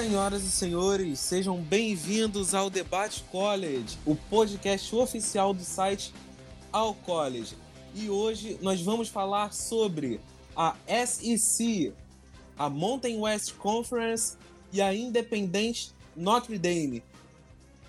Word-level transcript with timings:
Senhoras 0.00 0.44
e 0.44 0.50
senhores, 0.52 1.18
sejam 1.18 1.60
bem-vindos 1.60 2.54
ao 2.54 2.70
Debate 2.70 3.24
College, 3.32 3.98
o 4.06 4.14
podcast 4.14 4.94
oficial 4.94 5.52
do 5.52 5.64
site 5.64 6.14
All 6.70 6.94
College. 6.94 7.56
E 7.96 8.08
hoje 8.08 8.56
nós 8.62 8.80
vamos 8.80 9.08
falar 9.08 9.52
sobre 9.52 10.20
a 10.54 10.76
SEC, 11.04 11.92
a 12.56 12.70
Mountain 12.70 13.18
West 13.18 13.54
Conference 13.54 14.36
e 14.72 14.80
a 14.80 14.94
Independente 14.94 15.90
Notre 16.14 16.56
Dame. 16.58 17.02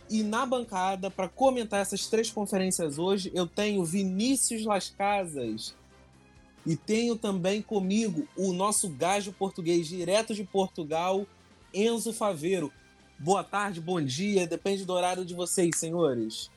E 0.09 0.23
na 0.23 0.47
bancada, 0.47 1.11
para 1.11 1.29
comentar 1.29 1.79
essas 1.79 2.07
três 2.07 2.31
conferências 2.31 2.97
hoje, 2.97 3.31
eu 3.35 3.45
tenho 3.45 3.85
Vinícius 3.85 4.65
Las 4.65 4.89
Casas. 4.89 5.75
E 6.65 6.75
tenho 6.75 7.15
também 7.15 7.61
comigo 7.61 8.27
o 8.35 8.51
nosso 8.51 8.89
gajo 8.89 9.31
português 9.31 9.87
direto 9.87 10.33
de 10.33 10.43
Portugal, 10.43 11.27
Enzo 11.73 12.13
Faveiro. 12.13 12.71
Boa 13.17 13.43
tarde, 13.43 13.81
bom 13.81 14.01
dia, 14.01 14.47
depende 14.47 14.85
do 14.85 14.93
horário 14.93 15.25
de 15.25 15.33
vocês, 15.33 15.71
senhores. 15.75 16.49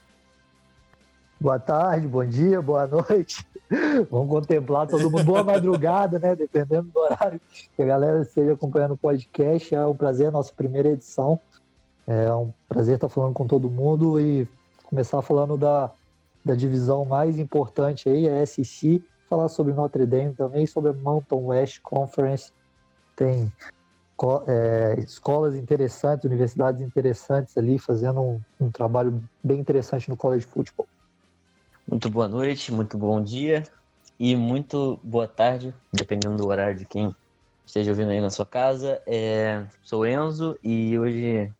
Boa 1.41 1.59
tarde, 1.59 2.07
bom 2.07 2.25
dia, 2.25 2.63
boa 2.63 2.87
noite. 2.87 3.45
Vamos 4.09 4.29
contemplar 4.29 4.87
todo 4.87 5.11
mundo. 5.11 5.25
Boa 5.25 5.43
madrugada, 5.43 6.19
né? 6.19 6.37
Dependendo 6.37 6.89
do 6.89 7.01
horário 7.01 7.41
que 7.75 7.83
a 7.83 7.85
galera 7.85 8.23
esteja 8.23 8.53
acompanhando 8.53 8.93
o 8.93 8.97
podcast. 8.97 9.75
É 9.75 9.85
um 9.85 9.97
prazer, 9.97 10.31
nossa 10.31 10.53
primeira 10.55 10.91
edição. 10.91 11.41
É 12.07 12.33
um 12.33 12.53
prazer 12.69 12.95
estar 12.95 13.09
falando 13.09 13.35
com 13.35 13.47
todo 13.47 13.69
mundo 13.69 14.21
e 14.21 14.47
começar 14.85 15.21
falando 15.21 15.57
da, 15.57 15.91
da 16.45 16.55
divisão 16.55 17.05
mais 17.05 17.37
importante 17.39 18.09
aí, 18.09 18.29
a 18.29 18.47
SEC. 18.47 19.03
Falar 19.29 19.49
sobre 19.49 19.73
Notre 19.73 20.07
Dame 20.07 20.35
também, 20.35 20.65
sobre 20.65 20.91
a 20.91 20.95
Mountain 20.95 21.47
West 21.47 21.81
Conference. 21.83 22.53
Tem 23.17 23.51
é, 24.47 25.01
escolas 25.01 25.55
interessantes, 25.55 26.25
universidades 26.25 26.81
interessantes 26.81 27.57
ali, 27.57 27.79
fazendo 27.79 28.21
um, 28.21 28.41
um, 28.61 28.71
trabalho 28.71 29.23
bem 29.43 29.59
interessante 29.59 30.09
no 30.09 30.17
college 30.17 30.47
football. 30.47 30.87
Muito 31.89 32.09
boa 32.09 32.29
noite, 32.29 32.73
muito 32.73 32.97
bom 32.97 33.21
dia 33.23 33.65
e 34.19 34.37
muito 34.37 35.01
boa 35.03 35.27
tarde, 35.27 35.75
dependendo 35.93 36.37
do 36.37 36.47
horário 36.47 36.79
de 36.79 36.85
quem 36.85 37.15
esteja 37.67 37.91
ouvindo 37.91 38.11
aí 38.11 38.21
na 38.21 38.31
sua 38.31 38.47
casa. 38.47 39.03
É, 39.07 39.65
sou 39.83 40.07
Enzo 40.07 40.57
e 40.63 40.97
hoje 40.99 41.53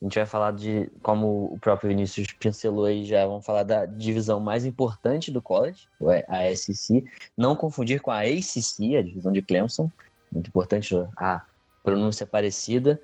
a 0.00 0.04
gente 0.04 0.14
vai 0.14 0.26
falar 0.26 0.52
de, 0.52 0.90
como 1.02 1.52
o 1.52 1.58
próprio 1.58 1.88
Vinícius 1.88 2.32
pincelou 2.32 2.86
aí 2.86 3.04
já, 3.04 3.26
vamos 3.26 3.44
falar 3.44 3.62
da 3.62 3.84
divisão 3.84 4.40
mais 4.40 4.64
importante 4.64 5.30
do 5.30 5.42
college, 5.42 5.88
a 6.26 6.54
SEC. 6.54 7.04
Não 7.36 7.54
confundir 7.54 8.00
com 8.00 8.10
a 8.10 8.20
ACC, 8.20 8.96
a 8.96 9.02
divisão 9.02 9.30
de 9.30 9.42
Clemson. 9.42 9.90
Muito 10.32 10.48
importante 10.48 10.94
a 11.16 11.42
pronúncia 11.82 12.26
parecida. 12.26 13.00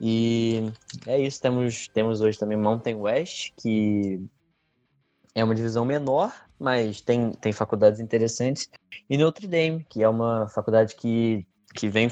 E 0.00 0.72
é 1.06 1.20
isso, 1.20 1.40
temos, 1.40 1.88
temos 1.88 2.20
hoje 2.20 2.38
também 2.38 2.58
Mountain 2.58 2.96
West, 2.96 3.52
que 3.56 4.20
é 5.34 5.44
uma 5.44 5.54
divisão 5.54 5.84
menor, 5.84 6.32
mas 6.58 7.00
tem, 7.00 7.32
tem 7.32 7.52
faculdades 7.52 8.00
interessantes, 8.00 8.68
e 9.08 9.16
Notre 9.16 9.46
Dame, 9.46 9.84
que 9.88 10.02
é 10.02 10.08
uma 10.08 10.48
faculdade 10.48 10.94
que, 10.96 11.46
que 11.74 11.88
vem, 11.88 12.10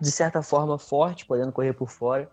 de 0.00 0.10
certa 0.10 0.42
forma, 0.42 0.78
forte, 0.78 1.26
podendo 1.26 1.52
correr 1.52 1.72
por 1.72 1.90
fora. 1.90 2.30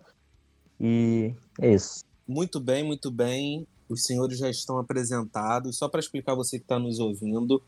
E 0.80 1.34
é 1.60 1.74
isso. 1.74 2.04
Muito 2.28 2.60
bem, 2.60 2.84
muito 2.84 3.12
bem. 3.12 3.68
Os 3.88 4.04
senhores 4.04 4.38
já 4.38 4.50
estão 4.50 4.78
apresentados. 4.78 5.78
Só 5.78 5.88
para 5.88 6.00
explicar 6.00 6.36
você 6.36 6.58
que 6.58 6.66
está 6.66 6.80
nos 6.80 7.00
ouvindo, 7.00 7.62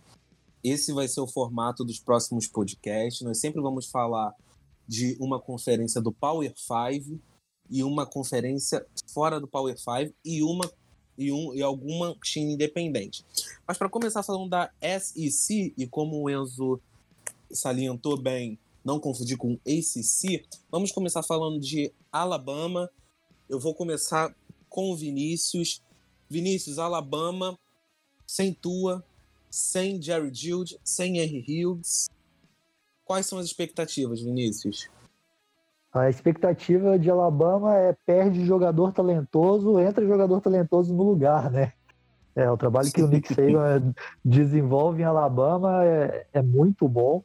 esse 0.63 0.91
vai 0.93 1.07
ser 1.07 1.21
o 1.21 1.27
formato 1.27 1.83
dos 1.83 1.99
próximos 1.99 2.47
podcasts. 2.47 3.21
Nós 3.21 3.39
sempre 3.39 3.61
vamos 3.61 3.89
falar 3.89 4.33
de 4.87 5.17
uma 5.19 5.39
conferência 5.39 6.01
do 6.01 6.11
Power 6.11 6.53
5 6.55 7.19
e 7.69 7.83
uma 7.83 8.05
conferência 8.05 8.85
fora 9.07 9.39
do 9.39 9.47
Power 9.47 9.77
5 9.77 10.13
e 10.23 10.43
uma 10.43 10.71
e, 11.17 11.31
um, 11.31 11.53
e 11.53 11.61
alguma 11.61 12.15
time 12.23 12.53
independente. 12.53 13.25
Mas 13.67 13.77
para 13.77 13.89
começar 13.89 14.21
falando 14.21 14.49
da 14.49 14.71
SEC 14.81 15.73
e 15.77 15.87
como 15.87 16.21
o 16.21 16.29
Enzo 16.29 16.79
salientou 17.51 18.17
bem, 18.17 18.59
não 18.83 18.99
confundir 18.99 19.37
com 19.37 19.53
ACC, 19.65 20.45
vamos 20.69 20.91
começar 20.91 21.23
falando 21.23 21.59
de 21.59 21.91
Alabama. 22.11 22.89
Eu 23.49 23.59
vou 23.59 23.73
começar 23.73 24.35
com 24.69 24.91
o 24.91 24.95
Vinícius. 24.95 25.81
Vinícius, 26.29 26.79
Alabama, 26.79 27.57
sem 28.27 28.53
Tua, 28.53 29.03
sem 29.49 30.01
Jerry 30.01 30.33
Jude, 30.33 30.77
sem 30.83 31.19
Henry 31.19 31.45
Hughes, 31.47 32.09
Quais 33.05 33.27
são 33.27 33.37
as 33.37 33.45
expectativas, 33.45 34.21
Vinícius? 34.21 34.89
A 35.93 36.09
expectativa 36.09 36.99
de 36.99 37.09
Alabama 37.09 37.75
é 37.77 37.95
perde 38.05 38.45
jogador 38.45 38.91
talentoso, 38.91 39.79
entra 39.79 40.05
jogador 40.05 40.41
talentoso 40.41 40.93
no 40.93 41.03
lugar, 41.03 41.49
né? 41.49 41.71
É, 42.35 42.51
o 42.51 42.57
trabalho 42.57 42.91
que 42.91 43.01
o 43.01 43.07
Nick 43.07 43.31
Saban 43.33 43.95
desenvolve 44.23 45.01
em 45.01 45.05
Alabama 45.05 45.85
é, 45.85 46.25
é 46.33 46.41
muito 46.41 46.85
bom. 46.89 47.23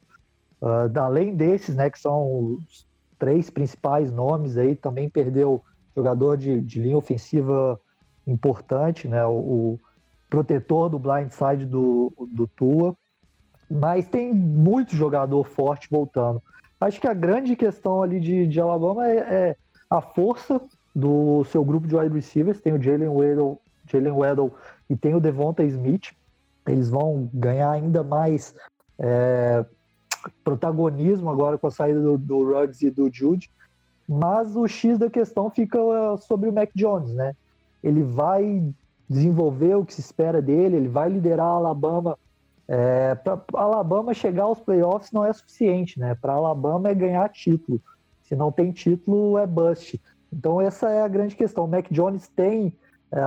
Uh, 0.62 0.96
além 1.00 1.34
desses, 1.34 1.74
né, 1.74 1.90
que 1.90 1.98
são 1.98 2.54
os 2.54 2.86
três 3.18 3.50
principais 3.50 4.12
nomes 4.12 4.56
aí, 4.56 4.76
também 4.76 5.10
perdeu 5.10 5.64
jogador 5.96 6.36
de, 6.36 6.60
de 6.60 6.80
linha 6.80 6.96
ofensiva 6.96 7.80
importante, 8.26 9.08
né? 9.08 9.26
O, 9.26 9.32
o 9.32 9.80
protetor 10.28 10.88
do 10.88 10.98
blindside 10.98 11.66
do, 11.66 12.12
do 12.30 12.46
Tua. 12.46 12.96
Mas 13.70 14.06
tem 14.06 14.34
muito 14.34 14.96
jogador 14.96 15.44
forte 15.44 15.88
voltando. 15.90 16.42
Acho 16.80 17.00
que 17.00 17.06
a 17.06 17.14
grande 17.14 17.54
questão 17.54 18.02
ali 18.02 18.18
de, 18.18 18.46
de 18.46 18.60
Alabama 18.60 19.06
é, 19.06 19.16
é 19.18 19.56
a 19.88 20.00
força 20.00 20.60
do 20.94 21.44
seu 21.44 21.64
grupo 21.64 21.86
de 21.86 21.94
wide 21.94 22.14
receivers. 22.14 22.60
Tem 22.60 22.72
o 22.72 22.82
Jalen 22.82 23.08
Waddle, 23.08 23.60
Jalen 23.86 24.12
Waddle 24.12 24.52
e 24.88 24.96
tem 24.96 25.14
o 25.14 25.20
Devonta 25.20 25.62
Smith. 25.64 26.12
Eles 26.66 26.90
vão 26.90 27.28
ganhar 27.32 27.70
ainda 27.70 28.02
mais 28.02 28.54
é, 28.98 29.64
protagonismo 30.42 31.30
agora 31.30 31.58
com 31.58 31.66
a 31.66 31.70
saída 31.70 32.00
do, 32.00 32.18
do 32.18 32.44
Ruggs 32.44 32.84
e 32.84 32.90
do 32.90 33.10
Jude. 33.12 33.50
Mas 34.08 34.56
o 34.56 34.66
X 34.66 34.98
da 34.98 35.08
questão 35.08 35.50
fica 35.50 35.78
é, 35.78 36.16
sobre 36.16 36.48
o 36.48 36.52
Mac 36.52 36.70
Jones, 36.74 37.12
né? 37.12 37.34
Ele 37.82 38.02
vai 38.02 38.62
desenvolver 39.08 39.74
o 39.74 39.84
que 39.84 39.94
se 39.94 40.00
espera 40.00 40.40
dele, 40.40 40.76
ele 40.76 40.88
vai 40.88 41.08
liderar 41.08 41.46
a 41.46 41.50
Alabama 41.50 42.18
é, 42.72 43.16
para 43.16 43.42
Alabama 43.54 44.14
chegar 44.14 44.44
aos 44.44 44.60
playoffs 44.60 45.10
não 45.10 45.24
é 45.24 45.32
suficiente, 45.32 45.98
né? 45.98 46.14
Para 46.14 46.34
Alabama 46.34 46.88
é 46.88 46.94
ganhar 46.94 47.28
título. 47.30 47.82
Se 48.22 48.36
não 48.36 48.52
tem 48.52 48.70
título, 48.70 49.36
é 49.38 49.44
bust. 49.44 50.00
Então 50.32 50.60
essa 50.60 50.88
é 50.88 51.02
a 51.02 51.08
grande 51.08 51.34
questão. 51.34 51.64
O 51.64 51.68
Mac 51.68 51.86
Jones 51.90 52.28
tem 52.28 52.72
é, 53.10 53.20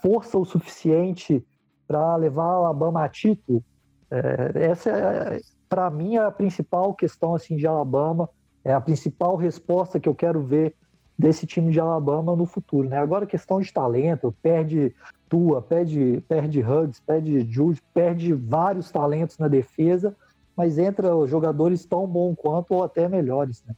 força 0.00 0.38
o 0.38 0.44
suficiente 0.44 1.44
para 1.88 2.14
levar 2.14 2.44
a 2.44 2.54
Alabama 2.54 3.04
a 3.04 3.08
título. 3.08 3.64
É, 4.08 4.66
essa 4.66 4.90
é, 4.90 5.40
para 5.68 5.90
mim, 5.90 6.16
a 6.16 6.30
principal 6.30 6.94
questão 6.94 7.34
assim 7.34 7.56
de 7.56 7.66
Alabama. 7.66 8.30
É 8.64 8.72
a 8.72 8.80
principal 8.80 9.34
resposta 9.34 9.98
que 9.98 10.08
eu 10.08 10.14
quero 10.14 10.40
ver 10.40 10.72
desse 11.18 11.48
time 11.48 11.72
de 11.72 11.80
Alabama 11.80 12.36
no 12.36 12.46
futuro, 12.46 12.88
né? 12.88 12.98
Agora 12.98 13.26
questão 13.26 13.60
de 13.60 13.72
talento, 13.72 14.32
perde 14.40 14.94
Tua, 15.34 15.60
perde, 15.60 16.22
perde 16.28 16.62
Hugs, 16.62 17.00
perde 17.00 17.44
Jude, 17.50 17.82
perde 17.92 18.32
vários 18.32 18.88
talentos 18.92 19.36
na 19.36 19.48
defesa, 19.48 20.14
mas 20.56 20.78
entra 20.78 21.08
jogadores 21.26 21.84
tão 21.84 22.06
bons 22.06 22.36
quanto 22.36 22.72
ou 22.72 22.84
até 22.84 23.08
melhores, 23.08 23.60
né? 23.64 23.74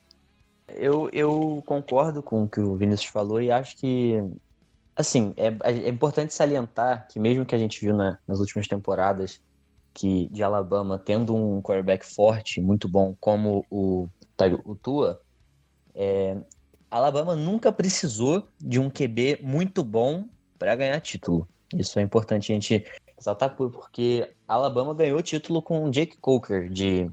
Eu, 0.68 1.08
eu 1.14 1.62
concordo 1.64 2.22
com 2.22 2.42
o 2.42 2.48
que 2.48 2.60
o 2.60 2.76
Vinícius 2.76 3.10
falou 3.10 3.40
e 3.40 3.50
acho 3.50 3.74
que, 3.78 4.22
assim, 4.94 5.32
é, 5.38 5.46
é 5.62 5.88
importante 5.88 6.34
salientar 6.34 7.08
que 7.08 7.18
mesmo 7.18 7.46
que 7.46 7.54
a 7.54 7.58
gente 7.58 7.80
viu 7.80 7.96
na, 7.96 8.18
nas 8.28 8.38
últimas 8.38 8.68
temporadas 8.68 9.40
que 9.94 10.28
de 10.30 10.42
Alabama 10.42 10.98
tendo 11.02 11.34
um 11.34 11.62
quarterback 11.62 12.04
forte, 12.04 12.60
muito 12.60 12.86
bom, 12.86 13.16
como 13.18 13.64
o, 13.70 14.10
o 14.62 14.74
Tua, 14.74 15.22
é, 15.94 16.36
Alabama 16.90 17.34
nunca 17.34 17.72
precisou 17.72 18.46
de 18.60 18.78
um 18.78 18.90
QB 18.90 19.38
muito 19.42 19.82
bom 19.82 20.26
para 20.58 20.74
ganhar 20.76 21.00
título. 21.00 21.46
Isso 21.74 21.98
é 21.98 22.02
importante 22.02 22.52
a 22.52 22.54
gente 22.54 22.84
ressaltar 23.16 23.56
porque 23.56 24.30
Alabama 24.46 24.94
ganhou 24.94 25.22
título 25.22 25.62
com 25.62 25.90
Jake 25.90 26.16
Coker 26.18 26.68
de 26.68 27.10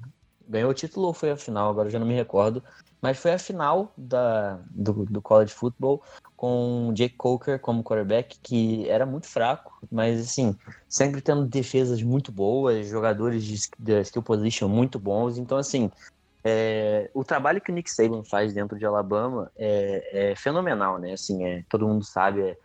ganhou 0.47 0.71
o 0.71 0.73
título 0.73 1.07
ou 1.07 1.13
foi 1.13 1.31
a 1.31 1.37
final, 1.37 1.69
agora 1.69 1.89
já 1.89 1.97
não 1.97 2.05
me 2.05 2.13
recordo, 2.13 2.61
mas 3.01 3.17
foi 3.17 3.31
a 3.31 3.39
final 3.39 3.91
da, 3.97 4.59
do, 4.69 5.05
do 5.05 5.21
college 5.21 5.53
football 5.53 6.03
com 6.35 6.91
Jake 6.93 7.15
Coker 7.15 7.59
como 7.59 7.83
quarterback, 7.83 8.37
que 8.41 8.87
era 8.89 9.05
muito 9.05 9.27
fraco, 9.27 9.79
mas 9.91 10.19
assim, 10.19 10.55
sempre 10.87 11.21
tendo 11.21 11.45
defesas 11.45 12.03
muito 12.03 12.31
boas, 12.31 12.87
jogadores 12.87 13.43
de, 13.43 13.57
de 13.79 14.01
skill 14.01 14.21
position 14.21 14.67
muito 14.67 14.99
bons. 14.99 15.37
Então, 15.37 15.57
assim, 15.57 15.89
é, 16.43 17.09
o 17.13 17.23
trabalho 17.23 17.61
que 17.61 17.71
o 17.71 17.73
Nick 17.73 17.89
Saban 17.89 18.23
faz 18.23 18.53
dentro 18.53 18.77
de 18.77 18.85
Alabama 18.85 19.49
é, 19.57 20.31
é 20.31 20.35
fenomenal, 20.35 20.99
né? 20.99 21.13
Assim, 21.13 21.45
é, 21.45 21.63
todo 21.69 21.87
mundo 21.87 22.03
sabe, 22.03 22.41
é, 22.41 22.57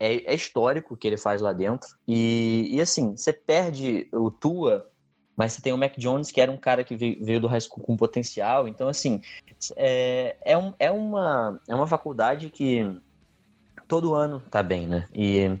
é, 0.00 0.32
é 0.32 0.34
histórico 0.34 0.94
o 0.94 0.96
que 0.96 1.06
ele 1.06 1.16
faz 1.16 1.40
lá 1.40 1.52
dentro. 1.52 1.88
E, 2.08 2.68
e 2.72 2.80
assim, 2.80 3.16
você 3.16 3.32
perde 3.32 4.08
o 4.12 4.30
Tua 4.30 4.90
mas 5.40 5.54
você 5.54 5.62
tem 5.62 5.72
o 5.72 5.78
Mac 5.78 5.96
Jones, 5.96 6.30
que 6.30 6.38
era 6.38 6.52
um 6.52 6.58
cara 6.58 6.84
que 6.84 6.94
veio 6.94 7.40
do 7.40 7.46
high 7.46 7.62
school 7.62 7.82
com 7.82 7.96
potencial. 7.96 8.68
Então, 8.68 8.88
assim, 8.90 9.22
é, 9.74 10.36
é, 10.42 10.58
um, 10.58 10.74
é, 10.78 10.90
uma, 10.90 11.58
é 11.66 11.74
uma 11.74 11.86
faculdade 11.86 12.50
que 12.50 13.00
todo 13.88 14.14
ano 14.14 14.42
tá 14.50 14.62
bem, 14.62 14.86
né? 14.86 15.08
E 15.14 15.58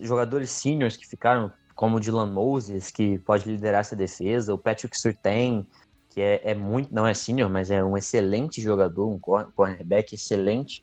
jogadores 0.00 0.50
seniors 0.50 0.96
que 0.96 1.06
ficaram, 1.06 1.52
como 1.74 1.98
o 1.98 2.00
Dylan 2.00 2.32
Moses, 2.32 2.90
que 2.90 3.18
pode 3.18 3.46
liderar 3.46 3.82
essa 3.82 3.94
defesa, 3.94 4.54
o 4.54 4.58
Patrick 4.58 4.98
Surtain, 4.98 5.66
que 6.08 6.22
é, 6.22 6.40
é 6.42 6.54
muito, 6.54 6.88
não 6.90 7.06
é 7.06 7.12
senior, 7.12 7.50
mas 7.50 7.70
é 7.70 7.84
um 7.84 7.98
excelente 7.98 8.62
jogador, 8.62 9.06
um 9.06 9.18
cornerback 9.18 10.14
excelente. 10.14 10.82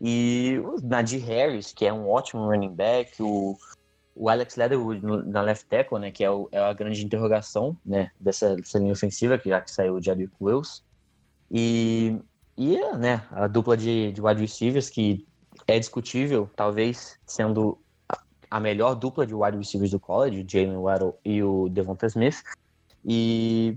E 0.00 0.60
o 0.64 0.76
Nadir 0.82 1.24
Harris, 1.24 1.72
que 1.72 1.86
é 1.86 1.92
um 1.92 2.08
ótimo 2.08 2.44
running 2.44 2.74
back, 2.74 3.22
o, 3.22 3.56
o 4.14 4.28
Alex 4.28 4.56
Leatherwood 4.56 5.00
na 5.26 5.42
left 5.42 5.66
tackle, 5.68 5.98
né, 5.98 6.10
que 6.10 6.22
é, 6.24 6.30
o, 6.30 6.48
é, 6.52 6.58
a 6.58 6.72
grande 6.72 7.04
interrogação, 7.04 7.76
né, 7.84 8.10
dessa, 8.20 8.56
dessa, 8.56 8.78
linha 8.78 8.92
ofensiva, 8.92 9.38
que 9.38 9.48
já 9.48 9.60
que 9.60 9.70
saiu 9.70 9.94
o 9.94 10.02
Jadwick 10.02 10.34
Wills. 10.40 10.82
E, 11.50 12.18
e 12.56 12.78
né, 12.96 13.22
a 13.30 13.46
dupla 13.46 13.76
de, 13.76 14.12
de 14.12 14.20
wide 14.20 14.40
receivers, 14.40 14.90
que 14.90 15.26
é 15.66 15.78
discutível, 15.78 16.50
talvez 16.54 17.18
sendo 17.26 17.78
a 18.50 18.60
melhor 18.60 18.94
dupla 18.94 19.26
de 19.26 19.34
wide 19.34 19.56
receivers 19.56 19.90
do 19.90 20.00
college, 20.00 20.42
o 20.42 20.46
Jalen 20.48 20.76
Waddle 20.76 21.18
e 21.24 21.42
o 21.42 21.68
Devonta 21.68 22.06
Smith. 22.06 22.42
E, 23.04 23.76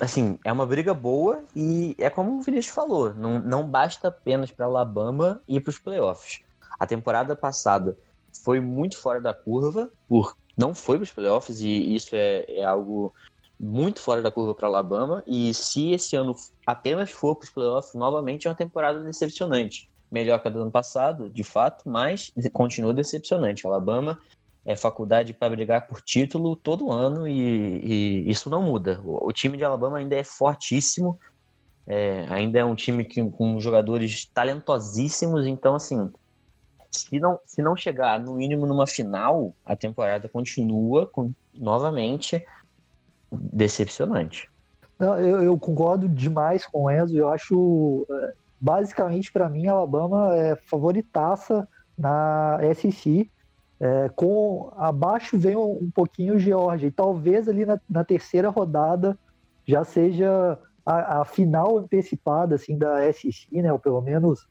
assim, 0.00 0.38
é 0.44 0.52
uma 0.52 0.66
briga 0.66 0.92
boa 0.92 1.42
e 1.54 1.94
é 1.98 2.10
como 2.10 2.38
o 2.38 2.42
Vinícius 2.42 2.74
falou, 2.74 3.14
não, 3.14 3.38
não 3.38 3.66
basta 3.66 4.08
apenas 4.08 4.50
para 4.50 4.66
Alabama 4.66 5.40
ir 5.48 5.60
para 5.60 5.70
os 5.70 5.78
playoffs. 5.78 6.40
A 6.78 6.86
temporada 6.86 7.34
passada 7.34 7.96
foi 8.44 8.60
muito 8.60 8.98
fora 8.98 9.20
da 9.20 9.32
curva, 9.32 9.90
por 10.08 10.36
não 10.56 10.74
foi 10.74 10.96
para 10.98 11.04
os 11.04 11.12
playoffs, 11.12 11.60
e 11.60 11.94
isso 11.94 12.14
é, 12.14 12.44
é 12.48 12.64
algo 12.64 13.12
muito 13.58 14.00
fora 14.00 14.20
da 14.20 14.30
curva 14.30 14.54
para 14.54 14.66
Alabama. 14.66 15.22
E 15.26 15.54
se 15.54 15.92
esse 15.92 16.16
ano 16.16 16.34
apenas 16.66 17.10
for 17.10 17.36
para 17.36 17.44
os 17.44 17.50
playoffs, 17.50 17.94
novamente 17.94 18.46
é 18.46 18.50
uma 18.50 18.56
temporada 18.56 19.00
decepcionante. 19.00 19.88
Melhor 20.10 20.40
que 20.40 20.48
a 20.48 20.50
do 20.50 20.60
ano 20.60 20.70
passado, 20.70 21.30
de 21.30 21.42
fato, 21.42 21.88
mas 21.88 22.30
continua 22.52 22.92
decepcionante. 22.92 23.66
Alabama 23.66 24.18
é 24.64 24.76
faculdade 24.76 25.32
para 25.32 25.50
brigar 25.50 25.86
por 25.86 26.00
título 26.00 26.54
todo 26.54 26.92
ano 26.92 27.26
e, 27.26 28.24
e 28.24 28.30
isso 28.30 28.48
não 28.48 28.62
muda. 28.62 29.00
O, 29.04 29.28
o, 29.28 29.32
time 29.32 29.56
de 29.56 29.64
Alabama 29.64 29.98
ainda 29.98 30.14
é 30.14 30.22
fortíssimo, 30.22 31.18
é, 31.86 32.26
ainda 32.28 32.58
é 32.58 32.64
um 32.64 32.74
time 32.74 33.04
que, 33.04 33.24
com 33.30 33.58
jogadores 33.60 34.26
talentosíssimos, 34.26 35.46
então 35.46 35.74
assim 35.74 36.10
se 36.92 37.18
não, 37.18 37.40
se 37.46 37.62
não 37.62 37.74
chegar 37.74 38.20
no 38.20 38.34
mínimo 38.34 38.66
numa 38.66 38.86
final, 38.86 39.54
a 39.64 39.74
temporada 39.74 40.28
continua 40.28 41.06
com, 41.06 41.32
novamente 41.54 42.44
decepcionante. 43.32 44.50
Não, 44.98 45.18
eu, 45.18 45.42
eu, 45.42 45.58
concordo 45.58 46.08
demais 46.08 46.66
com 46.66 46.84
o 46.84 46.90
Enzo. 46.90 47.16
Eu 47.16 47.30
acho, 47.30 48.06
é, 48.10 48.34
basicamente, 48.60 49.32
para 49.32 49.48
mim, 49.48 49.66
Alabama 49.66 50.36
é 50.36 50.54
favoritaça 50.54 51.66
na 51.96 52.58
SEC. 52.74 53.30
É, 53.82 54.08
com 54.10 54.70
abaixo 54.76 55.36
vem 55.36 55.56
um, 55.56 55.72
um 55.72 55.90
pouquinho 55.92 56.38
Georgia. 56.38 56.86
E 56.86 56.92
talvez 56.92 57.48
ali 57.48 57.66
na, 57.66 57.80
na 57.90 58.04
terceira 58.04 58.48
rodada 58.48 59.18
já 59.66 59.82
seja 59.82 60.56
a, 60.86 61.22
a, 61.22 61.24
final 61.24 61.78
antecipada 61.78 62.54
assim, 62.54 62.78
da 62.78 63.12
SEC, 63.12 63.50
né? 63.50 63.72
Ou 63.72 63.80
pelo 63.80 64.00
menos 64.00 64.46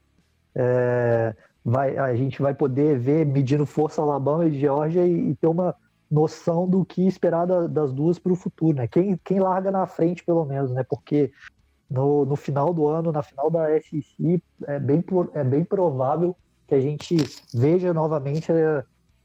é, 0.54 1.34
vai, 1.64 1.96
a 1.96 2.14
gente 2.14 2.42
vai 2.42 2.52
poder 2.52 2.98
ver 2.98 3.24
medindo 3.24 3.64
força 3.64 4.02
Alabama 4.02 4.44
e 4.44 4.60
Georgia 4.60 5.06
e, 5.06 5.30
e 5.30 5.34
ter 5.34 5.46
uma 5.46 5.74
noção 6.10 6.68
do 6.68 6.84
que 6.84 7.06
esperar 7.06 7.46
da, 7.46 7.66
das 7.66 7.90
duas 7.90 8.18
para 8.18 8.34
o 8.34 8.36
futuro, 8.36 8.76
né? 8.76 8.86
Quem, 8.86 9.18
quem 9.24 9.40
larga 9.40 9.70
na 9.70 9.86
frente, 9.86 10.22
pelo 10.22 10.44
menos, 10.44 10.70
né? 10.72 10.84
Porque 10.86 11.32
no, 11.88 12.26
no 12.26 12.36
final 12.36 12.74
do 12.74 12.86
ano, 12.86 13.10
na 13.10 13.22
final 13.22 13.50
da 13.50 13.66
SEC, 13.80 14.42
é 14.66 14.78
bem, 14.78 15.02
é 15.32 15.42
bem 15.42 15.64
provável 15.64 16.36
que 16.68 16.74
a 16.74 16.80
gente 16.80 17.16
veja 17.54 17.94
novamente 17.94 18.52
é, 18.52 18.84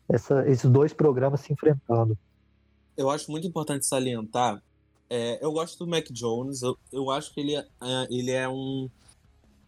essa, 0.10 0.48
esses 0.48 0.70
dois 0.70 0.94
programas 0.94 1.42
se 1.42 1.54
enfrentando. 1.54 2.18
Eu 2.96 3.10
acho 3.10 3.30
muito 3.30 3.48
importante 3.48 3.86
salientar. 3.86 4.62
É, 5.10 5.44
eu 5.44 5.52
gosto 5.52 5.78
do 5.78 5.90
Mac 5.90 6.06
Jones. 6.12 6.62
Eu, 6.62 6.78
eu 6.92 7.12
acho 7.12 7.34
que 7.34 7.40
ele 7.40 7.56
é, 7.56 7.66
ele 8.10 8.32
é 8.32 8.48
um 8.48 8.90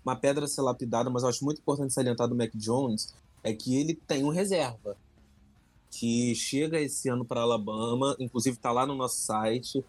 uma 0.03 0.15
pedra 0.15 0.45
a 0.45 0.47
ser 0.47 0.61
lapidada, 0.61 1.09
mas 1.09 1.23
eu 1.23 1.29
acho 1.29 1.43
muito 1.43 1.59
importante 1.59 1.93
salientar 1.93 2.27
do 2.27 2.35
Mac 2.35 2.51
Jones 2.55 3.13
é 3.43 3.53
que 3.53 3.75
ele 3.79 3.93
tem 3.93 4.23
um 4.23 4.29
reserva 4.29 4.97
que 5.91 6.33
chega 6.35 6.79
esse 6.79 7.09
ano 7.09 7.25
para 7.25 7.41
Alabama, 7.41 8.15
inclusive 8.19 8.57
está 8.57 8.71
lá 8.71 8.85
no 8.85 8.95
nosso 8.95 9.17
site, 9.17 9.83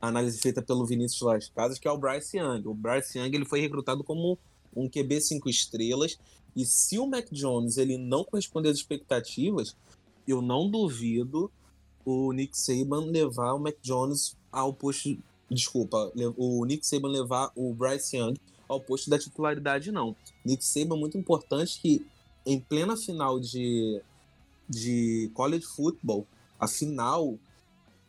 análise 0.00 0.40
feita 0.40 0.62
pelo 0.62 0.84
Vinícius 0.84 1.20
Las 1.22 1.48
Casas, 1.48 1.78
que 1.78 1.86
é 1.86 1.90
o 1.90 1.98
Bryce 1.98 2.36
Young. 2.36 2.66
O 2.66 2.74
Bryce 2.74 3.18
Young 3.18 3.34
ele 3.34 3.44
foi 3.44 3.60
recrutado 3.60 4.02
como 4.02 4.38
um 4.74 4.88
QB 4.88 5.20
cinco 5.20 5.48
estrelas 5.48 6.18
e 6.54 6.64
se 6.64 6.98
o 6.98 7.06
Mac 7.06 7.26
Jones 7.30 7.76
ele 7.76 7.96
não 7.96 8.24
corresponder 8.24 8.70
às 8.70 8.76
expectativas, 8.76 9.76
eu 10.26 10.42
não 10.42 10.70
duvido 10.70 11.50
o 12.04 12.32
Nick 12.32 12.58
Saban 12.58 13.06
levar 13.06 13.54
o 13.54 13.58
Mac 13.58 13.76
Jones 13.82 14.36
ao 14.50 14.72
posto, 14.72 15.16
desculpa, 15.50 16.12
o 16.36 16.64
Nick 16.64 16.86
Saban 16.86 17.08
levar 17.08 17.52
o 17.54 17.72
Bryce 17.72 18.16
Young 18.16 18.34
ao 18.68 18.80
posto 18.80 19.10
da 19.10 19.18
titularidade, 19.18 19.90
não. 19.90 20.14
Nick 20.44 20.64
Saban 20.64 20.96
muito 20.96 21.18
importante 21.18 21.80
que 21.80 22.06
em 22.46 22.58
plena 22.58 22.96
final 22.96 23.38
de, 23.38 24.00
de 24.68 25.30
college 25.34 25.66
football, 25.66 26.26
a 26.58 26.66
final, 26.66 27.38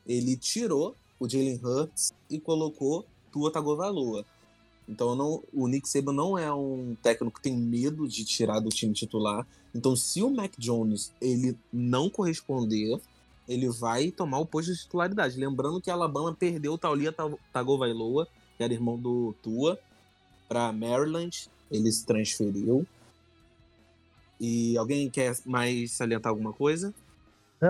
ele 0.05 0.35
tirou 0.35 0.95
o 1.19 1.27
Jalen 1.27 1.59
Hurts 1.63 2.13
e 2.29 2.39
colocou 2.39 3.05
Tua 3.31 3.51
Tagovailoa. 3.51 4.25
Então 4.88 5.16
não, 5.16 5.44
o 5.54 5.68
Nick 5.68 5.88
Saban 5.88 6.13
não 6.13 6.38
é 6.38 6.54
um 6.54 6.95
técnico 7.01 7.38
que 7.38 7.44
tem 7.44 7.56
medo 7.56 8.07
de 8.07 8.26
tirar 8.26 8.59
do 8.59 8.69
time 8.69 8.94
titular. 8.94 9.45
Então 9.73 9.95
se 9.95 10.21
o 10.21 10.30
Mac 10.30 10.54
Jones 10.57 11.14
ele 11.21 11.57
não 11.71 12.09
corresponder, 12.09 13.00
ele 13.47 13.69
vai 13.69 14.11
tomar 14.11 14.40
o 14.40 14.45
posto 14.45 14.71
de 14.73 14.80
titularidade. 14.80 15.40
Lembrando 15.40 15.81
que 15.81 15.90
a 15.90 15.94
Alabama 15.94 16.35
perdeu 16.38 16.73
o 16.73 16.78
Taulia 16.78 17.14
Tagovailoa, 17.52 18.28
que 18.57 18.64
era 18.64 18.73
irmão 18.73 18.97
do 18.97 19.33
Tua, 19.42 19.80
para 20.47 20.71
Maryland, 20.71 21.50
ele 21.71 21.92
se 21.92 22.06
transferiu. 22.06 22.85
E 24.40 24.78
alguém 24.78 25.09
quer 25.09 25.35
mais 25.45 25.92
salientar 25.92 26.31
alguma 26.31 26.52
coisa? 26.52 26.94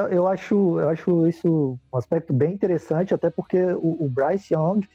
Eu 0.10 0.26
acho, 0.26 0.80
eu 0.80 0.88
acho 0.88 1.28
isso 1.28 1.78
um 1.94 1.98
aspecto 1.98 2.32
bem 2.32 2.54
interessante, 2.54 3.14
até 3.14 3.30
porque 3.30 3.62
o, 3.74 4.06
o 4.06 4.10
Bryce 4.10 4.54
Young 4.54 4.88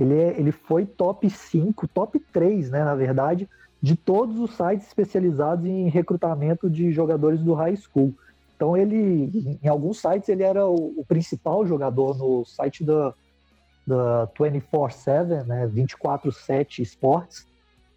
ele, 0.00 0.14
é, 0.14 0.40
ele 0.40 0.50
foi 0.50 0.86
top 0.86 1.28
5, 1.28 1.86
top 1.88 2.18
3, 2.32 2.70
né, 2.70 2.82
na 2.82 2.94
verdade, 2.94 3.46
de 3.82 3.94
todos 3.94 4.38
os 4.38 4.56
sites 4.56 4.86
especializados 4.86 5.66
em 5.66 5.88
recrutamento 5.88 6.70
de 6.70 6.90
jogadores 6.90 7.40
do 7.40 7.52
high 7.52 7.76
school. 7.76 8.14
Então 8.56 8.76
ele, 8.76 9.58
em 9.62 9.68
alguns 9.68 10.00
sites, 10.00 10.28
ele 10.28 10.42
era 10.42 10.66
o, 10.66 10.94
o 10.98 11.04
principal 11.06 11.66
jogador 11.66 12.16
no 12.16 12.44
site 12.46 12.82
da, 12.82 13.12
da 13.86 14.26
24-7, 14.38 15.46
né, 15.46 15.66
24-7 15.68 16.80
Sports, 16.80 17.46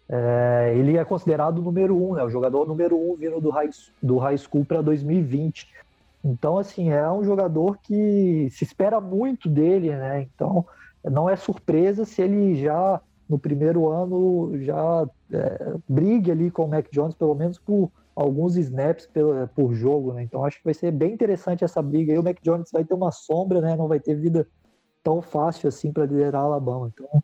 é, 0.06 0.74
ele 0.76 0.98
é 0.98 1.04
considerado 1.04 1.58
o 1.58 1.62
número 1.62 1.96
um, 1.96 2.14
né, 2.14 2.22
o 2.22 2.28
jogador 2.28 2.66
número 2.66 2.96
um 2.96 3.16
vindo 3.16 3.40
do 3.40 3.48
high, 3.48 3.70
do 4.02 4.18
high 4.18 4.36
school 4.36 4.64
para 4.64 4.82
2020. 4.82 5.68
Então, 6.22 6.58
assim, 6.58 6.90
é 6.90 7.10
um 7.10 7.24
jogador 7.24 7.78
que 7.82 8.48
se 8.50 8.64
espera 8.64 9.00
muito 9.00 9.48
dele, 9.48 9.90
né? 9.90 10.22
Então, 10.34 10.66
não 11.10 11.28
é 11.28 11.36
surpresa 11.36 12.04
se 12.04 12.22
ele 12.22 12.54
já 12.56 13.00
no 13.28 13.38
primeiro 13.38 13.88
ano 13.88 14.52
já 14.62 15.06
é, 15.32 15.74
brigue 15.88 16.30
ali 16.30 16.50
com 16.50 16.64
o 16.64 16.68
Mac 16.68 16.86
Jones, 16.92 17.14
pelo 17.14 17.34
menos 17.34 17.58
por 17.58 17.90
alguns 18.14 18.56
snaps 18.56 19.06
por, 19.06 19.48
por 19.48 19.74
jogo, 19.74 20.12
né? 20.12 20.22
Então 20.22 20.44
acho 20.44 20.58
que 20.58 20.64
vai 20.64 20.74
ser 20.74 20.92
bem 20.92 21.12
interessante 21.12 21.64
essa 21.64 21.82
briga. 21.82 22.12
E 22.12 22.18
o 22.18 22.22
Mac 22.22 22.36
Jones 22.42 22.70
vai 22.72 22.84
ter 22.84 22.94
uma 22.94 23.10
sombra, 23.10 23.60
né? 23.60 23.76
Não 23.76 23.88
vai 23.88 23.98
ter 23.98 24.14
vida 24.14 24.46
tão 25.02 25.20
fácil 25.20 25.68
assim 25.68 25.92
para 25.92 26.06
liderar 26.06 26.42
a 26.42 26.44
Alabama. 26.44 26.90
Então, 26.92 27.22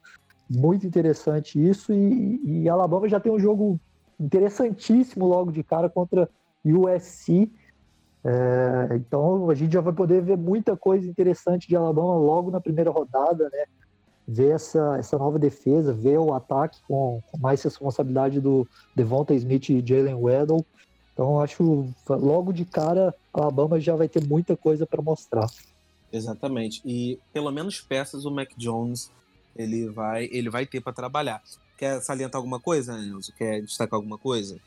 muito 0.50 0.86
interessante 0.86 1.62
isso. 1.62 1.92
E, 1.92 2.40
e 2.44 2.68
Alabama 2.68 3.08
já 3.08 3.20
tem 3.20 3.32
um 3.32 3.38
jogo 3.38 3.78
interessantíssimo 4.18 5.26
logo 5.26 5.52
de 5.52 5.62
cara 5.62 5.88
contra 5.88 6.28
USC. 6.64 7.50
É, 8.24 8.96
então 8.96 9.48
a 9.48 9.54
gente 9.54 9.72
já 9.72 9.80
vai 9.80 9.92
poder 9.92 10.22
ver 10.22 10.36
muita 10.36 10.76
coisa 10.76 11.08
interessante 11.08 11.66
de 11.66 11.74
Alabama 11.74 12.16
logo 12.16 12.50
na 12.50 12.60
primeira 12.60 12.90
rodada, 12.90 13.48
né? 13.50 13.64
ver 14.30 14.54
essa, 14.54 14.96
essa 14.96 15.18
nova 15.18 15.38
defesa, 15.38 15.92
ver 15.92 16.18
o 16.18 16.32
ataque 16.32 16.78
com, 16.86 17.20
com 17.30 17.38
mais 17.38 17.60
responsabilidade 17.62 18.40
do 18.40 18.66
Devonta 18.94 19.34
Smith 19.34 19.68
e 19.70 19.84
Jalen 19.84 20.14
Weddle. 20.14 20.64
Então, 21.12 21.40
acho 21.40 21.92
logo 22.08 22.52
de 22.52 22.64
cara, 22.64 23.12
a 23.34 23.40
Alabama 23.40 23.80
já 23.80 23.96
vai 23.96 24.08
ter 24.08 24.24
muita 24.24 24.56
coisa 24.56 24.86
para 24.86 25.02
mostrar. 25.02 25.46
Exatamente. 26.12 26.80
E 26.84 27.18
pelo 27.32 27.50
menos 27.50 27.80
peças 27.80 28.24
o 28.24 28.30
Mac 28.30 28.50
Jones 28.56 29.10
ele 29.56 29.88
vai, 29.88 30.28
ele 30.30 30.48
vai 30.48 30.64
ter 30.64 30.80
para 30.80 30.92
trabalhar. 30.92 31.42
Quer 31.76 32.00
salientar 32.00 32.38
alguma 32.38 32.60
coisa, 32.60 32.96
Enzo? 32.98 33.32
Quer 33.36 33.60
destacar 33.62 33.96
alguma 33.96 34.16
coisa? 34.16 34.58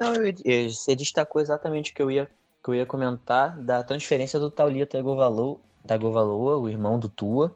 Não, 0.00 0.14
eu, 0.14 0.34
eu, 0.44 0.70
você 0.70 0.96
destacou 0.96 1.42
exatamente 1.42 1.92
o 1.92 1.94
que 1.94 2.02
eu 2.02 2.10
ia, 2.10 2.30
que 2.62 2.70
eu 2.70 2.74
ia 2.74 2.86
comentar 2.86 3.56
da 3.58 3.82
transferência 3.82 4.38
do 4.38 4.50
Taulia 4.50 4.86
Tagovailoa, 4.86 6.58
o 6.58 6.68
irmão 6.68 6.98
do 6.98 7.08
Tua, 7.08 7.54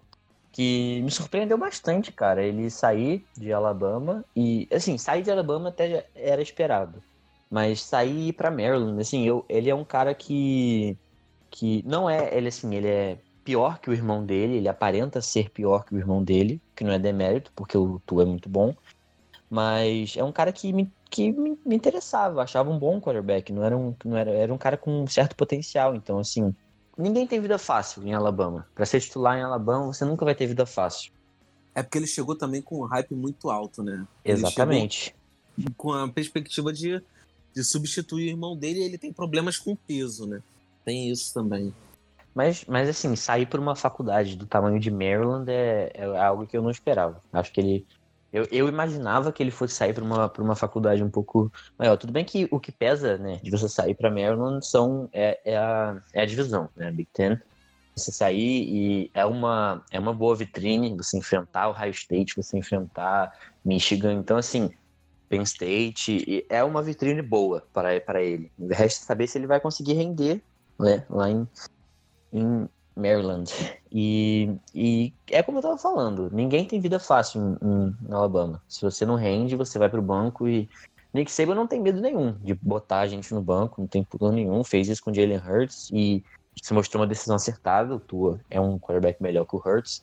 que 0.52 1.02
me 1.02 1.10
surpreendeu 1.10 1.58
bastante, 1.58 2.12
cara. 2.12 2.42
Ele 2.42 2.70
sair 2.70 3.24
de 3.36 3.52
Alabama 3.52 4.24
e, 4.36 4.68
assim, 4.72 4.96
sair 4.96 5.22
de 5.22 5.30
Alabama 5.30 5.68
até 5.68 6.06
era 6.14 6.40
esperado. 6.40 7.02
Mas 7.50 7.82
sair 7.82 8.32
para 8.32 8.50
Maryland, 8.50 9.00
assim, 9.00 9.26
eu, 9.26 9.44
ele 9.48 9.68
é 9.68 9.74
um 9.74 9.84
cara 9.84 10.14
que 10.14 10.96
que 11.50 11.84
não 11.86 12.10
é, 12.10 12.36
ele 12.36 12.48
assim, 12.48 12.74
ele 12.74 12.88
é 12.88 13.18
pior 13.44 13.78
que 13.78 13.88
o 13.88 13.92
irmão 13.92 14.24
dele, 14.24 14.56
ele 14.56 14.68
aparenta 14.68 15.20
ser 15.20 15.50
pior 15.50 15.84
que 15.84 15.94
o 15.94 15.98
irmão 15.98 16.24
dele, 16.24 16.60
que 16.74 16.82
não 16.82 16.92
é 16.92 16.98
demérito, 16.98 17.52
porque 17.54 17.78
o 17.78 18.00
Tu 18.04 18.20
é 18.20 18.24
muito 18.24 18.48
bom. 18.48 18.74
Mas 19.54 20.16
é 20.16 20.24
um 20.24 20.32
cara 20.32 20.52
que 20.52 20.72
me, 20.72 20.92
que 21.08 21.30
me, 21.30 21.56
me 21.64 21.76
interessava, 21.76 22.42
achava 22.42 22.68
um 22.68 22.76
bom 22.76 23.00
quarterback, 23.00 23.52
não 23.52 23.62
era 23.62 23.78
um, 23.78 23.94
não 24.04 24.16
era, 24.16 24.32
era 24.32 24.52
um 24.52 24.58
cara 24.58 24.76
com 24.76 25.04
um 25.04 25.06
certo 25.06 25.36
potencial. 25.36 25.94
Então, 25.94 26.18
assim, 26.18 26.52
ninguém 26.98 27.24
tem 27.24 27.40
vida 27.40 27.56
fácil 27.56 28.02
em 28.04 28.12
Alabama. 28.12 28.66
Para 28.74 28.84
ser 28.84 29.00
titular 29.00 29.38
em 29.38 29.42
Alabama, 29.42 29.86
você 29.86 30.04
nunca 30.04 30.24
vai 30.24 30.34
ter 30.34 30.48
vida 30.48 30.66
fácil. 30.66 31.12
É 31.72 31.84
porque 31.84 31.98
ele 31.98 32.08
chegou 32.08 32.34
também 32.34 32.60
com 32.60 32.82
um 32.82 32.86
hype 32.86 33.14
muito 33.14 33.48
alto, 33.48 33.80
né? 33.80 34.04
Exatamente. 34.24 35.14
Com 35.76 35.92
a 35.92 36.08
perspectiva 36.08 36.72
de, 36.72 37.00
de 37.54 37.62
substituir 37.62 38.24
o 38.24 38.30
irmão 38.30 38.56
dele, 38.56 38.82
ele 38.82 38.98
tem 38.98 39.12
problemas 39.12 39.56
com 39.56 39.76
peso, 39.76 40.26
né? 40.26 40.42
Tem 40.84 41.08
isso 41.12 41.32
também. 41.32 41.72
Mas, 42.34 42.64
mas 42.64 42.88
assim, 42.88 43.14
sair 43.14 43.46
por 43.46 43.60
uma 43.60 43.76
faculdade 43.76 44.34
do 44.34 44.46
tamanho 44.46 44.80
de 44.80 44.90
Maryland 44.90 45.48
é, 45.48 45.92
é 45.94 46.04
algo 46.20 46.44
que 46.44 46.56
eu 46.56 46.62
não 46.62 46.72
esperava. 46.72 47.22
Acho 47.32 47.52
que 47.52 47.60
ele. 47.60 47.86
Eu, 48.34 48.48
eu 48.50 48.68
imaginava 48.68 49.30
que 49.30 49.40
ele 49.40 49.52
fosse 49.52 49.74
sair 49.74 49.94
para 49.94 50.02
uma, 50.02 50.32
uma 50.40 50.56
faculdade 50.56 51.04
um 51.04 51.08
pouco 51.08 51.52
maior. 51.78 51.96
Tudo 51.96 52.12
bem 52.12 52.24
que 52.24 52.48
o 52.50 52.58
que 52.58 52.72
pesa, 52.72 53.16
né, 53.16 53.38
de 53.40 53.48
você 53.48 53.68
sair 53.68 53.94
para 53.94 54.10
Maryland 54.10 54.66
são, 54.66 55.08
é, 55.12 55.40
é, 55.44 55.56
a, 55.56 56.02
é 56.12 56.22
a 56.22 56.26
divisão, 56.26 56.68
né, 56.74 56.90
Big 56.90 57.08
Ten. 57.12 57.38
Você 57.94 58.10
sair 58.10 58.64
e 58.68 59.10
é 59.14 59.24
uma, 59.24 59.84
é 59.88 60.00
uma 60.00 60.12
boa 60.12 60.34
vitrine 60.34 60.96
você 60.96 61.16
enfrentar 61.16 61.68
o 61.68 61.70
Ohio 61.70 61.92
State, 61.92 62.34
você 62.34 62.58
enfrentar 62.58 63.32
Michigan. 63.64 64.14
Então, 64.14 64.36
assim, 64.36 64.68
Penn 65.28 65.42
State, 65.42 66.44
é 66.48 66.64
uma 66.64 66.82
vitrine 66.82 67.22
boa 67.22 67.64
para, 67.72 68.00
para 68.00 68.20
ele. 68.20 68.50
Resta 68.68 69.06
saber 69.06 69.28
se 69.28 69.38
ele 69.38 69.46
vai 69.46 69.60
conseguir 69.60 69.92
render 69.92 70.42
né, 70.76 71.06
lá 71.08 71.30
em, 71.30 71.48
em 72.32 72.68
Maryland. 72.96 73.50
E, 73.90 74.54
e 74.74 75.12
é 75.30 75.42
como 75.42 75.58
eu 75.58 75.62
tava 75.62 75.78
falando, 75.78 76.30
ninguém 76.32 76.64
tem 76.64 76.80
vida 76.80 76.98
fácil 76.98 77.58
em, 77.62 77.94
em 78.08 78.12
Alabama. 78.12 78.62
Se 78.68 78.82
você 78.82 79.04
não 79.04 79.16
rende, 79.16 79.56
você 79.56 79.78
vai 79.78 79.88
pro 79.88 80.02
banco 80.02 80.48
e 80.48 80.68
Nick 81.12 81.30
Saban 81.30 81.54
não 81.54 81.66
tem 81.66 81.80
medo 81.80 82.00
nenhum 82.00 82.32
de 82.32 82.54
botar 82.54 83.00
a 83.00 83.06
gente 83.06 83.32
no 83.32 83.40
banco, 83.40 83.80
não 83.80 83.86
tem 83.86 84.02
plano 84.02 84.34
nenhum, 84.34 84.64
fez 84.64 84.88
isso 84.88 85.02
com 85.02 85.14
Jalen 85.14 85.38
Hurts 85.38 85.88
e 85.92 86.24
se 86.60 86.74
mostrou 86.74 87.00
uma 87.02 87.06
decisão 87.06 87.36
acertável. 87.36 88.00
Tua 88.00 88.40
é 88.50 88.60
um 88.60 88.78
quarterback 88.78 89.22
melhor 89.22 89.44
que 89.44 89.54
o 89.54 89.62
Hurts. 89.64 90.02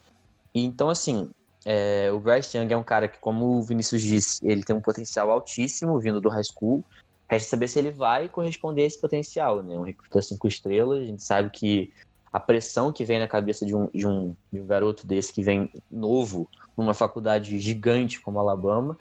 Então, 0.54 0.90
assim, 0.90 1.30
é, 1.66 2.10
o 2.12 2.20
Bryce 2.20 2.58
Young 2.58 2.72
é 2.74 2.78
um 2.78 2.84
cara 2.84 3.08
que, 3.08 3.20
como 3.20 3.58
o 3.58 3.64
Vinícius 3.64 4.02
disse, 4.02 4.40
ele 4.46 4.64
tem 4.64 4.76
um 4.76 4.82
potencial 4.82 5.30
altíssimo 5.30 6.00
vindo 6.00 6.22
do 6.22 6.30
high 6.30 6.44
school. 6.44 6.84
Resta 7.30 7.50
saber 7.50 7.68
se 7.68 7.80
ele 7.80 7.92
vai 7.92 8.28
corresponder 8.28 8.84
a 8.84 8.86
esse 8.86 9.00
potencial, 9.00 9.64
né? 9.64 9.78
Um 9.78 9.84
recruta 9.84 10.22
cinco 10.22 10.48
estrelas, 10.48 11.00
a 11.00 11.06
gente 11.06 11.24
sabe 11.24 11.50
que 11.50 11.94
a 12.32 12.40
pressão 12.40 12.92
que 12.92 13.04
vem 13.04 13.20
na 13.20 13.28
cabeça 13.28 13.66
de 13.66 13.76
um, 13.76 13.88
de 13.94 14.08
um, 14.08 14.36
de 14.52 14.62
um 14.62 14.66
garoto 14.66 15.06
desse 15.06 15.34
que 15.34 15.44
vem 15.44 15.72
novo 15.90 16.50
numa 16.78 16.94
faculdade 16.94 17.60
gigante 17.60 18.20
como 18.22 18.40
Alabama 18.40 18.98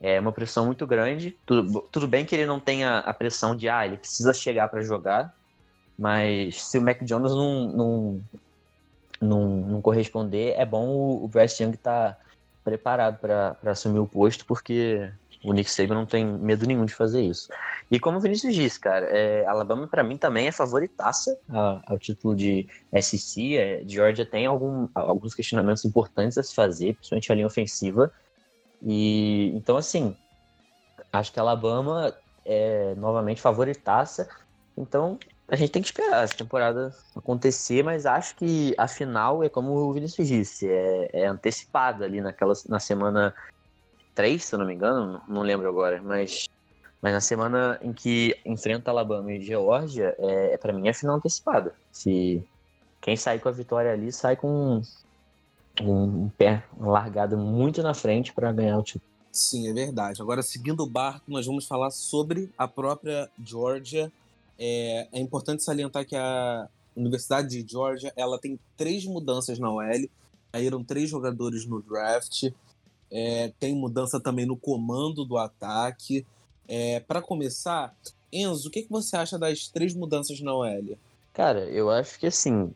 é 0.00 0.18
uma 0.18 0.32
pressão 0.32 0.64
muito 0.64 0.86
grande. 0.86 1.36
Tudo, 1.44 1.82
tudo 1.92 2.08
bem 2.08 2.24
que 2.24 2.34
ele 2.34 2.46
não 2.46 2.58
tenha 2.58 2.98
a 3.00 3.12
pressão 3.12 3.54
de, 3.54 3.68
ah, 3.68 3.84
ele 3.84 3.98
precisa 3.98 4.32
chegar 4.32 4.68
para 4.68 4.82
jogar, 4.82 5.34
mas 5.98 6.62
se 6.62 6.78
o 6.78 6.82
Mac 6.82 7.02
Jones 7.02 7.32
não, 7.32 7.68
não, 7.68 8.20
não, 9.20 9.46
não 9.56 9.82
corresponder, 9.82 10.54
é 10.56 10.64
bom 10.64 10.88
o, 10.88 11.24
o 11.24 11.28
Bryce 11.28 11.62
Young 11.62 11.74
estar 11.74 12.14
tá 12.14 12.20
preparado 12.64 13.18
para 13.18 13.56
assumir 13.66 13.98
o 13.98 14.06
posto, 14.06 14.46
porque 14.46 15.12
o 15.42 15.52
Nick 15.52 15.70
Saban 15.70 15.94
não 15.94 16.06
tem 16.06 16.24
medo 16.24 16.66
nenhum 16.66 16.84
de 16.84 16.94
fazer 16.94 17.22
isso. 17.22 17.48
E 17.90 17.98
como 17.98 18.18
o 18.18 18.20
Vinícius 18.20 18.54
disse, 18.54 18.78
cara, 18.78 19.06
é, 19.06 19.46
Alabama 19.46 19.86
para 19.86 20.02
mim 20.02 20.16
também 20.16 20.46
é 20.46 20.52
favoritaça 20.52 21.38
ao 21.86 21.98
título 21.98 22.36
de 22.36 22.68
SEC. 23.00 23.56
É, 23.56 23.82
Georgia 23.86 24.26
tem 24.26 24.46
algum, 24.46 24.88
alguns 24.94 25.34
questionamentos 25.34 25.84
importantes 25.84 26.36
a 26.36 26.42
se 26.42 26.54
fazer, 26.54 26.94
principalmente 26.94 27.32
a 27.32 27.34
linha 27.34 27.46
ofensiva. 27.46 28.12
E 28.82 29.50
então, 29.54 29.76
assim, 29.76 30.14
acho 31.12 31.32
que 31.32 31.40
Alabama 31.40 32.14
é 32.44 32.94
novamente 32.96 33.40
favoritaça. 33.40 34.28
Então, 34.76 35.18
a 35.48 35.56
gente 35.56 35.72
tem 35.72 35.82
que 35.82 35.88
esperar 35.88 36.22
essa 36.22 36.36
temporada 36.36 36.94
acontecer, 37.16 37.82
mas 37.82 38.06
acho 38.06 38.36
que 38.36 38.74
a 38.78 38.86
final 38.86 39.42
é 39.42 39.48
como 39.48 39.72
o 39.72 39.92
Vinícius 39.92 40.28
disse, 40.28 40.68
é, 40.68 41.10
é 41.12 41.26
antecipada 41.26 42.04
ali 42.04 42.20
naquela, 42.20 42.52
na 42.68 42.78
semana 42.78 43.34
3, 44.14 44.42
se 44.44 44.54
eu 44.54 44.58
não 44.58 44.66
me 44.66 44.74
engano, 44.74 45.20
não 45.28 45.42
lembro 45.42 45.68
agora, 45.68 46.00
mas, 46.02 46.48
mas 47.00 47.12
na 47.12 47.20
semana 47.20 47.78
em 47.82 47.92
que 47.92 48.36
enfrenta 48.44 48.90
Alabama 48.90 49.32
e 49.32 49.42
Geórgia, 49.42 50.14
é, 50.18 50.54
é 50.54 50.56
para 50.58 50.72
mim 50.72 50.88
é 50.88 50.92
final 50.92 51.16
antecipada. 51.16 51.74
Se 51.90 52.44
quem 53.00 53.16
sair 53.16 53.40
com 53.40 53.48
a 53.48 53.52
vitória 53.52 53.92
ali 53.92 54.12
sai 54.12 54.36
com 54.36 54.82
um, 55.82 56.22
um 56.24 56.28
pé 56.30 56.64
largado 56.78 57.36
muito 57.36 57.82
na 57.82 57.94
frente 57.94 58.32
para 58.32 58.52
ganhar 58.52 58.78
o 58.78 58.82
título. 58.82 59.10
Sim, 59.32 59.68
é 59.68 59.72
verdade. 59.72 60.20
Agora, 60.20 60.42
seguindo 60.42 60.82
o 60.82 60.86
barco, 60.86 61.24
nós 61.28 61.46
vamos 61.46 61.66
falar 61.66 61.90
sobre 61.90 62.52
a 62.58 62.66
própria 62.66 63.30
Georgia. 63.42 64.12
É, 64.58 65.08
é 65.12 65.20
importante 65.20 65.62
salientar 65.62 66.04
que 66.04 66.16
a 66.16 66.68
Universidade 66.96 67.48
de 67.48 67.72
Georgia 67.72 68.12
ela 68.16 68.38
tem 68.38 68.58
três 68.76 69.04
mudanças 69.04 69.58
na 69.58 69.70
OL. 69.70 70.08
Saíram 70.52 70.82
três 70.82 71.08
jogadores 71.08 71.64
no 71.64 71.80
draft. 71.80 72.50
É, 73.10 73.52
tem 73.58 73.74
mudança 73.74 74.20
também 74.20 74.46
no 74.46 74.56
comando 74.56 75.24
do 75.24 75.36
ataque. 75.36 76.26
É, 76.68 77.00
para 77.00 77.20
começar, 77.20 77.94
Enzo, 78.32 78.68
o 78.68 78.70
que, 78.70 78.82
que 78.82 78.90
você 78.90 79.16
acha 79.16 79.38
das 79.38 79.68
três 79.68 79.94
mudanças 79.94 80.40
na 80.40 80.54
OL? 80.54 80.96
Cara, 81.32 81.64
eu 81.64 81.90
acho 81.90 82.18
que 82.18 82.26
assim 82.26 82.72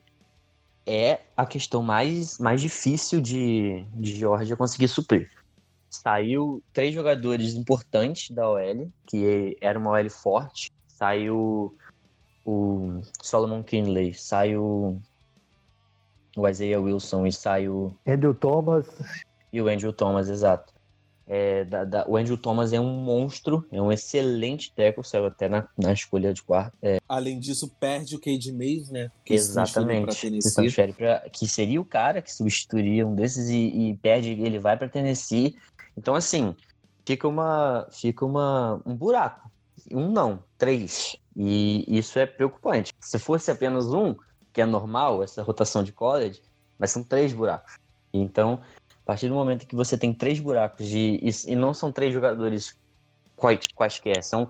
é 0.86 1.20
a 1.36 1.46
questão 1.46 1.82
mais, 1.82 2.38
mais 2.38 2.60
difícil 2.60 3.20
de, 3.20 3.84
de 3.94 4.16
Georgia 4.16 4.56
conseguir 4.56 4.88
suprir. 4.88 5.30
Saiu 5.88 6.62
três 6.72 6.92
jogadores 6.92 7.54
importantes 7.54 8.30
da 8.30 8.50
OL, 8.50 8.90
que 9.06 9.56
era 9.60 9.78
uma 9.78 9.92
OL 9.92 10.10
forte. 10.10 10.70
Saiu 10.88 11.74
o 12.44 13.00
Solomon 13.22 13.62
Kinley, 13.62 14.12
saiu 14.12 15.00
o 16.36 16.48
Isaiah 16.48 16.80
Wilson 16.80 17.26
e 17.26 17.32
saiu. 17.32 17.96
Andrew 18.06 18.34
Thomas. 18.34 18.86
E 19.54 19.62
o 19.62 19.68
Andrew 19.68 19.92
Thomas, 19.92 20.28
exato. 20.28 20.74
É, 21.28 21.64
da, 21.64 21.84
da, 21.84 22.04
o 22.08 22.16
Andrew 22.16 22.36
Thomas 22.36 22.72
é 22.72 22.80
um 22.80 23.04
monstro, 23.04 23.64
é 23.70 23.80
um 23.80 23.92
excelente 23.92 24.74
tackle, 24.74 25.04
saiu 25.04 25.26
até 25.26 25.48
na, 25.48 25.68
na 25.78 25.92
escolha 25.92 26.34
de 26.34 26.42
quarto. 26.42 26.76
É. 26.82 26.98
Além 27.08 27.38
disso, 27.38 27.72
perde 27.78 28.16
o 28.16 28.20
Cade 28.20 28.52
Mays, 28.52 28.90
né? 28.90 29.12
Que 29.24 29.34
Exatamente. 29.34 30.28
Que, 30.28 30.92
pra, 30.92 31.20
que 31.30 31.46
seria 31.46 31.80
o 31.80 31.84
cara 31.84 32.20
que 32.20 32.34
substituiria 32.34 33.06
um 33.06 33.14
desses 33.14 33.48
e, 33.48 33.90
e 33.90 33.96
perde, 33.98 34.32
ele 34.32 34.58
vai 34.58 34.76
para 34.76 34.88
Tennessee. 34.88 35.56
Então, 35.96 36.16
assim, 36.16 36.52
fica, 37.06 37.28
uma, 37.28 37.86
fica 37.92 38.26
uma, 38.26 38.82
um 38.84 38.96
buraco. 38.96 39.48
Um 39.92 40.10
não, 40.10 40.42
três. 40.58 41.16
E 41.36 41.84
isso 41.86 42.18
é 42.18 42.26
preocupante. 42.26 42.92
Se 43.00 43.20
fosse 43.20 43.52
apenas 43.52 43.86
um, 43.86 44.16
que 44.52 44.60
é 44.60 44.66
normal, 44.66 45.22
essa 45.22 45.44
rotação 45.44 45.84
de 45.84 45.92
college, 45.92 46.42
mas 46.76 46.90
são 46.90 47.04
três 47.04 47.32
buracos. 47.32 47.78
Então, 48.12 48.60
a 49.04 49.06
partir 49.06 49.28
do 49.28 49.34
momento 49.34 49.66
que 49.66 49.76
você 49.76 49.98
tem 49.98 50.14
três 50.14 50.40
buracos 50.40 50.86
de, 50.86 51.20
e, 51.22 51.52
e 51.52 51.54
não 51.54 51.74
são 51.74 51.92
três 51.92 52.12
jogadores 52.12 52.74
quais, 53.36 53.60
quaisquer, 53.74 54.24
são 54.24 54.48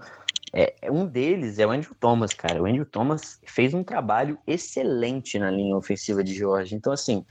é, 0.52 0.72
um 0.88 1.04
deles 1.04 1.58
é 1.58 1.66
o 1.66 1.70
Andrew 1.70 1.96
Thomas, 1.98 2.32
cara. 2.32 2.62
O 2.62 2.66
Andrew 2.66 2.86
Thomas 2.86 3.40
fez 3.44 3.74
um 3.74 3.82
trabalho 3.82 4.38
excelente 4.46 5.36
na 5.36 5.50
linha 5.50 5.76
ofensiva 5.76 6.22
de 6.22 6.32
Georgia. 6.32 6.76
Então, 6.76 6.92
assim, 6.92 7.26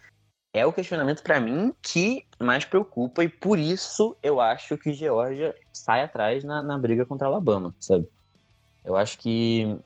é 0.53 0.65
o 0.65 0.73
questionamento 0.73 1.23
para 1.23 1.39
mim 1.39 1.73
que 1.81 2.25
mais 2.37 2.65
preocupa 2.65 3.23
e 3.23 3.29
por 3.29 3.57
isso 3.57 4.17
eu 4.21 4.41
acho 4.41 4.77
que 4.77 4.91
Georgia 4.91 5.55
sai 5.71 6.03
atrás 6.03 6.43
na, 6.43 6.61
na 6.61 6.77
briga 6.77 7.05
contra 7.05 7.27
Alabama, 7.27 7.73
sabe? 7.79 8.07
Eu 8.83 8.97
acho 8.97 9.17
que 9.17 9.79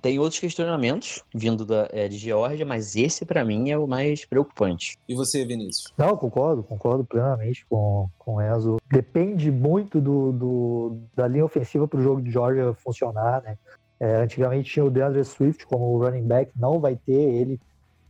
tem 0.00 0.18
outros 0.18 0.40
questionamentos 0.40 1.22
vindo 1.34 1.64
da, 1.64 1.88
é, 1.92 2.08
de 2.08 2.16
Geórgia, 2.16 2.64
mas 2.64 2.96
esse 2.96 3.24
para 3.24 3.44
mim 3.44 3.70
é 3.70 3.78
o 3.78 3.86
mais 3.86 4.24
preocupante. 4.24 4.98
E 5.08 5.14
você, 5.14 5.44
Vinícius? 5.44 5.92
Não, 5.96 6.16
concordo, 6.16 6.62
concordo 6.62 7.04
plenamente 7.04 7.66
com, 7.66 8.08
com 8.18 8.36
o 8.36 8.42
Enzo. 8.42 8.76
Depende 8.90 9.50
muito 9.50 10.00
do, 10.00 10.32
do 10.32 10.96
da 11.14 11.26
linha 11.26 11.44
ofensiva 11.44 11.86
para 11.86 11.98
o 11.98 12.02
jogo 12.02 12.22
de 12.22 12.30
Georgia 12.30 12.72
funcionar, 12.74 13.42
né? 13.42 13.58
É, 13.98 14.16
antigamente 14.16 14.70
tinha 14.70 14.84
o 14.84 14.90
DeAndre 14.90 15.22
Swift 15.24 15.66
como 15.66 15.98
running 15.98 16.26
back, 16.26 16.52
não 16.56 16.80
vai 16.80 16.96
ter 16.96 17.12
ele 17.12 17.60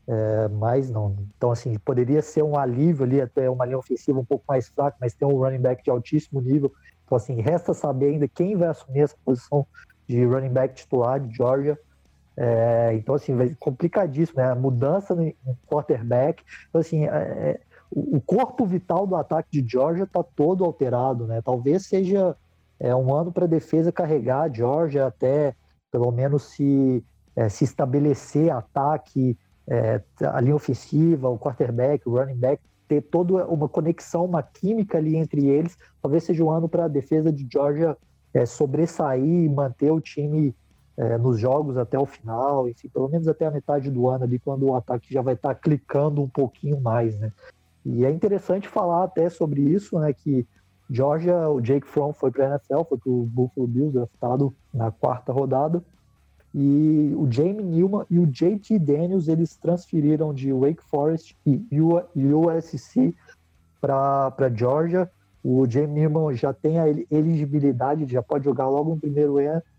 é, 0.07 0.49
mais 0.49 0.91
não. 0.91 1.17
Então, 1.37 1.53
assim, 1.53 1.79
poderia 1.79 2.23
ser 2.23 2.43
um 2.43 2.59
alívio 2.59 3.05
ali, 3.05 3.21
até 3.21 3.49
uma 3.49 3.65
linha 3.65 3.79
ofensiva 3.79 4.19
um 4.19 4.25
pouco 4.25 4.45
mais 4.49 4.69
fraca, 4.69 4.97
mas 5.01 5.15
tem 5.15 5.27
um 5.27 5.37
running 5.37 5.61
back 5.61 5.83
de 5.83 5.91
altíssimo 5.91 6.41
nível. 6.41 6.73
Então, 7.05 7.17
assim, 7.17 7.41
resta 7.41 7.75
saber 7.75 8.07
ainda 8.07 8.29
quem 8.29 8.57
vai 8.57 8.69
assumir 8.69 9.01
essa 9.01 9.17
posição 9.25 9.67
de 10.11 10.25
running 10.25 10.51
back 10.51 10.75
titular 10.75 11.21
de 11.21 11.35
Georgia. 11.35 11.79
É, 12.37 12.93
então, 12.95 13.15
assim, 13.15 13.35
complicadíssimo, 13.59 14.41
né? 14.41 14.51
A 14.51 14.55
mudança 14.55 15.15
no 15.15 15.33
quarterback. 15.67 16.43
Então, 16.69 16.81
assim, 16.81 17.07
é, 17.07 17.11
é 17.11 17.61
o 17.93 18.21
corpo 18.21 18.65
vital 18.65 19.07
do 19.07 19.17
ataque 19.17 19.49
de 19.51 19.69
Georgia 19.69 20.05
está 20.05 20.23
todo 20.23 20.65
alterado, 20.65 21.27
né? 21.27 21.43
Talvez 21.43 21.87
seja 21.87 22.37
é, 22.79 22.95
um 22.95 23.13
ano 23.15 23.33
para 23.33 23.47
a 23.47 23.49
defesa 23.49 23.91
carregar 23.91 24.43
a 24.43 24.49
Georgia 24.49 25.07
até 25.07 25.55
pelo 25.91 26.13
menos 26.13 26.45
se, 26.45 27.05
é, 27.35 27.49
se 27.49 27.65
estabelecer 27.65 28.51
ataque, 28.51 29.37
é, 29.69 30.01
a 30.25 30.41
linha 30.41 30.55
ofensiva, 30.55 31.29
o 31.29 31.39
quarterback, 31.39 32.09
o 32.09 32.17
running 32.17 32.37
back, 32.37 32.63
ter 32.87 33.03
toda 33.03 33.45
uma 33.47 33.69
conexão, 33.69 34.25
uma 34.25 34.43
química 34.43 34.99
ali 34.99 35.17
entre 35.17 35.49
eles. 35.49 35.77
Talvez 36.01 36.23
seja 36.25 36.45
um 36.45 36.51
ano 36.51 36.69
para 36.69 36.85
a 36.85 36.89
defesa 36.89 37.33
de 37.33 37.47
Georgia 37.53 37.97
é, 38.33 38.47
sobressair 38.47 39.25
e 39.25 39.49
manter 39.49 39.91
o 39.91 40.01
time 40.01 40.55
é, 40.97 41.17
nos 41.17 41.39
jogos 41.39 41.77
até 41.77 41.99
o 41.99 42.07
final, 42.07 42.69
enfim, 42.69 42.89
pelo 42.89 43.09
menos 43.09 43.27
até 43.27 43.47
a 43.47 43.51
metade 43.51 43.91
do 43.91 44.09
ano 44.09 44.25
ali, 44.25 44.39
quando 44.39 44.67
o 44.67 44.77
ataque 44.77 45.13
já 45.13 45.23
vai 45.23 45.35
estar 45.35 45.55
tá 45.55 45.55
clicando 45.55 46.21
um 46.21 46.29
pouquinho 46.29 46.81
mais, 46.81 47.19
né? 47.19 47.33
E 47.85 48.05
é 48.05 48.11
interessante 48.11 48.69
falar 48.69 49.05
até 49.05 49.31
sobre 49.31 49.63
isso, 49.63 49.99
né? 49.99 50.13
Que 50.13 50.47
Georgia, 50.91 51.49
o 51.49 51.61
Jake 51.61 51.87
Fromm 51.87 52.13
foi 52.13 52.31
para 52.31 52.47
a 52.47 52.51
NFL, 52.51 52.83
foi 52.89 52.99
para 52.99 53.11
o 53.11 53.25
Buffalo 53.25 53.67
Bills, 53.67 53.93
draftado 53.93 54.55
na 54.75 54.91
quarta 54.91 55.33
rodada. 55.33 55.83
E 56.53 57.15
o 57.17 57.31
Jamie 57.31 57.63
Newman 57.63 58.05
e 58.11 58.19
o 58.19 58.27
JT 58.27 58.79
Daniels, 58.81 59.29
eles 59.29 59.57
transferiram 59.57 60.35
de 60.35 60.53
Wake 60.53 60.83
Forest 60.83 61.37
e 61.47 61.65
USC 61.81 63.15
para 63.81 64.53
Georgia. 64.55 65.09
O 65.43 65.67
Jamie 65.69 66.07
Newman 66.07 66.35
já 66.35 66.53
tem 66.53 66.79
a 66.79 66.89
elegibilidade, 66.89 68.07
já 68.07 68.23
pode 68.23 68.45
jogar 68.45 68.69
logo 68.69 68.91
no 68.91 69.01
primeiro, 69.01 69.37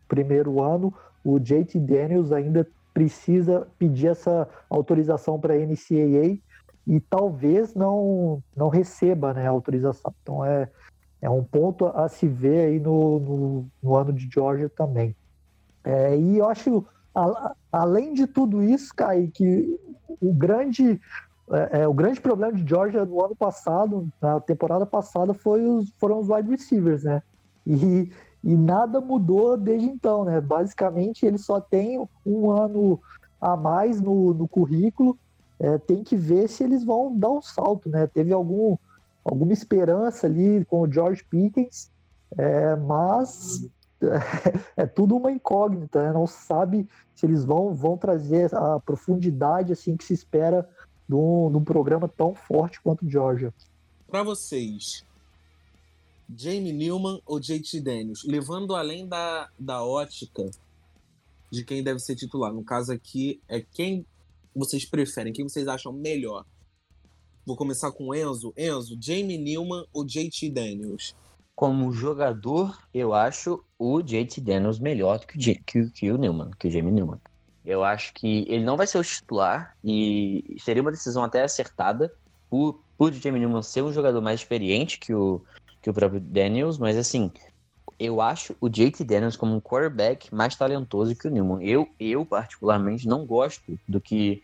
primeiro 0.08 0.62
ano. 0.62 0.94
O 1.24 1.40
JT 1.40 1.80
Daniels 1.80 2.32
ainda 2.32 2.68
precisa 2.94 3.68
pedir 3.78 4.08
essa 4.08 4.48
autorização 4.70 5.40
para 5.40 5.54
a 5.54 5.58
NCAA 5.58 6.40
e 6.88 7.00
talvez 7.00 7.74
não, 7.76 8.44
não 8.56 8.70
receba 8.70 9.34
né, 9.34 9.48
a 9.48 9.52
autorização. 9.52 10.14
Então 10.22 10.44
é, 10.44 10.70
é 11.22 11.30
um 11.30 11.44
ponto 11.44 11.86
a 11.86 12.10
se 12.10 12.28
ver 12.28 12.66
aí 12.66 12.80
no, 12.80 13.20
no, 13.20 13.66
no 13.82 13.96
ano 13.96 14.12
de 14.12 14.28
Georgia 14.32 14.70
também. 14.70 15.16
É, 15.84 16.18
e 16.18 16.38
eu 16.38 16.50
acho, 16.50 16.86
a, 17.14 17.54
além 17.72 18.14
de 18.14 18.28
tudo 18.28 18.64
isso, 18.64 18.94
Kai, 18.96 19.30
que 19.34 19.80
o 20.20 20.34
grande, 20.34 21.00
é, 21.52 21.82
é, 21.82 21.88
o 21.88 21.94
grande 21.94 22.22
problema 22.22 22.54
de 22.54 22.68
Georgia 22.68 23.06
no 23.06 23.24
ano 23.24 23.36
passado, 23.36 24.08
na 24.22 24.40
temporada 24.40 24.86
passada, 24.86 25.34
foi 25.34 25.66
os, 25.66 25.92
foram 26.00 26.20
os 26.20 26.30
wide 26.30 26.50
receivers, 26.50 27.04
né? 27.04 27.22
E, 27.66 28.12
e 28.44 28.56
nada 28.56 29.02
mudou 29.02 29.58
desde 29.58 29.88
então, 29.88 30.24
né? 30.24 30.40
Basicamente, 30.40 31.26
ele 31.26 31.38
só 31.38 31.60
tem 31.60 32.08
um 32.26 32.52
ano 32.52 33.00
a 33.40 33.58
mais 33.58 34.00
no, 34.00 34.34
no 34.34 34.48
currículo. 34.48 35.18
É, 35.60 35.78
tem 35.78 36.04
que 36.04 36.16
ver 36.16 36.48
se 36.48 36.64
eles 36.64 36.84
vão 36.84 37.16
dar 37.16 37.30
um 37.30 37.42
salto, 37.42 37.90
né? 37.90 38.08
Teve 38.08 38.34
algum 38.34 38.78
alguma 39.24 39.54
esperança 39.54 40.26
ali 40.26 40.66
com 40.66 40.82
o 40.82 40.92
George 40.92 41.24
Pickens, 41.30 41.92
é, 42.38 42.76
mas 42.76 43.70
é, 44.02 44.82
é, 44.84 44.86
tudo 44.86 45.16
uma 45.16 45.32
incógnita, 45.32 46.04
né? 46.04 46.12
não 46.12 46.26
sabe 46.26 46.88
se 47.16 47.26
eles 47.26 47.46
vão, 47.46 47.74
vão 47.74 47.98
trazer 47.98 48.54
a 48.56 48.80
profundidade 48.80 49.72
assim 49.72 49.96
que 49.96 50.04
se 50.04 50.14
espera 50.14 50.68
de 51.12 51.16
um, 51.16 51.52
de 51.52 51.58
um 51.58 51.64
programa 51.64 52.08
tão 52.08 52.34
forte 52.34 52.80
quanto 52.80 53.06
o 53.06 53.10
Georgia. 53.10 53.54
Para 54.08 54.24
vocês, 54.24 55.06
Jamie 56.34 56.72
Newman 56.72 57.22
ou 57.26 57.38
JT 57.38 57.82
Daniels, 57.82 58.24
levando 58.24 58.74
além 58.74 59.06
da, 59.06 59.50
da 59.60 59.84
ótica 59.84 60.50
de 61.52 61.66
quem 61.66 61.84
deve 61.84 62.00
ser 62.00 62.16
titular, 62.16 62.54
no 62.54 62.64
caso 62.64 62.94
aqui 62.94 63.42
é 63.50 63.60
quem 63.60 64.06
vocês 64.56 64.86
preferem, 64.86 65.34
quem 65.34 65.48
vocês 65.48 65.68
acham 65.68 65.92
melhor? 65.92 66.46
Vou 67.46 67.58
começar 67.58 67.92
com 67.92 68.16
Enzo. 68.16 68.54
Enzo, 68.56 68.98
Jamie 69.02 69.38
Newman 69.38 69.86
ou 69.92 70.06
JT 70.06 70.50
Daniels? 70.50 71.14
Como 71.54 71.92
jogador, 71.92 72.78
eu 72.94 73.14
acho 73.14 73.62
o 73.78 74.02
JT 74.02 74.40
Daniels 74.40 74.80
melhor 74.80 75.20
do 75.20 75.28
que 75.28 75.38
o, 75.38 75.64
que, 75.66 75.90
que 75.90 76.12
o 76.12 76.18
Newman, 76.18 76.52
que 76.58 76.70
o 76.70 76.72
Jamie 76.72 76.94
Newman. 76.94 77.20
Eu 77.66 77.84
acho 77.84 78.14
que 78.14 78.46
ele 78.48 78.64
não 78.64 78.76
vai 78.76 78.88
ser 78.88 78.98
o 78.98 79.04
titular 79.04 79.76
e 79.84 80.56
seria 80.60 80.82
uma 80.82 80.92
decisão 80.92 81.24
até 81.24 81.44
acertada 81.44 82.12
por, 82.50 82.82
por 82.98 83.14
Jamie 83.14 83.40
Newman 83.40 83.62
ser 83.62 83.84
um 83.84 83.94
jogador 83.94 84.22
mais 84.22 84.40
experiente 84.40 85.00
que 85.00 85.14
o, 85.14 85.42
que 85.82 85.90
o 85.90 85.94
próprio 85.94 86.20
Daniels, 86.20 86.78
mas 86.78 86.98
assim, 86.98 87.32
eu 88.00 88.20
acho 88.20 88.56
o 88.60 88.68
JT 88.68 89.04
Daniels 89.04 89.36
como 89.36 89.56
um 89.56 89.62
quarterback 89.62 90.34
mais 90.34 90.56
talentoso 90.56 91.16
que 91.16 91.28
o 91.28 91.32
Newman. 91.32 91.64
Eu, 91.64 91.88
eu 92.00 92.26
particularmente, 92.26 93.08
não 93.08 93.26
gosto 93.26 93.80
do 93.88 94.02
que, 94.02 94.42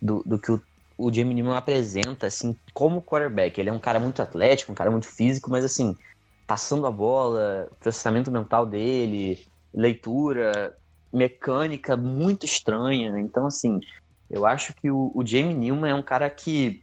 do, 0.00 0.22
do 0.24 0.38
que 0.38 0.50
o 0.50 0.62
o 0.96 1.12
Jamie 1.12 1.34
Newman 1.34 1.56
apresenta, 1.56 2.26
assim, 2.26 2.56
como 2.72 3.02
quarterback. 3.02 3.60
Ele 3.60 3.70
é 3.70 3.72
um 3.72 3.78
cara 3.78 3.98
muito 3.98 4.22
atlético, 4.22 4.72
um 4.72 4.74
cara 4.74 4.90
muito 4.90 5.06
físico, 5.06 5.50
mas, 5.50 5.64
assim, 5.64 5.96
passando 6.46 6.86
a 6.86 6.90
bola, 6.90 7.68
processamento 7.80 8.30
mental 8.30 8.64
dele, 8.64 9.44
leitura, 9.72 10.76
mecânica 11.14 11.96
muito 11.96 12.44
estranha. 12.44 13.18
Então, 13.20 13.46
assim, 13.46 13.80
eu 14.28 14.44
acho 14.44 14.74
que 14.74 14.90
o, 14.90 15.12
o 15.14 15.24
Jamie 15.24 15.54
Newman 15.54 15.90
é 15.90 15.94
um 15.94 16.02
cara 16.02 16.28
que 16.28 16.82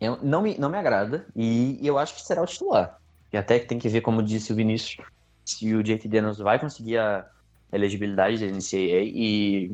eu, 0.00 0.16
não, 0.22 0.42
me, 0.42 0.56
não 0.58 0.70
me 0.70 0.78
agrada 0.78 1.26
e, 1.34 1.78
e, 1.82 1.86
eu 1.86 1.98
acho 1.98 2.14
que 2.14 2.22
será 2.22 2.42
o 2.42 2.46
titular. 2.46 2.96
E 3.32 3.36
até 3.36 3.58
que 3.58 3.66
tem 3.66 3.78
que 3.78 3.88
ver, 3.88 4.00
como 4.00 4.22
disse 4.22 4.52
o 4.52 4.56
Vinícius, 4.56 4.96
se 5.44 5.74
o 5.74 5.82
JT 5.82 6.08
Daniels 6.08 6.38
vai 6.38 6.58
conseguir 6.58 6.98
a 6.98 7.26
elegibilidade 7.72 8.38
da 8.38 8.46
NCAA 8.46 9.02
e 9.04 9.72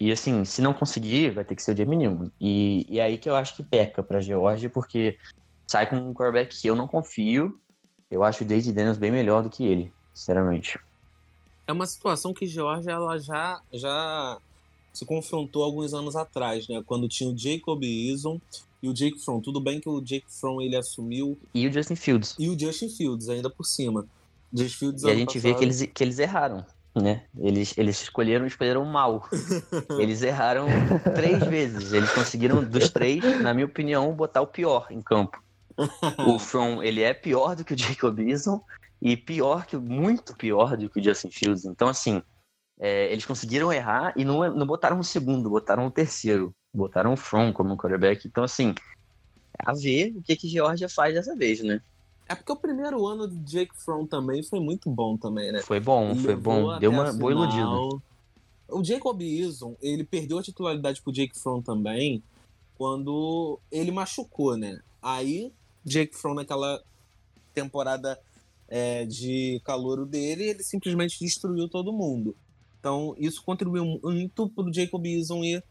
e 0.00 0.10
assim, 0.10 0.46
se 0.46 0.62
não 0.62 0.72
conseguir, 0.72 1.30
vai 1.30 1.44
ter 1.44 1.54
que 1.54 1.62
ser 1.62 1.74
o 1.74 1.76
Jamie 1.76 1.98
Newman. 1.98 2.32
E, 2.40 2.86
e 2.88 2.98
aí 2.98 3.18
que 3.18 3.28
eu 3.28 3.36
acho 3.36 3.54
que 3.54 3.62
peca 3.62 4.02
pra 4.02 4.22
Georgia, 4.22 4.70
porque 4.70 5.18
sai 5.70 5.86
com 5.86 5.96
um 5.96 6.14
quarterback 6.14 6.58
que 6.58 6.66
eu 6.66 6.74
não 6.74 6.88
confio. 6.88 7.60
Eu 8.10 8.24
acho 8.24 8.42
o 8.42 8.46
Daisy 8.46 8.72
Daniels 8.72 8.96
bem 8.96 9.10
melhor 9.10 9.42
do 9.42 9.50
que 9.50 9.62
ele, 9.62 9.92
sinceramente. 10.14 10.80
É 11.70 11.72
uma 11.72 11.86
situação 11.86 12.34
que 12.34 12.48
Georgia 12.48 12.90
ela 12.90 13.16
já, 13.16 13.62
já 13.72 14.38
se 14.92 15.06
confrontou 15.06 15.62
alguns 15.62 15.94
anos 15.94 16.16
atrás, 16.16 16.66
né? 16.66 16.82
Quando 16.84 17.08
tinha 17.08 17.30
o 17.30 17.38
Jacob 17.38 17.80
Eason 17.84 18.40
e 18.82 18.88
o 18.88 18.92
Jake 18.92 19.20
Fromm. 19.20 19.40
Tudo 19.40 19.60
bem 19.60 19.80
que 19.80 19.88
o 19.88 20.00
Jake 20.00 20.26
Fromm 20.28 20.60
ele 20.60 20.74
assumiu. 20.74 21.38
E 21.54 21.68
o 21.68 21.72
Justin 21.72 21.94
Fields. 21.94 22.34
E 22.40 22.48
o 22.48 22.58
Justin 22.58 22.88
Fields, 22.88 23.28
ainda 23.28 23.48
por 23.48 23.64
cima. 23.64 24.04
Justin 24.52 24.78
Fields, 24.78 25.02
e 25.04 25.10
a 25.10 25.14
gente 25.14 25.26
passado... 25.26 25.42
vê 25.42 25.54
que 25.54 25.64
eles, 25.64 25.88
que 25.94 26.02
eles 26.02 26.18
erraram 26.18 26.66
né? 26.92 27.22
Eles, 27.38 27.78
eles 27.78 28.02
escolheram 28.02 28.44
escolheram 28.48 28.84
mal. 28.84 29.28
Eles 29.96 30.22
erraram 30.22 30.66
três 31.14 31.38
vezes. 31.38 31.92
Eles 31.92 32.10
conseguiram, 32.10 32.64
dos 32.64 32.90
três, 32.90 33.22
na 33.40 33.54
minha 33.54 33.66
opinião, 33.66 34.12
botar 34.12 34.40
o 34.40 34.46
pior 34.46 34.88
em 34.90 35.00
campo. 35.00 35.40
O 36.26 36.36
From, 36.38 36.82
ele 36.82 37.00
é 37.00 37.14
pior 37.14 37.54
do 37.54 37.64
que 37.64 37.74
o 37.74 37.78
Jacob 37.78 38.18
Eason 38.18 38.60
e 39.00 39.16
pior 39.16 39.66
que 39.66 39.76
muito 39.76 40.36
pior 40.36 40.76
do 40.76 40.88
que 40.90 41.00
o 41.00 41.02
Justin 41.02 41.30
Fields. 41.30 41.64
Então, 41.64 41.88
assim, 41.88 42.22
é, 42.78 43.12
eles 43.12 43.24
conseguiram 43.24 43.72
errar 43.72 44.12
e 44.16 44.24
não, 44.24 44.54
não 44.54 44.66
botaram 44.66 44.98
o 44.98 45.04
segundo, 45.04 45.50
botaram 45.50 45.86
o 45.86 45.90
terceiro. 45.90 46.54
Botaram 46.72 47.12
o 47.12 47.16
From 47.16 47.52
como 47.52 47.76
quarterback. 47.76 48.26
Então, 48.26 48.44
assim, 48.44 48.74
a 49.58 49.72
ver 49.72 50.14
o 50.16 50.22
que 50.22 50.36
que 50.36 50.48
Georgia 50.48 50.88
faz 50.88 51.14
dessa 51.14 51.34
vez, 51.34 51.60
né? 51.62 51.80
É 52.28 52.34
porque 52.34 52.52
o 52.52 52.56
primeiro 52.56 53.04
ano 53.06 53.26
de 53.26 53.38
Jake 53.38 53.74
Fromm 53.74 54.06
também 54.06 54.40
foi 54.42 54.60
muito 54.60 54.88
bom 54.88 55.16
também, 55.16 55.50
né? 55.50 55.62
Foi 55.62 55.80
bom, 55.80 56.14
foi 56.14 56.36
bom. 56.36 56.78
Deu 56.78 56.92
uma 56.92 57.12
boa 57.12 57.32
iludida. 57.32 58.00
O 58.68 58.84
Jacob 58.84 59.20
Eason, 59.20 59.74
ele 59.82 60.04
perdeu 60.04 60.38
a 60.38 60.42
titularidade 60.42 61.02
pro 61.02 61.12
Jake 61.12 61.36
Fromm 61.36 61.60
também 61.60 62.22
quando 62.78 63.58
ele 63.70 63.90
machucou, 63.90 64.56
né? 64.56 64.80
Aí, 65.02 65.52
Jake 65.84 66.16
Fromm 66.16 66.34
naquela 66.34 66.80
temporada 67.52 68.16
é, 68.70 69.04
de 69.04 69.60
calouro 69.64 70.06
dele, 70.06 70.44
ele 70.44 70.62
simplesmente 70.62 71.18
destruiu 71.18 71.68
todo 71.68 71.92
mundo. 71.92 72.36
Então, 72.78 73.14
isso 73.18 73.42
contribuiu 73.42 73.84
muito 74.02 74.48
pro 74.48 74.72
Jacob 74.72 75.04
Eason 75.04 75.44
ir, 75.44 75.62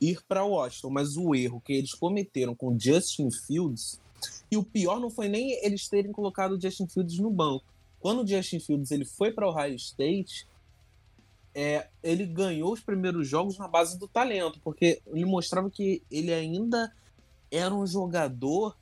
ir 0.00 0.22
para 0.28 0.44
Washington. 0.44 0.90
Mas 0.90 1.16
o 1.16 1.34
erro 1.34 1.60
que 1.60 1.72
eles 1.72 1.94
cometeram 1.94 2.54
com 2.54 2.78
Justin 2.78 3.30
Fields 3.30 3.98
e 4.50 4.56
o 4.56 4.62
pior 4.62 5.00
não 5.00 5.10
foi 5.10 5.28
nem 5.28 5.52
eles 5.64 5.88
terem 5.88 6.12
colocado 6.12 6.52
o 6.52 6.60
Justin 6.60 6.86
Fields 6.86 7.18
no 7.18 7.30
banco. 7.30 7.64
Quando 7.98 8.22
o 8.22 8.26
Justin 8.26 8.60
Fields 8.60 8.90
ele 8.90 9.04
foi 9.04 9.32
para 9.32 9.46
o 9.46 9.50
Ohio 9.50 9.74
State, 9.74 10.46
é, 11.54 11.88
ele 12.02 12.26
ganhou 12.26 12.72
os 12.72 12.80
primeiros 12.80 13.26
jogos 13.26 13.58
na 13.58 13.66
base 13.66 13.98
do 13.98 14.06
talento, 14.06 14.60
porque 14.62 15.00
ele 15.06 15.24
mostrava 15.24 15.70
que 15.70 16.02
ele 16.10 16.32
ainda 16.32 16.92
era 17.50 17.74
um 17.74 17.86
jogador 17.86 18.76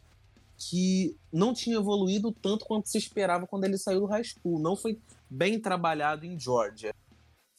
que 0.60 1.16
não 1.32 1.54
tinha 1.54 1.76
evoluído 1.76 2.30
tanto 2.30 2.66
quanto 2.66 2.88
se 2.88 2.98
esperava 2.98 3.46
quando 3.46 3.64
ele 3.64 3.78
saiu 3.78 4.00
do 4.00 4.06
high 4.06 4.22
school. 4.22 4.60
Não 4.60 4.76
foi 4.76 4.98
bem 5.28 5.58
trabalhado 5.58 6.26
em 6.26 6.38
Georgia. 6.38 6.94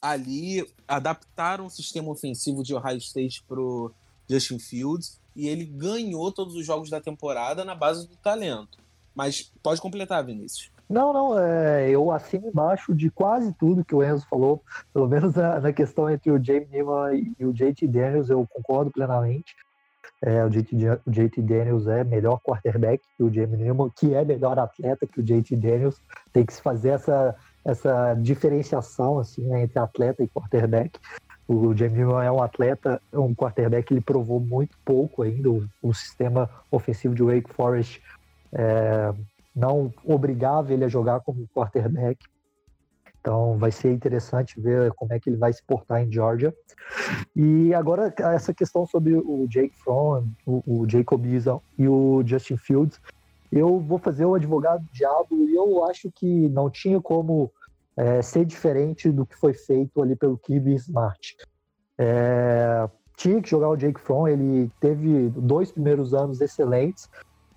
Ali 0.00 0.64
adaptaram 0.86 1.66
o 1.66 1.70
sistema 1.70 2.10
ofensivo 2.10 2.62
de 2.62 2.74
Ohio 2.74 2.98
State 2.98 3.42
pro 3.42 3.92
Justin 4.30 4.60
Fields 4.60 5.20
e 5.34 5.48
ele 5.48 5.64
ganhou 5.64 6.30
todos 6.30 6.54
os 6.54 6.64
jogos 6.64 6.90
da 6.90 7.00
temporada 7.00 7.64
na 7.64 7.74
base 7.74 8.06
do 8.06 8.16
talento. 8.16 8.78
Mas 9.14 9.52
pode 9.62 9.80
completar, 9.80 10.24
Vinícius. 10.24 10.70
Não, 10.88 11.12
não, 11.12 11.38
é, 11.38 11.88
eu 11.90 12.10
assino 12.12 12.48
embaixo 12.48 12.94
de 12.94 13.10
quase 13.10 13.52
tudo 13.54 13.84
que 13.84 13.94
o 13.94 14.02
Enzo 14.02 14.26
falou, 14.28 14.62
pelo 14.92 15.08
menos 15.08 15.34
na, 15.34 15.58
na 15.58 15.72
questão 15.72 16.08
entre 16.08 16.30
o 16.30 16.42
Jamie 16.42 16.68
Newman 16.70 17.34
e 17.38 17.44
o 17.44 17.52
JT 17.52 17.86
Daniels, 17.88 18.30
eu 18.30 18.46
concordo 18.46 18.90
plenamente. 18.90 19.56
É, 20.20 20.44
o, 20.44 20.48
JT, 20.48 21.42
Daniels 21.42 21.86
é 21.86 22.04
melhor 22.04 22.40
quarterback 22.40 23.02
que 23.16 23.22
o 23.22 23.32
Jamie 23.32 23.56
Newman, 23.56 23.90
que 23.96 24.14
é 24.14 24.24
melhor 24.24 24.58
atleta 24.58 25.06
que 25.06 25.20
o 25.20 25.22
JT 25.22 25.56
Daniels. 25.56 26.00
Tem 26.32 26.46
que 26.46 26.52
se 26.52 26.62
fazer 26.62 26.90
essa, 26.90 27.34
essa 27.64 28.14
diferenciação 28.14 29.18
assim, 29.18 29.46
né, 29.46 29.62
entre 29.62 29.78
atleta 29.78 30.22
e 30.22 30.28
quarterback. 30.28 30.98
O 31.46 31.74
Jamie 31.74 31.98
Newman 31.98 32.24
é 32.24 32.30
um 32.30 32.42
atleta, 32.42 33.02
um 33.12 33.34
quarterback 33.34 33.92
ele 33.92 34.00
provou 34.00 34.40
muito 34.40 34.76
pouco 34.84 35.22
ainda. 35.22 35.50
O, 35.50 35.64
o 35.82 35.92
sistema 35.92 36.48
ofensivo 36.70 37.14
de 37.14 37.22
Wake 37.22 37.52
Forest 37.52 38.00
é, 38.52 39.12
não 39.54 39.92
obrigava 40.04 40.72
ele 40.72 40.84
a 40.84 40.88
jogar 40.88 41.20
como 41.20 41.48
quarterback. 41.48 42.18
Então 43.22 43.56
vai 43.56 43.70
ser 43.70 43.92
interessante 43.92 44.60
ver 44.60 44.92
como 44.94 45.12
é 45.12 45.20
que 45.20 45.30
ele 45.30 45.36
vai 45.36 45.52
se 45.52 45.62
portar 45.62 46.02
em 46.02 46.12
Georgia. 46.12 46.52
E 47.34 47.72
agora 47.72 48.12
essa 48.18 48.52
questão 48.52 48.84
sobre 48.84 49.14
o 49.14 49.46
Jake 49.48 49.74
Fromm, 49.78 50.26
o, 50.44 50.62
o 50.66 50.90
Jacob 50.90 51.24
Eason 51.24 51.62
e 51.78 51.88
o 51.88 52.22
Justin 52.26 52.56
Fields, 52.56 53.00
eu 53.52 53.78
vou 53.78 53.98
fazer 53.98 54.24
o 54.24 54.34
advogado 54.34 54.82
do 54.82 54.92
diabo 54.92 55.36
e 55.36 55.54
eu 55.54 55.84
acho 55.84 56.10
que 56.12 56.48
não 56.48 56.68
tinha 56.68 57.00
como 57.00 57.50
é, 57.96 58.20
ser 58.20 58.44
diferente 58.44 59.08
do 59.08 59.24
que 59.24 59.36
foi 59.36 59.54
feito 59.54 60.02
ali 60.02 60.16
pelo 60.16 60.36
Kirby 60.36 60.74
Smart. 60.74 61.36
É, 61.96 62.88
tinha 63.16 63.40
que 63.40 63.48
jogar 63.48 63.68
o 63.68 63.76
Jake 63.76 64.00
Fromm, 64.00 64.26
ele 64.26 64.68
teve 64.80 65.28
dois 65.36 65.70
primeiros 65.70 66.12
anos 66.12 66.40
excelentes, 66.40 67.08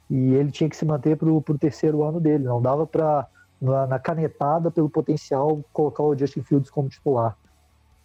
e 0.10 0.34
ele 0.36 0.51
tinha 0.51 0.69
que 0.69 0.78
se 0.78 0.86
manter 0.86 1.17
para 1.17 1.30
o 1.30 1.41
terceiro 1.58 2.04
ano 2.04 2.19
dele. 2.19 2.43
Não 2.43 2.62
dava 2.62 2.86
para, 2.86 3.28
na, 3.65 3.88
na, 3.88 3.99
canetada, 3.99 4.71
pelo 4.71 4.89
potencial, 4.89 5.63
colocar 5.73 6.04
o 6.04 6.17
Justin 6.17 6.43
Fields 6.43 6.69
como 6.69 6.89
titular. 6.89 7.38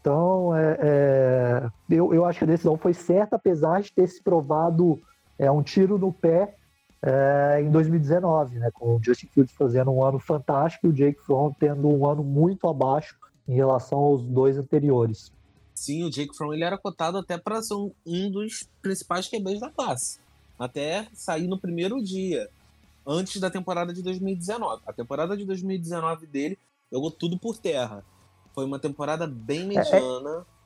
Então, 0.00 0.56
é, 0.56 0.78
é, 0.80 1.68
eu, 1.90 2.14
eu 2.14 2.24
acho 2.24 2.38
que 2.38 2.44
a 2.44 2.48
decisão 2.48 2.76
foi 2.76 2.94
certa, 2.94 3.36
apesar 3.36 3.82
de 3.82 3.92
ter 3.92 4.06
se 4.08 4.22
provado 4.22 5.00
é, 5.38 5.50
um 5.50 5.62
tiro 5.62 5.98
no 5.98 6.12
pé 6.12 6.56
é, 7.02 7.60
em 7.62 7.70
2019, 7.70 8.58
né, 8.58 8.70
com 8.72 8.96
o 8.96 9.00
Justin 9.02 9.26
Fields 9.26 9.54
fazendo 9.54 9.90
um 9.90 10.02
ano 10.02 10.18
fantástico 10.18 10.86
e 10.86 10.90
o 10.90 10.92
Jake 10.92 11.20
Fromm 11.20 11.52
tendo 11.58 11.88
um 11.88 12.08
ano 12.08 12.24
muito 12.24 12.68
abaixo 12.68 13.16
em 13.46 13.54
relação 13.54 13.98
aos 13.98 14.22
dois 14.22 14.56
anteriores. 14.56 15.32
Sim, 15.74 16.04
o 16.04 16.10
Jake 16.10 16.36
Fromm 16.36 16.52
ele 16.52 16.64
era 16.64 16.76
cotado 16.76 17.18
até 17.18 17.38
para 17.38 17.62
ser 17.62 17.74
um, 17.74 17.90
um 18.06 18.30
dos 18.30 18.68
principais 18.82 19.28
QBs 19.28 19.60
da 19.60 19.70
classe 19.70 20.18
até 20.60 21.08
sair 21.14 21.48
no 21.48 21.58
primeiro 21.58 22.02
dia, 22.04 22.50
antes 23.06 23.40
da 23.40 23.50
temporada 23.50 23.92
de 23.92 24.02
2019. 24.02 24.82
A 24.86 24.92
temporada 24.92 25.36
de 25.36 25.44
2019 25.44 26.26
dele 26.26 26.58
jogou 26.92 27.10
tudo 27.10 27.38
por 27.38 27.56
terra. 27.56 28.04
Foi 28.54 28.64
uma 28.64 28.78
temporada 28.78 29.26
bem 29.26 29.60
é, 29.60 29.62
é 29.62 29.66
mediana. 29.66 30.46
É, 30.46 30.60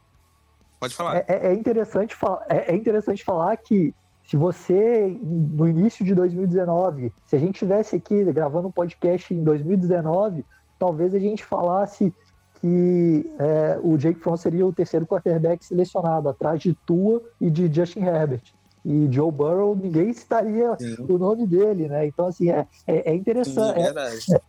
Pode 0.80 0.94
falar. 0.94 1.16
É, 1.16 1.24
é, 1.28 1.54
interessante, 1.54 2.16
é, 2.48 2.72
é 2.72 2.76
interessante 2.76 3.24
falar 3.24 3.56
que 3.56 3.94
se 4.24 4.36
você, 4.36 5.18
no 5.22 5.68
início 5.68 6.04
de 6.04 6.14
2019, 6.14 7.12
se 7.26 7.36
a 7.36 7.38
gente 7.38 7.58
tivesse 7.58 7.96
aqui 7.96 8.24
gravando 8.32 8.68
um 8.68 8.72
podcast 8.72 9.32
em 9.34 9.44
2019, 9.44 10.44
talvez 10.78 11.14
a 11.14 11.18
gente 11.18 11.44
falasse 11.44 12.12
que 12.60 13.30
é, 13.38 13.78
o 13.82 13.98
Jake 13.98 14.20
Fromm 14.20 14.36
seria 14.36 14.66
o 14.66 14.72
terceiro 14.72 15.06
quarterback 15.06 15.64
selecionado, 15.64 16.28
atrás 16.30 16.60
de 16.60 16.74
Tua 16.86 17.22
e 17.38 17.50
de 17.50 17.72
Justin 17.72 18.00
Herbert 18.00 18.54
e 18.84 19.08
Joe 19.10 19.32
Burrow, 19.32 19.74
ninguém 19.74 20.10
estaria 20.10 20.76
Sim. 20.78 20.96
o 21.08 21.16
nome 21.16 21.46
dele, 21.46 21.88
né? 21.88 22.06
Então, 22.06 22.26
assim, 22.26 22.50
é, 22.50 22.66
é, 22.86 23.12
é 23.12 23.14
interessante. 23.14 23.80
Sim, 24.20 24.34
é, 24.34 24.40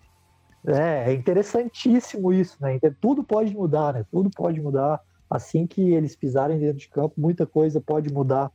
é, 0.67 1.11
é, 1.11 1.13
interessantíssimo 1.13 2.33
isso, 2.33 2.57
né? 2.59 2.75
Então, 2.75 2.93
tudo 2.99 3.23
pode 3.23 3.55
mudar, 3.55 3.93
né? 3.93 4.05
Tudo 4.11 4.29
pode 4.29 4.59
mudar. 4.59 5.01
Assim 5.29 5.65
que 5.65 5.81
eles 5.93 6.15
pisarem 6.15 6.59
dentro 6.59 6.77
de 6.77 6.87
campo, 6.87 7.13
muita 7.17 7.45
coisa 7.45 7.81
pode 7.81 8.11
mudar 8.13 8.51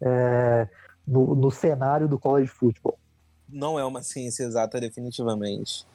é, 0.00 0.68
no, 1.06 1.34
no 1.34 1.50
cenário 1.50 2.08
do 2.08 2.18
college 2.18 2.50
football. 2.50 2.98
Não 3.48 3.78
é 3.78 3.84
uma 3.84 4.02
ciência 4.02 4.44
exata, 4.44 4.80
definitivamente. 4.80 5.86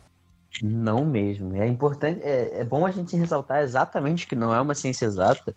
Não 0.63 1.05
mesmo. 1.05 1.55
É 1.55 1.67
importante, 1.67 2.21
é, 2.23 2.61
é 2.61 2.63
bom 2.63 2.85
a 2.85 2.91
gente 2.91 3.15
ressaltar 3.15 3.61
exatamente 3.61 4.25
que 4.25 4.35
não 4.35 4.53
é 4.53 4.61
uma 4.61 4.73
ciência 4.73 5.05
exata, 5.05 5.55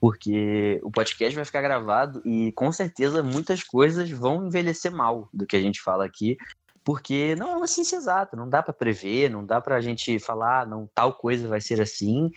porque 0.00 0.80
o 0.82 0.90
podcast 0.90 1.34
vai 1.34 1.44
ficar 1.44 1.62
gravado 1.62 2.22
e 2.24 2.52
com 2.52 2.70
certeza 2.70 3.22
muitas 3.22 3.62
coisas 3.62 4.10
vão 4.10 4.46
envelhecer 4.46 4.92
mal 4.92 5.28
do 5.32 5.46
que 5.46 5.56
a 5.56 5.60
gente 5.60 5.80
fala 5.80 6.04
aqui, 6.04 6.36
porque 6.84 7.34
não 7.36 7.50
é 7.50 7.56
uma 7.56 7.66
ciência 7.66 7.96
exata, 7.96 8.36
não 8.36 8.48
dá 8.48 8.62
para 8.62 8.72
prever, 8.72 9.30
não 9.30 9.44
dá 9.44 9.60
para 9.60 9.76
a 9.76 9.80
gente 9.80 10.18
falar, 10.18 10.66
não, 10.66 10.88
tal 10.94 11.14
coisa 11.14 11.48
vai 11.48 11.60
ser 11.60 11.80
assim, 11.80 12.30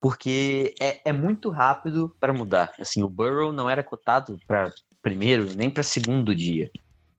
porque 0.00 0.74
é, 0.80 1.10
é 1.10 1.12
muito 1.12 1.50
rápido 1.50 2.14
para 2.18 2.32
mudar. 2.32 2.72
Assim, 2.80 3.02
o 3.02 3.08
Burrow 3.08 3.52
não 3.52 3.68
era 3.68 3.82
cotado 3.82 4.38
para 4.46 4.72
primeiro 5.02 5.54
nem 5.54 5.68
para 5.68 5.82
segundo 5.82 6.34
dia. 6.34 6.70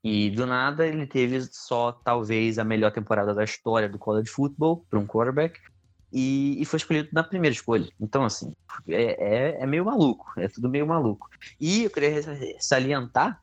E 0.04 0.32
do 0.32 0.48
nada 0.48 0.88
ele 0.88 1.06
teve 1.06 1.40
só 1.42 1.92
talvez 1.92 2.58
a 2.58 2.64
melhor 2.64 2.92
temporada 2.92 3.36
da 3.36 3.44
história 3.44 3.88
do 3.88 4.00
college 4.00 4.30
football 4.30 4.84
para 4.90 4.98
um 4.98 5.06
quarterback 5.06 5.60
e, 6.12 6.62
e, 6.62 6.66
foi 6.66 6.78
escolhido 6.78 7.10
na 7.12 7.24
primeira 7.24 7.54
escolha. 7.54 7.90
Então, 8.00 8.24
assim, 8.24 8.54
é, 8.88 9.58
é, 9.58 9.64
é, 9.64 9.66
meio 9.66 9.86
maluco, 9.86 10.32
é 10.38 10.48
tudo 10.48 10.70
meio 10.70 10.86
maluco. 10.86 11.30
E 11.60 11.84
eu 11.84 11.90
queria 11.90 12.22
salientar, 12.60 13.42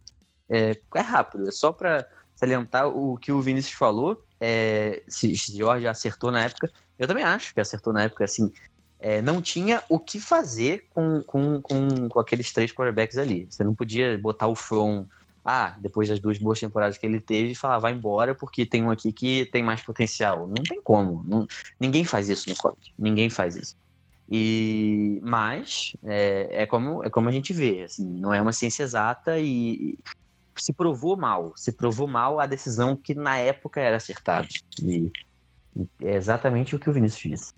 é, 0.49 0.79
é 0.95 1.01
rápido, 1.01 1.49
é 1.49 1.53
só 1.53 1.73
para 1.73 2.07
salientar 2.37 2.89
o 2.89 3.17
que 3.17 3.33
o 3.33 3.41
Vinícius 3.41 3.75
falou, 3.75 4.23
é, 4.41 5.03
se, 5.09 5.35
Jorge 5.35 5.87
acertou 5.87 6.31
na 6.31 6.45
época, 6.45 6.71
eu 6.99 7.07
também 7.07 7.25
acho 7.25 7.55
que 7.55 7.61
acertou 7.61 7.93
na 7.93 8.03
época, 8.05 8.25
assim, 8.25 8.53
é, 9.01 9.23
não 9.23 9.41
tinha 9.41 9.83
o 9.89 9.99
que 9.99 10.21
fazer 10.21 10.87
com, 10.91 11.23
com, 11.23 11.63
com, 11.63 12.09
com 12.09 12.21
aqueles 12.21 12.53
três 12.53 12.73
quarterbacks 12.73 13.17
ali. 13.17 13.47
Você 13.49 13.63
não 13.63 13.75
podia 13.75 14.19
botar 14.19 14.49
o 14.49 14.55
From 14.55 15.07
ah, 15.51 15.75
depois 15.81 16.07
das 16.11 16.21
duas 16.21 16.37
boas 16.37 16.61
temporadas 16.61 16.99
que 16.99 17.07
ele 17.07 17.21
teve, 17.21 17.55
falar, 17.55 17.79
vai 17.79 17.95
embora 17.95 18.35
porque 18.35 18.67
tem 18.67 18.85
um 18.85 18.91
aqui 18.91 19.11
que 19.11 19.47
tem 19.47 19.63
mais 19.63 19.81
potencial. 19.81 20.47
Não 20.47 20.63
tem 20.63 20.79
como. 20.83 21.25
Não, 21.27 21.47
ninguém 21.81 22.05
faz 22.05 22.29
isso 22.29 22.51
no 22.51 22.57
college. 22.57 22.93
Ninguém 22.99 23.31
faz 23.31 23.57
isso. 23.57 23.75
E, 24.31 25.19
mas 25.23 25.97
é, 26.05 26.65
é, 26.65 26.67
como, 26.67 27.03
é 27.03 27.09
como 27.09 27.31
a 27.31 27.33
gente 27.33 27.55
vê, 27.55 27.85
assim, 27.85 28.05
não 28.05 28.35
é 28.35 28.43
uma 28.43 28.53
ciência 28.53 28.83
exata 28.83 29.39
e, 29.39 29.95
e 29.95 29.99
se 30.55 30.71
provou 30.71 31.17
mal. 31.17 31.55
Se 31.57 31.73
provou 31.73 32.07
mal 32.07 32.39
a 32.39 32.45
decisão 32.45 32.95
que 32.95 33.15
na 33.15 33.39
época 33.39 33.81
era 33.81 33.97
acertada. 33.97 34.47
E 34.83 35.11
é 36.03 36.15
exatamente 36.15 36.77
o 36.77 36.79
que 36.79 36.91
o 36.91 36.93
Vinícius 36.93 37.23
disse. 37.23 37.55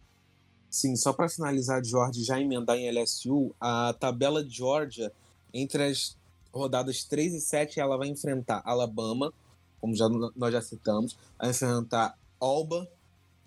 Sim, 0.70 0.94
só 0.94 1.12
para 1.12 1.28
finalizar, 1.28 1.84
George, 1.84 2.22
já 2.22 2.40
emendar 2.40 2.76
em 2.76 2.88
LSU, 2.88 3.52
a 3.60 3.92
tabela 3.98 4.44
de 4.44 4.56
Georgia 4.56 5.10
entre 5.52 5.82
as 5.82 6.16
rodadas 6.52 7.04
3 7.04 7.34
e 7.34 7.40
7 7.40 7.80
ela 7.80 7.96
vai 7.96 8.08
enfrentar 8.08 8.62
Alabama, 8.64 9.32
como 9.80 9.94
já, 9.94 10.08
nós 10.08 10.52
já 10.52 10.60
citamos, 10.60 11.16
vai 11.38 11.50
enfrentar 11.50 12.18
Alba 12.38 12.88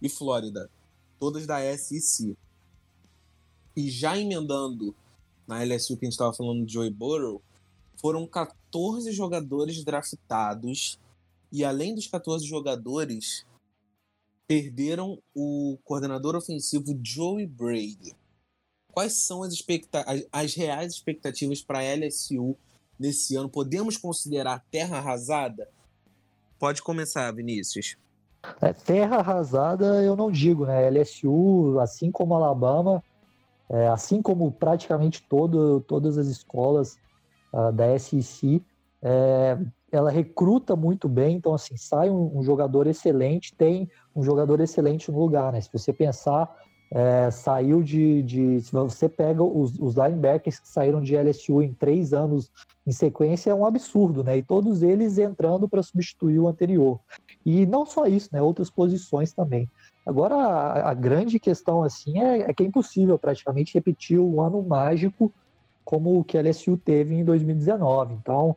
e 0.01 0.09
Flórida, 0.09 0.69
todas 1.19 1.45
da 1.45 1.59
SEC. 1.77 2.35
E 3.75 3.89
já 3.89 4.17
emendando 4.17 4.95
na 5.47 5.63
LSU 5.63 5.97
que 5.97 6.05
a 6.05 6.07
gente 6.07 6.13
estava 6.13 6.33
falando 6.33 6.65
de 6.65 6.73
Joey 6.73 6.89
Burrow, 6.89 7.41
foram 7.97 8.27
14 8.27 9.11
jogadores 9.11 9.83
draftados 9.83 10.99
e 11.51 11.63
além 11.63 11.93
dos 11.93 12.07
14 12.07 12.45
jogadores, 12.45 13.45
perderam 14.47 15.21
o 15.35 15.77
coordenador 15.83 16.35
ofensivo 16.35 16.99
Joey 17.03 17.45
Brady. 17.45 18.15
Quais 18.91 19.13
são 19.13 19.43
as, 19.43 19.53
as, 20.05 20.27
as 20.31 20.55
reais 20.55 20.93
expectativas 20.93 21.61
para 21.61 21.79
a 21.79 21.95
LSU 21.95 22.57
nesse 23.03 23.35
ano, 23.35 23.49
podemos 23.49 23.97
considerar 23.97 24.63
terra 24.71 24.97
arrasada? 24.97 25.67
Pode 26.57 26.81
começar, 26.81 27.29
Vinícius. 27.33 27.97
É, 28.61 28.71
terra 28.71 29.17
arrasada 29.17 30.01
eu 30.01 30.15
não 30.15 30.31
digo, 30.31 30.65
né? 30.65 30.89
LSU, 30.89 31.79
assim 31.81 32.09
como 32.09 32.33
Alabama, 32.33 33.03
é, 33.69 33.89
assim 33.89 34.21
como 34.21 34.49
praticamente 34.53 35.21
todo, 35.21 35.81
todas 35.81 36.17
as 36.17 36.27
escolas 36.27 36.97
uh, 37.51 37.73
da 37.73 37.99
SEC, 37.99 38.63
é, 39.01 39.57
ela 39.91 40.09
recruta 40.09 40.73
muito 40.73 41.09
bem, 41.09 41.35
então 41.35 41.53
assim, 41.53 41.75
sai 41.75 42.09
um, 42.09 42.37
um, 42.37 42.41
jogador 42.41 42.87
excelente, 42.87 43.53
tem 43.53 43.89
um 44.15 44.23
jogador 44.23 44.61
excelente 44.61 45.11
no 45.11 45.19
lugar, 45.19 45.51
né? 45.51 45.59
Se 45.59 45.69
você 45.71 45.91
pensar 45.91 46.49
é, 46.95 47.31
saiu 47.31 47.81
de, 47.81 48.21
de. 48.21 48.61
Se 48.61 48.71
você 48.71 49.09
pega 49.09 49.41
os, 49.41 49.79
os 49.79 49.95
linebackers 49.95 50.59
que 50.59 50.69
saíram 50.69 51.01
de 51.01 51.17
LSU 51.17 51.63
em 51.63 51.73
três 51.73 52.13
anos 52.13 52.51
em 52.85 52.91
sequência, 52.91 53.49
é 53.49 53.55
um 53.55 53.65
absurdo, 53.65 54.23
né? 54.23 54.37
E 54.37 54.43
todos 54.43 54.83
eles 54.83 55.17
entrando 55.17 55.67
para 55.67 55.81
substituir 55.81 56.37
o 56.37 56.47
anterior. 56.47 56.99
E 57.43 57.65
não 57.65 57.83
só 57.83 58.05
isso, 58.05 58.29
né? 58.31 58.43
Outras 58.43 58.69
posições 58.69 59.33
também. 59.33 59.67
Agora, 60.05 60.35
a, 60.35 60.91
a 60.91 60.93
grande 60.93 61.39
questão 61.39 61.81
assim 61.81 62.19
é, 62.19 62.41
é, 62.41 62.53
que 62.53 62.61
é 62.61 62.67
impossível 62.67 63.17
praticamente 63.17 63.73
repetir 63.73 64.19
o 64.19 64.39
ano 64.39 64.61
mágico 64.61 65.33
como 65.83 66.19
o 66.19 66.23
que 66.23 66.37
a 66.37 66.41
LSU 66.41 66.77
teve 66.77 67.15
em 67.15 67.25
2019. 67.25 68.13
Então, 68.13 68.55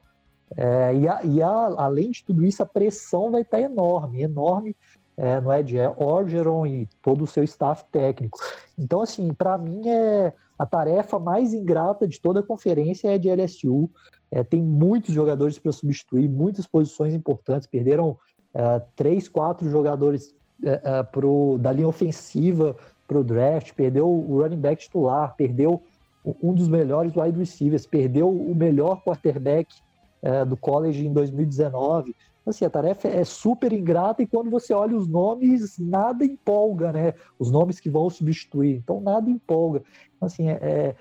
é, 0.55 0.95
e, 0.95 1.09
a, 1.09 1.25
e 1.25 1.43
a, 1.43 1.75
além 1.79 2.11
de 2.11 2.23
tudo 2.23 2.45
isso, 2.45 2.63
a 2.63 2.67
pressão 2.67 3.31
vai 3.31 3.41
estar 3.41 3.61
enorme, 3.61 4.21
enorme 4.21 4.77
é, 5.17 5.41
no 5.41 5.53
Ed 5.53 5.75
Orgeron 5.97 6.67
e 6.67 6.89
todo 7.03 7.25
o 7.25 7.27
seu 7.27 7.43
staff 7.45 7.85
técnico. 7.91 8.39
Então, 8.79 9.01
assim, 9.01 9.33
para 9.33 9.57
mim 9.57 9.89
é 9.89 10.33
a 10.59 10.67
tarefa 10.67 11.19
mais 11.19 11.55
ingrata 11.55 12.07
de 12.07 12.21
toda 12.21 12.41
a 12.41 12.43
conferência 12.43 13.09
é 13.09 13.19
de 13.19 13.31
LSU. 13.31 13.91
É, 14.31 14.43
tem 14.43 14.63
muitos 14.63 15.15
jogadores 15.15 15.59
para 15.59 15.73
substituir, 15.73 16.29
muitas 16.29 16.67
posições 16.67 17.15
importantes. 17.15 17.67
Perderam 17.67 18.19
é, 18.55 18.83
três, 18.95 19.29
quatro 19.29 19.69
jogadores 19.71 20.35
é, 20.63 20.81
é 20.83 21.03
pro, 21.03 21.59
da 21.59 21.73
linha 21.73 21.89
ofensiva 21.89 22.77
para 23.07 23.19
o 23.19 23.25
draft, 23.25 23.73
perdeu 23.73 24.09
o 24.09 24.43
running 24.43 24.59
back 24.59 24.83
titular, 24.83 25.35
perdeu 25.37 25.83
um 26.43 26.53
dos 26.53 26.69
melhores 26.69 27.15
wide 27.15 27.39
receivers, 27.39 27.87
perdeu 27.87 28.29
o 28.29 28.55
melhor 28.55 29.01
quarterback 29.05 29.73
é, 30.23 30.45
do 30.45 30.57
college 30.57 31.07
em 31.07 31.13
2019 31.13 32.15
assim, 32.47 32.65
a 32.65 32.71
tarefa 32.71 33.09
é 33.09 33.25
super 33.25 33.73
ingrata 33.73 34.23
e 34.23 34.27
quando 34.27 34.51
você 34.51 34.73
olha 34.73 34.97
os 34.97 35.09
nomes, 35.09 35.79
nada 35.79 36.25
empolga, 36.25 36.93
né? 36.93 37.15
Os 37.39 37.51
nomes 37.51 37.81
que 37.81 37.91
vão 37.91 38.09
substituir, 38.09 38.77
então 38.77 39.01
nada 39.01 39.29
empolga. 39.29 39.83
Assim, 40.21 40.49
é, 40.49 40.95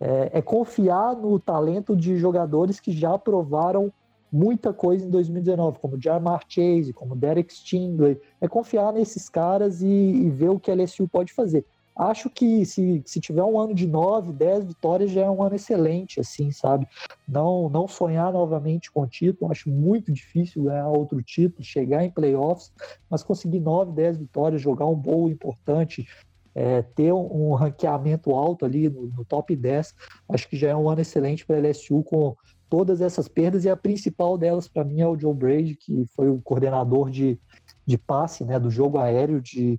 é, 0.00 0.30
é 0.32 0.42
confiar 0.42 1.16
no 1.16 1.38
talento 1.38 1.96
de 1.96 2.16
jogadores 2.16 2.78
que 2.78 2.92
já 2.92 3.18
provaram 3.18 3.92
muita 4.30 4.72
coisa 4.72 5.04
em 5.04 5.10
2019, 5.10 5.78
como 5.78 6.00
Jarmar 6.00 6.42
Chase, 6.48 6.92
como 6.92 7.14
Derek 7.14 7.52
Stingley, 7.52 8.18
é 8.40 8.48
confiar 8.48 8.92
nesses 8.92 9.28
caras 9.28 9.82
e, 9.82 9.86
e 9.86 10.30
ver 10.30 10.48
o 10.48 10.58
que 10.58 10.70
a 10.70 10.74
LSU 10.74 11.06
pode 11.06 11.32
fazer 11.32 11.66
acho 11.94 12.30
que 12.30 12.64
se, 12.64 13.02
se 13.04 13.20
tiver 13.20 13.42
um 13.42 13.58
ano 13.58 13.74
de 13.74 13.86
9, 13.86 14.32
10 14.32 14.64
vitórias 14.64 15.10
já 15.10 15.22
é 15.22 15.30
um 15.30 15.42
ano 15.42 15.54
excelente, 15.54 16.20
assim, 16.20 16.50
sabe? 16.50 16.86
Não, 17.28 17.68
não 17.68 17.86
sonhar 17.86 18.32
novamente 18.32 18.90
com 18.90 19.02
o 19.02 19.06
título, 19.06 19.50
acho 19.50 19.68
muito 19.68 20.12
difícil 20.12 20.64
ganhar 20.64 20.88
outro 20.88 21.22
título, 21.22 21.64
chegar 21.64 22.04
em 22.04 22.10
playoffs, 22.10 22.72
mas 23.10 23.22
conseguir 23.22 23.60
9, 23.60 23.92
10 23.92 24.16
vitórias, 24.18 24.62
jogar 24.62 24.86
um 24.86 24.94
bowl 24.94 25.28
importante, 25.28 26.06
é, 26.54 26.82
ter 26.82 27.12
um, 27.12 27.54
ranqueamento 27.54 28.30
alto 28.34 28.64
ali 28.64 28.88
no, 28.88 29.06
no, 29.08 29.24
top 29.24 29.54
10, 29.54 29.94
acho 30.30 30.48
que 30.48 30.56
já 30.56 30.70
é 30.70 30.76
um 30.76 30.88
ano 30.88 31.00
excelente 31.00 31.46
para 31.46 31.56
a 31.56 31.60
LSU 31.60 32.02
com 32.02 32.36
todas 32.68 33.00
essas 33.00 33.28
perdas 33.28 33.64
e 33.64 33.70
a 33.70 33.76
principal 33.76 34.38
delas 34.38 34.68
para 34.68 34.84
mim 34.84 35.00
é 35.00 35.06
o 35.06 35.18
Joe 35.18 35.34
Brady, 35.34 35.74
que 35.74 36.06
foi 36.14 36.28
o 36.28 36.40
coordenador 36.42 37.10
de, 37.10 37.38
de 37.86 37.98
passe, 37.98 38.44
né, 38.44 38.58
do 38.58 38.70
jogo 38.70 38.98
aéreo 38.98 39.40
de 39.40 39.78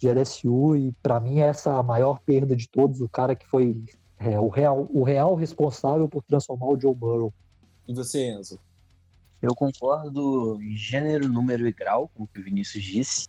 de 0.00 0.08
LSU 0.08 0.76
e 0.76 0.92
para 1.02 1.20
mim 1.20 1.40
essa 1.40 1.70
é 1.70 1.74
a 1.74 1.82
maior 1.82 2.18
perda 2.20 2.56
de 2.56 2.66
todos, 2.66 3.02
o 3.02 3.08
cara 3.08 3.36
que 3.36 3.46
foi 3.46 3.84
é, 4.18 4.40
o, 4.40 4.48
real, 4.48 4.88
o 4.90 5.02
real 5.02 5.34
responsável 5.34 6.08
por 6.08 6.22
transformar 6.22 6.68
o 6.68 6.80
Joe 6.80 6.94
Burrow. 6.94 7.32
E 7.86 7.94
você, 7.94 8.30
Enzo? 8.30 8.58
Eu 9.42 9.54
concordo 9.54 10.58
em 10.62 10.74
gênero, 10.74 11.28
número 11.28 11.68
e 11.68 11.72
grau 11.72 12.10
com 12.14 12.24
o 12.24 12.26
que 12.26 12.40
o 12.40 12.42
Vinícius 12.42 12.82
disse. 12.82 13.28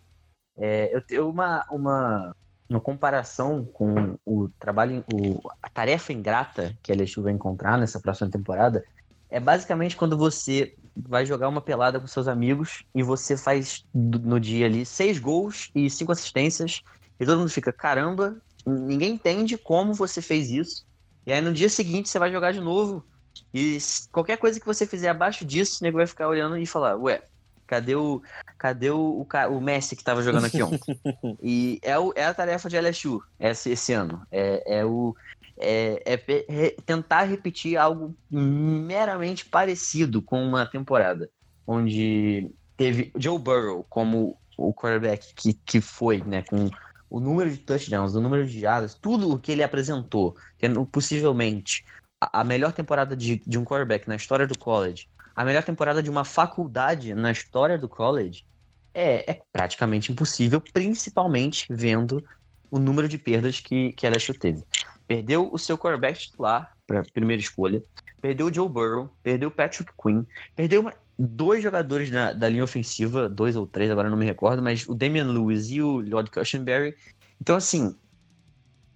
É, 0.58 0.96
eu 0.96 1.02
tenho 1.02 1.30
uma, 1.30 1.66
uma, 1.70 2.36
uma 2.70 2.80
comparação 2.80 3.66
com 3.66 4.18
o 4.26 4.50
trabalho, 4.58 5.04
o, 5.14 5.42
a 5.62 5.70
tarefa 5.70 6.14
ingrata 6.14 6.78
que 6.82 6.92
a 6.92 6.96
LSU 6.96 7.24
vai 7.24 7.34
encontrar 7.34 7.78
nessa 7.78 8.00
próxima 8.00 8.30
temporada. 8.30 8.84
É 9.30 9.40
basicamente 9.40 9.98
quando 9.98 10.18
você 10.18 10.76
vai 10.96 11.26
jogar 11.26 11.48
uma 11.48 11.62
pelada 11.62 12.00
com 12.00 12.08
seus 12.08 12.28
amigos 12.28 12.84
e 12.94 13.02
você 13.02 13.38
faz 13.38 13.86
no 13.94 14.40
dia 14.40 14.66
ali 14.66 14.86
seis 14.86 15.18
gols 15.20 15.72
e 15.74 15.90
cinco 15.90 16.12
assistências 16.12 16.82
e 17.20 17.26
todo 17.26 17.40
mundo 17.40 17.50
fica, 17.50 17.72
caramba, 17.72 18.38
ninguém 18.66 19.14
entende 19.14 19.58
como 19.58 19.94
você 19.94 20.22
fez 20.22 20.50
isso. 20.50 20.86
E 21.26 21.32
aí 21.32 21.42
no 21.42 21.54
dia 21.54 21.70
seguinte 21.70 22.10
você 22.10 22.20
vai 22.20 22.32
jogar 22.32 22.52
de 22.52 22.60
novo 22.60 23.06
e 23.54 23.78
qualquer 24.12 24.38
coisa 24.38 24.60
que 24.60 24.66
você 24.66 24.86
fizer 24.86 25.10
abaixo 25.10 25.46
disso, 25.46 25.80
o 25.82 25.84
nego 25.84 25.98
vai 25.98 26.08
ficar 26.08 26.28
olhando 26.28 26.58
e 26.58 26.66
falar, 26.66 26.96
ué, 26.98 27.22
cadê 27.68 27.96
o 27.96 28.22
cadê 28.58 28.90
o, 28.90 29.26
o, 29.26 29.58
o 29.58 29.62
Messi 29.62 29.96
que 29.96 30.04
tava 30.04 30.22
jogando 30.22 30.46
aqui 30.46 30.62
ontem? 30.62 31.00
e 31.42 31.80
é, 31.82 31.98
o, 31.98 32.14
é 32.16 32.26
a 32.26 32.34
tarefa 32.34 32.70
de 32.70 32.78
LSU 32.78 33.22
esse, 33.40 33.72
esse 33.72 33.94
ano. 33.94 34.22
É, 34.32 34.80
é 34.80 34.86
o 34.86 35.16
é, 35.62 36.14
é, 36.14 36.76
tentar 36.86 37.24
repetir 37.24 37.78
algo 37.78 38.16
meramente 38.30 39.46
parecido 39.46 40.22
com 40.22 40.44
uma 40.44 40.66
temporada, 40.66 41.30
onde 41.66 42.52
teve 42.76 43.12
Joe 43.16 43.38
Burrow 43.38 43.86
como 43.90 44.38
o 44.58 44.74
quarterback 44.74 45.34
que, 45.36 45.54
que 45.54 45.82
foi, 45.82 46.24
né, 46.24 46.44
com 46.44 46.70
o 47.10 47.20
número 47.20 47.50
de 47.52 47.58
touchdowns, 47.58 48.16
o 48.16 48.22
número 48.22 48.46
de 48.46 48.60
jardas, 48.60 48.94
tudo 48.94 49.32
o 49.32 49.40
que 49.40 49.52
ele 49.52 49.64
apresentou, 49.64 50.36
tendo 50.58 50.86
possivelmente 50.86 51.84
a, 52.20 52.42
a 52.42 52.44
melhor 52.44 52.72
temporada 52.72 53.16
de, 53.16 53.42
de 53.46 53.58
um 53.58 53.66
quarterback 53.66 54.08
na 54.08 54.16
história 54.16 54.48
do 54.48 54.58
college, 54.58 55.10
a 55.36 55.44
melhor 55.44 55.64
temporada 55.64 56.02
de 56.02 56.10
uma 56.10 56.24
faculdade 56.24 57.14
na 57.14 57.32
história 57.32 57.78
do 57.78 57.90
college, 57.90 58.46
é, 58.94 59.32
é 59.32 59.42
praticamente 59.52 60.12
impossível, 60.12 60.62
principalmente 60.74 61.66
vendo 61.70 62.24
o 62.70 62.80
número 62.80 63.08
de 63.08 63.18
perdas 63.18 63.60
que, 63.60 63.92
que 63.94 64.08
LSU 64.08 64.34
teve. 64.34 64.64
Perdeu 65.12 65.50
o 65.52 65.60
seu 65.60 65.78
quarterback 65.78 66.18
titular 66.18 66.72
para 66.88 67.04
primeira 67.04 67.42
escolha, 67.42 67.84
perdeu 68.22 68.48
o 68.48 68.54
Joe 68.54 68.70
Burrow, 68.70 69.10
perdeu 69.22 69.50
o 69.50 69.52
Patrick 69.52 69.92
Quinn, 70.02 70.24
perdeu 70.56 70.90
dois 71.20 71.62
jogadores 71.62 72.10
na, 72.10 72.32
da 72.32 72.48
linha 72.48 72.64
ofensiva, 72.64 73.28
dois 73.28 73.58
ou 73.58 73.68
três, 73.68 73.92
agora 73.92 74.10
não 74.10 74.16
me 74.16 74.26
recordo, 74.26 74.62
mas 74.62 74.88
o 74.88 74.96
Damian 74.96 75.26
Lewis 75.26 75.70
e 75.70 75.82
o 75.82 76.00
Lord 76.00 76.32
Cushenberry. 76.32 76.96
Então, 77.42 77.58
assim, 77.58 77.94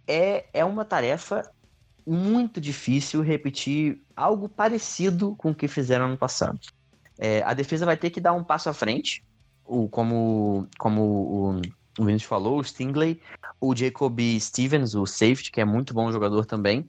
é, 0.08 0.46
é 0.54 0.64
uma 0.64 0.86
tarefa 0.86 1.52
muito 2.08 2.62
difícil 2.62 3.22
repetir 3.22 4.02
algo 4.16 4.48
parecido 4.48 5.36
com 5.36 5.52
o 5.52 5.56
que 5.56 5.68
fizeram 5.68 6.08
no 6.08 6.18
passado. 6.18 6.58
É, 7.18 7.44
a 7.44 7.54
defesa 7.54 7.86
vai 7.86 7.98
ter 7.98 8.10
que 8.10 8.22
dar 8.22 8.32
um 8.32 8.42
passo 8.42 8.70
à 8.70 8.74
frente, 8.74 9.22
o, 9.66 9.90
como, 9.90 10.66
como 10.78 11.02
o, 11.02 11.62
o 11.98 12.06
Vinícius 12.06 12.30
falou, 12.30 12.60
o 12.60 12.64
Stingley, 12.64 13.22
o 13.60 13.76
Jacob 13.76 14.20
Stevens, 14.40 14.96
o 14.96 15.06
safety, 15.06 15.52
que 15.52 15.62
é 15.62 15.66
muito 15.66 15.94
bom 15.94 16.12
jogador 16.12 16.46
também. 16.46 16.88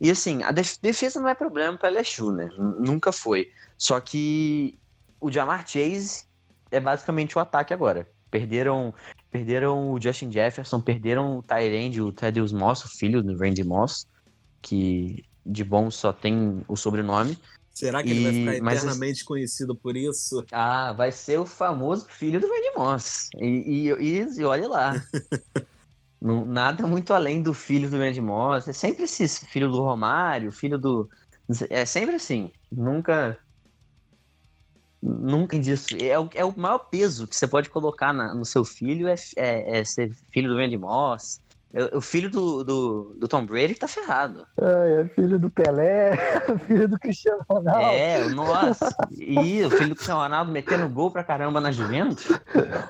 E 0.00 0.10
assim, 0.10 0.42
a 0.42 0.52
def 0.52 0.76
defesa 0.80 1.20
não 1.20 1.28
é 1.28 1.34
problema 1.34 1.76
para 1.76 1.90
LSU, 1.90 2.32
né? 2.32 2.48
Nunca 2.56 3.12
foi. 3.12 3.50
Só 3.76 4.00
que 4.00 4.78
o 5.20 5.30
Jamar 5.30 5.66
Chase 5.66 6.24
é 6.70 6.78
basicamente 6.78 7.36
o 7.36 7.40
ataque 7.40 7.74
agora. 7.74 8.08
Perderam 8.30 8.94
perderam 9.30 9.92
o 9.92 10.00
Justin 10.00 10.30
Jefferson, 10.30 10.80
perderam 10.80 11.38
o 11.38 11.42
Tyrande, 11.42 12.00
o 12.00 12.12
Thaddeus 12.12 12.52
Moss, 12.52 12.84
o 12.84 12.88
filho 12.88 13.22
do 13.22 13.36
Randy 13.36 13.64
Moss, 13.64 14.06
que 14.62 15.24
de 15.44 15.64
bom 15.64 15.90
só 15.90 16.12
tem 16.12 16.62
o 16.68 16.76
sobrenome. 16.76 17.38
Será 17.78 18.02
que 18.02 18.08
e... 18.08 18.12
ele 18.12 18.24
vai 18.24 18.32
ficar 18.32 18.74
eternamente 18.74 19.20
Mas... 19.20 19.22
conhecido 19.22 19.72
por 19.72 19.96
isso? 19.96 20.44
Ah, 20.50 20.92
vai 20.92 21.12
ser 21.12 21.38
o 21.38 21.46
famoso 21.46 22.08
filho 22.08 22.40
do 22.40 22.48
Randy 22.48 22.76
Moss. 22.76 23.28
E, 23.36 23.46
e, 23.46 23.88
e, 23.92 24.40
e 24.40 24.44
olha 24.44 24.68
lá. 24.68 24.94
Nada 26.20 26.84
muito 26.88 27.14
além 27.14 27.40
do 27.40 27.54
filho 27.54 27.88
do 27.88 27.96
Randy 27.96 28.20
Moss. 28.20 28.66
É 28.66 28.72
sempre 28.72 29.04
esse 29.04 29.28
filho 29.46 29.70
do 29.70 29.80
Romário, 29.80 30.50
filho 30.50 30.76
do. 30.76 31.08
É 31.70 31.84
sempre 31.84 32.16
assim. 32.16 32.50
Nunca. 32.70 33.38
Nunca 35.00 35.56
disso. 35.56 35.96
É 36.00 36.18
o, 36.18 36.28
é 36.34 36.44
o 36.44 36.52
maior 36.58 36.78
peso 36.78 37.28
que 37.28 37.36
você 37.36 37.46
pode 37.46 37.70
colocar 37.70 38.12
na, 38.12 38.34
no 38.34 38.44
seu 38.44 38.64
filho 38.64 39.06
é, 39.06 39.14
é, 39.36 39.78
é 39.78 39.84
ser 39.84 40.12
filho 40.32 40.48
do 40.48 40.56
Randy 40.56 40.76
O 41.92 42.00
filho 42.00 42.30
do, 42.30 42.64
do, 42.64 43.16
do, 43.18 43.28
Tom 43.28 43.44
Brady 43.44 43.74
tá 43.74 43.86
ferrado. 43.86 44.46
É, 44.58 45.02
é 45.02 45.04
filho 45.08 45.38
do 45.38 45.50
Pelé, 45.50 46.16
filho 46.66 46.88
do 46.88 46.98
Cristiano 46.98 47.44
Ronaldo. 47.48 47.80
É, 47.80 48.26
nossa. 48.30 48.96
E 49.14 49.62
o 49.62 49.70
filho 49.70 49.90
do 49.90 49.94
Cristiano 49.94 50.22
Ronaldo 50.22 50.50
metendo 50.50 50.88
gol 50.88 51.10
pra 51.10 51.22
caramba 51.22 51.60
na 51.60 51.70
Juventus. 51.70 52.26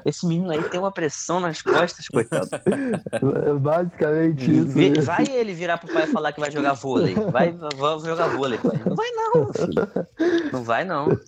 Esse 0.04 0.24
menino 0.26 0.52
aí 0.52 0.62
tem 0.62 0.78
uma 0.78 0.92
pressão 0.92 1.40
nas 1.40 1.60
costas, 1.60 2.06
coitado. 2.06 2.48
É 2.52 3.52
basicamente 3.54 4.58
isso. 4.58 5.02
Vai 5.04 5.26
ele 5.28 5.54
virar 5.54 5.78
pro 5.78 5.92
pai 5.92 6.06
falar 6.06 6.32
que 6.32 6.40
vai 6.40 6.50
jogar 6.52 6.74
vôlei. 6.74 7.14
Vai, 7.14 7.50
vai 7.50 7.98
jogar 7.98 8.28
vôlei, 8.28 8.58
pai. 8.58 8.80
Não 8.86 8.94
vai 8.94 9.10
não, 9.10 9.52
filho. 9.52 10.52
Não 10.52 10.62
vai 10.62 10.84
não. 10.84 11.18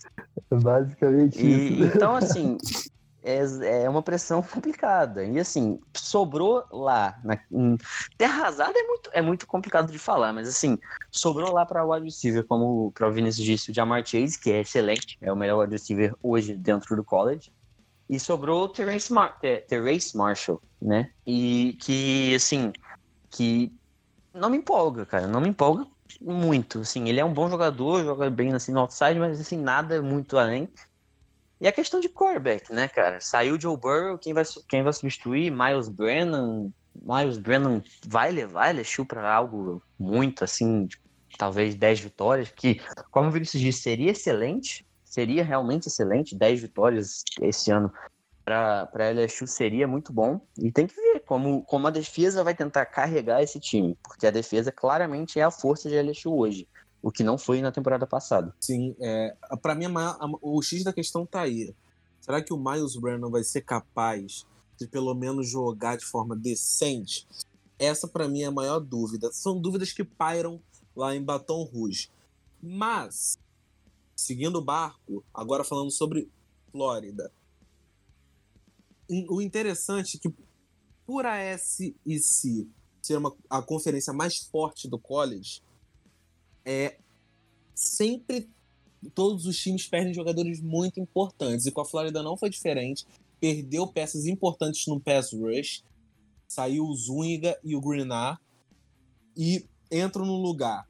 É 0.50 0.56
basicamente 0.56 1.44
e, 1.44 1.82
isso. 1.84 1.96
Então, 1.96 2.14
assim, 2.14 2.58
é, 3.22 3.84
é 3.84 3.88
uma 3.88 4.02
pressão 4.02 4.42
complicada. 4.42 5.24
E 5.24 5.38
assim, 5.38 5.78
sobrou 5.94 6.64
lá. 6.70 7.18
Na, 7.24 7.38
terra 8.16 8.42
arrasada 8.42 8.78
é 8.78 8.82
muito, 8.82 9.10
é 9.12 9.22
muito 9.22 9.46
complicado 9.46 9.90
de 9.90 9.98
falar, 9.98 10.32
mas 10.32 10.48
assim, 10.48 10.78
sobrou 11.10 11.52
lá 11.52 11.64
para 11.64 11.84
o 11.84 11.92
wide 11.92 12.06
receiver, 12.06 12.44
como 12.44 12.92
o 12.98 13.12
Vinícius 13.12 13.44
disse, 13.44 13.70
o 13.70 13.74
Jamar 13.74 14.04
Chase, 14.06 14.38
que 14.38 14.50
é 14.50 14.60
excelente, 14.60 15.16
é 15.20 15.32
o 15.32 15.36
melhor 15.36 15.60
wide 15.60 15.72
receiver 15.72 16.14
hoje 16.22 16.56
dentro 16.56 16.96
do 16.96 17.04
college. 17.04 17.52
E 18.08 18.18
sobrou 18.18 18.64
o 18.64 18.68
Terrence, 18.68 19.12
Mar 19.12 19.38
Terrence 19.38 20.16
Marshall, 20.16 20.60
né? 20.82 21.12
E 21.24 21.78
que, 21.80 22.34
assim, 22.34 22.72
que 23.30 23.72
não 24.34 24.50
me 24.50 24.58
empolga, 24.58 25.06
cara. 25.06 25.28
Não 25.28 25.40
me 25.40 25.48
empolga 25.48 25.86
muito, 26.20 26.80
assim. 26.80 27.08
Ele 27.08 27.20
é 27.20 27.24
um 27.24 27.32
bom 27.32 27.48
jogador, 27.48 28.02
joga 28.02 28.28
bem 28.28 28.52
assim 28.52 28.72
no 28.72 28.80
outside, 28.80 29.18
mas, 29.18 29.40
assim, 29.40 29.56
nada 29.56 30.02
muito 30.02 30.36
além. 30.36 30.68
E 31.60 31.68
a 31.68 31.72
questão 31.72 32.00
de 32.00 32.08
quarterback, 32.08 32.72
né, 32.72 32.88
cara? 32.88 33.20
Saiu 33.20 33.60
Joe 33.60 33.76
Burrow, 33.76 34.16
quem 34.16 34.32
vai, 34.32 34.44
quem 34.68 34.82
vai 34.82 34.92
substituir? 34.92 35.50
Miles 35.50 35.88
Brennan. 35.88 36.72
Miles 36.94 37.36
Brennan 37.36 37.82
vai 38.06 38.30
levar 38.32 38.74
LSU 38.74 39.04
para 39.04 39.30
algo 39.30 39.82
muito, 39.98 40.42
assim, 40.42 40.88
talvez 41.38 41.74
10 41.74 42.00
vitórias, 42.00 42.50
que, 42.50 42.80
como 43.10 43.28
o 43.28 43.30
Vinícius 43.30 43.62
disse, 43.62 43.82
seria 43.82 44.10
excelente, 44.10 44.86
seria 45.04 45.44
realmente 45.44 45.86
excelente, 45.86 46.34
10 46.34 46.62
vitórias 46.62 47.22
esse 47.42 47.70
ano 47.70 47.92
para 48.44 49.10
LSU 49.10 49.46
seria 49.46 49.86
muito 49.86 50.12
bom. 50.12 50.40
E 50.58 50.72
tem 50.72 50.86
que 50.86 50.94
ver 50.94 51.20
como, 51.20 51.62
como 51.64 51.86
a 51.86 51.90
defesa 51.90 52.42
vai 52.42 52.54
tentar 52.54 52.86
carregar 52.86 53.42
esse 53.42 53.60
time, 53.60 53.96
porque 54.02 54.26
a 54.26 54.30
defesa 54.30 54.72
claramente 54.72 55.38
é 55.38 55.42
a 55.42 55.50
força 55.50 55.88
de 55.88 55.96
LSU 55.96 56.34
hoje, 56.34 56.66
o 57.02 57.10
que 57.10 57.24
não 57.24 57.38
foi 57.38 57.60
na 57.62 57.72
temporada 57.72 58.06
passada. 58.06 58.54
Sim, 58.60 58.94
é, 59.00 59.34
para 59.62 59.74
mim 59.74 59.86
a, 59.86 60.10
a, 60.10 60.30
o 60.42 60.60
X 60.62 60.84
da 60.84 60.92
questão 60.92 61.24
tá 61.24 61.42
aí. 61.42 61.74
Será 62.20 62.42
que 62.42 62.52
o 62.52 62.58
Miles 62.58 62.96
Brennan 62.96 63.30
vai 63.30 63.42
ser 63.42 63.62
capaz 63.62 64.46
de 64.78 64.86
pelo 64.86 65.14
menos 65.14 65.48
jogar 65.48 65.96
de 65.96 66.04
forma 66.04 66.36
decente? 66.36 67.26
Essa 67.78 68.06
para 68.06 68.28
mim 68.28 68.42
é 68.42 68.46
a 68.46 68.50
maior 68.50 68.78
dúvida. 68.78 69.32
São 69.32 69.60
dúvidas 69.60 69.92
que 69.92 70.04
pairam 70.04 70.60
lá 70.94 71.14
em 71.16 71.22
Baton 71.22 71.62
Rouge. 71.62 72.10
Mas, 72.62 73.38
seguindo 74.14 74.56
o 74.56 74.64
barco, 74.64 75.24
agora 75.32 75.64
falando 75.64 75.90
sobre 75.90 76.30
Flórida. 76.70 77.32
O 79.28 79.40
interessante 79.40 80.18
é 80.18 80.20
que, 80.20 80.32
por 81.04 81.26
a 81.26 81.58
SEC 81.58 81.96
ser 83.02 83.16
uma, 83.16 83.34
a 83.48 83.60
conferência 83.62 84.12
mais 84.12 84.36
forte 84.36 84.86
do 84.86 84.98
college, 84.98 85.62
é 86.70 86.96
sempre 87.74 88.48
todos 89.12 89.44
os 89.44 89.58
times 89.58 89.88
perdem 89.88 90.14
jogadores 90.14 90.60
muito 90.60 91.00
importantes. 91.00 91.66
E 91.66 91.72
com 91.72 91.80
a 91.80 91.84
Flórida 91.84 92.22
não 92.22 92.36
foi 92.36 92.48
diferente. 92.48 93.04
Perdeu 93.40 93.88
peças 93.88 94.26
importantes 94.26 94.86
no 94.86 95.00
pass 95.00 95.32
rush. 95.32 95.82
Saiu 96.46 96.84
o 96.84 96.94
Zúñiga 96.94 97.58
e 97.64 97.74
o 97.74 97.80
Greenar. 97.80 98.40
E 99.36 99.64
entram 99.90 100.24
no 100.24 100.36
lugar, 100.36 100.86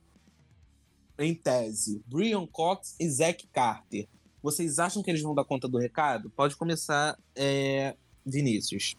em 1.19 1.35
tese, 1.35 2.03
Brian 2.07 2.47
Cox 2.47 2.97
e 2.99 3.09
Zach 3.09 3.47
Carter. 3.53 4.07
Vocês 4.43 4.79
acham 4.79 5.03
que 5.03 5.11
eles 5.11 5.23
vão 5.23 5.35
dar 5.35 5.45
conta 5.45 5.69
do 5.69 5.79
recado? 5.79 6.31
Pode 6.31 6.57
começar, 6.57 7.19
é, 7.35 7.95
Vinícius. 8.25 8.97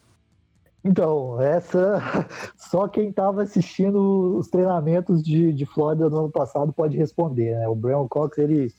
Então, 0.84 1.40
essa 1.40 2.00
só 2.56 2.88
quem 2.88 3.10
estava 3.10 3.42
assistindo 3.42 4.36
os 4.36 4.48
treinamentos 4.48 5.22
de, 5.22 5.52
de 5.52 5.64
Flórida 5.64 6.10
no 6.10 6.18
ano 6.20 6.30
passado 6.30 6.72
pode 6.72 6.96
responder. 6.96 7.56
Né? 7.56 7.68
O 7.68 7.74
Brian 7.74 8.06
Cox 8.08 8.38
ele, 8.38 8.72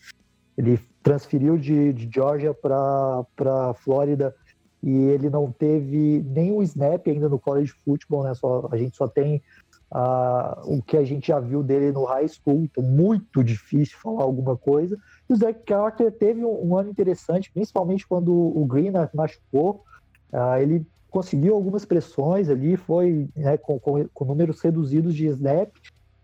ele 0.57 0.79
transferiu 1.01 1.57
de, 1.57 1.93
de 1.93 2.09
Georgia 2.13 2.53
para 2.53 3.73
Flórida 3.75 4.35
e 4.81 4.91
ele 4.91 5.29
não 5.29 5.49
teve 5.49 6.21
nenhum 6.27 6.61
snap 6.61 7.07
ainda 7.07 7.29
no 7.29 7.39
college 7.39 7.71
football, 7.85 8.23
né? 8.23 8.33
Só, 8.33 8.67
a 8.69 8.75
gente 8.75 8.97
só 8.97 9.07
tem 9.07 9.41
uh, 9.93 10.59
o 10.65 10.81
que 10.81 10.97
a 10.97 11.05
gente 11.05 11.27
já 11.27 11.39
viu 11.39 11.63
dele 11.63 11.93
no 11.93 12.03
high 12.03 12.27
school, 12.27 12.63
então 12.63 12.83
muito 12.83 13.41
difícil 13.41 13.97
falar 13.97 14.23
alguma 14.23 14.57
coisa. 14.57 14.97
E 15.29 15.33
o 15.33 15.37
Zach 15.37 15.57
Carter 15.65 16.11
teve 16.11 16.43
um, 16.43 16.71
um 16.71 16.77
ano 16.77 16.89
interessante, 16.89 17.49
principalmente 17.53 18.05
quando 18.05 18.33
o 18.33 18.65
Green 18.65 18.91
machucou. 19.13 19.85
Uh, 20.33 20.57
ele 20.59 20.85
conseguiu 21.13 21.54
algumas 21.54 21.86
pressões 21.86 22.49
ali, 22.49 22.76
foi 22.76 23.30
né, 23.36 23.56
com, 23.56 23.80
com, 23.80 24.04
com, 24.12 24.26
números 24.26 24.60
reduzidos 24.62 25.13
de 25.13 25.28
snap, 25.28 25.69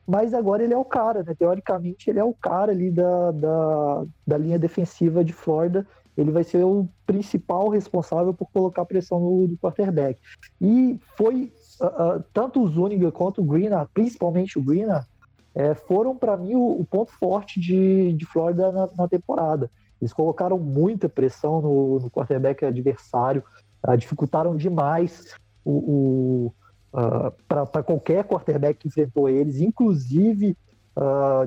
mas 0.06 0.34
agora 0.34 0.63
ele 0.63 0.73
é 0.73 0.78
o 0.78 0.84
cara, 0.84 1.21
né? 1.21 1.36
Teoricamente, 1.38 2.10
ele 2.10 2.17
é 2.17 2.23
o 2.23 2.34
cara 2.34 2.71
ali 2.71 2.89
da, 2.89 3.32
da, 3.32 4.06
da 4.25 4.38
linha 4.39 4.58
defensiva 4.58 5.23
de 5.23 5.32
Florida. 5.32 5.86
Ele 6.17 6.32
vai 6.32 6.43
ser 6.43 6.63
o 6.63 6.89
principal 7.06 7.69
responsável 7.69 8.34
por 8.34 8.49
colocar 8.52 8.84
pressão 8.86 9.19
no, 9.19 9.56
quarterback. 9.62 10.19
E 10.60 10.99
foi 11.15 11.54
uh, 11.80 12.23
tanto 12.34 12.60
o 12.60 12.67
Zuniga 12.67 13.12
quanto 13.12 13.41
o 13.41 13.45
Greener, 13.45 13.88
principalmente 13.93 14.58
o 14.58 14.63
Greener, 14.63 15.06
é, 15.54 15.75
foram 15.75 16.15
para 16.15 16.36
mim 16.36 16.56
o, 16.56 16.82
o, 16.82 16.86
ponto 16.86 17.12
forte 17.12 17.60
de, 17.60 18.13
de 18.13 18.25
Flórida 18.25 18.71
na, 18.71 18.89
na, 18.97 19.08
temporada. 19.08 19.69
Eles 20.02 20.13
colocaram 20.13 20.58
muita 20.58 21.08
pressão 21.08 21.62
no, 21.62 21.99
no 21.99 22.10
quarterback 22.10 22.65
adversário, 22.65 23.43
uh, 23.87 23.97
dificultaram 23.97 24.55
demais 24.55 25.33
o, 25.63 25.71
o 25.71 26.53
uh, 26.93 27.31
para 27.47 27.83
qualquer 27.83 28.23
quarterback 28.23 28.79
que 28.79 28.87
enfrentou 28.87 29.29
eles, 29.29 29.59
inclusive 29.59 30.57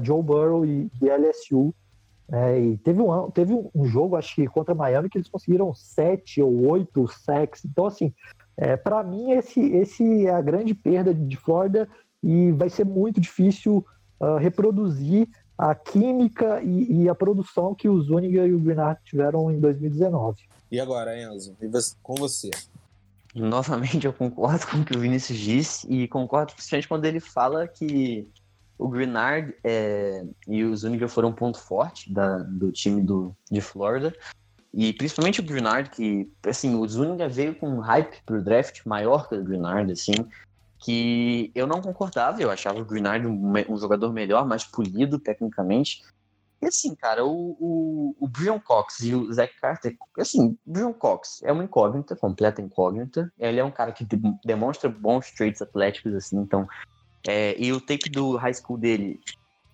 Joe 0.03 0.23
Burrow 0.23 0.65
e, 0.65 0.91
e 1.03 1.11
LSU. 1.11 1.75
É, 2.31 2.59
e 2.59 2.79
teve 2.79 3.03
um, 3.03 3.31
teve 3.31 3.53
um 3.53 3.85
jogo, 3.85 4.17
acho 4.17 4.35
que 4.35 4.47
contra 4.47 4.75
Miami, 4.75 5.11
que 5.11 5.19
eles 5.19 5.29
conseguiram 5.29 5.75
sete 5.75 6.41
ou 6.41 6.71
oito 6.71 7.07
sacks. 7.07 7.63
Então, 7.67 7.85
assim, 7.85 8.15
é, 8.57 8.77
Para 8.77 9.03
mim, 9.03 9.33
esse, 9.33 9.61
esse 9.61 10.27
é 10.27 10.31
a 10.31 10.41
grande 10.41 10.75
perda 10.75 11.15
de 11.15 11.37
Florida 11.37 11.89
e 12.23 12.53
vai 12.53 12.69
ser 12.69 12.85
muito 12.85 13.21
difícil 13.21 13.85
uh, 14.21 14.37
reproduzir 14.37 15.29
a 15.57 15.75
química 15.75 16.63
e, 16.63 17.03
e, 17.03 17.09
a 17.09 17.15
produção 17.15 17.75
que 17.75 17.89
o 17.89 18.01
Zuniga 18.01 18.47
e 18.47 18.53
o 18.53 18.59
Greenard 18.59 19.01
tiveram 19.05 19.51
em 19.51 19.59
2019. 19.59 20.43
E 20.73 20.81
agora, 20.81 21.15
Enzo, 21.21 21.55
com 22.03 22.15
você? 22.15 22.49
Novamente, 23.35 24.07
eu 24.07 24.13
concordo 24.15 24.67
com 24.67 24.79
o 24.79 24.85
que 24.87 24.97
o 24.97 25.01
Vinícius 25.01 25.39
disse 25.39 25.87
e 25.87 26.09
concordo 26.09 26.55
principalmente 26.55 26.89
quando 26.89 27.05
ele 27.05 27.21
fala 27.21 27.69
que 27.69 28.27
o 28.79 28.89
Greenard 28.89 29.55
é, 29.63 30.25
e 30.49 30.65
o 30.65 30.75
Zuniga 30.75 31.07
foram 31.09 31.29
um 31.29 31.35
ponto 31.35 31.59
forte 31.59 32.11
da, 32.11 32.39
do 32.39 32.73
time 32.73 33.03
do, 33.03 33.37
de 33.51 33.61
Florida. 33.61 34.17
E 34.73 34.95
principalmente 34.95 35.41
o 35.41 35.45
Greenard, 35.45 35.91
que, 35.91 36.33
assim, 36.47 36.75
o 36.75 36.89
Zuniga 36.89 37.29
veio 37.29 37.55
com 37.55 37.69
um 37.69 37.81
hype 37.81 38.23
pro 38.25 38.43
draft 38.43 38.81
maior 38.87 39.29
que 39.29 39.35
o 39.35 39.45
Greenard, 39.45 39.93
assim, 39.93 40.15
que 40.79 41.53
eu 41.55 41.67
não 41.67 41.83
concordava, 41.83 42.41
eu 42.41 42.51
achava 42.51 42.81
o 42.81 42.85
Greenard 42.87 43.27
um, 43.27 43.53
um 43.69 43.77
jogador 43.77 44.11
melhor, 44.11 44.47
mais 44.47 44.65
polido 44.65 45.19
tecnicamente. 45.19 46.03
E 46.63 46.69
assim, 46.69 46.95
cara, 46.95 47.25
o, 47.25 47.57
o, 47.59 48.17
o 48.21 48.29
Brian 48.29 48.61
Cox 48.61 49.01
e 49.01 49.13
o 49.15 49.33
Zach 49.33 49.53
Carter, 49.61 49.97
assim, 50.17 50.57
Brian 50.65 50.93
Cox 50.93 51.43
é 51.43 51.51
uma 51.51 51.65
incógnita, 51.65 52.15
completa 52.15 52.63
incógnita. 52.63 53.33
Ele 53.37 53.59
é 53.59 53.65
um 53.65 53.71
cara 53.71 53.91
que 53.91 54.05
de, 54.05 54.17
demonstra 54.45 54.89
bons 54.89 55.33
traits 55.33 55.61
atléticos, 55.61 56.15
assim, 56.15 56.39
então. 56.39 56.69
É, 57.27 57.61
e 57.61 57.73
o 57.73 57.81
tape 57.81 58.09
do 58.11 58.37
high 58.37 58.55
school 58.55 58.79
dele 58.79 59.19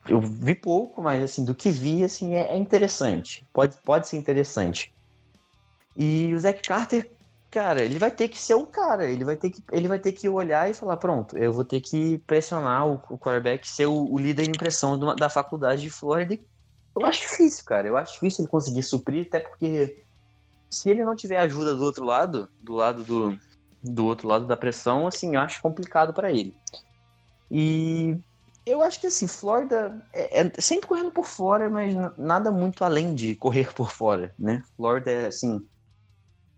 eu 0.08 0.20
vi 0.20 0.54
pouco, 0.54 1.02
mas 1.02 1.22
assim, 1.22 1.44
do 1.44 1.54
que 1.54 1.70
vi, 1.70 2.02
assim, 2.02 2.34
é, 2.34 2.54
é, 2.54 2.56
interessante. 2.56 3.46
Pode, 3.52 3.76
pode 3.84 4.08
ser 4.08 4.16
interessante. 4.16 4.94
E 5.94 6.32
o 6.32 6.38
Zack 6.38 6.66
Carter, 6.66 7.10
cara, 7.50 7.82
ele 7.82 7.98
vai 7.98 8.10
ter 8.10 8.28
que 8.28 8.38
ser 8.38 8.54
o 8.54 8.66
cara. 8.66 9.10
Ele 9.10 9.24
vai 9.24 9.36
ter 9.36 9.50
que, 9.50 9.62
ele 9.72 9.88
vai 9.88 9.98
ter 9.98 10.12
que 10.12 10.26
olhar 10.26 10.70
e 10.70 10.74
falar, 10.74 10.96
pronto, 10.96 11.36
eu 11.36 11.52
vou 11.52 11.64
ter 11.64 11.82
que 11.82 12.16
pressionar 12.26 12.86
o, 12.86 12.94
o 13.10 13.18
quarterback, 13.18 13.68
ser 13.68 13.86
o, 13.86 14.10
o 14.10 14.18
líder 14.18 14.44
de 14.44 14.50
impressão 14.50 14.94
uma, 14.94 15.14
da 15.14 15.28
faculdade 15.28 15.82
de 15.82 15.90
Florida. 15.90 16.38
Eu 17.00 17.06
acho 17.06 17.22
difícil, 17.22 17.64
cara. 17.64 17.86
Eu 17.86 17.96
acho 17.96 18.14
difícil 18.14 18.44
ele 18.44 18.50
conseguir 18.50 18.82
suprir, 18.82 19.26
até 19.26 19.40
porque 19.40 20.04
se 20.70 20.90
ele 20.90 21.04
não 21.04 21.16
tiver 21.16 21.38
ajuda 21.38 21.74
do 21.74 21.84
outro 21.84 22.04
lado, 22.04 22.48
do 22.60 22.74
lado 22.74 23.04
do, 23.04 23.38
do 23.82 24.06
outro 24.06 24.28
lado 24.28 24.46
da 24.46 24.56
pressão, 24.56 25.06
assim, 25.06 25.34
eu 25.34 25.40
acho 25.40 25.62
complicado 25.62 26.12
para 26.12 26.30
ele. 26.30 26.54
E 27.50 28.18
eu 28.66 28.82
acho 28.82 29.00
que 29.00 29.06
assim, 29.06 29.26
Florida 29.26 30.04
é, 30.12 30.42
é, 30.42 30.60
sempre 30.60 30.86
correndo 30.86 31.10
por 31.10 31.24
fora, 31.24 31.70
mas 31.70 31.94
nada 32.18 32.50
muito 32.50 32.84
além 32.84 33.14
de 33.14 33.34
correr 33.34 33.72
por 33.72 33.90
fora, 33.90 34.34
né? 34.38 34.62
Florida 34.76 35.10
é 35.10 35.26
assim. 35.26 35.66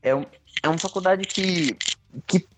É, 0.03 0.14
um, 0.14 0.24
é 0.62 0.68
uma 0.68 0.79
faculdade 0.79 1.24
que, 1.24 1.76
que. 2.26 2.48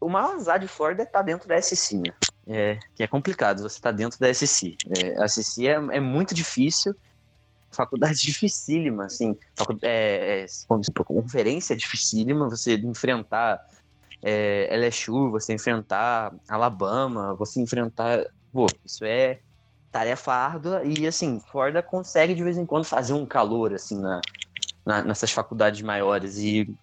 O 0.00 0.08
maior 0.08 0.34
azar 0.34 0.58
de 0.58 0.68
Florida 0.68 1.02
é 1.02 1.04
estar 1.04 1.20
tá 1.20 1.24
dentro 1.24 1.48
da 1.48 1.60
SC, 1.60 1.96
né? 1.96 2.12
É, 2.48 2.78
que 2.94 3.02
é 3.02 3.06
complicado 3.06 3.58
você 3.58 3.76
estar 3.76 3.90
tá 3.90 3.96
dentro 3.96 4.18
da 4.18 4.32
SC. 4.32 4.76
É, 4.98 5.22
a 5.22 5.28
SC 5.28 5.66
é, 5.66 5.74
é 5.74 6.00
muito 6.00 6.34
difícil, 6.34 6.94
faculdade 7.76 8.18
dificílima, 8.26 9.04
assim. 9.04 9.36
É, 9.82 10.44
é, 10.44 10.46
conferência 11.04 11.76
dificílima, 11.76 12.48
você 12.48 12.74
enfrentar 12.76 13.64
é, 14.22 14.68
LSU, 14.76 15.30
você 15.30 15.54
enfrentar 15.54 16.34
Alabama, 16.48 17.34
você 17.34 17.60
enfrentar 17.60 18.26
pô, 18.52 18.66
isso 18.84 19.04
é 19.04 19.40
tarefa 19.92 20.32
árdua 20.32 20.82
e, 20.84 21.06
assim, 21.06 21.40
Florida 21.50 21.82
consegue 21.82 22.34
de 22.34 22.42
vez 22.42 22.56
em 22.56 22.66
quando 22.66 22.84
fazer 22.84 23.12
um 23.12 23.26
calor, 23.26 23.74
assim, 23.74 24.00
na, 24.00 24.20
na, 24.84 25.02
nessas 25.02 25.30
faculdades 25.30 25.82
maiores. 25.82 26.38
E 26.38 26.74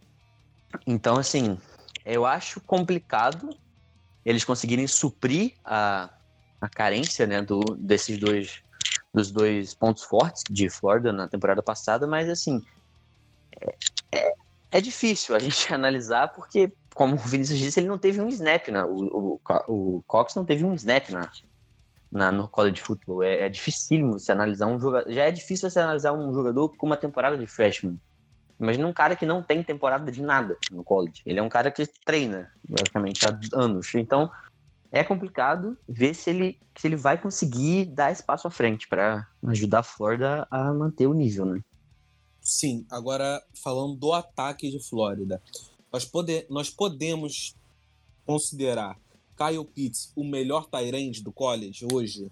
então, 0.86 1.18
assim, 1.18 1.58
eu 2.06 2.26
acho 2.26 2.62
complicado 2.62 3.56
eles 4.26 4.44
conseguirem 4.44 4.88
suprir 4.88 5.54
a, 5.66 6.10
a 6.62 6.70
carência, 6.70 7.28
né, 7.28 7.42
do, 7.42 7.60
desses 7.78 8.18
dois 8.18 8.62
dos 9.14 9.32
dois 9.32 9.74
pontos 9.74 10.04
fortes 10.04 10.44
de 10.50 10.70
Florida 10.70 11.14
na 11.14 11.28
temporada 11.28 11.62
passada, 11.62 12.08
mas 12.08 12.30
assim 12.30 12.64
é, 13.62 13.76
é, 14.12 14.34
é 14.72 14.82
difícil 14.82 15.36
a 15.36 15.40
gente 15.40 15.74
analisar 15.74 16.30
porque, 16.30 16.72
como 16.94 17.16
o 17.16 17.18
Vinícius 17.18 17.60
disse, 17.60 17.80
ele 17.80 17.88
não 17.88 17.98
teve 17.98 18.20
um 18.22 18.28
snap, 18.30 18.68
né? 18.70 18.84
O, 18.84 19.40
o, 19.40 19.42
o 19.68 20.04
Cox 20.08 20.36
não 20.36 20.46
teve 20.46 20.66
um 20.66 20.74
snap 20.74 21.10
na, 21.10 21.30
na, 22.12 22.32
no 22.32 22.48
college 22.48 22.82
football. 22.82 23.24
É, 23.24 23.46
é 23.46 23.50
dificílimo 23.50 24.20
você 24.20 24.32
analisar 24.32 24.68
um 24.68 24.80
jogador. 24.80 25.12
Já 25.12 25.26
é 25.26 25.32
difícil 25.32 25.70
você 25.70 25.80
analisar 25.80 26.14
um 26.14 26.34
jogador 26.34 26.70
com 26.76 26.86
uma 26.86 26.98
temporada 26.98 27.38
de 27.38 27.48
freshman. 27.48 28.00
Imagina 28.60 28.88
um 28.88 28.94
cara 28.94 29.16
que 29.16 29.26
não 29.26 29.42
tem 29.42 29.64
temporada 29.64 30.12
de 30.12 30.22
nada 30.22 30.58
no 30.72 30.84
college. 30.84 31.22
Ele 31.26 31.40
é 31.40 31.44
um 31.44 31.50
cara 31.50 31.72
que 31.72 31.86
treina, 32.06 32.52
basicamente, 32.68 33.26
há 33.26 33.38
anos. 33.54 33.94
Então, 33.96 34.32
é 34.94 35.04
complicado 35.04 35.76
ver 35.90 36.14
se 36.14 36.30
ele, 36.30 36.60
se 36.78 36.88
ele 36.88 36.96
vai 36.96 37.20
conseguir 37.20 37.86
dar 37.86 38.12
espaço 38.12 38.48
à 38.48 38.52
frente 38.52 38.88
para 38.88 39.28
ajudar 39.48 39.80
a 39.80 39.84
Florida 39.84 40.48
a 40.52 40.72
manter 40.72 41.08
o 41.08 41.16
nível, 41.16 41.46
né? 41.46 41.62
Sim, 42.40 42.86
agora 42.92 43.42
falando 43.64 43.96
do 43.96 44.14
ataque 44.14 44.70
de 44.70 44.80
Flórida. 44.88 45.42
Nós, 45.92 46.06
pode, 46.06 46.46
nós 46.48 46.70
podemos 46.70 47.56
considerar 48.24 48.96
Kyle 49.36 49.66
Pitts 49.66 50.12
o 50.16 50.24
melhor 50.24 50.68
Tyrande 50.70 51.24
do 51.24 51.32
college 51.32 51.88
hoje? 51.92 52.32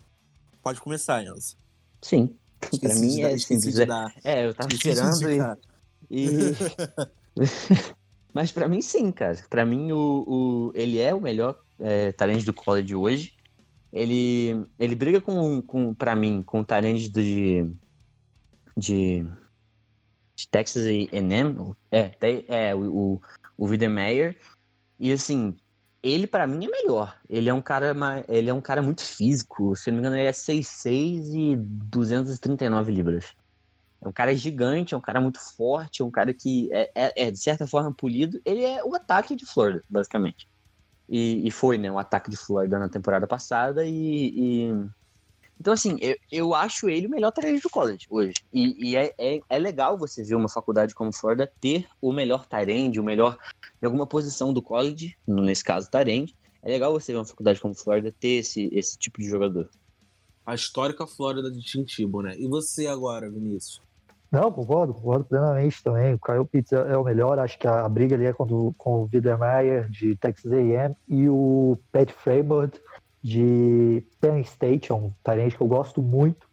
Pode 0.62 0.80
começar, 0.80 1.24
Enzo. 1.24 1.58
Sim. 2.00 2.38
Para 2.80 2.94
mim 2.94 3.22
é 3.22 3.40
simples. 3.40 3.80
É, 3.80 3.88
é, 4.24 4.46
eu 4.46 4.54
tava 4.54 4.72
esperando 4.72 5.32
e... 6.12 6.20
e... 6.30 6.36
Mas 8.34 8.52
para 8.52 8.68
mim 8.68 8.82
sim, 8.82 9.12
cara. 9.12 9.38
Para 9.50 9.66
mim 9.66 9.92
o, 9.92 10.26
o, 10.28 10.72
ele 10.76 11.00
é 11.00 11.14
o 11.14 11.22
melhor 11.22 11.60
é, 11.82 12.12
do 12.44 12.54
college 12.54 12.96
hoje. 12.96 13.34
Ele, 13.92 14.66
ele 14.80 14.96
briga 14.96 15.20
com, 15.20 15.62
com 15.62 15.94
para 15.94 16.16
mim, 16.16 16.42
com 16.44 16.62
o 16.62 16.66
de, 16.66 17.10
de, 18.78 19.26
de 20.36 20.48
Texas 20.50 20.86
A&M. 20.86 21.76
É, 21.92 22.12
é 22.48 22.76
o, 22.76 22.80
o, 22.80 23.22
o 23.58 23.66
Wiedemeyer. 23.66 24.38
E 24.98 25.12
assim, 25.12 25.58
ele 26.02 26.26
para 26.26 26.48
mim 26.48 26.66
é 26.66 26.70
melhor. 26.70 27.18
Ele 27.30 27.50
é 27.50 27.54
um 27.54 27.62
cara, 27.62 27.94
ele 28.28 28.50
é 28.50 28.54
um 28.54 28.62
cara 28.62 28.82
muito 28.82 29.02
físico. 29.02 29.76
Se 29.76 29.92
não 29.92 29.98
me 29.98 30.02
engano, 30.02 30.16
ele 30.16 30.28
é 30.28 30.32
6'6 30.32 31.34
e 31.34 31.56
239 31.58 32.92
libras. 32.92 33.34
É 34.02 34.08
um 34.08 34.12
cara 34.12 34.34
gigante, 34.36 34.94
é 34.94 34.98
um 34.98 35.02
cara 35.02 35.22
muito 35.22 35.40
forte, 35.56 36.02
é 36.02 36.06
um 36.06 36.10
cara 36.10 36.34
que 36.34 36.70
é, 36.74 36.92
é, 36.96 37.28
é 37.28 37.32
de 37.32 37.38
certa 37.38 37.68
forma 37.68 37.94
polido. 37.94 38.42
Ele 38.44 38.64
é 38.64 38.84
o 38.84 38.96
ataque 38.96 39.36
de 39.36 39.46
Florida, 39.46 39.84
basicamente. 39.88 40.50
E, 41.12 41.46
e 41.46 41.52
foi, 41.52 41.78
né, 41.78 41.92
o 41.92 42.00
ataque 42.00 42.32
de 42.32 42.38
Florida 42.38 42.80
na 42.80 42.88
temporada 42.88 43.28
passada 43.28 43.86
e, 43.86 44.32
e 44.34 44.90
então, 45.62 45.74
assim, 45.74 45.96
eu, 46.02 46.16
eu 46.32 46.56
acho 46.56 46.90
ele 46.90 47.06
o 47.06 47.10
melhor 47.12 47.32
Tyrande 47.32 47.62
do 47.62 47.70
college 47.70 48.08
hoje. 48.10 48.34
E, 48.52 48.90
e 48.90 48.96
é, 48.96 49.14
é, 49.16 49.40
é, 49.48 49.60
legal 49.60 49.96
você 49.96 50.24
ver 50.24 50.34
uma 50.34 50.50
faculdade 50.50 50.96
como 50.96 51.14
Florida 51.14 51.52
ter 51.62 51.86
o 52.02 52.12
melhor 52.12 52.48
Tyrande, 52.48 53.00
o 53.00 53.04
melhor 53.04 53.38
em 53.80 53.86
alguma 53.86 54.08
posição 54.08 54.52
do 54.52 54.60
college, 54.60 55.16
nesse 55.28 55.64
caso 55.64 55.88
Tyrande. 55.88 56.36
É 56.64 56.70
legal 56.70 56.92
você 56.92 57.12
ver 57.12 57.20
uma 57.20 57.28
faculdade 57.28 57.60
como 57.60 57.76
Florida 57.76 58.12
ter 58.20 58.40
esse, 58.40 58.70
esse 58.74 58.98
tipo 58.98 59.20
de 59.20 59.30
jogador. 59.30 59.70
A 60.44 60.56
histórica 60.56 61.06
Flórida 61.06 61.52
de 61.52 61.62
Tintibo, 61.62 62.24
né? 62.24 62.36
E 62.40 62.48
você 62.48 62.88
agora, 62.88 63.30
Vinícius? 63.30 63.84
Não, 64.32 64.50
concordo, 64.50 64.94
concordo 64.94 65.26
plenamente 65.26 65.84
também. 65.84 66.14
O 66.14 66.20
Kyle 66.20 66.46
Pitts 66.46 66.72
é, 66.72 66.94
é 66.94 66.98
o 66.98 67.04
melhor. 67.04 67.38
Acho 67.38 67.60
que 67.60 67.68
a, 67.68 67.88
briga 67.90 68.16
ali 68.16 68.26
é 68.26 68.34
com, 68.34 68.74
com 68.78 69.02
o 69.02 69.10
Wiedermeyer 69.14 69.90
de 69.90 70.16
Texas 70.16 70.52
A&M 70.52 70.96
e 71.08 71.28
o 71.28 71.78
Pat 71.92 72.10
Fremont 72.12 72.80
de 73.22 74.04
Penn 74.20 74.40
State, 74.40 74.92
é 74.92 74.96
um 74.96 75.12
talento 75.22 75.58
que 75.58 75.62
eu 75.62 75.68
gosto 75.68 76.02
muito 76.02 76.50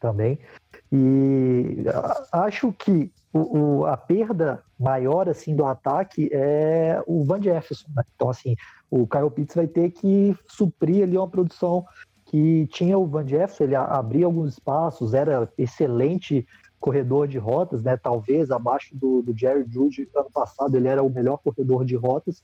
também. 0.00 0.38
E 0.90 1.84
acho 2.32 2.72
que 2.72 3.12
o, 3.32 3.58
o, 3.58 3.86
a 3.86 3.96
perda 3.96 4.62
maior 4.78 5.28
assim 5.28 5.54
do 5.54 5.66
ataque 5.66 6.30
é 6.32 7.02
o 7.06 7.24
Van 7.24 7.42
Jefferson. 7.42 7.88
Né? 7.94 8.02
Então, 8.16 8.30
assim, 8.30 8.56
o 8.90 9.06
Kyle 9.06 9.30
Pitts 9.30 9.54
vai 9.54 9.66
ter 9.66 9.90
que 9.90 10.34
suprir 10.46 11.02
ali 11.02 11.16
uma 11.16 11.28
produção 11.28 11.84
que 12.24 12.66
tinha 12.68 12.98
o 12.98 13.06
Van 13.06 13.26
Jefferson, 13.26 13.64
ele 13.64 13.74
abria 13.74 14.26
alguns 14.26 14.54
espaços, 14.54 15.14
era 15.14 15.50
excelente 15.56 16.46
corredor 16.80 17.26
de 17.26 17.38
rotas, 17.38 17.82
né? 17.82 17.96
Talvez 17.96 18.50
abaixo 18.50 18.96
do, 18.96 19.22
do 19.22 19.36
Jerry 19.36 19.64
Judy 19.68 20.08
ano 20.14 20.30
passado 20.30 20.76
ele 20.76 20.88
era 20.88 21.02
o 21.02 21.10
melhor 21.10 21.38
corredor 21.38 21.84
de 21.84 21.96
rotas, 21.96 22.42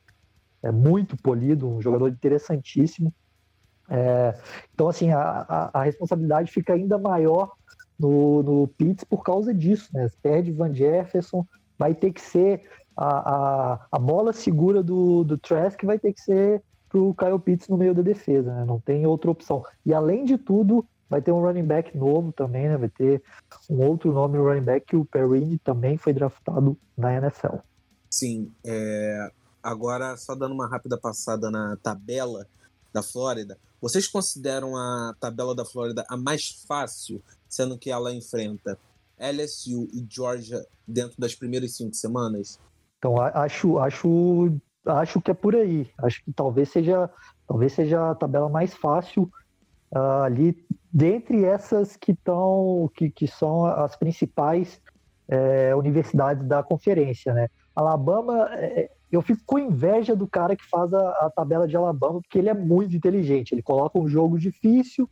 é 0.63 0.73
muito 0.73 1.17
polido, 1.17 1.69
um 1.69 1.81
jogador 1.81 2.09
interessantíssimo. 2.09 3.13
É, 3.89 4.35
então, 4.73 4.89
assim, 4.89 5.11
a, 5.11 5.21
a, 5.21 5.81
a, 5.81 5.83
responsabilidade 5.83 6.51
fica 6.51 6.73
ainda 6.73 6.99
maior 6.99 7.53
no, 7.99 8.43
no 8.43 8.69
Pitts 8.69 9.05
por 9.05 9.23
causa 9.23 9.53
disso, 9.53 9.91
né? 9.93 10.09
Perde 10.23 10.53
Van 10.53 10.73
Jefferson, 10.73 11.47
vai 11.79 11.95
ter 11.95 12.13
que 12.13 12.21
ser 12.21 12.63
a, 12.97 13.35
a, 13.75 13.87
a 13.93 13.99
bola 13.99 14.33
segura 14.33 14.83
do, 14.83 15.25
do 15.25 15.37
Trask 15.37 15.83
vai 15.85 15.99
ter 15.99 16.13
que 16.13 16.21
ser 16.21 16.63
pro 16.89 17.15
Kyle 17.15 17.39
Pitts 17.39 17.69
no 17.69 17.77
meio 17.77 17.95
da 17.95 18.03
defesa, 18.03 18.55
né? 18.55 18.65
Não 18.65 18.81
tem 18.81 19.07
outra 19.07 19.31
opção. 19.31 19.63
E 19.85 19.93
além 19.93 20.25
de 20.25 20.39
tudo, 20.39 20.87
vai 21.15 21.23
ter 21.23 21.31
um 21.31 21.41
running 21.41 21.65
back 21.65 21.97
novo 21.97 22.33
também, 22.33 22.69
né? 22.69 22.77
Vai 22.77 22.89
ter 22.89 23.23
um 23.71 23.81
outro 23.87 24.13
nome 24.13 24.37
no 24.37 24.45
running 24.45 24.65
back 24.65 24.85
que 24.85 24.97
o 24.97 25.05
Perrini 25.05 25.59
também 25.61 25.97
foi 25.97 26.13
draftado 26.13 26.77
na 26.97 27.15
NFL. 27.15 27.59
Sim, 28.11 28.53
é... 28.65 29.31
agora 29.63 30.17
só 30.17 30.35
dando 30.35 30.55
uma 30.55 30.69
rápida 30.69 30.99
passada 30.99 31.53
na 31.53 31.77
tabela 31.81 32.49
da 32.93 33.01
Flórida, 33.01 33.57
vocês 33.81 34.09
consideram 34.09 34.77
a 34.77 35.15
tabela 35.21 35.55
da 35.55 35.65
Flórida 35.65 36.05
a 36.09 36.17
mais 36.17 36.65
fácil, 36.67 37.23
sendo 37.49 37.79
que 37.79 37.93
ela 37.93 38.13
enfrenta 38.13 38.77
LSU 39.17 39.89
e 39.93 40.05
Georgia 40.09 40.67
dentro 40.87 41.15
das 41.17 41.35
primeiras 41.35 41.77
cinco 41.77 41.95
semanas? 41.95 42.59
Então 42.99 43.21
acho, 43.21 43.79
acho, 43.79 44.57
acho 44.85 45.21
que 45.21 45.31
é 45.31 45.35
por 45.35 45.55
aí. 45.55 45.89
Acho 45.99 46.25
que 46.25 46.33
talvez 46.33 46.71
seja, 46.71 47.09
talvez 47.47 47.73
seja 47.73 48.11
a 48.11 48.15
tabela 48.17 48.49
mais 48.49 48.75
fácil 48.75 49.31
uh, 49.93 50.23
ali 50.25 50.67
dentre 50.95 51.45
essas 51.45 51.97
que 51.97 52.17
que, 52.95 53.11
que 53.11 53.27
são 53.27 53.67
as 53.67 53.97
principais 53.97 54.81
é, 55.27 55.75
universidades 55.75 56.47
da 56.47 56.63
conferência, 56.63 57.35
né? 57.35 57.49
Alabama 57.75 58.49
é, 58.53 58.89
eu 59.11 59.21
fico 59.21 59.43
com 59.45 59.59
inveja 59.59 60.15
do 60.15 60.29
cara 60.29 60.55
que 60.55 60.65
faz 60.65 60.93
a, 60.95 61.11
a, 61.27 61.31
tabela 61.31 61.67
de 61.67 61.77
Alabama, 61.77 62.21
porque 62.21 62.39
ele 62.39 62.49
é 62.49 62.55
muito 62.55 62.95
inteligente. 62.95 63.53
Ele 63.53 63.63
coloca 63.63 63.99
um 63.99 64.07
jogo 64.07 64.39
difícil, 64.39 65.09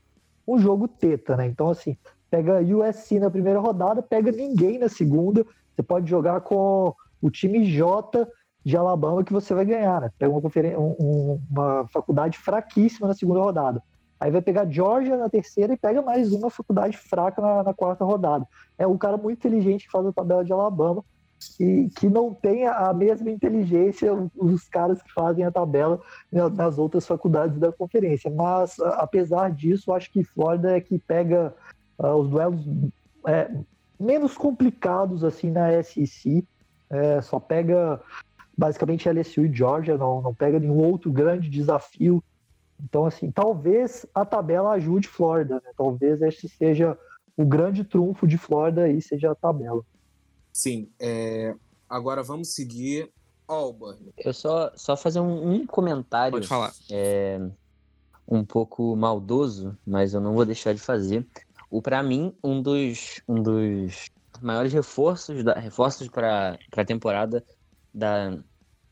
um 0.46 0.58
jogo 0.58 0.86
teta, 0.86 1.36
né? 1.36 1.46
Então, 1.46 1.70
assim, 1.70 1.96
pega 2.30 2.60
USC 2.60 3.18
na 3.18 3.30
primeira 3.30 3.58
rodada, 3.58 4.02
pega 4.02 4.30
ninguém 4.30 4.78
na 4.78 4.88
segunda. 4.88 5.44
Você 5.74 5.82
pode 5.82 6.08
jogar 6.08 6.40
com 6.42 6.94
o 7.20 7.30
time 7.30 7.64
J 7.64 8.26
de 8.64 8.76
Alabama 8.76 9.24
que 9.24 9.32
você 9.32 9.54
vai 9.54 9.64
ganhar, 9.64 10.00
né? 10.00 10.10
Pega 10.18 10.32
uma, 10.32 10.50
um, 10.78 11.40
uma 11.50 11.88
faculdade 11.88 12.38
fraquíssima 12.38 13.08
na 13.08 13.14
segunda 13.14 13.40
rodada. 13.40 13.82
Aí 14.22 14.30
vai 14.30 14.40
pegar 14.40 14.70
Georgia 14.70 15.16
na 15.16 15.28
terceira 15.28 15.74
e 15.74 15.76
pega 15.76 16.00
mais 16.00 16.32
uma 16.32 16.48
faculdade 16.48 16.96
fraca 16.96 17.42
na, 17.42 17.64
na 17.64 17.74
quarta 17.74 18.04
rodada. 18.04 18.46
É 18.78 18.86
um 18.86 18.96
cara 18.96 19.16
muito 19.16 19.38
inteligente 19.40 19.86
que 19.86 19.90
faz 19.90 20.06
a 20.06 20.12
tabela 20.12 20.44
de 20.44 20.52
Alabama 20.52 21.04
que, 21.56 21.90
que 21.96 22.08
não 22.08 22.32
tem 22.32 22.68
a 22.68 22.92
mesma 22.94 23.28
inteligência 23.32 24.12
os 24.36 24.68
caras 24.68 25.02
que 25.02 25.12
fazem 25.12 25.44
a 25.44 25.50
tabela 25.50 26.00
nas 26.30 26.78
outras 26.78 27.04
faculdades 27.04 27.58
da 27.58 27.72
conferência. 27.72 28.30
Mas, 28.30 28.78
apesar 28.78 29.50
disso, 29.50 29.92
acho 29.92 30.12
que 30.12 30.22
Flórida 30.22 30.76
é 30.76 30.80
que 30.80 31.00
pega 31.00 31.52
uh, 31.98 32.14
os 32.14 32.30
duelos 32.30 32.64
é, 33.26 33.50
menos 33.98 34.36
complicados 34.36 35.24
assim 35.24 35.50
na 35.50 35.82
SEC. 35.82 36.46
É, 36.88 37.20
só 37.22 37.40
pega 37.40 38.00
basicamente 38.56 39.08
LSU 39.08 39.46
e 39.46 39.52
Georgia, 39.52 39.98
não, 39.98 40.22
não 40.22 40.32
pega 40.32 40.60
nenhum 40.60 40.78
outro 40.78 41.10
grande 41.10 41.50
desafio. 41.50 42.22
Então, 42.82 43.06
assim, 43.06 43.30
talvez 43.30 44.04
a 44.14 44.24
tabela 44.24 44.72
ajude 44.72 45.06
Flórida, 45.06 45.56
né? 45.56 45.70
Talvez 45.76 46.20
este 46.20 46.48
seja 46.48 46.98
o 47.36 47.44
grande 47.44 47.84
trunfo 47.84 48.26
de 48.26 48.36
Flórida 48.36 48.88
e 48.88 49.00
seja 49.00 49.30
a 49.30 49.34
tabela. 49.34 49.82
Sim. 50.52 50.90
É... 51.00 51.54
Agora 51.88 52.22
vamos 52.22 52.54
seguir 52.54 53.10
Auburn. 53.46 54.12
Eu 54.18 54.32
só, 54.32 54.72
só 54.74 54.96
fazer 54.96 55.20
um, 55.20 55.54
um 55.54 55.66
comentário. 55.66 56.32
Pode 56.32 56.48
falar. 56.48 56.72
É, 56.90 57.38
um 58.26 58.44
pouco 58.44 58.96
maldoso, 58.96 59.76
mas 59.86 60.14
eu 60.14 60.20
não 60.20 60.34
vou 60.34 60.44
deixar 60.44 60.72
de 60.72 60.80
fazer. 60.80 61.26
O 61.70 61.82
para 61.82 62.02
mim 62.02 62.34
um 62.42 62.62
dos 62.62 63.20
um 63.28 63.42
dos 63.42 64.10
maiores 64.40 64.72
reforços 64.72 65.44
da 65.44 65.54
reforços 65.54 66.08
para 66.08 66.58
a 66.76 66.84
temporada 66.84 67.44
da 67.92 68.38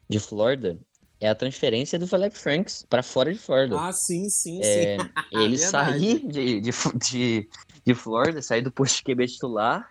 de 0.09 0.21
Florida 0.21 0.79
é 1.21 1.29
a 1.29 1.35
transferência 1.35 1.99
do 1.99 2.07
Philip 2.07 2.37
Franks 2.37 2.85
para 2.89 3.03
fora 3.03 3.33
de 3.33 3.39
Florida. 3.39 3.77
Ah, 3.79 3.93
sim, 3.93 4.29
sim, 4.29 4.61
é, 4.63 4.97
sim. 4.99 5.09
Ele 5.31 5.59
sair 5.59 6.27
de, 6.27 6.61
de, 6.61 6.71
de, 6.95 7.49
de 7.85 7.95
Florida, 7.95 8.41
sair 8.41 8.63
do 8.63 8.73
posto 8.73 8.97
de 8.97 9.03
QB 9.05 9.27
titular 9.27 9.89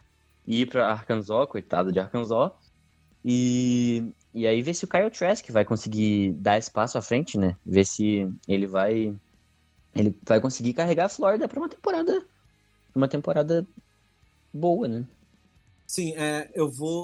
ir 0.47 0.67
para 0.67 0.91
Arkansas, 0.91 1.47
coitado 1.47 1.91
de 1.91 1.99
Arkansas. 1.99 2.51
E, 3.23 4.11
e 4.33 4.47
aí 4.47 4.61
ver 4.61 4.73
se 4.73 4.85
o 4.85 4.87
Kyle 4.87 5.11
Trask 5.11 5.47
vai 5.51 5.63
conseguir 5.63 6.33
dar 6.33 6.57
espaço 6.57 6.97
à 6.97 7.01
frente, 7.01 7.37
né? 7.37 7.55
Ver 7.65 7.85
se 7.85 8.27
ele 8.47 8.65
vai 8.65 9.15
ele 9.95 10.15
vai 10.23 10.39
conseguir 10.39 10.73
carregar 10.73 11.05
a 11.05 11.09
Flórida 11.09 11.47
para 11.47 11.59
uma 11.59 11.69
temporada 11.69 12.25
uma 12.95 13.07
temporada 13.07 13.67
boa, 14.53 14.87
né? 14.87 15.05
Sim, 15.85 16.13
é, 16.15 16.49
eu 16.55 16.71
vou 16.71 17.03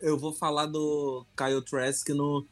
eu 0.00 0.18
vou 0.18 0.32
falar 0.32 0.66
do 0.66 1.26
Kyle 1.36 1.64
Trask 1.64 2.08
no. 2.10 2.46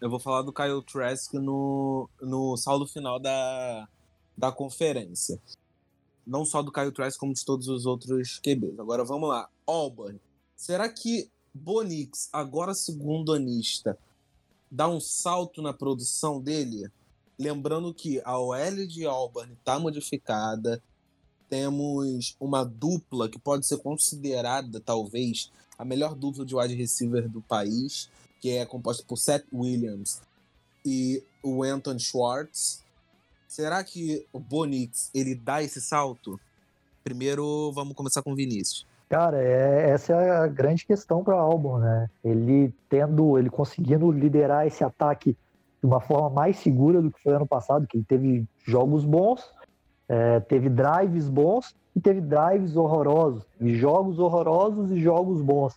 Eu 0.00 0.08
vou 0.08 0.20
falar 0.20 0.42
do 0.42 0.52
Kyle 0.52 0.82
Trask 0.82 1.34
no, 1.34 2.08
no 2.20 2.56
saldo 2.56 2.86
final 2.86 3.18
da, 3.18 3.88
da 4.36 4.52
conferência. 4.52 5.40
Não 6.24 6.44
só 6.44 6.62
do 6.62 6.70
Kyle 6.70 6.92
Trask, 6.92 7.18
como 7.18 7.34
de 7.34 7.44
todos 7.44 7.66
os 7.66 7.84
outros 7.84 8.38
QBs. 8.38 8.78
Agora 8.78 9.04
vamos 9.04 9.28
lá. 9.28 9.48
Auburn. 9.66 10.20
Será 10.56 10.88
que 10.88 11.28
Bonix, 11.52 12.28
agora 12.32 12.74
segundo 12.74 13.32
anista, 13.32 13.98
dá 14.70 14.88
um 14.88 15.00
salto 15.00 15.60
na 15.60 15.72
produção 15.72 16.40
dele? 16.40 16.88
Lembrando 17.36 17.92
que 17.92 18.20
a 18.24 18.38
OL 18.38 18.86
de 18.86 19.04
Auburn 19.04 19.52
está 19.52 19.80
modificada. 19.80 20.80
Temos 21.48 22.36
uma 22.38 22.64
dupla 22.64 23.28
que 23.28 23.38
pode 23.38 23.66
ser 23.66 23.78
considerada, 23.78 24.80
talvez, 24.80 25.50
a 25.76 25.84
melhor 25.84 26.14
dupla 26.14 26.44
de 26.44 26.54
wide 26.54 26.74
receiver 26.74 27.28
do 27.28 27.40
país, 27.40 28.08
que 28.40 28.56
é 28.56 28.66
composta 28.66 29.04
por 29.06 29.16
Seth 29.16 29.44
Williams 29.52 30.22
e 30.84 31.22
o 31.42 31.62
Anton 31.62 31.98
Schwartz. 31.98 32.84
Será 33.46 33.82
que 33.82 34.26
o 34.32 34.38
Bonix 34.38 35.10
ele 35.14 35.34
dá 35.34 35.62
esse 35.62 35.80
salto? 35.80 36.38
Primeiro, 37.02 37.72
vamos 37.72 37.94
começar 37.94 38.22
com 38.22 38.32
o 38.32 38.36
Vinícius. 38.36 38.86
Cara, 39.08 39.42
é, 39.42 39.90
essa 39.90 40.12
é 40.12 40.30
a 40.30 40.46
grande 40.46 40.84
questão 40.84 41.24
para 41.24 41.34
o 41.34 41.38
álbum, 41.38 41.78
né? 41.78 42.10
Ele 42.22 42.74
tendo, 42.90 43.38
ele 43.38 43.48
conseguindo 43.48 44.10
liderar 44.10 44.66
esse 44.66 44.84
ataque 44.84 45.34
de 45.80 45.86
uma 45.86 46.00
forma 46.00 46.28
mais 46.28 46.58
segura 46.58 47.00
do 47.00 47.10
que 47.10 47.22
foi 47.22 47.32
ano 47.32 47.46
passado, 47.46 47.86
que 47.86 47.96
ele 47.96 48.04
teve 48.04 48.46
jogos 48.66 49.04
bons, 49.04 49.50
é, 50.08 50.40
teve 50.40 50.68
drives 50.68 51.28
bons 51.28 51.74
e 51.96 52.00
teve 52.00 52.20
drives 52.20 52.76
horrorosos, 52.76 53.44
teve 53.58 53.76
jogos 53.76 54.18
horrorosos 54.18 54.90
e 54.90 55.00
jogos 55.00 55.40
bons. 55.40 55.74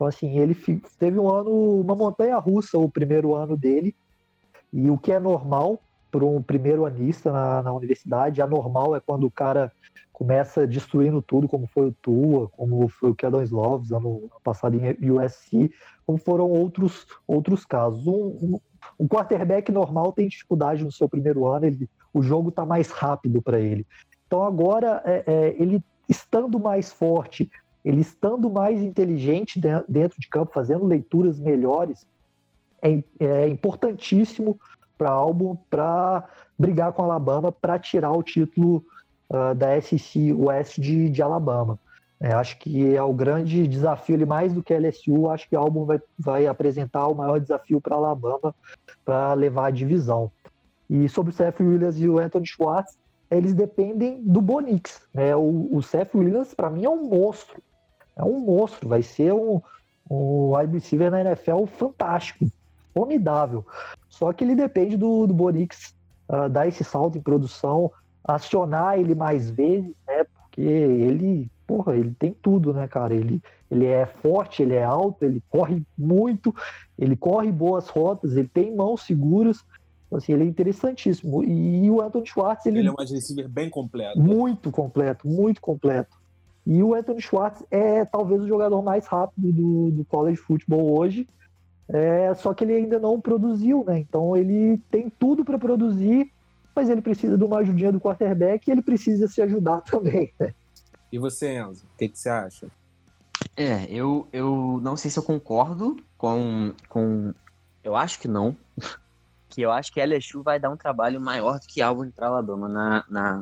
Então, 0.00 0.08
assim, 0.08 0.38
ele 0.38 0.56
teve 0.98 1.18
um 1.18 1.28
ano, 1.28 1.78
uma 1.78 1.94
montanha 1.94 2.38
russa 2.38 2.78
o 2.78 2.88
primeiro 2.88 3.34
ano 3.34 3.54
dele, 3.54 3.94
e 4.72 4.88
o 4.88 4.96
que 4.96 5.12
é 5.12 5.20
normal 5.20 5.78
para 6.10 6.24
um 6.24 6.42
primeiro 6.42 6.86
anista 6.86 7.30
na, 7.30 7.62
na 7.62 7.70
universidade, 7.74 8.40
anormal 8.40 8.96
é 8.96 9.00
quando 9.00 9.26
o 9.26 9.30
cara 9.30 9.70
começa 10.10 10.66
destruindo 10.66 11.20
tudo, 11.20 11.46
como 11.46 11.66
foi 11.66 11.88
o 11.88 11.92
Tua, 12.00 12.48
como 12.48 12.88
foi 12.88 13.10
o 13.10 13.14
Keldon 13.14 13.42
Sloves 13.42 13.92
ano 13.92 14.30
passado 14.42 14.74
em 14.74 15.10
USC, 15.10 15.70
como 16.06 16.16
foram 16.16 16.48
outros, 16.48 17.06
outros 17.28 17.66
casos. 17.66 18.06
Um, 18.06 18.38
um, 18.40 18.60
um 19.00 19.06
quarterback 19.06 19.70
normal 19.70 20.14
tem 20.14 20.28
dificuldade 20.28 20.82
no 20.82 20.90
seu 20.90 21.10
primeiro 21.10 21.46
ano, 21.46 21.66
ele, 21.66 21.90
o 22.10 22.22
jogo 22.22 22.48
está 22.48 22.64
mais 22.64 22.90
rápido 22.90 23.42
para 23.42 23.60
ele. 23.60 23.86
Então 24.26 24.44
agora, 24.44 25.02
é, 25.04 25.24
é, 25.26 25.62
ele 25.62 25.84
estando 26.08 26.58
mais 26.58 26.90
forte, 26.90 27.50
ele 27.84 28.00
estando 28.00 28.50
mais 28.50 28.82
inteligente 28.82 29.60
dentro 29.88 30.20
de 30.20 30.28
campo, 30.28 30.52
fazendo 30.52 30.84
leituras 30.84 31.38
melhores, 31.38 32.06
é, 32.82 33.02
é 33.18 33.48
importantíssimo 33.48 34.58
para 34.96 35.10
álbum 35.10 35.56
para 35.68 36.28
brigar 36.58 36.92
com 36.92 37.02
Alabama 37.02 37.50
para 37.50 37.78
tirar 37.78 38.12
o 38.12 38.22
título 38.22 38.84
uh, 39.30 39.54
da 39.54 39.80
SEC 39.80 40.34
West 40.36 40.78
de, 40.78 41.08
de 41.08 41.22
Alabama. 41.22 41.78
É, 42.22 42.34
acho 42.34 42.58
que 42.58 42.94
é 42.94 43.02
o 43.02 43.14
grande 43.14 43.66
desafio, 43.66 44.14
ele 44.14 44.26
mais 44.26 44.52
do 44.52 44.62
que 44.62 44.74
a 44.74 44.78
LSU, 44.78 45.30
acho 45.30 45.48
que 45.48 45.56
o 45.56 45.58
álbum 45.58 45.86
vai, 45.86 46.02
vai 46.18 46.46
apresentar 46.46 47.08
o 47.08 47.14
maior 47.14 47.40
desafio 47.40 47.80
para 47.80 47.96
Alabama 47.96 48.54
para 49.02 49.32
levar 49.32 49.68
a 49.68 49.70
divisão. 49.70 50.30
E 50.88 51.08
sobre 51.08 51.32
o 51.32 51.34
Seth 51.34 51.60
Williams 51.60 51.98
e 51.98 52.06
o 52.06 52.18
Anthony 52.18 52.46
Schwartz, 52.46 52.98
eles 53.30 53.54
dependem 53.54 54.20
do 54.22 54.42
Bonix. 54.42 55.00
Né? 55.14 55.34
O, 55.34 55.68
o 55.72 55.82
Seth 55.82 56.14
Williams, 56.14 56.52
para 56.52 56.68
mim, 56.68 56.84
é 56.84 56.90
um 56.90 57.08
monstro. 57.08 57.62
É 58.16 58.24
um 58.24 58.40
monstro, 58.40 58.88
vai 58.88 59.02
ser 59.02 59.32
um, 59.32 59.60
um 60.10 60.56
wide 60.56 60.72
receiver 60.72 61.10
na 61.10 61.20
NFL 61.20 61.64
fantástico, 61.66 62.50
formidável. 62.92 63.64
Só 64.08 64.32
que 64.32 64.44
ele 64.44 64.54
depende 64.54 64.96
do, 64.96 65.26
do 65.26 65.34
Bonix 65.34 65.94
uh, 66.28 66.48
dar 66.48 66.66
esse 66.66 66.84
salto 66.84 67.16
em 67.16 67.22
produção, 67.22 67.90
acionar 68.24 68.98
ele 68.98 69.14
mais 69.14 69.50
vezes, 69.50 69.92
né? 70.06 70.24
Porque 70.24 70.60
ele, 70.60 71.50
porra, 71.66 71.96
ele 71.96 72.14
tem 72.18 72.34
tudo, 72.42 72.72
né, 72.72 72.88
cara? 72.88 73.14
Ele, 73.14 73.40
ele 73.70 73.86
é 73.86 74.04
forte, 74.04 74.62
ele 74.62 74.74
é 74.74 74.84
alto, 74.84 75.24
ele 75.24 75.42
corre 75.48 75.82
muito, 75.96 76.54
ele 76.98 77.16
corre 77.16 77.50
boas 77.52 77.88
rotas, 77.88 78.36
ele 78.36 78.48
tem 78.48 78.74
mãos 78.74 79.02
seguras. 79.02 79.64
Então, 80.06 80.18
assim, 80.18 80.32
ele 80.32 80.42
é 80.42 80.46
interessantíssimo. 80.46 81.44
E 81.44 81.88
o 81.88 82.02
Anthony 82.02 82.26
Schwartz, 82.26 82.66
ele, 82.66 82.80
ele 82.80 82.88
é 82.88 82.92
um 82.92 82.96
receiver 82.96 83.48
bem 83.48 83.70
completo. 83.70 84.20
Muito 84.20 84.72
completo, 84.72 85.28
muito 85.28 85.60
completo. 85.60 86.19
E 86.70 86.82
o 86.82 86.94
Anthony 86.94 87.20
Schwartz 87.20 87.62
é 87.70 88.04
talvez 88.04 88.40
o 88.40 88.48
jogador 88.48 88.80
mais 88.80 89.06
rápido 89.06 89.52
do, 89.52 89.90
do 89.90 90.04
college 90.04 90.36
football 90.36 90.98
hoje. 90.98 91.28
É, 91.88 92.32
só 92.34 92.54
que 92.54 92.64
ele 92.64 92.74
ainda 92.74 92.98
não 92.98 93.20
produziu, 93.20 93.84
né? 93.84 93.98
Então 93.98 94.36
ele 94.36 94.78
tem 94.90 95.10
tudo 95.10 95.44
para 95.44 95.58
produzir 95.58 96.32
mas 96.74 96.88
ele 96.88 97.02
precisa 97.02 97.36
de 97.36 97.44
uma 97.44 97.58
ajudinha 97.58 97.92
do 97.92 98.00
quarterback 98.00 98.66
e 98.66 98.70
ele 98.70 98.82
precisa 98.82 99.28
se 99.28 99.42
ajudar 99.42 99.80
também. 99.90 100.32
Né? 100.38 100.54
E 101.12 101.18
você, 101.18 101.58
Enzo, 101.58 101.84
o 101.84 101.98
que, 101.98 102.08
que, 102.08 102.18
você 102.18 102.28
acha? 102.28 102.68
É, 103.56 103.84
eu, 103.90 104.28
eu 104.32 104.80
não 104.82 104.96
sei 104.96 105.10
se 105.10 105.18
eu 105.18 105.22
concordo 105.22 105.96
com, 106.16 106.72
com. 106.88 107.34
Eu 107.82 107.96
acho 107.96 108.20
que 108.20 108.28
não. 108.28 108.56
que 109.48 109.60
eu 109.62 109.72
acho 109.72 109.92
que 109.92 110.00
a 110.00 110.06
LSU 110.06 110.42
vai 110.42 110.60
dar 110.60 110.70
um 110.70 110.76
trabalho 110.76 111.20
maior 111.20 111.58
do 111.58 111.66
que 111.66 111.82
Auburn 111.82 112.12
para 112.12 112.28
Alabama 112.28 112.68
na, 112.68 113.04
na, 113.08 113.40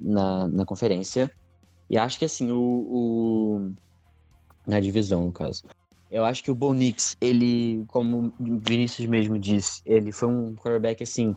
na, 0.00 0.48
na, 0.48 0.64
conferência. 0.64 1.30
E 1.90 1.98
acho 1.98 2.18
que 2.18 2.24
assim, 2.24 2.50
o, 2.50 2.58
o, 2.58 3.72
Na 4.66 4.80
divisão, 4.80 5.26
no 5.26 5.32
caso. 5.32 5.64
Eu 6.10 6.24
acho 6.24 6.42
que 6.42 6.50
o 6.50 6.54
Bonix, 6.54 7.16
ele, 7.20 7.84
como 7.88 8.32
o 8.38 8.58
Vinícius 8.58 9.06
mesmo 9.06 9.38
disse, 9.38 9.82
ele 9.84 10.10
foi 10.10 10.28
um 10.28 10.54
quarterback 10.54 11.02
assim 11.02 11.36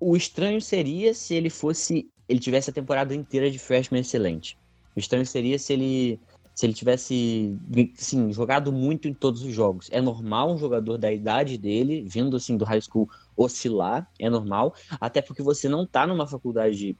o 0.00 0.16
estranho 0.16 0.60
seria 0.60 1.12
se 1.14 1.34
ele 1.34 1.50
fosse. 1.50 2.08
Ele 2.28 2.38
tivesse 2.38 2.70
a 2.70 2.72
temporada 2.72 3.14
inteira 3.14 3.50
de 3.50 3.58
freshman 3.58 4.00
excelente. 4.00 4.56
O 4.94 5.00
estranho 5.00 5.26
seria 5.26 5.58
se 5.58 5.72
ele. 5.72 6.20
Se 6.54 6.66
ele 6.66 6.74
tivesse 6.74 7.56
assim, 7.96 8.32
jogado 8.32 8.72
muito 8.72 9.06
em 9.06 9.14
todos 9.14 9.42
os 9.42 9.54
jogos. 9.54 9.88
É 9.92 10.00
normal 10.00 10.52
um 10.52 10.58
jogador 10.58 10.98
da 10.98 11.12
idade 11.12 11.56
dele, 11.56 12.04
vindo 12.08 12.36
assim 12.36 12.56
do 12.56 12.64
high 12.64 12.80
school, 12.80 13.08
oscilar. 13.36 14.08
É 14.18 14.28
normal. 14.28 14.74
Até 15.00 15.22
porque 15.22 15.40
você 15.40 15.68
não 15.68 15.86
tá 15.86 16.04
numa 16.04 16.26
faculdade 16.26 16.96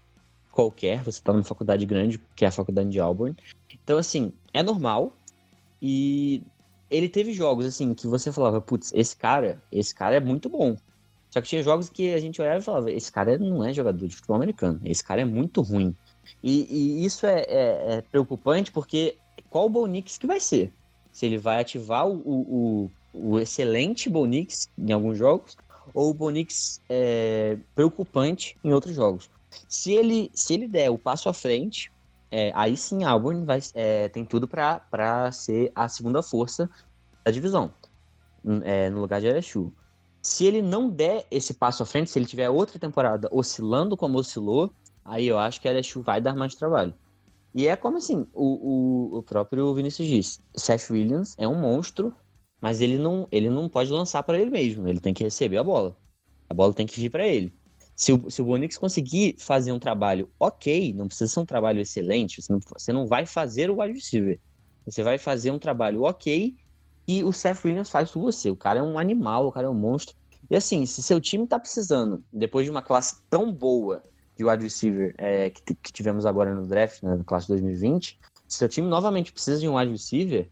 qualquer, 0.59 1.05
você 1.05 1.23
tá 1.23 1.33
numa 1.33 1.45
faculdade 1.45 1.87
grande, 1.87 2.21
que 2.35 2.45
é 2.45 2.49
a 2.49 2.51
faculdade 2.51 2.91
de 2.91 2.99
Auburn. 2.99 3.37
Então, 3.73 3.97
assim, 3.97 4.33
é 4.53 4.61
normal. 4.61 5.13
E 5.81 6.43
ele 6.91 7.09
teve 7.09 7.33
jogos, 7.33 7.65
assim, 7.65 7.95
que 7.95 8.09
você 8.09 8.33
falava, 8.33 8.61
putz, 8.61 8.93
esse 8.93 9.17
cara, 9.17 9.63
esse 9.71 9.95
cara 9.95 10.17
é 10.17 10.21
muito 10.21 10.49
bom. 10.49 10.77
Só 11.31 11.41
que 11.41 11.47
tinha 11.47 11.63
jogos 11.63 11.89
que 11.89 12.13
a 12.13 12.19
gente 12.19 12.43
olhava 12.43 12.59
e 12.59 12.63
falava: 12.63 12.91
esse 12.91 13.13
cara 13.13 13.39
não 13.39 13.63
é 13.63 13.73
jogador 13.73 14.05
de 14.05 14.17
futebol 14.17 14.35
americano, 14.35 14.81
esse 14.85 15.05
cara 15.05 15.21
é 15.21 15.25
muito 15.25 15.63
ruim. 15.63 15.95
E, 16.43 16.67
e 16.69 17.05
isso 17.05 17.25
é, 17.25 17.43
é, 17.43 17.95
é, 17.95 18.03
preocupante 18.03 18.73
porque 18.73 19.17
qual 19.49 19.67
o 19.67 19.71
Bonix 19.71 20.19
que 20.19 20.27
vai 20.27 20.41
ser? 20.41 20.73
Se 21.13 21.25
ele 21.25 21.39
vai 21.39 21.61
ativar 21.61 22.09
o, 22.09 22.17
o, 22.17 22.91
o 23.15 23.39
excelente 23.39 24.11
Bonix 24.11 24.69
em 24.77 24.91
alguns 24.91 25.17
jogos 25.17 25.57
ou 25.95 26.11
o 26.11 26.15
Bonix 26.15 26.81
é, 26.89 27.57
preocupante 27.77 28.57
em 28.65 28.73
outros 28.73 28.97
jogos. 28.97 29.31
Se 29.69 29.93
ele, 29.93 30.31
se 30.35 30.55
ele 30.55 30.69
der 30.69 30.91
o 30.91 30.99
passo 30.99 31.29
à 31.29 31.33
frente, 31.33 31.91
é, 32.31 32.53
aí 32.55 32.77
sim 32.77 33.05
Auburn 33.05 33.45
vai, 33.45 33.61
é, 33.75 34.09
tem 34.09 34.25
tudo 34.25 34.47
para 34.47 35.33
ser 35.33 35.73
a 35.75 35.89
segunda 35.89 36.23
força 36.23 36.69
da 37.25 37.31
divisão, 37.31 37.73
é, 38.65 38.91
no 38.91 39.01
lugar 39.01 39.21
de 39.21 39.29
LSU. 39.29 39.73
Se 40.21 40.45
ele 40.45 40.61
não 40.61 40.91
der 40.91 41.27
esse 41.31 41.55
passo 41.55 41.83
à 41.83 41.87
frente, 41.87 42.11
se 42.11 42.19
ele 42.19 42.27
tiver 42.27 42.51
outra 42.51 42.79
temporada 42.79 43.29
oscilando 43.33 43.97
como 43.97 44.19
oscilou, 44.19 44.71
aí 45.05 45.27
eu 45.27 45.39
acho 45.39 45.61
que 45.61 45.69
a 45.69 45.73
LSU 45.73 46.03
vai 46.03 46.21
dar 46.21 46.35
mais 46.35 46.55
trabalho. 46.55 46.95
E 47.55 47.67
é 47.67 47.77
como 47.77 47.97
assim, 47.97 48.27
o, 48.35 49.15
o, 49.15 49.19
o 49.19 49.23
próprio 49.23 49.75
Vinícius 49.75 50.07
disse, 50.07 50.41
Seth 50.55 50.91
Williams 50.91 51.35
é 51.39 51.49
um 51.49 51.59
monstro, 51.59 52.15
mas 52.61 52.81
ele 52.81 52.99
não, 52.99 53.27
ele 53.33 53.49
não 53.49 53.69
pode 53.69 53.91
lançar 53.91 54.23
para 54.23 54.39
ele 54.39 54.51
mesmo, 54.51 54.87
ele 54.87 55.01
tem 55.01 55.15
que 55.15 55.25
receber 55.25 55.59
a 55.59 55.65
bola. 55.65 55.97
A 56.49 56.55
bola 56.55 56.75
tem 56.75 56.87
que 56.87 57.01
vir 57.01 57.11
para 57.11 57.27
ele. 57.27 57.53
Se 57.99 58.13
o, 58.13 58.31
se 58.31 58.41
o 58.41 58.45
Bonix 58.45 58.79
conseguir 58.79 59.35
fazer 59.41 59.73
um 59.73 59.79
trabalho 59.81 60.31
ok, 60.39 60.93
não 60.93 61.09
precisa 61.09 61.33
ser 61.33 61.41
um 61.41 61.45
trabalho 61.45 61.81
excelente, 61.81 62.41
você 62.41 62.53
não, 62.53 62.61
você 62.61 62.93
não 62.93 63.07
vai 63.09 63.27
fazer 63.27 63.71
o 63.71 63.81
wide 63.81 63.95
receiver. 63.95 64.39
Você 64.87 65.03
vai 65.03 65.19
fazer 65.19 65.51
um 65.51 65.59
trabalho 65.59 66.05
ok 66.05 66.57
e 67.09 67.25
o 67.25 67.33
Seth 67.33 67.65
Williams 67.65 67.91
faz 67.91 68.09
por 68.09 68.21
você. 68.21 68.51
O 68.51 68.57
cara 68.57 68.79
é 68.79 68.83
um 68.83 69.01
animal, 69.01 69.49
o 69.49 69.53
cara 69.53 69.67
é 69.67 69.71
um 69.71 69.75
monstro. 69.75 70.15
E 70.49 70.55
assim, 70.55 70.87
se 70.87 71.03
seu 71.03 71.21
time 71.21 71.45
tá 71.45 71.59
precisando, 71.59 72.23
depois 72.33 72.65
de 72.65 72.71
uma 72.71 72.83
classe 72.83 73.17
tão 73.29 73.53
boa 73.53 74.05
de 74.37 74.45
wide 74.45 74.63
receiver 74.63 75.13
é, 75.19 75.51
que, 75.51 75.75
que, 75.75 75.93
tivemos 75.93 76.25
agora 76.25 76.55
no 76.55 76.69
draft, 76.69 77.03
né, 77.03 77.17
na 77.17 77.25
classe 77.25 77.49
2020, 77.49 78.17
se 78.47 78.59
seu 78.59 78.69
time 78.69 78.87
novamente 78.87 79.33
precisa 79.33 79.59
de 79.59 79.69
um 79.69 79.77
wide 79.77 79.91
receiver, 79.91 80.49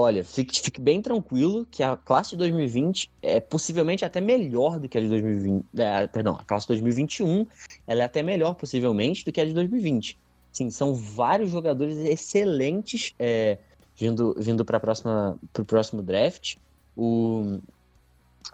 olha, 0.00 0.24
fique, 0.24 0.60
fique 0.60 0.80
bem 0.80 1.00
tranquilo 1.00 1.66
que 1.70 1.82
a 1.82 1.96
classe 1.96 2.30
de 2.30 2.36
2020 2.38 3.10
é 3.22 3.40
possivelmente 3.40 4.04
até 4.04 4.20
melhor 4.20 4.78
do 4.78 4.88
que 4.88 4.98
a 4.98 5.00
de 5.00 5.08
2020. 5.08 5.64
É, 5.76 6.06
perdão, 6.06 6.36
a 6.36 6.44
classe 6.44 6.66
2021 6.68 7.46
ela 7.86 8.02
é 8.02 8.04
até 8.04 8.22
melhor, 8.22 8.54
possivelmente, 8.54 9.24
do 9.24 9.32
que 9.32 9.40
a 9.40 9.44
de 9.44 9.52
2020. 9.52 10.18
Sim, 10.52 10.70
são 10.70 10.94
vários 10.94 11.50
jogadores 11.50 11.96
excelentes. 11.98 13.14
É, 13.18 13.58
vindo, 14.00 14.34
vindo 14.38 14.64
para 14.64 14.78
o 14.78 15.64
próximo 15.64 16.02
draft. 16.02 16.56
O, 16.96 17.60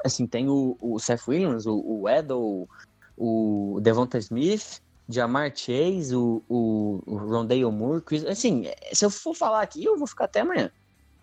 assim, 0.04 0.26
tem 0.26 0.48
o, 0.48 0.76
o 0.80 0.98
Seth 0.98 1.28
Williams, 1.28 1.66
o, 1.66 1.78
o 1.78 2.08
Edel, 2.08 2.68
o 3.16 3.78
Devonta 3.80 4.18
Smith, 4.18 4.82
Jamar 5.08 5.52
Chase, 5.54 6.14
o, 6.14 6.42
o, 6.48 7.00
o 7.06 7.16
Rondale 7.16 7.64
Moore, 7.66 8.02
Chris, 8.02 8.24
assim, 8.24 8.64
se 8.92 9.04
eu 9.04 9.10
for 9.10 9.34
falar 9.34 9.62
aqui, 9.62 9.84
eu 9.84 9.96
vou 9.96 10.06
ficar 10.06 10.24
até 10.24 10.40
amanhã. 10.40 10.70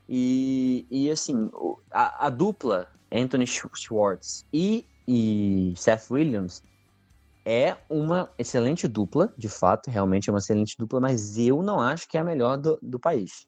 E, 0.08 0.86
e 0.91 1.10
assim, 1.10 1.49
a, 1.91 2.28
a 2.28 2.30
dupla 2.30 2.88
Anthony 3.12 3.45
Schwartz 3.47 4.45
e, 4.51 4.86
e 5.08 5.74
Seth 5.78 6.12
Williams 6.12 6.64
é 7.45 7.76
uma 7.89 8.30
excelente 8.38 8.88
dupla, 8.88 9.34
de 9.38 9.49
fato, 9.49 9.89
realmente 9.89 10.30
é 10.30 10.34
uma 10.34 10.39
excelente 10.39 10.76
dupla, 10.78 10.99
mas 10.99 11.38
eu 11.38 11.62
não 11.62 11.80
acho 11.80 12.08
que 12.08 12.18
é 12.18 12.22
a 12.22 12.24
melhor 12.24 12.58
do, 12.58 12.80
do 12.82 12.99
país. 12.99 13.47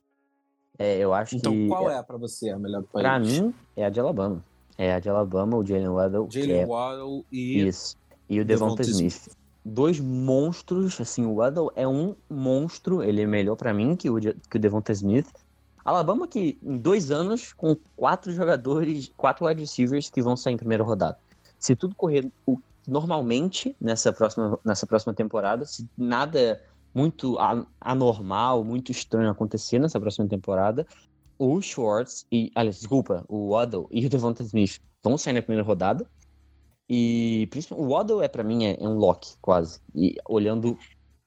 É, 0.78 0.98
eu 0.98 1.14
acho 1.14 1.38
então, 1.38 1.54
que. 1.54 1.68
qual 1.68 1.90
é, 1.90 1.98
é 1.98 2.04
para 2.04 2.18
você 2.18 2.50
a 2.50 2.60
melhor 2.60 2.82
do 2.82 2.88
país? 2.88 3.04
Pra 3.04 3.20
mim, 3.20 3.54
é 3.76 3.86
a 3.86 3.90
de 3.90 4.00
Alabama. 4.00 4.44
É 4.78 4.94
a 4.94 5.00
de 5.00 5.10
Alabama, 5.10 5.58
o 5.58 5.66
Jalen 5.66 5.88
Waddle. 5.88 6.28
Jalen 6.30 6.60
é... 6.60 6.66
Waddle 6.66 7.26
e. 7.32 7.66
Isso. 7.66 7.98
E 8.30 8.40
o 8.40 8.46
Devonta 8.46 8.82
Smith. 8.82 9.14
Smith. 9.14 9.38
Dois 9.64 10.00
monstros, 10.00 11.00
assim, 11.00 11.26
o 11.26 11.36
Waddle 11.36 11.72
é 11.76 11.88
um 11.88 12.16
monstro, 12.30 13.02
ele 13.02 13.22
é 13.22 13.26
melhor 13.26 13.56
para 13.56 13.74
mim 13.74 13.96
que 13.96 14.10
o, 14.10 14.20
que 14.20 14.58
o 14.58 14.60
Devonta 14.60 14.92
Smith. 14.92 15.28
Alabama 15.86 16.28
que 16.28 16.58
em 16.64 16.78
dois 16.78 17.12
anos, 17.12 17.54
com 17.54 17.76
quatro 17.96 18.32
jogadores, 18.32 19.12
quatro 19.16 19.46
wide 19.46 19.62
receivers 19.62 20.10
que 20.10 20.22
vão 20.22 20.36
sair 20.36 20.54
em 20.54 20.58
primeira 20.58 20.84
rodada. 20.84 21.18
Se 21.60 21.76
tudo 21.76 21.96
correr 21.96 22.30
normalmente 22.88 23.76
nessa 23.80 24.12
próxima, 24.12 24.60
nessa 24.66 24.86
próxima 24.88 25.14
temporada, 25.14 25.64
se 25.66 25.88
nada 25.98 26.62
muito 26.94 27.38
anormal, 27.80 28.64
muito 28.64 28.92
estranho 28.92 29.30
acontecer 29.30 29.80
nessa 29.80 30.00
próxima 30.00 30.28
temporada, 30.28 30.88
o 31.38 31.62
Schwartz 31.62 32.26
e, 32.32 32.52
aliás, 32.56 32.78
desculpa, 32.78 33.26
o 33.28 33.50
Waddle 33.50 33.88
e 33.92 34.06
o 34.06 34.10
Devonta 34.10 34.44
Smith 34.44 34.80
vão 35.04 35.18
sair 35.18 35.34
na 35.34 35.42
primeira 35.42 35.68
rodada. 35.68 36.10
E 36.90 37.48
principalmente, 37.52 37.86
o 37.86 37.92
Waddle 37.92 38.22
é 38.22 38.28
para 38.28 38.44
mim 38.44 38.66
é, 38.66 38.78
é, 38.80 38.88
um 38.88 38.98
lock 38.98 39.36
quase. 39.42 39.80
E 39.94 40.16
olhando 40.28 40.78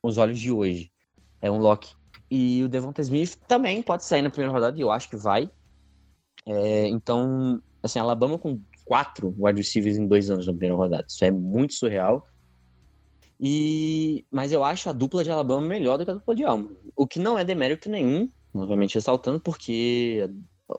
os 0.03 0.17
olhos 0.17 0.39
de 0.39 0.51
hoje, 0.51 0.91
é 1.41 1.51
um 1.51 1.59
lock. 1.59 1.95
E 2.31 2.63
o 2.63 2.69
Devonta 2.69 3.01
Smith 3.01 3.37
também 3.47 3.83
pode 3.83 4.05
sair 4.05 4.23
na 4.23 4.31
primeira 4.31 4.53
rodada 4.53 4.77
e 4.77 4.81
eu 4.81 4.91
acho 4.91 5.09
que 5.09 5.17
vai. 5.17 5.51
É, 6.47 6.87
então, 6.89 7.61
assim, 7.83 7.99
Alabama 7.99 8.39
com 8.39 8.61
quatro 8.85 9.35
wide 9.39 9.59
receivers 9.59 9.97
em 9.97 10.07
dois 10.07 10.31
anos 10.31 10.47
na 10.47 10.53
primeira 10.53 10.75
rodada. 10.75 11.05
Isso 11.09 11.25
é 11.25 11.31
muito 11.31 11.75
surreal. 11.75 12.27
E 13.41 14.25
mas 14.31 14.51
eu 14.51 14.65
acho 14.65 14.89
a 14.91 14.93
dupla 14.93 15.23
de 15.23 15.31
Alabama 15.31 15.67
melhor 15.67 15.97
do 15.97 16.05
que 16.05 16.11
a 16.11 16.15
dupla 16.15 16.35
de 16.35 16.45
Alma. 16.45 16.71
O 16.97 17.07
que 17.07 17.19
não 17.19 17.39
é 17.39 17.45
demérito 17.45 17.89
nenhum, 17.89 18.29
novamente 18.53 18.97
ressaltando, 18.97 19.41
porque 19.41 20.29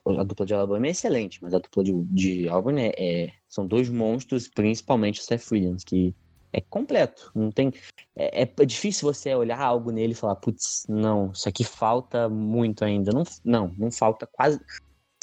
a, 0.06 0.22
dupla 0.22 0.44
de 0.44 0.54
Alabama 0.54 0.86
é 0.86 0.90
excelente, 0.90 1.42
mas 1.42 1.54
a 1.54 1.58
dupla 1.58 1.82
de, 1.82 1.92
de 2.04 2.48
Auburn 2.48 2.80
é, 2.80 2.92
é, 2.98 3.32
são 3.48 3.66
dois 3.66 3.88
monstros, 3.88 4.46
principalmente 4.48 5.20
o 5.20 5.22
Seth 5.22 5.50
Williams, 5.50 5.84
que 5.84 6.14
é 6.52 6.60
completo. 6.60 7.30
Não 7.34 7.50
tem. 7.50 7.72
É, 8.16 8.42
é, 8.42 8.64
difícil 8.64 9.12
você 9.12 9.34
olhar 9.34 9.60
algo 9.60 9.90
nele 9.90 10.12
e 10.12 10.16
falar, 10.16 10.36
putz, 10.36 10.84
não, 10.88 11.30
isso 11.32 11.48
aqui 11.48 11.64
falta 11.64 12.28
muito 12.28 12.84
ainda. 12.84 13.12
Não, 13.12 13.24
não, 13.44 13.74
não 13.78 13.90
falta 13.90 14.26
quase. 14.26 14.60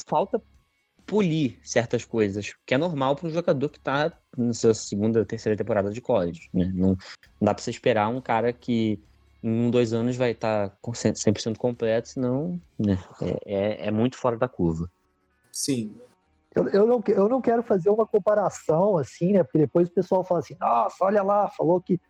Falta 0.05 0.41
polir 1.05 1.57
certas 1.63 2.03
coisas, 2.03 2.53
que 2.65 2.73
é 2.73 2.77
normal 2.77 3.15
para 3.15 3.27
um 3.27 3.31
jogador 3.31 3.69
que 3.69 3.77
está 3.77 4.11
na 4.37 4.53
sua 4.53 4.73
segunda, 4.73 5.25
terceira 5.25 5.57
temporada 5.57 5.89
de 5.89 6.01
college. 6.01 6.49
Né? 6.53 6.69
Não, 6.73 6.89
não 6.89 6.97
dá 7.41 7.53
para 7.53 7.63
você 7.63 7.71
esperar 7.71 8.09
um 8.09 8.19
cara 8.19 8.51
que 8.51 8.99
em 9.41 9.49
um, 9.49 9.71
dois 9.71 9.93
anos 9.93 10.17
vai 10.17 10.31
estar 10.31 10.69
tá 10.69 10.77
100% 10.81 11.55
completo, 11.55 12.09
senão 12.09 12.59
né? 12.77 12.99
é, 13.21 13.39
é, 13.45 13.87
é, 13.87 13.91
muito 13.91 14.17
fora 14.17 14.37
da 14.37 14.49
curva. 14.49 14.91
Sim. 15.51 15.95
Eu, 16.57 16.67
eu, 16.69 16.87
não, 16.87 17.03
eu 17.07 17.29
não 17.29 17.39
quero 17.39 17.61
fazer 17.61 17.91
uma 17.91 18.05
comparação 18.05 18.97
assim, 18.97 19.33
né? 19.33 19.43
Porque 19.43 19.59
depois 19.59 19.87
o 19.87 19.93
pessoal 19.93 20.23
fala 20.23 20.39
assim, 20.39 20.55
nossa, 20.59 21.05
olha 21.05 21.21
lá, 21.21 21.47
falou 21.49 21.79
que 21.79 22.01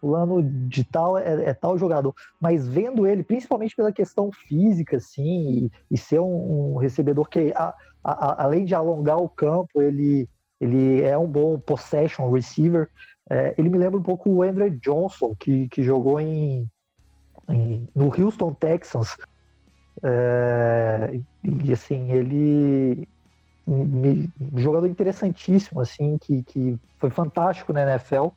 fulano 0.00 0.40
de 0.68 0.84
tal 0.84 1.18
é, 1.18 1.46
é, 1.46 1.52
tal 1.52 1.76
jogador. 1.76 2.14
Mas 2.40 2.68
vendo 2.68 3.04
ele, 3.04 3.24
principalmente 3.24 3.74
pela 3.74 3.90
questão 3.90 4.30
física, 4.30 4.98
assim, 4.98 5.64
e, 5.64 5.72
e 5.90 5.98
ser 5.98 6.20
um, 6.20 6.74
um, 6.74 6.76
recebedor 6.76 7.28
que, 7.28 7.52
a, 7.56 7.74
a, 8.04 8.44
além 8.44 8.64
de 8.64 8.76
alongar 8.76 9.18
o 9.18 9.28
campo, 9.28 9.82
ele, 9.82 10.28
ele 10.60 11.02
é 11.02 11.18
um 11.18 11.26
bom 11.26 11.58
possession 11.58 12.30
receiver. 12.30 12.88
É, 13.28 13.56
ele 13.58 13.68
me 13.68 13.78
lembra 13.78 13.98
um 13.98 14.04
pouco 14.04 14.30
o 14.30 14.42
Andrew 14.42 14.70
Johnson, 14.70 15.34
que, 15.34 15.68
que 15.68 15.82
jogou 15.82 16.20
em, 16.20 16.70
em 17.48 17.88
no 17.92 18.06
Houston 18.06 18.54
Texans. 18.54 19.16
É, 20.00 21.18
e 21.64 21.72
assim, 21.72 22.12
ele 22.12 23.08
me, 23.66 24.30
jogador 24.56 24.86
interessantíssimo, 24.86 25.80
assim, 25.80 26.18
que, 26.18 26.42
que 26.44 26.78
foi 26.98 27.10
fantástico 27.10 27.72
na 27.72 27.82
NFL. 27.82 28.28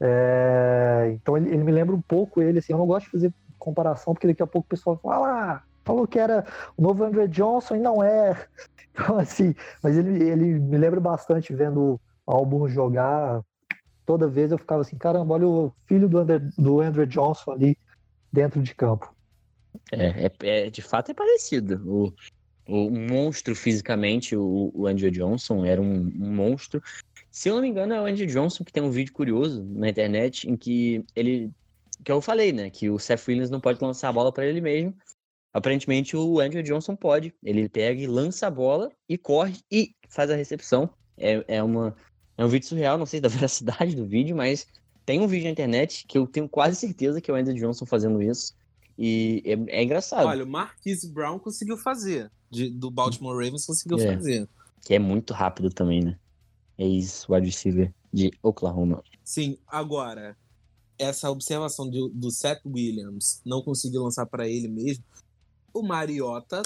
É, 0.00 1.12
então 1.14 1.36
ele, 1.36 1.48
ele, 1.48 1.64
me 1.64 1.72
lembra 1.72 1.94
um 1.94 2.00
pouco 2.00 2.42
ele, 2.42 2.58
assim, 2.58 2.72
eu 2.72 2.78
não 2.78 2.86
gosto 2.86 3.06
de 3.06 3.12
fazer 3.12 3.34
comparação, 3.58 4.12
porque 4.12 4.26
daqui 4.26 4.42
a 4.42 4.46
pouco 4.46 4.66
o 4.66 4.68
pessoal 4.68 4.98
fala, 5.00 5.28
ah, 5.28 5.62
falou 5.84 6.06
que 6.06 6.18
era 6.18 6.44
o 6.76 6.82
novo 6.82 7.04
Andrew 7.04 7.26
Johnson 7.28 7.76
e 7.76 7.80
não 7.80 8.02
é. 8.02 8.36
Então, 8.94 9.18
assim, 9.18 9.54
mas 9.82 9.96
ele, 9.96 10.22
ele 10.22 10.58
me 10.58 10.76
lembra 10.76 11.00
bastante 11.00 11.54
vendo 11.54 11.80
o 11.80 12.00
álbum 12.26 12.68
jogar. 12.68 13.40
Toda 14.04 14.28
vez 14.28 14.52
eu 14.52 14.58
ficava 14.58 14.82
assim, 14.82 14.98
caramba, 14.98 15.32
olha 15.32 15.48
o 15.48 15.72
filho 15.86 16.10
do 16.10 16.18
Andrew, 16.18 16.40
do 16.58 16.80
Andrew 16.82 17.06
Johnson 17.06 17.52
ali 17.52 17.78
dentro 18.30 18.62
de 18.62 18.74
campo. 18.74 19.10
É, 19.90 20.26
é, 20.26 20.66
é 20.66 20.70
de 20.70 20.82
fato 20.82 21.10
é 21.10 21.14
parecido. 21.14 21.80
O, 21.86 22.12
o 22.66 22.90
monstro 22.90 23.54
fisicamente, 23.54 24.36
o, 24.36 24.70
o 24.74 24.86
Andrew 24.86 25.10
Johnson 25.10 25.64
era 25.64 25.80
um, 25.80 26.12
um 26.20 26.34
monstro. 26.34 26.82
Se 27.30 27.48
eu 27.48 27.54
não 27.54 27.62
me 27.62 27.68
engano, 27.68 27.94
é 27.94 28.00
o 28.00 28.04
Andy 28.04 28.26
Johnson 28.26 28.62
que 28.62 28.72
tem 28.72 28.82
um 28.82 28.90
vídeo 28.90 29.12
curioso 29.12 29.64
na 29.64 29.88
internet 29.88 30.48
em 30.48 30.56
que 30.56 31.04
ele. 31.16 31.50
Que 32.04 32.12
eu 32.12 32.20
falei, 32.20 32.52
né? 32.52 32.68
Que 32.68 32.90
o 32.90 32.98
Seth 32.98 33.26
Williams 33.26 33.50
não 33.50 33.60
pode 33.60 33.82
lançar 33.82 34.08
a 34.08 34.12
bola 34.12 34.32
para 34.32 34.44
ele 34.44 34.60
mesmo. 34.60 34.94
Aparentemente, 35.52 36.16
o 36.16 36.40
Andrew 36.40 36.62
Johnson 36.62 36.94
pode. 36.94 37.34
Ele 37.42 37.68
pega 37.68 38.00
e 38.00 38.06
lança 38.06 38.46
a 38.46 38.50
bola 38.50 38.90
e 39.08 39.16
corre 39.16 39.56
e 39.70 39.94
faz 40.08 40.30
a 40.30 40.36
recepção. 40.36 40.90
É, 41.16 41.44
é, 41.48 41.62
uma, 41.62 41.94
é 42.36 42.44
um 42.44 42.48
vídeo 42.48 42.66
surreal, 42.66 42.98
não 42.98 43.06
sei 43.06 43.20
da 43.20 43.28
veracidade 43.30 43.94
do 43.94 44.06
vídeo, 44.06 44.36
mas 44.36 44.66
tem 45.06 45.20
um 45.20 45.26
vídeo 45.26 45.44
na 45.44 45.50
internet 45.50 46.04
que 46.06 46.18
eu 46.18 46.26
tenho 46.26 46.48
quase 46.48 46.76
certeza 46.76 47.20
que 47.20 47.30
é 47.30 47.34
o 47.34 47.36
Andrew 47.36 47.56
Johnson 47.56 47.86
fazendo 47.86 48.22
isso. 48.22 48.54
E 48.98 49.42
é, 49.46 49.78
é 49.78 49.82
engraçado. 49.82 50.26
Olha, 50.26 50.44
o 50.44 50.48
Marquise 50.48 51.10
Brown 51.10 51.38
conseguiu 51.38 51.78
fazer. 51.78 52.30
De, 52.52 52.68
do 52.68 52.90
Baltimore 52.90 53.34
Ravens 53.34 53.64
conseguiu 53.64 53.98
é, 53.98 54.14
fazer. 54.14 54.48
Que 54.82 54.94
é 54.94 54.98
muito 54.98 55.32
rápido 55.32 55.70
também, 55.70 56.02
né? 56.02 56.18
ex-wide 56.78 57.46
receiver 57.46 57.92
de 58.12 58.30
Oklahoma. 58.42 59.02
Sim, 59.24 59.58
agora, 59.66 60.36
essa 60.98 61.30
observação 61.30 61.88
do, 61.88 62.08
do 62.08 62.30
Seth 62.30 62.60
Williams 62.66 63.40
não 63.44 63.62
conseguir 63.62 63.98
lançar 63.98 64.26
para 64.26 64.48
ele 64.48 64.68
mesmo, 64.68 65.04
o 65.72 65.82
Mariota 65.82 66.62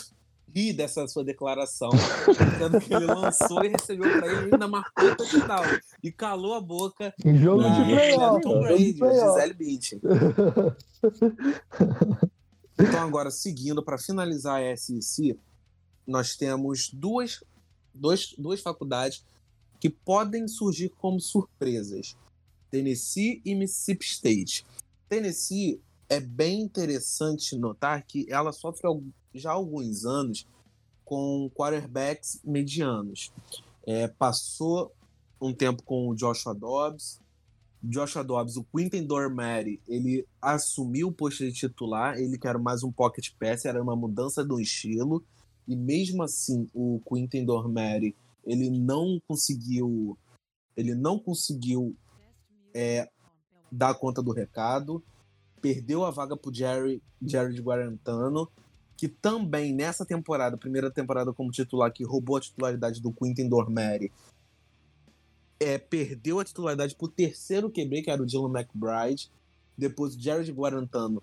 ri 0.55 0.73
dessa 0.73 1.07
sua 1.07 1.23
declaração, 1.23 1.91
dizendo 1.91 2.81
que 2.81 2.93
ele 2.93 3.07
lançou 3.07 3.65
e 3.65 3.69
recebeu 3.69 4.11
para 4.19 4.33
ele 4.33 4.53
ainda 4.53 4.67
marcou 4.67 5.11
o 5.11 5.17
touchdown 5.17 5.65
e 6.03 6.11
calou 6.11 6.55
a 6.55 6.61
boca 6.61 7.15
em 7.25 7.37
jogo 7.37 7.63
de 7.63 7.85
playoff, 7.85 8.43
Tom 8.43 8.61
Brady, 8.61 8.93
Gisele 8.93 9.55
Bündchen. 9.55 10.01
Então 12.79 13.01
agora, 13.01 13.31
seguindo, 13.31 13.83
para 13.83 13.97
finalizar 13.97 14.63
a 14.63 14.77
SEC, 14.77 15.35
nós 16.07 16.37
temos 16.37 16.91
duas, 16.91 17.43
dois, 17.95 18.35
duas 18.39 18.61
faculdades 18.61 19.25
que 19.81 19.91
podem 19.91 20.47
surgir 20.49 20.91
como 20.91 21.21
surpresas: 21.21 22.17
Tennessee 22.71 23.41
e 23.45 23.55
Mississippi 23.55 24.05
State. 24.05 24.67
Tennessee 25.09 25.81
é 26.09 26.21
bem 26.21 26.61
interessante 26.61 27.57
notar 27.57 28.03
que 28.05 28.27
ela 28.29 28.53
sofre 28.53 28.89
já 29.35 29.51
há 29.51 29.55
alguns 29.55 30.05
anos 30.05 30.47
com 31.05 31.51
quarterbacks 31.55 32.41
medianos. 32.45 33.33
É, 33.87 34.09
passou 34.09 34.93
um 35.41 35.53
tempo 35.53 35.83
com 35.83 36.09
o 36.09 36.15
Joshua 36.15 36.55
Dobbs. 36.55 37.21
Joshua 37.83 38.25
Dobbs, 38.25 38.57
o 38.57 38.65
Quinton 38.65 39.05
Dormary, 39.05 39.81
ele 39.87 40.27
assumiu 40.43 41.09
o 41.09 41.13
posto 41.13 41.45
de 41.45 41.53
titular, 41.53 42.19
ele 42.19 42.37
quer 42.37 42.59
mais 42.59 42.83
um 42.83 42.91
pocket 42.91 43.31
pass, 43.39 43.65
era 43.65 43.81
uma 43.81 43.95
mudança 43.95 44.45
do 44.45 44.59
estilo, 44.59 45.25
e 45.67 45.77
mesmo 45.77 46.23
assim 46.23 46.69
o 46.75 47.01
Quinton 47.09 47.45
Dormary 47.45 48.15
ele 48.45 48.71
não 48.71 49.21
conseguiu 49.27 50.17
ele 50.77 50.95
não 50.95 51.19
conseguiu 51.19 51.97
é, 52.75 53.09
dar 53.73 53.95
conta 53.95 54.23
do 54.23 54.31
recado, 54.31 55.03
perdeu 55.61 56.05
a 56.05 56.11
vaga 56.11 56.37
para 56.37 56.51
o 56.51 56.55
Jerry, 56.55 57.03
Jerry 57.23 57.59
Guarantano, 57.61 58.49
que 58.97 59.09
também 59.09 59.73
nessa 59.73 60.05
temporada, 60.05 60.57
primeira 60.57 60.91
temporada 60.91 61.33
como 61.33 61.51
titular, 61.51 61.93
que 61.93 62.05
roubou 62.05 62.37
a 62.37 62.41
titularidade 62.41 63.01
do 63.01 63.13
Quinton 63.13 63.49
Dormeri, 63.49 64.13
é, 65.59 65.79
perdeu 65.79 66.39
a 66.39 66.45
titularidade 66.45 66.95
para 66.95 67.07
o 67.07 67.11
terceiro 67.11 67.71
QB, 67.71 68.03
que 68.03 68.11
era 68.11 68.23
o 68.23 68.27
Dylan 68.27 68.51
McBride. 68.51 69.31
Depois 69.77 70.15
o 70.15 70.21
Jared 70.21 70.51
Guarantano 70.53 71.23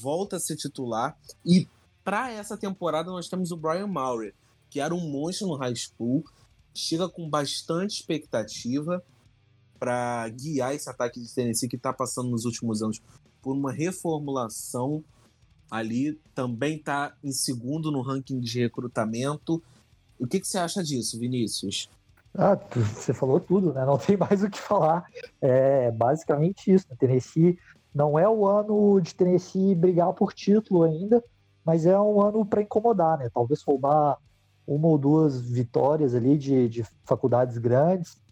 volta 0.00 0.36
a 0.36 0.40
ser 0.40 0.56
titular. 0.56 1.18
E 1.44 1.68
para 2.04 2.30
essa 2.30 2.56
temporada 2.56 3.10
nós 3.10 3.28
temos 3.28 3.50
o 3.50 3.56
Brian 3.56 3.86
Maurer, 3.86 4.34
que 4.68 4.78
era 4.78 4.94
um 4.94 5.00
monstro 5.00 5.48
no 5.48 5.56
high 5.56 5.74
school, 5.74 6.22
chega 6.74 7.08
com 7.08 7.28
bastante 7.28 8.00
expectativa 8.00 9.02
para 9.78 10.28
guiar 10.28 10.74
esse 10.74 10.88
ataque 10.88 11.20
de 11.20 11.32
Tennessee 11.32 11.68
que 11.68 11.76
está 11.76 11.92
passando 11.92 12.30
nos 12.30 12.44
últimos 12.44 12.82
anos 12.82 13.00
por 13.40 13.52
uma 13.52 13.72
reformulação 13.72 15.02
ali, 15.70 16.18
também 16.34 16.76
está 16.76 17.14
em 17.22 17.32
segundo 17.32 17.90
no 17.90 18.00
ranking 18.00 18.38
de 18.40 18.60
recrutamento. 18.60 19.62
O 20.18 20.26
que, 20.26 20.40
que 20.40 20.46
você 20.46 20.58
acha 20.58 20.82
disso, 20.82 21.18
Vinícius? 21.18 21.88
Ah, 22.36 22.56
você 22.56 23.14
falou 23.14 23.38
tudo, 23.40 23.72
né? 23.72 23.84
Não 23.84 23.98
tem 23.98 24.16
mais 24.16 24.42
o 24.42 24.50
que 24.50 24.58
falar. 24.58 25.04
É 25.40 25.90
basicamente 25.90 26.72
isso. 26.72 26.86
Né? 26.88 26.96
Tennessee 26.98 27.58
não 27.94 28.18
é 28.18 28.28
o 28.28 28.46
ano 28.46 29.00
de 29.00 29.14
Tennessee 29.14 29.74
brigar 29.74 30.12
por 30.12 30.32
título 30.32 30.82
ainda, 30.82 31.22
mas 31.64 31.86
é 31.86 31.98
um 31.98 32.20
ano 32.20 32.44
para 32.44 32.62
incomodar, 32.62 33.18
né? 33.18 33.30
Talvez 33.32 33.62
roubar 33.62 34.18
uma 34.66 34.88
ou 34.88 34.98
duas 34.98 35.40
vitórias 35.40 36.14
ali 36.14 36.38
de, 36.38 36.68
de 36.68 36.84
faculdades 37.04 37.58
grandes. 37.58 38.22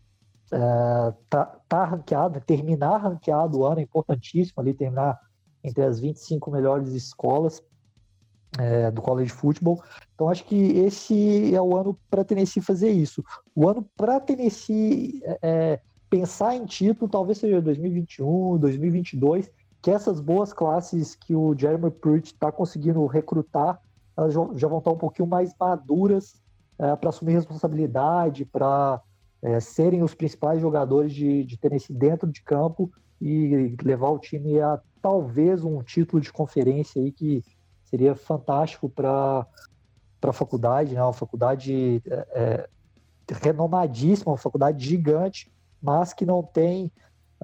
É, 0.50 1.14
tá, 1.30 1.46
tá 1.66 1.84
ranqueado, 1.84 2.40
terminar 2.40 2.98
ranqueado 2.98 3.60
o 3.60 3.66
ano 3.66 3.80
é 3.80 3.82
importantíssimo 3.82 4.60
ali, 4.60 4.74
terminar 4.74 5.18
entre 5.64 5.82
as 5.82 5.98
25 5.98 6.50
melhores 6.50 6.88
escolas 6.90 7.62
é, 8.58 8.90
do 8.90 9.00
college 9.00 9.30
football. 9.30 9.82
Então 10.14 10.28
acho 10.28 10.44
que 10.44 10.54
esse 10.54 11.54
é 11.54 11.60
o 11.60 11.76
ano 11.76 11.98
para 12.10 12.24
Tennessee 12.24 12.62
fazer 12.62 12.90
isso. 12.90 13.24
O 13.54 13.68
ano 13.68 13.88
para 13.96 14.20
Tennessee 14.20 15.22
é, 15.24 15.38
é, 15.42 15.80
pensar 16.10 16.54
em 16.54 16.66
título 16.66 17.10
talvez 17.10 17.38
seja 17.38 17.60
2021, 17.62 18.58
2022, 18.58 19.50
que 19.82 19.90
essas 19.90 20.20
boas 20.20 20.52
classes 20.52 21.16
que 21.16 21.34
o 21.34 21.58
Jeremy 21.58 21.90
Pruitt 21.90 22.28
está 22.28 22.52
conseguindo 22.52 23.04
recrutar, 23.06 23.82
elas 24.16 24.32
já 24.32 24.68
vão 24.68 24.78
estar 24.78 24.92
um 24.92 24.96
pouquinho 24.96 25.28
mais 25.28 25.52
maduras 25.58 26.40
é, 26.78 26.94
para 26.94 27.08
assumir 27.08 27.32
responsabilidade, 27.32 28.44
para 28.44 29.02
é, 29.42 29.58
serem 29.58 30.02
os 30.02 30.14
principais 30.14 30.60
jogadores 30.60 31.12
de, 31.12 31.44
de 31.44 31.56
Tennessee 31.56 31.94
dentro 31.94 32.30
de 32.30 32.42
campo 32.42 32.92
e 33.20 33.76
levar 33.82 34.10
o 34.10 34.18
time 34.18 34.60
a 34.60 34.80
talvez 35.00 35.64
um 35.64 35.82
título 35.82 36.22
de 36.22 36.32
conferência 36.32 37.02
aí 37.02 37.10
que 37.10 37.42
seria 37.84 38.14
fantástico 38.14 38.88
para 38.88 39.46
a 40.22 40.32
faculdade, 40.32 40.94
né? 40.94 41.02
uma 41.02 41.12
faculdade 41.12 42.00
é, 42.06 42.26
é, 42.32 42.68
renomadíssima, 43.42 44.30
uma 44.30 44.38
faculdade 44.38 44.84
gigante, 44.84 45.52
mas 45.82 46.14
que 46.14 46.24
não 46.24 46.42
tem 46.42 46.90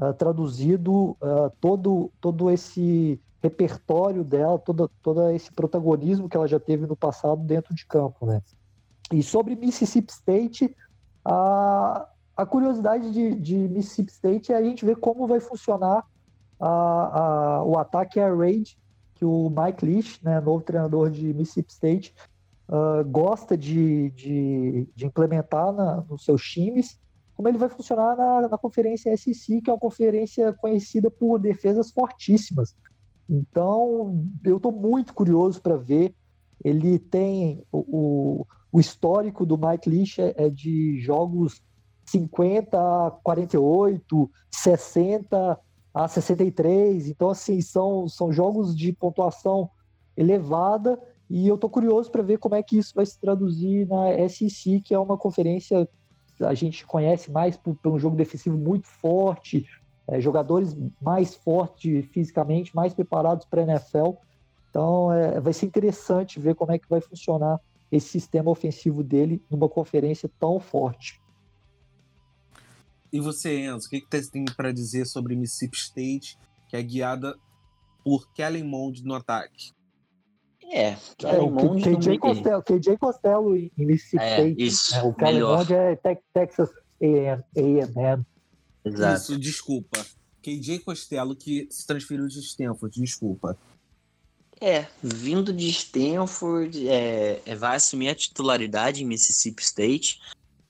uh, 0.01 0.14
traduzido 0.14 1.16
uh, 1.20 1.51
todo, 1.61 2.11
todo 2.20 2.51
esse 2.51 3.20
repertório 3.42 4.24
dela, 4.24 4.59
todo, 4.59 4.90
todo 5.03 5.30
esse 5.30 5.53
protagonismo 5.53 6.28
que 6.28 6.36
ela 6.36 6.49
já 6.49 6.59
teve 6.59 6.86
no 6.86 6.96
passado 6.96 7.42
dentro 7.42 7.74
de 7.74 7.86
campo. 7.86 8.26
Né? 8.26 8.42
E 9.12 9.22
sobre 9.22 9.55
Mississippi 9.55 10.12
State, 10.12 10.76
a, 11.24 12.09
a 12.36 12.46
curiosidade 12.46 13.11
de, 13.11 13.34
de 13.34 13.57
Mississippi 13.57 14.12
State 14.12 14.53
é 14.53 14.57
a 14.57 14.62
gente 14.62 14.84
ver 14.84 14.96
como 14.96 15.26
vai 15.26 15.40
funcionar 15.40 16.05
a, 16.59 16.68
a, 16.68 17.64
o 17.64 17.78
ataque 17.78 18.18
air 18.18 18.36
raid 18.36 18.76
que 19.14 19.24
o 19.24 19.51
Mike 19.51 19.84
Leach, 19.84 20.24
né, 20.24 20.40
novo 20.40 20.62
treinador 20.62 21.11
de 21.11 21.34
Mississippi 21.34 21.72
State, 21.72 22.14
uh, 22.68 23.05
gosta 23.05 23.57
de, 23.57 24.11
de, 24.11 24.88
de 24.94 25.07
implementar 25.07 25.72
na, 25.72 26.05
nos 26.09 26.24
seus 26.24 26.42
times, 26.42 27.01
como 27.39 27.49
ele 27.49 27.57
vai 27.57 27.68
funcionar 27.68 28.16
na, 28.16 28.49
na 28.49 28.59
conferência 28.59 29.16
SEC, 29.16 29.62
que 29.62 29.70
é 29.70 29.72
uma 29.72 29.78
conferência 29.78 30.53
conhecida 30.55 31.09
por 31.09 31.39
defesas 31.39 31.89
fortíssimas. 31.93 32.74
Então, 33.30 34.26
eu 34.45 34.57
estou 34.57 34.72
muito 34.72 35.14
curioso 35.14 35.62
para 35.62 35.76
ver. 35.76 36.12
Ele 36.64 36.99
tem 36.99 37.64
o, 37.70 38.45
o, 38.72 38.80
histórico 38.80 39.47
do 39.47 39.57
Mike 39.57 39.89
Leach 39.89 40.20
é, 40.20 40.34
é 40.36 40.51
de 40.51 40.99
jogos 40.99 41.62
50 42.07 43.20
48, 43.22 44.30
60 44.51 45.61
a 45.95 46.09
63. 46.09 47.07
Então, 47.07 47.30
assim, 47.30 47.61
são, 47.61 48.09
são 48.09 48.32
jogos 48.32 48.74
de 48.74 48.93
pontuação 48.93 49.70
elevada 50.16 51.01
e 51.30 51.47
eu 51.47 51.57
tô 51.57 51.70
curioso 51.70 52.11
para 52.11 52.22
ver 52.22 52.39
como 52.39 52.57
é 52.57 52.64
que 52.64 52.78
isso 52.78 52.93
vai 52.97 53.07
se 53.07 53.16
traduzir 53.20 53.86
na 53.86 54.28
SEC, 54.28 54.80
que 54.80 54.93
é 54.93 54.99
uma 54.99 55.16
conferência 55.16 55.89
a 56.41 56.55
gente 56.55 56.86
conhece 56.86 57.30
mais 57.30 57.57
por, 57.57 57.74
por 57.76 57.93
um 57.93 57.99
jogo 57.99 58.16
defensivo 58.16 58.57
muito 58.57 58.86
forte, 58.86 59.66
é, 60.07 60.20
jogadores 60.20 60.76
mais 61.01 61.34
fortes 61.34 62.07
fisicamente, 62.07 62.74
mais 62.74 62.95
preparados 62.95 63.47
para 63.47 63.62
a 63.62 63.64
NFL. 63.64 64.12
Então, 64.70 65.12
é, 65.12 65.41
vai 65.41 65.53
ser 65.53 65.66
interessante 65.66 66.41
ver 66.41 66.55
como 66.55 66.72
é 66.72 66.78
que 66.78 66.89
vai 66.89 67.01
funcionar 67.01 67.61
esse 67.91 68.09
sistema 68.09 68.51
ofensivo 68.51 69.03
dele 69.03 69.43
numa 69.51 69.68
conferência 69.68 70.30
tão 70.39 70.61
forte. 70.61 71.20
E 73.12 73.20
você, 73.20 73.64
Enzo, 73.64 73.86
o 73.86 73.91
que, 73.91 74.01
que 74.01 74.22
você 74.22 74.30
tem 74.30 74.45
para 74.45 74.72
dizer 74.72 75.07
sobre 75.07 75.34
Mississippi 75.34 75.76
State, 75.76 76.39
que 76.68 76.76
é 76.76 76.82
guiada 76.82 77.34
por 78.05 78.30
Kellen 78.32 78.64
Mond 78.64 79.03
no 79.05 79.14
ataque? 79.14 79.72
É, 80.71 80.97
é, 81.25 81.41
Mond 81.41 81.83
KJ 81.83 82.19
Costello, 82.19 82.62
KJ 82.62 82.97
Costello 82.99 83.57
em 83.57 83.73
Mississippi 83.79 84.23
é, 84.23 84.35
State. 84.35 84.62
Isso, 84.62 84.95
é, 84.95 85.03
o 85.03 85.14
Mond 85.49 85.75
é 85.75 85.97
Texas 86.35 86.71
A&M. 87.01 88.27
Exato. 88.85 89.16
Isso, 89.16 89.39
desculpa. 89.39 90.05
KJ 90.43 90.81
Costello 90.81 91.35
que 91.35 91.66
se 91.71 91.87
transferiu 91.87 92.27
de 92.27 92.41
Stanford, 92.41 93.01
desculpa. 93.01 93.59
É, 94.61 94.87
vindo 95.03 95.53
de 95.53 95.69
Stanford, 95.69 96.89
é, 96.89 97.41
é, 97.47 97.55
vai 97.55 97.77
assumir 97.77 98.09
a 98.09 98.14
titularidade 98.14 99.03
em 99.03 99.07
Mississippi 99.07 99.62
State. 99.62 100.21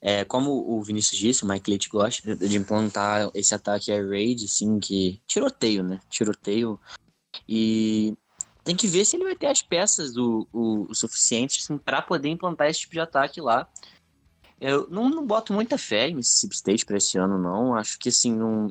É, 0.01 0.23
como 0.23 0.51
o 0.51 0.81
Vinícius 0.81 1.19
disse, 1.19 1.43
o 1.43 1.47
Mike 1.47 1.69
Leite 1.69 1.89
gosta 1.89 2.35
de 2.35 2.57
implantar 2.57 3.29
esse 3.33 3.53
ataque 3.53 3.91
air 3.91 4.07
raid, 4.07 4.45
assim, 4.45 4.79
que 4.79 5.21
tiroteio, 5.27 5.83
né? 5.83 5.99
Tiroteio. 6.09 6.79
E 7.47 8.15
tem 8.63 8.75
que 8.75 8.87
ver 8.87 9.05
se 9.05 9.15
ele 9.15 9.25
vai 9.25 9.35
ter 9.35 9.47
as 9.47 9.61
peças 9.61 10.15
o, 10.17 10.47
o, 10.53 10.87
o 10.89 10.95
suficiente 10.95 11.59
assim, 11.61 11.77
para 11.77 12.01
poder 12.01 12.29
implantar 12.29 12.67
esse 12.67 12.81
tipo 12.81 12.93
de 12.93 12.99
ataque 12.99 13.41
lá. 13.41 13.67
Eu 14.59 14.87
não, 14.89 15.09
não 15.09 15.25
boto 15.25 15.53
muita 15.53 15.77
fé 15.77 16.09
em 16.09 16.15
Mississippi 16.15 16.55
State 16.55 16.85
para 16.85 16.97
esse 16.97 17.17
ano, 17.17 17.37
não. 17.37 17.75
Acho 17.75 17.97
que, 17.97 18.09
assim, 18.09 18.33
não, 18.33 18.69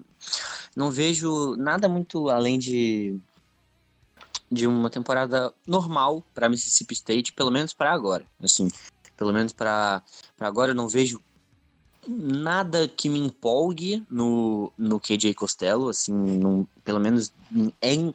não 0.76 0.90
vejo 0.90 1.56
nada 1.56 1.88
muito 1.88 2.28
além 2.28 2.58
de, 2.58 3.18
de 4.52 4.66
uma 4.66 4.90
temporada 4.90 5.52
normal 5.66 6.22
para 6.34 6.48
Mississippi 6.48 6.92
State, 6.92 7.32
pelo 7.32 7.50
menos 7.50 7.72
para 7.72 7.90
agora. 7.90 8.24
Assim, 8.42 8.70
pelo 9.16 9.32
menos 9.32 9.52
para 9.54 10.02
agora 10.38 10.72
eu 10.72 10.76
não 10.76 10.88
vejo 10.88 11.22
nada 12.06 12.88
que 12.88 13.08
me 13.08 13.18
empolgue 13.18 14.04
no, 14.10 14.72
no 14.76 15.00
KJ 15.00 15.34
Costello, 15.34 15.88
assim, 15.88 16.66
pelo 16.84 17.00
menos 17.00 17.32
em, 17.82 18.14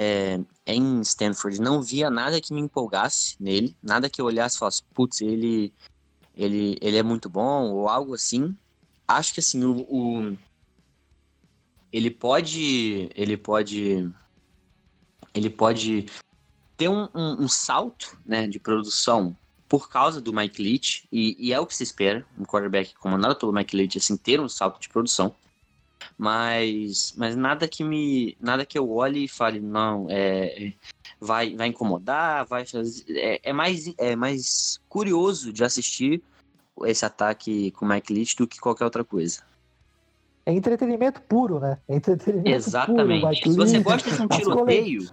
é, 0.00 0.38
em 0.64 1.00
Stanford, 1.00 1.60
não 1.60 1.82
via 1.82 2.08
nada 2.08 2.40
que 2.40 2.54
me 2.54 2.60
empolgasse 2.60 3.34
nele, 3.40 3.76
nada 3.82 4.08
que 4.08 4.20
eu 4.20 4.26
olhasse 4.26 4.54
e 4.54 4.58
falasse, 4.60 4.84
putz, 4.94 5.20
ele, 5.20 5.74
ele, 6.36 6.78
ele 6.80 6.96
é 6.96 7.02
muito 7.02 7.28
bom, 7.28 7.72
ou 7.72 7.88
algo 7.88 8.14
assim. 8.14 8.56
Acho 9.08 9.34
que, 9.34 9.40
assim, 9.40 9.64
o, 9.64 9.80
o 9.90 10.38
ele 11.92 12.12
pode, 12.12 13.10
ele 13.12 13.36
pode, 13.36 14.08
ele 15.34 15.50
pode 15.50 16.06
ter 16.76 16.88
um, 16.88 17.08
um, 17.12 17.42
um 17.42 17.48
salto, 17.48 18.16
né, 18.24 18.46
de 18.46 18.60
produção 18.60 19.36
por 19.68 19.90
causa 19.90 20.20
do 20.20 20.32
Mike 20.32 20.62
Leach, 20.62 21.08
e, 21.10 21.36
e, 21.40 21.52
é 21.52 21.58
o 21.58 21.66
que 21.66 21.74
se 21.74 21.82
espera, 21.82 22.24
um 22.38 22.44
quarterback 22.44 22.94
comandado 22.94 23.34
pelo 23.34 23.52
Mike 23.52 23.76
Leach, 23.76 23.98
assim, 23.98 24.16
ter 24.16 24.38
um 24.38 24.48
salto 24.48 24.80
de 24.80 24.88
produção. 24.88 25.34
Mas, 26.16 27.14
mas 27.16 27.36
nada 27.36 27.68
que 27.68 27.84
me. 27.84 28.36
Nada 28.40 28.64
que 28.64 28.78
eu 28.78 28.90
olhe 28.90 29.24
e 29.24 29.28
fale, 29.28 29.60
não, 29.60 30.06
é, 30.10 30.72
vai, 31.20 31.54
vai 31.54 31.68
incomodar, 31.68 32.46
vai 32.46 32.66
fazer. 32.66 33.04
É, 33.10 33.40
é, 33.50 33.52
mais, 33.52 33.92
é 33.98 34.16
mais 34.16 34.80
curioso 34.88 35.52
de 35.52 35.64
assistir 35.64 36.22
esse 36.84 37.04
ataque 37.04 37.70
com 37.72 37.84
o 37.84 37.88
Mike 37.88 38.12
Leach 38.12 38.36
do 38.36 38.46
que 38.46 38.58
qualquer 38.58 38.84
outra 38.84 39.04
coisa. 39.04 39.42
É 40.46 40.52
entretenimento 40.52 41.20
puro, 41.22 41.60
né? 41.60 41.78
É 41.88 41.96
entretenimento 41.96 42.48
Exatamente. 42.48 43.42
Puro, 43.42 43.52
Se 43.52 43.56
você 43.56 43.78
gosta 43.80 44.10
de 44.10 44.22
um 44.22 44.28
tiroteio, 44.28 45.10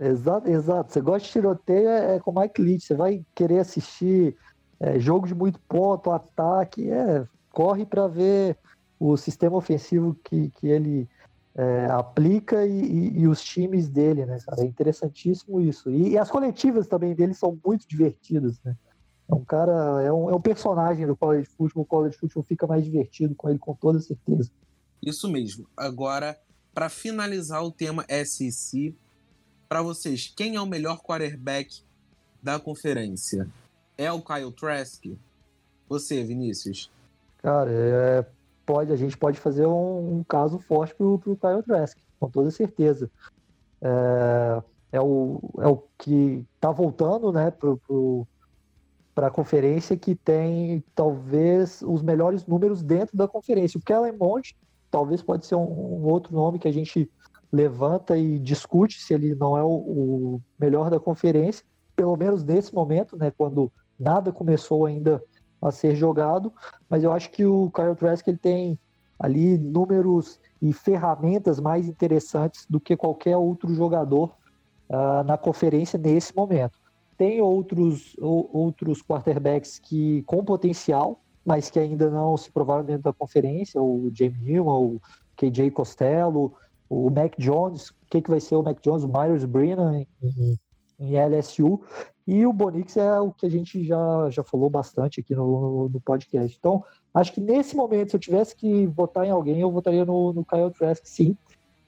Exato, 0.00 0.48
exato. 0.48 0.92
Você 0.92 1.00
gosta 1.00 1.26
de 1.26 1.32
tiroteio, 1.32 1.88
é, 1.88 2.16
é 2.16 2.20
com 2.20 2.32
Mike 2.32 2.60
Leach. 2.60 2.86
Você 2.86 2.94
vai 2.94 3.22
querer 3.34 3.58
assistir 3.58 4.36
é, 4.80 4.98
jogo 4.98 5.26
de 5.26 5.34
muito 5.34 5.60
ponto, 5.68 6.10
ataque, 6.10 6.90
é, 6.90 7.24
corre 7.50 7.84
para 7.84 8.08
ver 8.08 8.56
o 9.02 9.16
sistema 9.16 9.56
ofensivo 9.56 10.14
que, 10.22 10.48
que 10.50 10.68
ele 10.68 11.08
é, 11.56 11.86
aplica 11.86 12.64
e, 12.64 12.80
e, 12.80 13.18
e, 13.20 13.26
os 13.26 13.42
times 13.42 13.88
dele, 13.88 14.24
né, 14.24 14.38
cara? 14.46 14.62
É 14.62 14.64
interessantíssimo 14.64 15.60
isso. 15.60 15.90
E, 15.90 16.10
e, 16.10 16.18
as 16.18 16.30
coletivas 16.30 16.86
também 16.86 17.12
dele 17.12 17.34
são 17.34 17.58
muito 17.64 17.86
divertidas, 17.86 18.60
né? 18.62 18.76
É 19.28 19.34
um 19.34 19.44
cara, 19.44 20.02
é 20.02 20.12
um, 20.12 20.30
é 20.30 20.34
um 20.34 20.40
personagem 20.40 21.06
do 21.06 21.16
college 21.16 21.48
football. 21.56 21.82
O 21.82 21.86
college 21.86 22.16
football 22.16 22.44
fica 22.44 22.66
mais 22.66 22.84
divertido 22.84 23.34
com 23.34 23.48
ele, 23.48 23.58
com 23.58 23.74
toda 23.74 23.98
certeza. 23.98 24.50
Isso 25.02 25.28
mesmo. 25.28 25.66
Agora, 25.76 26.38
para 26.72 26.88
finalizar 26.88 27.62
o 27.64 27.72
tema 27.72 28.04
SEC, 28.24 28.94
Para 29.68 29.82
vocês, 29.82 30.32
quem 30.36 30.54
é 30.54 30.60
o 30.60 30.66
melhor 30.66 31.00
quarterback 31.00 31.82
da 32.42 32.60
conferência? 32.60 33.48
É 33.98 34.12
o 34.12 34.22
Kyle 34.22 34.52
Trask? 34.52 35.04
Você, 35.88 36.22
Vinícius? 36.22 36.90
Cara, 37.38 37.70
é, 37.70 38.24
pode, 38.64 38.92
a 38.92 38.96
gente 38.96 39.16
pode 39.16 39.38
fazer 39.38 39.66
um, 39.66 40.18
um 40.18 40.24
caso 40.24 40.58
forte 40.58 40.94
pro, 40.94 41.18
pro 41.18 41.36
Kyle 41.36 41.62
Trask, 41.62 41.98
com 42.18 42.30
toda 42.30 42.50
certeza. 42.50 43.10
É, 43.80 44.62
é, 44.92 45.00
o, 45.00 45.40
é 45.58 45.68
o 45.68 45.82
que 45.98 46.44
tá 46.60 46.70
voltando, 46.70 47.32
né, 47.32 47.52
para 49.14 49.26
a 49.26 49.30
conferência 49.30 49.96
que 49.96 50.14
tem 50.14 50.84
talvez 50.94 51.82
os 51.82 52.02
melhores 52.02 52.46
números 52.46 52.82
dentro 52.82 53.16
da 53.16 53.26
conferência. 53.26 53.78
O 53.78 53.82
Kellen 53.82 54.16
Mond 54.16 54.56
talvez 54.90 55.22
pode 55.22 55.46
ser 55.46 55.54
um, 55.54 55.64
um, 55.64 56.04
outro 56.04 56.34
nome 56.34 56.58
que 56.58 56.68
a 56.68 56.72
gente 56.72 57.10
levanta 57.50 58.16
e 58.16 58.38
discute 58.38 59.00
se 59.00 59.14
ele 59.14 59.34
não 59.34 59.56
é 59.56 59.62
o, 59.62 59.68
o, 59.68 60.42
melhor 60.58 60.90
da 60.90 61.00
conferência, 61.00 61.64
pelo 61.96 62.16
menos 62.16 62.44
nesse 62.44 62.74
momento, 62.74 63.16
né, 63.16 63.30
quando 63.30 63.72
nada 63.98 64.32
começou 64.32 64.86
ainda 64.86 65.22
a 65.62 65.70
ser 65.70 65.94
jogado, 65.94 66.52
mas 66.90 67.04
eu 67.04 67.12
acho 67.12 67.30
que 67.30 67.44
o 67.44 67.70
Kyle 67.70 67.94
Trask 67.94 68.26
ele 68.26 68.36
tem 68.36 68.78
ali 69.18 69.56
números 69.56 70.40
e 70.60 70.72
ferramentas 70.72 71.60
mais 71.60 71.86
interessantes 71.86 72.66
do 72.68 72.80
que 72.80 72.96
qualquer 72.96 73.36
outro 73.36 73.72
jogador 73.72 74.34
uh, 74.90 75.22
na 75.24 75.38
conferência 75.38 75.98
nesse 75.98 76.34
momento. 76.34 76.78
Tem 77.16 77.40
outros, 77.40 78.16
outros 78.18 79.00
quarterbacks 79.00 79.78
que 79.78 80.22
com 80.24 80.44
potencial, 80.44 81.20
mas 81.44 81.70
que 81.70 81.78
ainda 81.78 82.10
não 82.10 82.36
se 82.36 82.50
provaram 82.50 82.84
dentro 82.84 83.02
da 83.02 83.12
conferência, 83.12 83.80
o 83.80 84.10
Jamie 84.12 84.42
Newman, 84.42 84.96
o 84.96 85.00
KJ 85.36 85.70
Costello, 85.70 86.52
o 86.88 87.10
Mac 87.10 87.34
Jones, 87.38 87.90
o 87.90 87.94
que, 88.10 88.20
que 88.20 88.30
vai 88.30 88.40
ser 88.40 88.56
o 88.56 88.62
Mac 88.62 88.78
Jones, 88.82 89.04
o 89.04 89.08
Myers 89.08 89.44
Brennan 89.44 90.04
em, 90.20 90.58
em 90.98 91.14
LSU, 91.16 91.80
e 92.26 92.46
o 92.46 92.52
Bonix 92.52 92.96
é 92.96 93.20
o 93.20 93.32
que 93.32 93.46
a 93.46 93.50
gente 93.50 93.84
já, 93.84 94.30
já 94.30 94.44
falou 94.44 94.70
bastante 94.70 95.20
aqui 95.20 95.34
no, 95.34 95.88
no, 95.88 96.00
podcast. 96.00 96.56
Então, 96.58 96.84
acho 97.12 97.32
que 97.32 97.40
nesse 97.40 97.74
momento, 97.74 98.10
se 98.10 98.16
eu 98.16 98.20
tivesse 98.20 98.54
que 98.54 98.86
votar 98.86 99.26
em 99.26 99.30
alguém, 99.30 99.60
eu 99.60 99.70
votaria 99.70 100.04
no, 100.04 100.32
no 100.32 100.44
Kyle 100.44 100.70
Trask, 100.70 101.04
sim. 101.04 101.36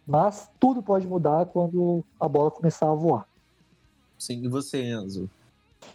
Mas 0.06 0.50
tudo 0.58 0.82
pode 0.82 1.06
mudar 1.06 1.46
quando 1.46 2.04
a 2.18 2.28
bola 2.28 2.50
começar 2.50 2.90
a 2.90 2.94
voar. 2.94 3.26
Sim, 4.18 4.44
e 4.44 4.48
você, 4.48 4.82
Enzo? 4.82 5.30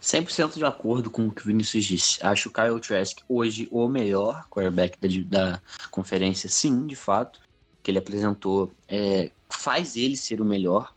100% 0.01 0.55
de 0.55 0.65
acordo 0.65 1.09
com 1.09 1.27
o 1.27 1.31
que 1.31 1.41
o 1.41 1.45
Vinícius 1.45 1.85
disse. 1.85 2.25
Acho 2.25 2.49
o 2.49 2.51
Kyle 2.51 2.79
Trask 2.79 3.19
hoje 3.27 3.67
o 3.71 3.87
melhor 3.87 4.47
quarterback 4.49 4.97
da, 5.25 5.51
da 5.51 5.61
conferência, 5.91 6.49
sim, 6.49 6.85
de 6.85 6.95
fato. 6.95 7.41
Que 7.83 7.91
ele 7.91 7.97
apresentou 7.97 8.71
é, 8.87 9.31
faz 9.49 9.95
ele 9.95 10.15
ser 10.15 10.41
o 10.41 10.45
melhor, 10.45 10.93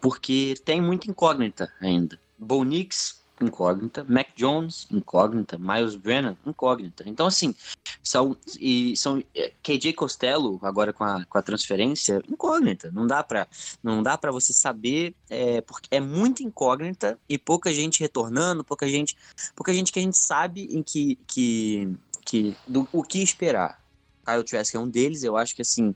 porque 0.00 0.54
tem 0.64 0.80
muita 0.80 1.10
incógnita 1.10 1.72
ainda. 1.80 2.18
Bo 2.38 2.64
Nix, 2.64 3.24
incógnita. 3.40 4.04
Mac 4.08 4.28
Jones, 4.36 4.86
incógnita. 4.90 5.58
Miles 5.58 5.96
Brennan, 5.96 6.36
incógnita. 6.46 7.04
Então, 7.06 7.26
assim, 7.26 7.54
são, 8.02 8.36
e, 8.60 8.96
são 8.96 9.22
é, 9.34 9.52
KJ 9.62 9.92
Costello, 9.94 10.58
agora 10.62 10.92
com 10.92 11.04
a, 11.04 11.24
com 11.24 11.38
a 11.38 11.42
transferência, 11.42 12.22
incógnita. 12.28 12.90
Não 12.92 13.06
dá 13.06 13.22
para 13.22 13.46
não 13.82 14.02
dá 14.02 14.16
para 14.16 14.30
você 14.30 14.52
saber, 14.52 15.14
é, 15.28 15.60
porque 15.60 15.88
é 15.90 16.00
muito 16.00 16.42
incógnita 16.42 17.18
e 17.28 17.38
pouca 17.38 17.72
gente 17.72 18.00
retornando, 18.00 18.64
pouca 18.64 18.88
gente, 18.88 19.16
pouca 19.54 19.72
gente 19.72 19.92
que 19.92 19.98
a 19.98 20.02
gente 20.02 20.16
sabe 20.16 20.68
em 20.70 20.82
que, 20.82 21.16
que, 21.26 21.96
que 22.24 22.56
do, 22.66 22.88
o 22.92 23.02
que 23.02 23.22
esperar. 23.22 23.82
Kyle 24.24 24.44
Trask 24.44 24.74
é 24.74 24.78
um 24.78 24.88
deles, 24.88 25.22
eu 25.22 25.36
acho 25.36 25.54
que 25.54 25.62
assim, 25.62 25.94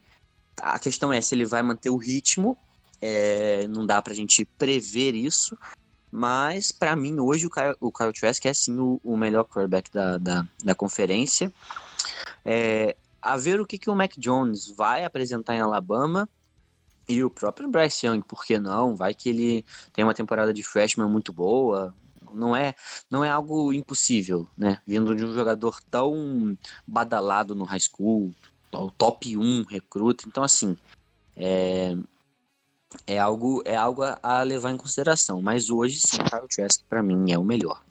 a 0.61 0.79
questão 0.79 1.13
é 1.13 1.21
se 1.21 1.35
ele 1.35 1.47
vai 1.47 1.63
manter 1.63 1.89
o 1.89 1.97
ritmo, 1.97 2.59
é, 3.01 3.67
não 3.69 3.87
dá 3.87 4.03
pra 4.03 4.13
gente 4.13 4.45
prever 4.45 5.15
isso, 5.15 5.57
mas, 6.11 6.73
para 6.73 6.97
mim, 6.97 7.19
hoje 7.21 7.47
o 7.47 7.51
Kyle, 7.51 7.77
o 7.81 7.93
Kyle 7.93 8.13
Trask 8.13 8.45
é 8.47 8.55
sim 8.55 8.79
o, 8.79 9.01
o 9.05 9.17
melhor 9.17 9.45
quarterback 9.45 9.91
da, 9.93 10.19
da, 10.19 10.47
da 10.65 10.75
conferência. 10.75 11.53
É, 12.45 12.97
a 13.21 13.37
ver 13.37 13.61
o 13.61 13.67
que, 13.67 13.79
que 13.79 13.91
o 13.91 13.95
Mac 13.95 14.13
Jones 14.17 14.69
vai 14.71 15.05
apresentar 15.05 15.55
em 15.55 15.61
Alabama 15.61 16.29
e 17.09 17.25
o 17.25 17.31
próprio 17.31 17.69
Bryce 17.69 18.07
Young, 18.07 18.21
por 18.21 18.45
que 18.45 18.59
não? 18.59 18.95
Vai 18.95 19.15
que 19.15 19.29
ele 19.31 19.65
tem 19.93 20.05
uma 20.05 20.15
temporada 20.15 20.53
de 20.53 20.63
freshman 20.63 21.09
muito 21.09 21.33
boa. 21.33 21.95
Não 22.33 22.55
é, 22.55 22.75
não 23.11 23.25
é 23.25 23.31
algo 23.31 23.73
impossível, 23.73 24.47
né? 24.57 24.81
Vindo 24.87 25.15
de 25.17 25.25
um 25.25 25.33
jogador 25.33 25.81
tão 25.91 26.57
badalado 26.87 27.55
no 27.55 27.65
high 27.65 27.81
school, 27.81 28.35
o 28.71 28.91
top 28.91 29.37
1 29.37 29.65
recruta. 29.65 30.25
Então, 30.27 30.45
assim, 30.45 30.77
é, 31.35 31.97
é 33.07 33.19
algo, 33.19 33.63
é 33.65 33.77
algo 33.77 34.03
a, 34.23 34.43
levar 34.43 34.73
em 34.73 34.77
consideração. 34.77 35.43
Mas 35.43 35.71
hoje, 35.71 36.01
sim, 36.01 36.19
Kyle 36.19 36.49
Trask, 36.49 36.83
para 36.89 37.03
mim, 37.03 37.31
é 37.31 37.39
o 37.39 37.45
melhor. 37.45 37.83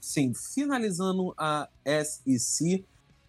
Sim, 0.00 0.32
finalizando 0.34 1.34
a 1.36 1.68
SEC, 1.84 2.84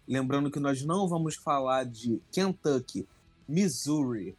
lembrando 0.08 0.50
que 0.50 0.58
nós 0.58 0.82
não 0.82 1.06
vamos 1.08 1.34
falar 1.34 1.84
de 1.84 2.20
Kentucky, 2.32 3.06
Missouri, 3.46 4.36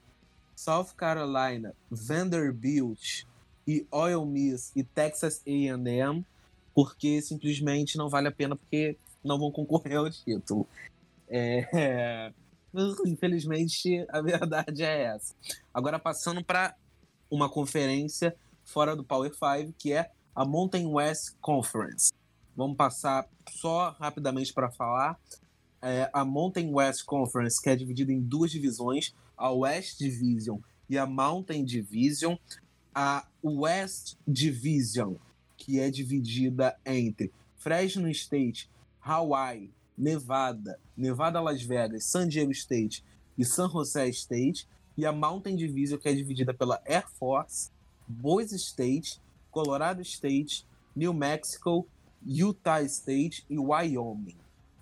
South 0.55 0.89
Carolina, 0.97 1.75
Vanderbilt 1.89 3.23
e 3.67 3.85
Oil 3.91 4.25
Miss 4.25 4.71
e 4.75 4.83
Texas 4.83 5.41
A&M, 5.45 6.25
porque 6.73 7.21
simplesmente 7.21 7.97
não 7.97 8.09
vale 8.09 8.27
a 8.27 8.31
pena 8.31 8.55
porque 8.55 8.97
não 9.23 9.37
vão 9.37 9.51
concorrer 9.51 9.97
ao 9.97 10.09
título. 10.09 10.67
É, 11.29 12.33
Infelizmente, 13.05 14.05
a 14.09 14.21
verdade 14.21 14.83
é 14.83 15.03
essa. 15.03 15.35
Agora, 15.73 15.99
passando 15.99 16.43
para 16.43 16.75
uma 17.29 17.49
conferência 17.49 18.35
fora 18.63 18.95
do 18.95 19.03
Power 19.03 19.31
5, 19.31 19.73
que 19.77 19.93
é 19.93 20.09
a 20.35 20.45
Mountain 20.45 20.87
West 20.87 21.35
Conference. 21.39 22.11
Vamos 22.55 22.77
passar 22.77 23.27
só 23.51 23.95
rapidamente 23.99 24.53
para 24.53 24.71
falar. 24.71 25.19
É, 25.81 26.09
a 26.13 26.23
Mountain 26.23 26.73
West 26.73 27.03
Conference, 27.05 27.61
que 27.61 27.69
é 27.69 27.75
dividida 27.75 28.11
em 28.11 28.21
duas 28.21 28.51
divisões, 28.51 29.13
a 29.37 29.51
West 29.51 29.97
Division 29.97 30.59
e 30.89 30.97
a 30.97 31.05
Mountain 31.05 31.65
Division. 31.65 32.35
A 32.95 33.27
West 33.43 34.17
Division, 34.27 35.15
que 35.57 35.79
é 35.79 35.89
dividida 35.89 36.77
entre 36.85 37.33
Fresno 37.57 38.07
State, 38.09 38.69
Hawaii, 39.01 39.71
Nevada, 39.97 40.79
Nevada 40.95 41.39
Las 41.41 41.61
Vegas, 41.61 42.05
San 42.05 42.27
Diego 42.27 42.51
State 42.51 43.03
e 43.37 43.45
San 43.45 43.67
Jose 43.67 44.09
State, 44.09 44.67
e 44.97 45.05
a 45.05 45.11
Mountain 45.11 45.55
Division, 45.55 45.97
que 45.97 46.07
é 46.07 46.13
dividida 46.13 46.53
pela 46.53 46.81
Air 46.85 47.09
Force, 47.09 47.71
Boise 48.07 48.55
State, 48.55 49.19
Colorado 49.49 50.01
State, 50.01 50.67
New 50.95 51.13
Mexico, 51.13 51.87
Utah 52.23 52.81
State 52.83 53.45
e 53.49 53.57
Wyoming. 53.57 54.37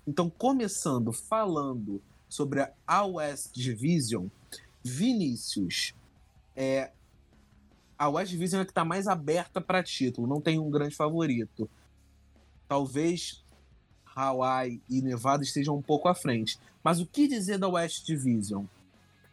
Então, 0.06 0.28
começando 0.28 1.12
falando 1.12 2.02
sobre 2.28 2.66
a 2.86 3.04
West 3.04 3.54
Division, 3.54 4.26
Vinícius, 4.82 5.94
é, 6.56 6.92
a 7.96 8.08
West 8.08 8.30
Division 8.30 8.62
é 8.62 8.64
que 8.64 8.70
está 8.70 8.84
mais 8.84 9.06
aberta 9.06 9.60
para 9.60 9.82
título, 9.82 10.26
não 10.26 10.40
tem 10.40 10.58
um 10.58 10.70
grande 10.70 10.94
favorito. 10.94 11.70
Talvez 12.66 13.44
Hawaii 14.14 14.80
e 14.88 15.00
Nevada 15.00 15.42
estejam 15.42 15.76
um 15.76 15.82
pouco 15.82 16.08
à 16.08 16.14
frente. 16.14 16.58
Mas 16.82 17.00
o 17.00 17.06
que 17.06 17.28
dizer 17.28 17.58
da 17.58 17.68
West 17.68 18.04
Division? 18.04 18.64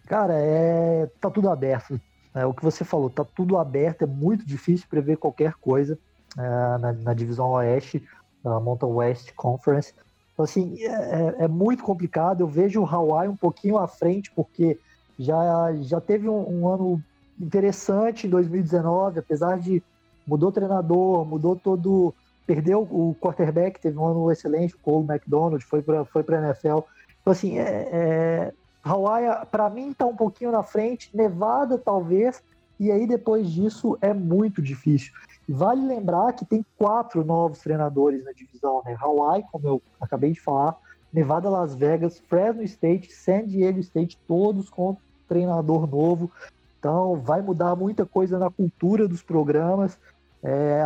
Cara, 0.06 0.34
é 0.36 1.10
tá 1.20 1.30
tudo 1.30 1.50
aberto. 1.50 2.00
É 2.34 2.46
o 2.46 2.54
que 2.54 2.64
você 2.64 2.84
falou, 2.84 3.10
tá 3.10 3.24
tudo 3.24 3.58
aberto, 3.58 4.04
é 4.04 4.08
muito 4.08 4.46
difícil 4.46 4.88
prever 4.90 5.18
qualquer 5.18 5.54
coisa 5.56 5.98
é, 6.38 6.42
na, 6.78 6.94
na, 6.94 7.14
divisão 7.14 7.50
oeste, 7.52 8.08
da 8.44 8.60
Mountain 8.60 8.90
West 8.90 9.34
Conference. 9.36 9.94
Então, 10.34 10.46
assim, 10.46 10.76
é, 10.80 10.86
é, 10.86 11.36
é, 11.40 11.48
muito 11.48 11.84
complicado. 11.84 12.42
Eu 12.42 12.48
vejo 12.48 12.82
o 12.82 12.86
Hawaii 12.86 13.30
um 13.30 13.36
pouquinho 13.36 13.78
à 13.78 13.88
frente, 13.88 14.32
porque 14.32 14.80
já, 15.18 15.74
já 15.82 16.00
teve 16.00 16.30
um, 16.30 16.62
um 16.62 16.68
ano 16.68 17.04
interessante 17.40 18.28
em 18.28 18.30
2019, 18.30 19.20
apesar 19.20 19.60
de 19.60 19.82
mudou 20.26 20.52
treinador, 20.52 21.26
mudou 21.26 21.56
todo 21.56 22.14
perdeu 22.50 22.82
o 22.82 23.16
quarterback, 23.22 23.80
teve 23.80 23.96
um 23.96 24.08
ano 24.08 24.32
excelente, 24.32 24.74
o 24.74 24.80
Cole 24.80 25.06
McDonald, 25.08 25.64
foi 25.64 25.84
para 25.84 26.04
foi 26.04 26.26
a 26.28 26.48
NFL. 26.48 26.80
Então, 27.22 27.32
assim, 27.32 27.60
é, 27.60 27.88
é 27.92 28.54
Hawaii, 28.84 29.46
para 29.52 29.70
mim, 29.70 29.92
está 29.92 30.08
um 30.08 30.16
pouquinho 30.16 30.52
na 30.52 30.64
frente, 30.64 31.16
Nevada, 31.16 31.78
talvez, 31.78 32.42
e 32.80 32.92
aí 32.92 33.06
depois 33.06 33.52
disso 33.52 34.00
é 34.02 34.16
muito 34.16 34.64
difícil. 34.64 35.14
Vale 35.48 35.86
lembrar 35.86 36.34
que 36.34 36.44
tem 36.44 36.66
quatro 36.76 37.24
novos 37.24 37.60
treinadores 37.60 38.26
na 38.26 38.32
divisão, 38.32 38.82
né? 38.84 38.98
Hawaii, 39.00 39.46
como 39.52 39.68
eu 39.68 39.82
acabei 40.02 40.32
de 40.32 40.42
falar, 40.42 40.76
Nevada, 41.14 41.52
Las 41.52 41.76
Vegas, 41.76 42.18
Fresno 42.28 42.64
State, 42.64 43.14
San 43.14 43.46
Diego 43.46 43.80
State, 43.80 44.18
todos 44.28 44.72
com 44.72 44.98
treinador 45.28 45.86
novo. 45.86 46.32
Então, 46.80 47.22
vai 47.22 47.44
mudar 47.44 47.76
muita 47.76 48.08
coisa 48.08 48.40
na 48.40 48.50
cultura 48.50 49.08
dos 49.08 49.22
programas. 49.22 50.00
É, 50.42 50.84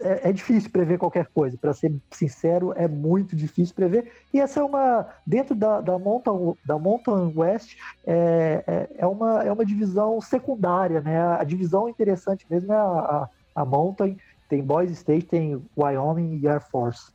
é, 0.00 0.28
é 0.28 0.32
difícil 0.32 0.70
prever 0.70 0.98
qualquer 0.98 1.26
coisa. 1.26 1.56
Para 1.56 1.72
ser 1.72 1.94
sincero, 2.10 2.72
é 2.76 2.86
muito 2.86 3.34
difícil 3.34 3.74
prever. 3.74 4.12
E 4.32 4.40
essa 4.40 4.60
é 4.60 4.62
uma 4.62 5.06
dentro 5.26 5.54
da, 5.54 5.80
da 5.80 5.98
Mountain 5.98 6.54
da 6.64 6.78
Mountain 6.78 7.32
West 7.34 7.76
é, 8.06 8.64
é, 8.66 8.88
é 8.98 9.06
uma 9.06 9.42
é 9.42 9.52
uma 9.52 9.64
divisão 9.64 10.20
secundária, 10.20 11.00
né? 11.00 11.18
A 11.20 11.44
divisão 11.44 11.88
interessante 11.88 12.46
mesmo 12.48 12.72
é 12.72 12.76
a, 12.76 12.80
a, 12.80 13.28
a 13.54 13.64
Mountain. 13.64 14.16
Tem 14.48 14.62
Boise 14.62 14.92
State, 14.92 15.26
tem 15.26 15.60
Wyoming 15.76 16.38
e 16.40 16.46
Air 16.46 16.60
Force. 16.70 17.10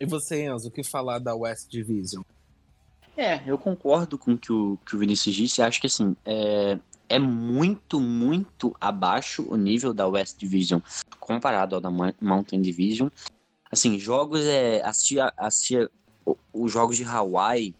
E 0.00 0.06
você, 0.06 0.44
Enzo, 0.44 0.68
o 0.68 0.70
que 0.70 0.82
falar 0.82 1.18
da 1.18 1.34
West 1.34 1.68
Division? 1.68 2.22
É, 3.16 3.42
eu 3.44 3.58
concordo 3.58 4.16
com 4.16 4.34
o 4.34 4.38
que 4.38 4.52
o, 4.52 4.78
que 4.86 4.94
o 4.94 4.98
Vinícius 4.98 5.34
disse. 5.34 5.60
Acho 5.60 5.80
que 5.80 5.88
assim, 5.88 6.16
é, 6.24 6.78
é 7.08 7.18
muito, 7.18 8.00
muito 8.00 8.74
abaixo 8.80 9.46
o 9.48 9.56
nível 9.56 9.94
da 9.94 10.06
West 10.06 10.38
Division 10.38 10.80
comparado 11.18 11.74
ao 11.74 11.80
da 11.80 11.90
Mountain 12.20 12.60
Division. 12.60 13.08
Assim, 13.70 13.98
jogos 13.98 14.44
é. 14.44 14.82
Assistir, 14.84 15.90
os 16.52 16.72
jogos 16.72 16.96
de 16.96 17.04
Hawaii, 17.04 17.74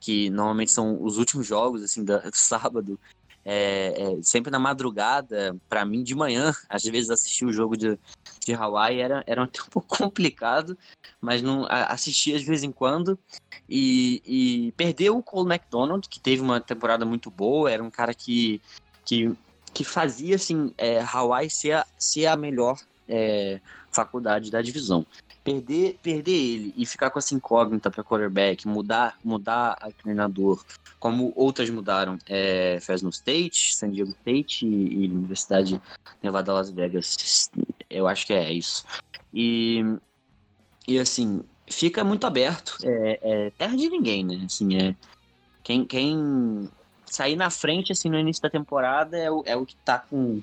que 0.00 0.30
normalmente 0.30 0.72
são 0.72 1.02
os 1.02 1.18
últimos 1.18 1.46
jogos 1.46 1.82
assim, 1.82 2.04
do 2.04 2.20
sábado, 2.34 2.98
é, 3.44 3.94
é, 4.18 4.22
sempre 4.22 4.50
na 4.50 4.58
madrugada, 4.58 5.56
para 5.68 5.84
mim, 5.84 6.02
de 6.02 6.14
manhã, 6.14 6.52
às 6.68 6.82
vezes 6.84 7.10
assistir 7.10 7.44
o 7.44 7.52
jogo 7.52 7.76
de, 7.76 7.98
de 8.44 8.54
Hawaii 8.54 9.00
era, 9.00 9.22
era 9.26 9.42
um 9.42 9.46
pouco 9.70 9.96
complicado, 9.96 10.76
mas 11.20 11.42
não 11.42 11.66
assistia 11.68 12.38
de 12.38 12.44
vez 12.44 12.62
em 12.62 12.72
quando. 12.72 13.18
E, 13.68 14.22
e 14.24 14.72
perdeu 14.72 15.16
o 15.16 15.22
Cole 15.22 15.52
McDonald, 15.52 16.08
que 16.08 16.20
teve 16.20 16.42
uma 16.42 16.60
temporada 16.60 17.04
muito 17.04 17.30
boa, 17.30 17.70
era 17.70 17.82
um 17.82 17.90
cara 17.90 18.14
que, 18.14 18.60
que, 19.04 19.32
que 19.72 19.84
fazia 19.84 20.36
assim, 20.36 20.72
é, 20.76 21.00
Hawaii 21.00 21.48
ser 21.50 21.72
a, 21.72 21.86
ser 21.98 22.26
a 22.26 22.36
melhor 22.36 22.78
é, 23.08 23.60
faculdade 23.90 24.50
da 24.50 24.60
divisão. 24.62 25.06
Perder, 25.44 25.98
perder 26.00 26.32
ele 26.32 26.74
e 26.76 26.86
ficar 26.86 27.10
com 27.10 27.18
essa 27.18 27.34
incógnita 27.34 27.90
para 27.90 28.04
quarterback, 28.04 28.66
mudar, 28.66 29.18
mudar 29.24 29.76
a 29.80 29.90
treinador, 29.90 30.64
como 31.00 31.32
outras 31.34 31.68
mudaram, 31.68 32.16
é, 32.28 32.78
Fresno 32.80 33.10
State, 33.10 33.74
San 33.74 33.90
Diego 33.90 34.10
State 34.10 34.64
e, 34.64 35.04
e 35.04 35.08
Universidade 35.08 35.82
Nevada 36.22 36.52
Las 36.52 36.70
Vegas. 36.70 37.50
Eu 37.90 38.06
acho 38.06 38.24
que 38.24 38.32
é 38.32 38.52
isso. 38.52 38.84
E, 39.34 39.84
e 40.86 40.98
assim, 41.00 41.42
fica 41.68 42.04
muito 42.04 42.24
aberto. 42.24 42.78
É, 42.84 43.18
é 43.22 43.50
terra 43.50 43.76
de 43.76 43.88
ninguém, 43.88 44.24
né? 44.24 44.42
Assim, 44.46 44.76
é, 44.76 44.94
quem, 45.64 45.84
quem 45.84 46.68
sair 47.04 47.36
na 47.36 47.50
frente 47.50 47.92
assim 47.92 48.08
no 48.08 48.18
início 48.18 48.42
da 48.42 48.48
temporada 48.48 49.18
é 49.18 49.30
o, 49.30 49.42
é 49.44 49.56
o 49.56 49.66
que 49.66 49.76
tá 49.76 49.98
com 49.98 50.40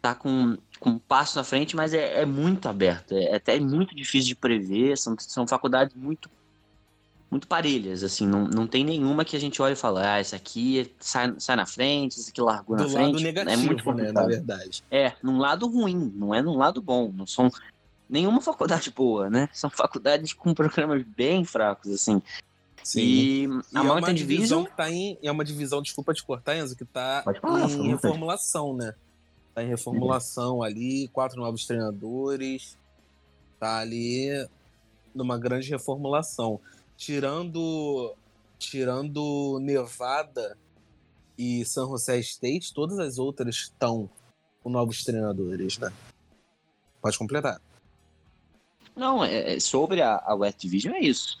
tá 0.00 0.14
com, 0.14 0.56
com 0.78 0.90
um 0.90 0.98
passo 0.98 1.36
na 1.38 1.44
frente, 1.44 1.74
mas 1.76 1.92
é, 1.92 2.22
é 2.22 2.26
muito 2.26 2.68
aberto. 2.68 3.12
É, 3.14 3.24
é 3.24 3.34
até 3.36 3.58
muito 3.58 3.94
difícil 3.94 4.28
de 4.28 4.34
prever. 4.36 4.96
São, 4.96 5.16
são 5.18 5.46
faculdades 5.46 5.94
muito 5.96 6.30
muito 7.30 7.46
parelhas, 7.46 8.02
assim, 8.02 8.26
não, 8.26 8.44
não 8.48 8.66
tem 8.66 8.82
nenhuma 8.82 9.22
que 9.22 9.36
a 9.36 9.38
gente 9.38 9.60
olha 9.60 9.74
e 9.74 9.76
fala, 9.76 10.14
ah, 10.14 10.18
essa 10.18 10.36
aqui 10.36 10.90
sai, 10.98 11.34
sai 11.38 11.56
na 11.56 11.66
frente, 11.66 12.18
essa 12.18 12.30
aqui 12.30 12.40
largou 12.40 12.74
Do 12.74 12.84
na 12.84 12.88
frente. 12.88 13.12
lado 13.12 13.20
negativo, 13.20 13.52
é 13.52 13.56
muito 13.66 13.92
né, 13.92 14.12
na 14.12 14.24
verdade. 14.24 14.82
É, 14.90 15.12
num 15.22 15.38
lado 15.38 15.66
ruim, 15.68 16.10
não 16.16 16.34
é 16.34 16.40
num 16.40 16.56
lado 16.56 16.80
bom. 16.80 17.12
Não 17.14 17.26
são 17.26 17.50
nenhuma 18.08 18.40
faculdade 18.40 18.90
boa, 18.96 19.28
né? 19.28 19.48
São 19.52 19.68
faculdades 19.68 20.32
com 20.32 20.54
programas 20.54 21.02
bem 21.02 21.44
fracos, 21.44 21.92
assim. 21.92 22.22
Sim. 22.82 23.00
E 23.00 23.46
a 23.74 23.82
E 23.82 23.82
é 23.82 23.82
Mountain 23.82 23.98
uma 23.98 24.14
divisão 24.14 24.62
Division. 24.62 24.64
que 24.64 24.76
tá 24.76 24.90
em. 24.90 25.18
É 25.22 25.30
uma 25.30 25.44
divisão, 25.44 25.82
desculpa 25.82 26.14
te 26.14 26.24
cortar, 26.24 26.56
Enzo, 26.56 26.74
que 26.74 26.86
tá 26.86 27.22
falar, 27.42 27.68
em 27.70 27.88
reformulação, 27.88 28.74
né? 28.74 28.94
Tá 29.58 29.64
em 29.64 29.66
reformulação 29.66 30.62
ali, 30.62 31.08
quatro 31.08 31.40
novos 31.40 31.66
treinadores. 31.66 32.78
Tá 33.58 33.78
ali 33.78 34.48
numa 35.12 35.36
grande 35.36 35.68
reformulação. 35.68 36.60
Tirando. 36.96 38.14
Tirando 38.56 39.58
Nevada 39.60 40.56
e 41.36 41.64
San 41.64 41.86
José 41.86 42.18
State, 42.20 42.72
todas 42.72 42.98
as 43.00 43.18
outras 43.18 43.54
estão 43.54 44.08
com 44.62 44.70
novos 44.70 45.02
treinadores, 45.02 45.78
né? 45.78 45.92
Pode 47.00 47.18
completar. 47.18 47.60
Não, 48.94 49.24
é, 49.24 49.54
é 49.54 49.60
sobre 49.60 50.02
a, 50.02 50.22
a 50.24 50.34
West 50.34 50.60
Division 50.60 50.94
é 50.94 51.00
isso. 51.00 51.38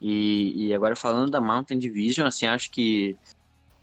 E, 0.00 0.66
e 0.66 0.74
agora 0.74 0.94
falando 0.94 1.30
da 1.30 1.40
Mountain 1.40 1.78
Division, 1.78 2.26
assim, 2.26 2.46
acho 2.46 2.70
que 2.70 3.16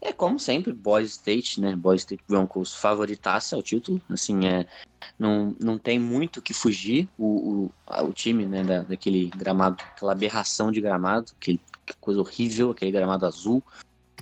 é 0.04 0.12
como 0.12 0.38
sempre, 0.38 0.72
Boise 0.72 1.12
State, 1.12 1.60
né? 1.60 1.74
Boise 1.74 2.02
State 2.02 2.22
Broncos 2.28 2.74
favoritaça 2.74 3.56
ao 3.56 3.62
título. 3.62 4.00
Assim, 4.10 4.46
é, 4.46 4.66
não, 5.18 5.56
não 5.58 5.78
tem 5.78 5.98
muito 5.98 6.36
o 6.38 6.42
que 6.42 6.52
fugir 6.52 7.08
o, 7.16 7.26
o, 7.64 7.70
a- 7.86 8.02
o 8.02 8.12
time, 8.12 8.44
né? 8.46 8.62
Da, 8.62 8.82
daquele 8.82 9.30
gramado, 9.34 9.76
aquela 9.96 10.12
aberração 10.12 10.70
de 10.70 10.80
gramado, 10.80 11.32
aquele, 11.40 11.58
que 11.86 11.94
coisa 12.00 12.20
horrível, 12.20 12.70
aquele 12.70 12.92
gramado 12.92 13.24
azul. 13.26 13.64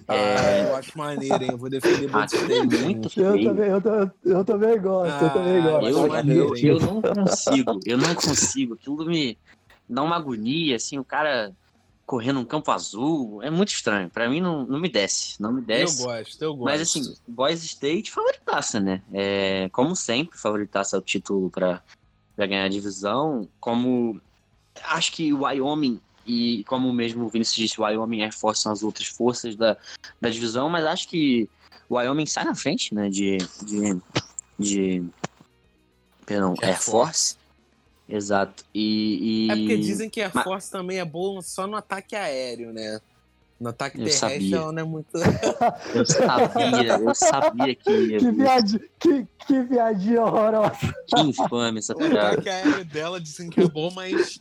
Ah, 0.08 0.52
eu 0.58 0.74
acho 0.74 0.96
maneiro, 0.96 1.42
hein? 1.44 1.50
Eu 1.50 1.58
vou 1.58 1.68
defender 1.68 2.08
Ah, 2.12 2.22
é 2.22 2.26
State. 2.26 2.82
muito 2.82 3.20
Eu 3.20 3.42
também, 3.44 3.68
eu, 3.70 3.80
ta- 3.82 4.14
eu 4.24 4.44
também 4.44 4.80
gosto, 4.80 5.22
eu 5.24 5.32
também 5.32 5.60
Ah, 5.60 5.62
gosto. 5.62 5.88
eu 5.88 6.08
maneiro, 6.08 6.56
eu, 6.56 6.74
eu 6.74 6.80
não 6.80 7.02
consigo, 7.02 7.80
eu 7.86 7.98
não 7.98 8.14
consigo. 8.14 8.74
Aquilo 8.74 9.04
me 9.06 9.38
dá 9.88 10.02
uma 10.02 10.16
agonia, 10.16 10.76
assim, 10.76 10.98
o 10.98 11.04
cara 11.04 11.52
correndo 12.12 12.40
um 12.40 12.44
campo 12.44 12.70
azul. 12.70 13.42
É 13.42 13.48
muito 13.48 13.70
estranho. 13.70 14.10
Pra 14.10 14.28
mim 14.28 14.38
não, 14.38 14.66
não 14.66 14.78
me 14.78 14.90
desce. 14.90 15.40
Não 15.40 15.50
me 15.50 15.62
Eu 15.62 15.66
desce. 15.66 16.02
gosto, 16.02 16.42
eu 16.42 16.54
gosto. 16.54 16.64
Mas 16.66 16.80
assim, 16.82 17.14
Boys 17.26 17.64
State 17.64 18.10
favoritaça, 18.10 18.78
né? 18.78 19.00
É, 19.14 19.70
como 19.72 19.96
sempre, 19.96 20.36
favoritaça 20.38 20.98
o 20.98 21.00
título 21.00 21.48
pra 21.48 21.82
ganhar 22.36 22.64
a 22.64 22.68
divisão. 22.68 23.48
Como 23.58 24.20
acho 24.84 25.10
que 25.12 25.32
o 25.32 25.44
Wyoming 25.44 25.98
e 26.26 26.62
como 26.64 26.92
mesmo 26.92 27.24
o 27.24 27.28
Vinícius 27.30 27.56
disse, 27.56 27.80
o 27.80 27.84
Wyoming 27.84 28.24
Air 28.24 28.38
Force 28.38 28.60
são 28.60 28.72
as 28.72 28.82
outras 28.82 29.06
forças 29.06 29.56
da, 29.56 29.78
da 30.20 30.28
divisão, 30.28 30.68
mas 30.68 30.84
acho 30.84 31.08
que 31.08 31.48
o 31.88 31.94
Wyoming 31.94 32.26
sai 32.26 32.44
na 32.44 32.54
frente, 32.54 32.94
né? 32.94 33.08
De. 33.08 33.38
de, 33.64 33.98
de 34.58 35.02
perdão, 36.26 36.52
Air 36.60 36.72
Air 36.72 36.82
Force. 36.82 37.38
Exato. 38.08 38.64
E, 38.74 39.46
e- 39.46 39.50
É 39.50 39.56
porque 39.56 39.76
dizem 39.78 40.10
que 40.10 40.20
a 40.20 40.30
Mas- 40.32 40.44
Force 40.44 40.70
também 40.70 40.98
é 40.98 41.04
boa 41.04 41.40
só 41.42 41.66
no 41.66 41.76
ataque 41.76 42.14
aéreo, 42.16 42.72
né? 42.72 43.00
No 43.60 43.68
ataque 43.70 43.96
Eu 43.96 44.04
terrestre 44.04 44.28
sabia. 44.30 44.56
ela 44.56 44.72
não 44.72 44.82
é 44.82 44.84
muito. 44.84 45.08
eu 45.94 46.04
sabia, 46.04 46.94
eu 46.98 47.14
sabia 47.14 47.74
que 47.76 47.90
ia. 48.10 48.18
Que 48.18 48.30
viadinho, 48.32 48.80
que, 48.98 49.26
que 49.46 49.62
viadinho 49.62 50.22
horrorosa. 50.22 50.94
Que 51.06 51.20
infame 51.20 51.78
essa 51.78 51.92
o 51.94 51.98
piada. 51.98 52.28
ataque 52.32 52.48
aéreo 52.48 52.84
dela 52.84 53.20
dizem 53.20 53.48
que 53.48 53.60
é 53.60 53.68
bom, 53.68 53.90
mas 53.94 54.40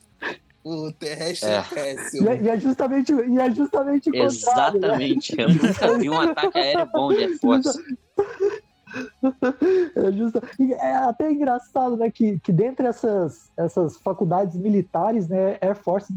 o 0.63 0.91
terrestre 0.93 1.49
é, 1.49 1.53
É. 1.53 1.61
péssimo. 1.61 2.25
E, 2.25 2.29
é- 2.31 2.41
e 2.41 2.49
é 2.49 2.59
justamente, 2.59 3.11
e 3.13 3.39
é 3.39 3.51
justamente 3.53 4.09
o 4.09 4.13
contrário, 4.13 4.79
né? 4.79 4.87
Exatamente. 4.87 5.35
Eu 5.39 5.49
nunca 5.49 5.97
vi 5.99 6.09
um 6.09 6.19
ataque 6.19 6.57
aéreo 6.57 6.89
bom 6.91 7.13
de 7.13 7.23
Air 7.23 7.39
Force. 7.39 7.79
É, 9.95 10.11
justa- 10.11 10.41
é 10.59 10.95
até 10.95 11.31
engraçado, 11.31 11.97
né, 11.97 12.09
que, 12.09 12.39
que 12.39 12.51
dentre 12.51 12.87
essas, 12.87 13.51
essas 13.57 13.97
faculdades 13.97 14.55
militares, 14.57 15.27
né, 15.27 15.57
Air 15.61 15.75
Force 15.75 16.13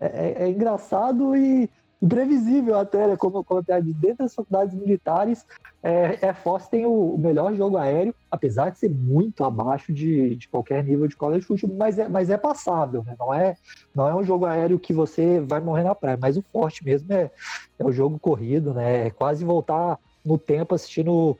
é, 0.00 0.06
é- 0.06 0.42
é 0.44 0.48
engraçado 0.50 1.36
e 1.36 1.68
imprevisível 2.00 2.78
até, 2.78 3.08
né, 3.08 3.16
como, 3.16 3.42
como 3.44 3.60
até 3.60 3.80
disse, 3.80 3.98
dentre 3.98 4.24
as 4.24 4.34
faculdades 4.34 4.72
militares, 4.74 5.44
é, 5.82 6.24
Air 6.26 6.36
Force 6.36 6.70
tem 6.70 6.86
o, 6.86 7.14
o 7.14 7.18
melhor 7.18 7.52
jogo 7.54 7.76
aéreo, 7.76 8.14
apesar 8.30 8.70
de 8.70 8.78
ser 8.78 8.88
muito 8.88 9.42
abaixo 9.42 9.92
de, 9.92 10.36
de 10.36 10.48
qualquer 10.48 10.84
nível 10.84 11.08
de 11.08 11.16
college 11.16 11.44
football, 11.44 11.76
mas 11.76 11.98
é, 11.98 12.08
mas 12.08 12.30
é 12.30 12.38
passável, 12.38 13.02
né, 13.04 13.16
não 13.18 13.34
é, 13.34 13.56
não 13.94 14.08
é 14.08 14.14
um 14.14 14.22
jogo 14.22 14.46
aéreo 14.46 14.78
que 14.78 14.92
você 14.92 15.40
vai 15.40 15.60
morrer 15.60 15.82
na 15.82 15.94
praia, 15.94 16.18
mas 16.20 16.36
o 16.36 16.44
forte 16.52 16.84
mesmo 16.84 17.12
é, 17.12 17.30
é 17.78 17.84
o 17.84 17.92
jogo 17.92 18.18
corrido, 18.18 18.72
né, 18.72 19.08
é 19.08 19.10
quase 19.10 19.44
voltar 19.44 19.98
no 20.24 20.38
tempo 20.38 20.74
assistindo 20.74 21.36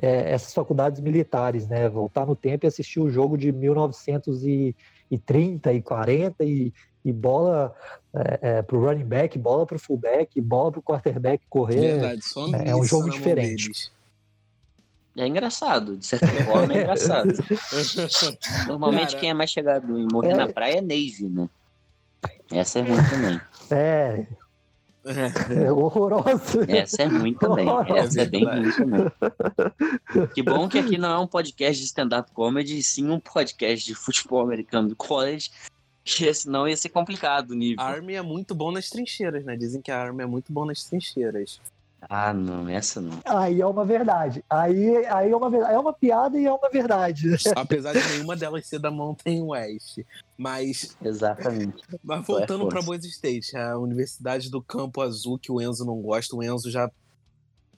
é, 0.00 0.32
essas 0.32 0.54
faculdades 0.54 1.00
militares, 1.00 1.66
né? 1.68 1.88
Voltar 1.88 2.26
no 2.26 2.34
tempo 2.34 2.64
e 2.64 2.68
assistir 2.68 3.00
o 3.00 3.10
jogo 3.10 3.36
de 3.36 3.52
1930 3.52 5.72
e 5.72 5.82
40 5.82 6.44
e, 6.44 6.72
e 7.04 7.12
bola 7.12 7.74
é, 8.14 8.38
é, 8.42 8.62
pro 8.62 8.80
running 8.84 9.04
back, 9.04 9.38
bola 9.38 9.66
pro 9.66 9.78
fullback, 9.78 10.40
bola 10.40 10.72
pro 10.72 10.82
quarterback 10.82 11.44
correr. 11.48 11.80
Verdade, 11.80 12.24
só 12.24 12.48
é 12.54 12.74
um 12.74 12.80
isso 12.80 12.88
jogo 12.96 13.10
diferente. 13.10 13.92
É 15.16 15.26
engraçado, 15.26 15.96
de 15.96 16.06
certa 16.06 16.28
forma 16.44 16.72
é 16.72 16.82
engraçado. 16.82 17.28
Normalmente 18.68 19.08
Cara, 19.08 19.20
quem 19.20 19.30
é 19.30 19.34
mais 19.34 19.50
chegado 19.50 19.98
em 19.98 20.06
morrer 20.10 20.30
É. 20.30 20.36
na 20.36 20.48
praia 20.48 20.78
é 20.78 20.80
Navy, 20.80 21.28
né? 21.28 21.48
Essa 22.50 22.78
é 22.78 22.82
ruim 22.82 22.96
também. 23.10 23.40
É, 23.70 24.24
é 25.04 25.70
horroroso. 25.72 26.60
Essa 26.68 27.02
é 27.02 27.06
ruim 27.06 27.34
também. 27.34 27.66
Essa 27.96 28.22
é 28.22 28.26
bem 28.26 28.44
ruim 28.44 28.70
também. 28.72 29.06
Que 30.34 30.42
bom 30.42 30.68
que 30.68 30.78
aqui 30.78 30.98
não 30.98 31.10
é 31.10 31.18
um 31.18 31.26
podcast 31.26 31.80
de 31.80 31.86
stand-up 31.86 32.30
comedy, 32.32 32.78
e 32.78 32.82
sim 32.82 33.08
um 33.08 33.20
podcast 33.20 33.86
de 33.86 33.94
futebol 33.94 34.40
americano 34.40 34.88
do 34.88 34.96
college. 34.96 35.50
Que 36.04 36.32
senão 36.34 36.68
ia 36.68 36.76
ser 36.76 36.88
complicado 36.88 37.50
o 37.50 37.54
nível. 37.54 37.82
A 37.82 37.88
Army 37.88 38.14
é 38.14 38.22
muito 38.22 38.54
bom 38.54 38.72
nas 38.72 38.90
trincheiras, 38.90 39.44
né? 39.44 39.56
Dizem 39.56 39.80
que 39.80 39.90
a 39.90 40.00
Army 40.00 40.22
é 40.22 40.26
muito 40.26 40.52
bom 40.52 40.64
nas 40.64 40.84
trincheiras. 40.84 41.60
Ah, 42.08 42.32
não, 42.32 42.68
essa 42.68 43.00
não. 43.00 43.20
Aí 43.24 43.60
é 43.60 43.66
uma 43.66 43.84
verdade. 43.84 44.42
Aí, 44.48 45.04
aí 45.06 45.30
é 45.30 45.36
uma 45.36 45.50
verdade. 45.50 45.74
É 45.74 45.78
uma 45.78 45.92
piada 45.92 46.38
e 46.38 46.46
é 46.46 46.52
uma 46.52 46.70
verdade. 46.70 47.28
Apesar 47.54 47.92
de 47.92 48.08
nenhuma 48.14 48.36
delas 48.36 48.66
ser 48.66 48.78
da 48.78 48.90
Mountain 48.90 49.42
West. 49.42 50.00
Mas, 50.36 50.96
Exatamente. 51.04 51.82
mas 52.02 52.26
voltando 52.26 52.66
para 52.68 52.80
Boise 52.82 53.08
State, 53.08 53.56
a 53.56 53.76
Universidade 53.78 54.50
do 54.50 54.62
Campo 54.62 55.02
Azul, 55.02 55.38
que 55.38 55.52
o 55.52 55.60
Enzo 55.60 55.84
não 55.84 56.00
gosta, 56.00 56.34
o 56.34 56.42
Enzo 56.42 56.70
já, 56.70 56.90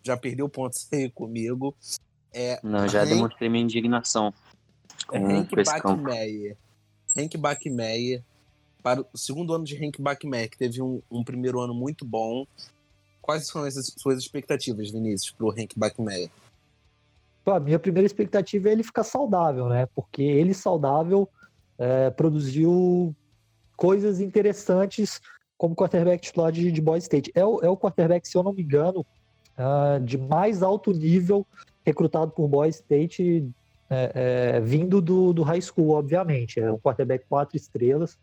já 0.02 0.16
perdeu 0.16 0.48
pontos 0.48 0.86
aí 0.92 1.10
comigo. 1.10 1.74
É 2.32 2.60
Não, 2.62 2.88
já 2.88 3.00
Hank- 3.02 3.08
demonstrei 3.08 3.48
minha 3.48 3.64
indignação 3.64 4.32
com, 5.06 5.16
Hank. 5.18 5.54
Bachmeier. 5.56 6.56
Hank 7.16 7.36
Bachmeier. 7.36 8.22
Para 8.82 9.00
o 9.12 9.18
segundo 9.18 9.52
ano 9.54 9.64
de 9.64 9.76
Hank 9.76 10.00
Bachmeier, 10.00 10.48
que 10.50 10.58
teve 10.58 10.80
um, 10.82 11.00
um 11.10 11.22
primeiro 11.22 11.60
ano 11.60 11.72
muito 11.74 12.04
bom. 12.04 12.46
Quais 13.22 13.46
são 13.46 13.62
as 13.62 13.74
suas 13.96 14.18
expectativas, 14.18 14.90
Vinícius, 14.90 15.30
para 15.30 15.46
o 15.46 15.50
Hank 15.50 15.72
Bachmeier? 15.76 16.28
Pô, 17.44 17.52
A 17.52 17.60
minha 17.60 17.78
primeira 17.78 18.06
expectativa 18.06 18.68
é 18.68 18.72
ele 18.72 18.82
ficar 18.82 19.04
saudável, 19.04 19.68
né? 19.68 19.86
Porque 19.94 20.22
ele 20.22 20.52
saudável 20.52 21.28
é, 21.78 22.10
produziu 22.10 23.14
coisas 23.76 24.20
interessantes 24.20 25.20
como 25.56 25.76
quarterback 25.76 26.20
titular 26.20 26.50
de, 26.50 26.72
de 26.72 26.80
Boise 26.80 27.04
State. 27.04 27.30
É 27.34 27.44
o, 27.44 27.60
é 27.60 27.68
o 27.68 27.76
quarterback, 27.76 28.26
se 28.26 28.36
eu 28.36 28.42
não 28.42 28.52
me 28.52 28.62
engano, 28.62 29.06
ah, 29.56 30.00
de 30.02 30.18
mais 30.18 30.62
alto 30.62 30.92
nível 30.92 31.46
recrutado 31.84 32.32
por 32.32 32.48
Boise 32.48 32.78
State, 32.78 33.48
é, 33.88 34.12
é, 34.56 34.60
vindo 34.60 35.00
do, 35.00 35.32
do 35.32 35.42
high 35.42 35.60
school, 35.60 35.90
obviamente. 35.90 36.58
É 36.58 36.72
um 36.72 36.78
quarterback 36.78 37.24
quatro 37.28 37.56
estrelas. 37.56 38.18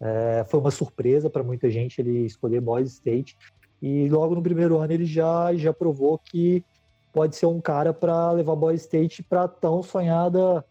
É, 0.00 0.44
foi 0.48 0.60
uma 0.60 0.70
surpresa 0.70 1.30
para 1.30 1.42
muita 1.42 1.70
gente 1.70 2.00
ele 2.00 2.26
escolher 2.26 2.60
Boise 2.60 2.92
State. 2.92 3.36
E 3.82 4.08
logo 4.08 4.34
no 4.34 4.42
primeiro 4.42 4.78
ano 4.78 4.92
ele 4.92 5.04
já, 5.06 5.54
já 5.54 5.72
provou 5.72 6.18
que 6.18 6.64
pode 7.12 7.36
ser 7.36 7.46
um 7.46 7.60
cara 7.60 7.94
para 7.94 8.32
levar 8.32 8.56
Boise 8.56 8.84
State 8.84 9.22
para 9.22 9.48
tão 9.48 9.82
sonhada, 9.82 10.64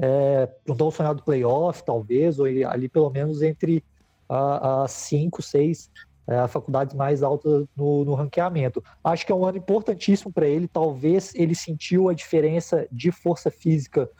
é, 0.00 0.46
tão 0.76 0.90
sonhado 0.90 1.22
playoff, 1.24 1.84
talvez, 1.84 2.38
ou 2.38 2.46
ali 2.46 2.88
pelo 2.88 3.10
menos 3.10 3.42
entre 3.42 3.84
a- 4.28 4.84
as 4.84 4.92
cinco, 4.92 5.42
seis 5.42 5.88
é, 6.28 6.48
faculdades 6.48 6.94
mais 6.94 7.22
altas 7.22 7.66
no, 7.76 8.04
no 8.04 8.14
ranqueamento. 8.14 8.82
Acho 9.04 9.24
que 9.24 9.30
é 9.30 9.34
um 9.34 9.44
ano 9.44 9.58
importantíssimo 9.58 10.32
para 10.32 10.46
ele. 10.48 10.66
Talvez 10.68 11.32
ele 11.36 11.54
sentiu 11.54 12.08
a 12.08 12.14
diferença 12.14 12.86
de 12.90 13.12
força 13.12 13.48
física, 13.50 14.10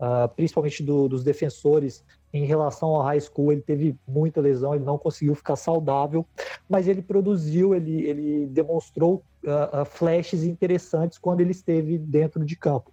ah, 0.00 0.28
principalmente 0.28 0.82
do- 0.82 1.08
dos 1.08 1.22
defensores, 1.24 2.02
em 2.32 2.44
relação 2.44 2.90
ao 2.90 3.02
high 3.02 3.20
school. 3.20 3.52
Ele 3.52 3.60
teve 3.60 3.96
muita 4.06 4.40
lesão, 4.40 4.74
ele 4.74 4.84
não 4.84 4.98
conseguiu 4.98 5.34
ficar 5.34 5.56
saudável, 5.56 6.26
mas 6.68 6.86
ele 6.86 7.02
produziu, 7.02 7.74
ele, 7.74 8.02
ele 8.02 8.46
demonstrou 8.46 9.22
ah, 9.46 9.84
flashes 9.84 10.44
interessantes 10.44 11.18
quando 11.18 11.40
ele 11.40 11.50
esteve 11.52 11.98
dentro 11.98 12.44
de 12.44 12.56
campo. 12.56 12.92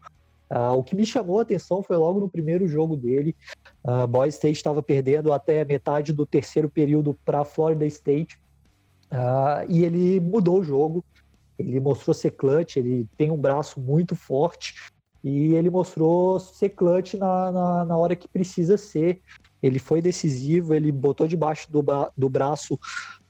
Ah, 0.50 0.72
o 0.74 0.84
que 0.84 0.96
me 0.96 1.06
chamou 1.06 1.40
a 1.40 1.42
atenção 1.42 1.84
foi 1.84 1.98
logo 1.98 2.20
no 2.20 2.30
primeiro 2.30 2.68
jogo 2.68 2.96
dele. 2.96 3.36
Uh, 3.84 4.08
Boise 4.08 4.36
State 4.36 4.58
estava 4.58 4.82
perdendo 4.82 5.34
até 5.34 5.64
metade 5.66 6.14
do 6.14 6.26
terceiro 6.26 6.70
período 6.70 7.18
para 7.26 7.44
Florida 7.44 7.86
State 7.86 8.40
ah, 9.12 9.66
e 9.68 9.84
ele 9.84 10.20
mudou 10.20 10.60
o 10.60 10.64
jogo. 10.64 11.04
Ele 11.60 11.80
mostrou 11.80 12.14
ser 12.14 12.32
clutch, 12.32 12.78
ele 12.78 13.08
tem 13.18 13.32
um 13.32 13.38
braço 13.38 13.80
muito 13.80 14.16
forte 14.16 14.76
e 15.24 15.54
ele 15.56 15.70
mostrou 15.70 16.40
ser 16.40 16.70
clutch 16.70 17.16
na, 17.16 17.52
na, 17.52 17.86
na 17.86 17.98
hora 17.98 18.16
que 18.16 18.28
precisa 18.28 18.78
ser. 18.78 19.22
Ele 19.62 19.80
foi 19.80 20.02
decisivo, 20.02 20.74
ele 20.74 20.92
botou 20.92 21.28
debaixo 21.28 21.72
do, 21.72 21.84
do 22.16 22.30
braço 22.30 22.80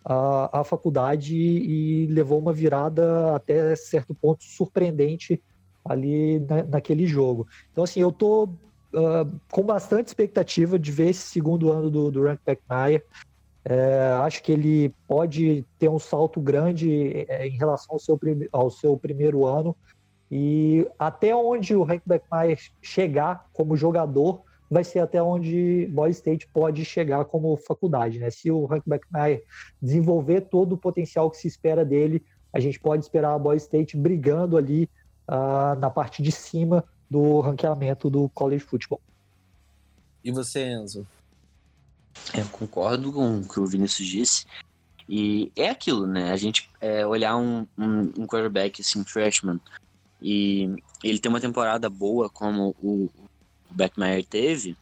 a, 0.03 0.61
a 0.61 0.63
faculdade 0.63 1.35
e, 1.35 2.07
levou 2.07 2.39
uma 2.39 2.53
virada 2.53 3.35
até 3.35 3.75
certo 3.75 4.15
ponto 4.15 4.43
surpreendente 4.43 5.41
ali 5.85 6.39
na- 6.41 6.63
naquele 6.63 7.05
jogo. 7.05 7.47
Então, 7.71 7.83
assim, 7.83 8.01
eu 8.01 8.11
tô 8.11 8.49
ah, 8.95 9.25
com 9.51 9.63
bastante 9.63 10.07
expectativa 10.07 10.79
de 10.79 10.91
ver 10.91 11.09
esse 11.09 11.27
segundo 11.29 11.71
ano 11.71 11.89
do, 11.89 12.11
do 12.11 12.23
Rank 12.23 12.39
McNair. 12.47 13.03
É, 13.65 14.11
acho 14.21 14.41
que 14.41 14.51
ele 14.51 14.93
pode 15.05 15.65
ter 15.77 15.89
um 15.89 15.99
salto 15.99 16.39
grande 16.39 17.25
é, 17.27 17.47
em 17.47 17.57
relação 17.57 17.95
ao 17.95 17.99
seu, 17.99 18.19
ao 18.51 18.71
seu 18.71 18.97
primeiro 18.97 19.45
ano. 19.45 19.75
E 20.31 20.87
até 20.99 21.35
onde 21.35 21.75
o 21.75 21.83
Hank 21.83 22.01
Beckmeyer 22.05 22.59
chegar 22.81 23.47
como 23.53 23.77
jogador 23.77 24.41
vai 24.69 24.83
ser 24.83 24.99
até 24.99 25.21
onde 25.21 25.87
Boise 25.87 26.17
State 26.17 26.47
pode 26.47 26.83
chegar 26.83 27.23
como 27.25 27.55
faculdade. 27.55 28.19
Né? 28.19 28.29
Se 28.29 28.51
o 28.51 28.65
Hank 28.65 28.83
Beckmeyer 28.85 29.43
desenvolver 29.81 30.41
todo 30.41 30.73
o 30.73 30.77
potencial 30.77 31.31
que 31.31 31.37
se 31.37 31.47
espera 31.47 31.85
dele, 31.85 32.23
a 32.51 32.59
gente 32.59 32.79
pode 32.79 33.03
esperar 33.03 33.33
a 33.33 33.39
Boise 33.39 33.65
State 33.65 33.95
brigando 33.95 34.57
ali 34.57 34.89
ah, 35.27 35.75
na 35.79 35.89
parte 35.89 36.21
de 36.21 36.31
cima 36.31 36.83
do 37.09 37.39
ranqueamento 37.39 38.09
do 38.09 38.27
college 38.29 38.63
football. 38.63 38.99
E 40.23 40.31
você, 40.31 40.65
Enzo? 40.65 41.07
Eu 42.33 42.45
concordo 42.47 43.13
com 43.13 43.39
o 43.39 43.47
que 43.47 43.59
o 43.59 43.65
Vinícius 43.65 44.07
disse. 44.07 44.45
E 45.07 45.51
é 45.55 45.69
aquilo, 45.69 46.05
né? 46.05 46.31
A 46.31 46.35
gente 46.35 46.69
é, 46.81 47.05
olhar 47.05 47.37
um, 47.37 47.65
um, 47.77 48.11
um 48.17 48.27
quarterback 48.27 48.81
assim, 48.81 49.05
freshman, 49.05 49.59
e 50.21 50.75
ele 51.03 51.19
ter 51.19 51.29
uma 51.29 51.41
temporada 51.41 51.89
boa 51.89 52.29
como 52.29 52.75
o, 52.81 53.09
Beckmeyer 53.69 54.25
teve, 54.25 54.77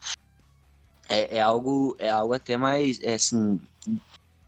é, 1.08 1.38
é 1.38 1.40
algo 1.40 1.96
é 1.98 2.08
algo 2.08 2.32
até 2.32 2.56
mais 2.56 3.00
é, 3.02 3.14
assim 3.14 3.60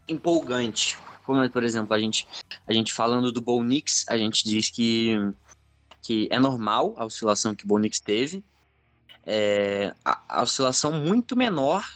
empolgante. 0.07 0.97
Como, 1.25 1.47
por 1.49 1.63
exemplo, 1.63 1.93
a 1.93 1.99
gente 1.99 2.27
a 2.67 2.73
gente 2.73 2.93
falando 2.93 3.31
do 3.31 3.41
Bo 3.41 3.61
a 4.07 4.17
gente 4.17 4.43
diz 4.43 4.69
que 4.69 5.15
que 6.01 6.27
é 6.31 6.39
normal 6.39 6.95
a 6.97 7.05
oscilação 7.05 7.53
que 7.53 7.65
o 7.65 7.67
Bo 7.67 7.79
teve, 8.03 8.43
é, 9.25 9.93
a, 10.03 10.39
a 10.39 10.41
oscilação 10.41 10.91
muito 10.91 11.35
menor 11.35 11.87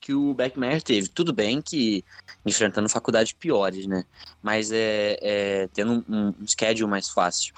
que 0.00 0.14
o 0.14 0.34
Beckmeyer 0.34 0.82
teve. 0.82 1.08
Tudo 1.08 1.32
bem 1.32 1.60
que 1.60 2.04
enfrentando 2.44 2.88
faculdades 2.88 3.32
piores, 3.32 3.86
né? 3.86 4.04
Mas 4.42 4.70
é, 4.70 5.18
é 5.20 5.68
tendo 5.72 6.04
um, 6.08 6.34
um 6.40 6.46
schedule 6.46 6.90
mais 6.90 7.08
fácil. 7.08 7.54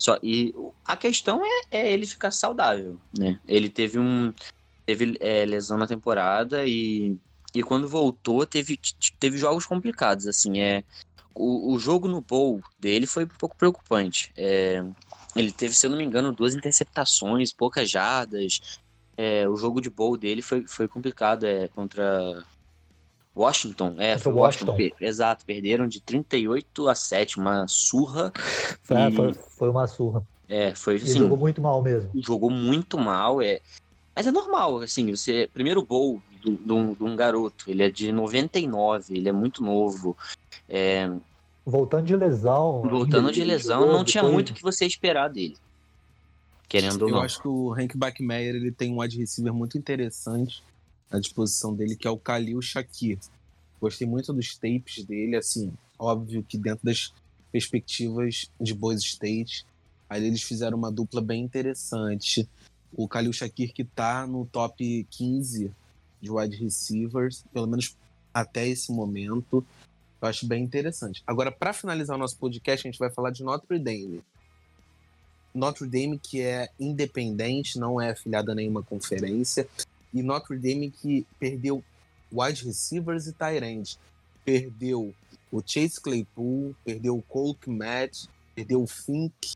Só, 0.00 0.18
e 0.22 0.54
a 0.84 0.96
questão 0.96 1.42
é, 1.44 1.60
é 1.70 1.92
ele 1.92 2.06
ficar 2.06 2.30
saudável, 2.30 2.98
né? 3.16 3.38
Ele 3.46 3.68
teve 3.68 3.98
um 3.98 4.32
teve 4.86 5.16
é, 5.20 5.44
lesão 5.44 5.76
na 5.76 5.86
temporada 5.86 6.66
e, 6.66 7.18
e 7.54 7.62
quando 7.62 7.86
voltou 7.86 8.46
teve, 8.46 8.80
teve 9.20 9.36
jogos 9.36 9.66
complicados, 9.66 10.26
assim, 10.26 10.58
é 10.58 10.82
o, 11.34 11.74
o 11.74 11.78
jogo 11.78 12.08
no 12.08 12.22
bowl 12.22 12.60
dele 12.78 13.06
foi 13.06 13.24
um 13.24 13.28
pouco 13.28 13.56
preocupante. 13.56 14.32
É, 14.36 14.82
ele 15.36 15.52
teve, 15.52 15.74
se 15.74 15.86
eu 15.86 15.90
não 15.90 15.98
me 15.98 16.04
engano, 16.04 16.32
duas 16.32 16.54
interceptações, 16.54 17.52
poucas 17.52 17.90
jardas. 17.90 18.80
É, 19.16 19.48
o 19.48 19.56
jogo 19.56 19.80
de 19.80 19.90
bowl 19.90 20.16
dele 20.16 20.42
foi, 20.42 20.66
foi 20.66 20.88
complicado, 20.88 21.44
é 21.44 21.68
contra 21.68 22.42
Washington, 23.36 23.94
é, 23.98 24.18
foi 24.18 24.32
Washington. 24.32 24.72
Washington. 24.72 24.96
exato, 25.04 25.44
perderam 25.46 25.86
de 25.86 26.00
38 26.00 26.88
a 26.88 26.94
7, 26.94 27.38
uma 27.38 27.66
surra. 27.68 28.32
Foi, 28.82 28.96
E- 28.96 29.12
foi, 29.16 29.32
foi 29.34 29.68
uma 29.70 29.86
surra. 29.86 30.22
É, 30.48 30.74
foi 30.74 30.96
assim, 30.96 31.18
jogou 31.18 31.36
muito 31.38 31.60
mal 31.62 31.80
mesmo. 31.80 32.10
jogou 32.16 32.50
muito 32.50 32.98
mal, 32.98 33.40
é. 33.40 33.60
Mas 34.16 34.26
é 34.26 34.32
normal, 34.32 34.80
assim, 34.80 35.14
você. 35.14 35.48
Primeiro 35.52 35.84
gol 35.86 36.20
de 36.42 36.72
um 36.72 37.14
garoto, 37.14 37.70
ele 37.70 37.82
é 37.84 37.90
de 37.90 38.10
99, 38.10 39.16
ele 39.16 39.28
é 39.28 39.32
muito 39.32 39.62
novo. 39.62 40.16
É, 40.68 41.08
Voltando 41.64 42.06
de 42.06 42.16
lesão. 42.16 42.82
voltando 42.82 43.30
de 43.30 43.44
lesão, 43.44 43.80
jogou 43.82 43.96
não 43.96 44.04
tinha 44.04 44.22
depois- 44.22 44.34
muito 44.34 44.50
o 44.50 44.54
que 44.54 44.62
você 44.62 44.84
esperar 44.86 45.28
dele. 45.28 45.56
Querendo 46.68 47.02
ou 47.02 47.08
Eu 47.08 47.14
não. 47.16 47.22
acho 47.22 47.40
que 47.40 47.48
o 47.48 47.72
Hank 47.72 47.96
Bachmeier 47.96 48.54
ele 48.54 48.72
tem 48.72 48.92
um 48.92 49.00
wide 49.00 49.18
receiver 49.18 49.52
muito 49.52 49.76
interessante 49.78 50.62
à 51.10 51.18
disposição 51.18 51.74
dele, 51.74 51.96
que 51.96 52.06
é 52.06 52.10
o 52.10 52.16
Khalil 52.16 52.62
Shakir. 52.62 53.18
Gostei 53.80 54.06
muito 54.06 54.32
dos 54.32 54.56
tapes 54.56 55.04
dele, 55.04 55.36
assim, 55.36 55.72
óbvio 55.98 56.42
que 56.42 56.56
dentro 56.56 56.84
das 56.84 57.12
perspectivas 57.50 58.50
de 58.60 58.74
Boise 58.74 59.04
State, 59.04 59.66
aí 60.08 60.24
eles 60.24 60.42
fizeram 60.42 60.78
uma 60.78 60.92
dupla 60.92 61.20
bem 61.20 61.42
interessante. 61.42 62.48
O 62.92 63.06
Khalil 63.06 63.32
Shakir 63.32 63.72
que 63.72 63.84
tá 63.84 64.26
no 64.26 64.46
top 64.46 65.06
15 65.10 65.72
de 66.20 66.30
wide 66.30 66.56
receivers, 66.56 67.44
pelo 67.52 67.66
menos 67.66 67.96
até 68.32 68.68
esse 68.68 68.92
momento, 68.92 69.64
eu 70.20 70.28
acho 70.28 70.46
bem 70.46 70.62
interessante. 70.62 71.22
Agora, 71.26 71.50
para 71.50 71.72
finalizar 71.72 72.16
o 72.16 72.18
nosso 72.18 72.36
podcast, 72.36 72.86
a 72.86 72.90
gente 72.90 72.98
vai 72.98 73.10
falar 73.10 73.30
de 73.30 73.42
Notre 73.42 73.78
Dame. 73.78 74.22
Notre 75.54 75.86
Dame 75.86 76.18
que 76.18 76.40
é 76.42 76.68
independente, 76.78 77.78
não 77.78 78.00
é 78.00 78.10
afiliada 78.10 78.52
a 78.52 78.54
nenhuma 78.54 78.82
conferência, 78.82 79.66
e 80.12 80.22
Notre 80.22 80.58
Dame 80.58 80.90
que 80.90 81.26
perdeu 81.38 81.84
wide 82.32 82.64
receivers 82.64 83.26
e 83.26 83.32
tight 83.32 83.64
ends. 83.64 83.98
Perdeu 84.44 85.14
o 85.50 85.62
Chase 85.64 86.00
Claypool, 86.00 86.74
perdeu 86.84 87.16
o 87.16 87.22
Cole 87.22 87.54
Kmet, 87.54 88.28
perdeu 88.54 88.82
o 88.82 88.86
Fink, 88.86 89.54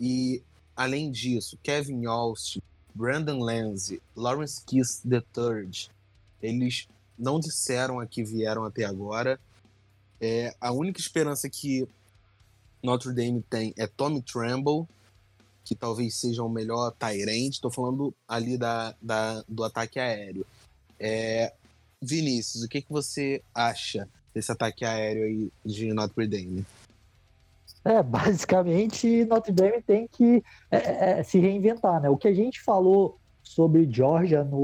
e 0.00 0.42
além 0.74 1.10
disso, 1.10 1.58
Kevin 1.62 2.06
Austin, 2.06 2.62
Brandon 2.94 3.38
Lanzi, 3.38 4.00
Lawrence 4.16 4.62
Kiss 4.64 5.02
III, 5.04 5.90
eles 6.42 6.88
não 7.18 7.38
disseram 7.38 8.00
a 8.00 8.06
que 8.06 8.24
vieram 8.24 8.64
até 8.64 8.84
agora. 8.84 9.38
É, 10.20 10.54
a 10.60 10.72
única 10.72 11.00
esperança 11.00 11.48
que 11.50 11.86
Notre 12.82 13.12
Dame 13.12 13.44
tem 13.48 13.74
é 13.76 13.86
Tommy 13.86 14.22
Tremble, 14.22 14.86
que 15.70 15.76
talvez 15.76 16.16
seja 16.16 16.42
o 16.42 16.48
melhor 16.48 16.92
Tyrant. 16.98 17.52
Estou 17.52 17.70
falando 17.70 18.12
ali 18.26 18.58
da, 18.58 18.92
da, 19.00 19.44
do 19.48 19.62
ataque 19.62 20.00
aéreo. 20.00 20.44
É, 20.98 21.52
Vinícius, 22.02 22.64
o 22.64 22.68
que, 22.68 22.82
que 22.82 22.90
você 22.90 23.40
acha 23.54 24.08
desse 24.34 24.50
ataque 24.50 24.84
aéreo 24.84 25.22
aí 25.22 25.52
de 25.64 25.92
Notre 25.92 26.26
Dame? 26.26 26.66
É, 27.84 28.02
basicamente, 28.02 29.24
Notre 29.26 29.52
Dame 29.52 29.80
tem 29.80 30.08
que 30.08 30.42
é, 30.72 31.20
é, 31.20 31.22
se 31.22 31.38
reinventar, 31.38 32.02
né? 32.02 32.10
O 32.10 32.16
que 32.16 32.26
a 32.26 32.34
gente 32.34 32.60
falou 32.60 33.16
sobre 33.40 33.88
Georgia 33.88 34.42
no, 34.42 34.58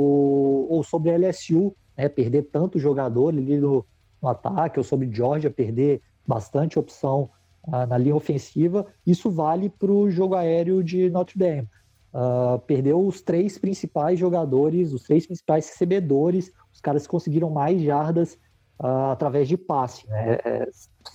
ou 0.69 0.83
sobre 0.83 1.17
LSU, 1.17 1.73
né? 1.97 2.09
Perder 2.09 2.49
tanto 2.51 2.81
jogador 2.81 3.29
ali 3.29 3.59
no, 3.59 3.87
no 4.21 4.29
ataque, 4.29 4.81
ou 4.81 4.85
sobre 4.85 5.09
Georgia 5.15 5.53
perder 5.53 6.03
bastante 6.27 6.81
opção 6.81 7.31
uh, 7.67 7.87
na 7.87 7.99
linha 7.99 8.17
ofensiva, 8.17 8.87
isso 9.07 9.31
vale 9.31 9.69
para 9.69 9.91
o 9.91 10.11
jogo 10.11 10.35
aéreo 10.35 10.83
de 10.83 11.11
Notre 11.11 11.39
Dame. 11.39 11.69
Uh, 12.13 12.59
perdeu 12.61 13.05
os 13.05 13.21
três 13.21 13.59
principais 13.59 14.19
jogadores, 14.19 14.93
os 14.93 15.03
três 15.03 15.27
principais 15.27 15.69
recebedores, 15.69 16.51
os 16.73 16.81
caras 16.81 17.07
conseguiram 17.07 17.51
mais 17.51 17.83
jardas 17.83 18.39
uh, 18.81 19.11
através 19.13 19.49
de 19.49 19.57
passe. 19.57 20.09
Né? 20.09 20.39
É, 20.45 20.69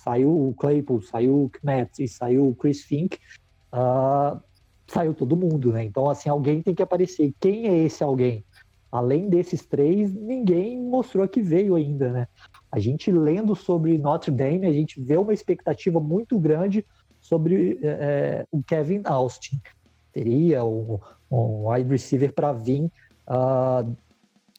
saiu 0.03 0.49
o 0.49 0.53
Claypool, 0.53 1.01
saiu 1.01 1.45
o 1.45 1.49
Kmet 1.49 2.07
saiu 2.07 2.47
o 2.47 2.55
Chris 2.55 2.83
Fink, 2.83 3.17
uh, 3.73 4.39
saiu 4.87 5.13
todo 5.13 5.37
mundo, 5.37 5.71
né? 5.71 5.83
Então, 5.83 6.09
assim, 6.09 6.29
alguém 6.29 6.61
tem 6.61 6.75
que 6.75 6.83
aparecer. 6.83 7.33
Quem 7.39 7.67
é 7.67 7.77
esse 7.77 8.03
alguém? 8.03 8.43
Além 8.91 9.29
desses 9.29 9.65
três, 9.65 10.13
ninguém 10.13 10.77
mostrou 10.77 11.27
que 11.27 11.41
veio 11.41 11.75
ainda, 11.75 12.11
né? 12.11 12.27
A 12.71 12.79
gente 12.79 13.11
lendo 13.11 13.55
sobre 13.55 13.97
Notre 13.97 14.31
Dame, 14.31 14.65
a 14.65 14.71
gente 14.71 15.01
vê 15.01 15.17
uma 15.17 15.33
expectativa 15.33 15.99
muito 15.99 16.39
grande 16.39 16.85
sobre 17.19 17.79
é, 17.83 18.45
o 18.51 18.63
Kevin 18.63 19.01
Austin. 19.03 19.59
Teria 20.13 20.63
um, 20.63 20.99
um 21.29 21.69
wide 21.69 21.89
receiver 21.89 22.33
para 22.33 22.53
vir 22.53 22.85
uh, 23.27 23.95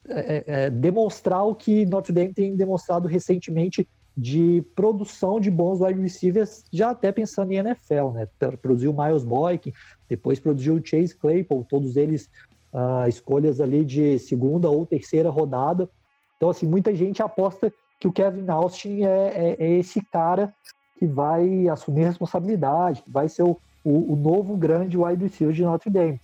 é, 0.09 0.45
é, 0.47 0.71
demonstrar 0.71 1.45
o 1.45 1.55
que 1.55 1.87
Notre 1.87 2.13
Dame 2.13 2.35
tem 2.35 2.57
demonstrado 2.57 3.09
recentemente 3.09 3.89
de 4.17 4.63
produção 4.75 5.41
de 5.41 5.51
bons 5.51 5.81
wide 5.81 6.01
receivers, 6.01 6.65
já 6.71 6.91
até 6.91 7.11
pensando 7.11 7.51
em 7.53 7.57
NFL, 7.57 8.11
né? 8.13 8.29
Produziu 8.61 8.93
Miles 8.93 9.25
Boykin, 9.25 9.73
depois 10.07 10.39
produziu 10.39 10.81
Chase 10.85 11.17
Claypool, 11.17 11.65
todos 11.69 11.97
eles 11.97 12.29
uh, 12.75 13.09
escolhas 13.09 13.61
ali 13.61 13.85
de 13.85 14.19
segunda 14.19 14.69
ou 14.69 14.85
terceira 14.85 15.31
rodada. 15.31 15.89
Então, 16.37 16.51
assim, 16.51 16.67
muita 16.67 16.95
gente 16.95 17.23
aposta 17.23 17.73
que 18.03 18.09
o 18.09 18.13
Kevin 18.13 18.49
Austin 18.49 19.05
é, 19.05 19.07
é, 19.07 19.57
é 19.61 19.79
esse 19.79 20.03
cara 20.03 20.53
que 20.99 21.07
vai 21.07 21.69
assumir 21.69 22.03
responsabilidade, 22.03 23.01
que 23.01 23.11
vai 23.11 23.29
ser 23.29 23.45
o, 23.45 23.57
o, 23.85 24.15
o 24.15 24.17
novo 24.17 24.57
grande 24.57 24.99
wide 24.99 25.23
receiver 25.23 25.55
de 25.55 25.63
Notre 25.63 25.89
Dame. 25.89 26.21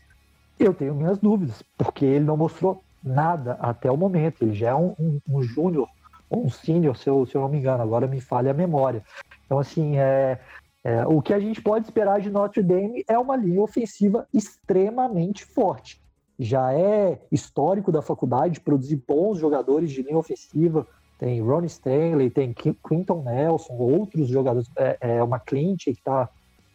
Eu 0.58 0.74
tenho 0.74 0.92
minhas 0.92 1.18
dúvidas, 1.18 1.62
porque 1.76 2.04
ele 2.04 2.24
não 2.24 2.36
mostrou 2.36 2.82
nada 3.00 3.52
até 3.60 3.88
o 3.88 3.96
momento. 3.96 4.42
Ele 4.42 4.54
já 4.54 4.70
é 4.70 4.74
um, 4.74 4.92
um, 4.98 5.20
um 5.28 5.40
júnior 5.40 5.88
um 6.28 6.50
sênior, 6.50 6.96
se 6.96 7.08
eu, 7.08 7.24
se 7.24 7.36
eu 7.36 7.42
não 7.42 7.48
me 7.48 7.58
engano, 7.58 7.80
agora 7.80 8.08
me 8.08 8.20
falha 8.20 8.50
a 8.50 8.54
memória. 8.54 9.04
Então, 9.46 9.60
assim, 9.60 9.98
é, 9.98 10.40
é, 10.82 11.06
o 11.06 11.22
que 11.22 11.32
a 11.32 11.38
gente 11.38 11.62
pode 11.62 11.86
esperar 11.86 12.20
de 12.20 12.28
Notre 12.28 12.60
Dame 12.60 13.04
é 13.06 13.16
uma 13.16 13.36
linha 13.36 13.62
ofensiva 13.62 14.26
extremamente 14.34 15.44
forte. 15.44 16.02
Já 16.40 16.74
é 16.74 17.20
histórico 17.30 17.92
da 17.92 18.02
faculdade 18.02 18.60
produzir 18.60 18.96
bons 19.06 19.38
jogadores 19.38 19.92
de 19.92 20.02
linha 20.02 20.18
ofensiva. 20.18 20.84
Tem 21.18 21.40
Ronnie 21.42 21.66
Stanley, 21.66 22.30
tem 22.30 22.54
Quinton 22.54 23.22
Nelson, 23.24 23.74
outros 23.74 24.28
jogadores, 24.28 24.70
é, 24.76 24.96
é 25.00 25.22
uma 25.22 25.40
Clint 25.40 25.84
que 25.84 25.90
está 25.90 26.28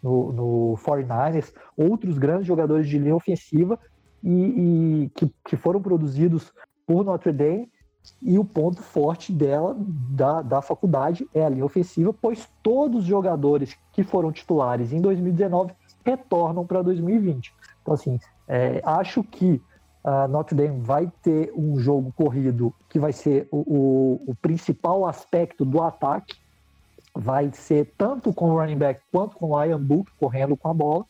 no, 0.04 0.34
no 0.34 0.78
49ers, 0.86 1.54
outros 1.78 2.18
grandes 2.18 2.46
jogadores 2.46 2.88
de 2.88 3.00
linha 3.00 3.16
ofensiva 3.16 3.80
e, 4.22 4.30
e 5.06 5.12
que, 5.16 5.32
que, 5.48 5.56
foram 5.56 5.82
produzidos 5.82 6.52
por 6.86 7.06
Notre 7.06 7.32
Dame. 7.32 7.72
E 8.22 8.38
o 8.38 8.44
ponto 8.44 8.82
forte 8.82 9.32
dela, 9.32 9.74
da, 9.78 10.42
da 10.42 10.62
faculdade, 10.62 11.26
é 11.34 11.46
a 11.46 11.48
linha 11.48 11.64
ofensiva, 11.64 12.14
pois 12.14 12.50
todos 12.62 13.04
os 13.04 13.06
jogadores 13.06 13.78
que 13.94 14.04
foram 14.04 14.30
titulares 14.30 14.92
em 14.92 15.00
2019 15.00 15.72
retornam 16.04 16.66
para 16.66 16.82
2020. 16.82 17.54
Então, 17.82 17.94
assim, 17.94 18.20
é, 18.46 18.82
acho 18.84 19.24
que 19.24 19.62
a 20.04 20.28
Notre 20.28 20.56
Dame 20.56 20.80
vai 20.82 21.12
ter 21.22 21.52
um 21.56 21.80
jogo 21.80 22.12
corrido 22.12 22.74
que 22.90 23.00
vai 23.00 23.14
ser 23.14 23.48
o, 23.50 23.58
o, 23.58 24.32
o, 24.32 24.36
principal 24.36 25.06
aspecto 25.06 25.64
do 25.64 25.82
ataque. 25.82 26.36
Vai 27.16 27.52
ser 27.54 27.94
tanto 27.98 28.34
com 28.34 28.52
o 28.52 28.60
running 28.60 28.78
back 28.78 29.00
quanto 29.12 29.38
com 29.38 29.52
o 29.52 29.64
Ian 29.64 29.80
Book 29.80 30.12
correndo 30.20 30.58
com 30.58 30.68
a 30.68 30.74
bola. 30.74 31.06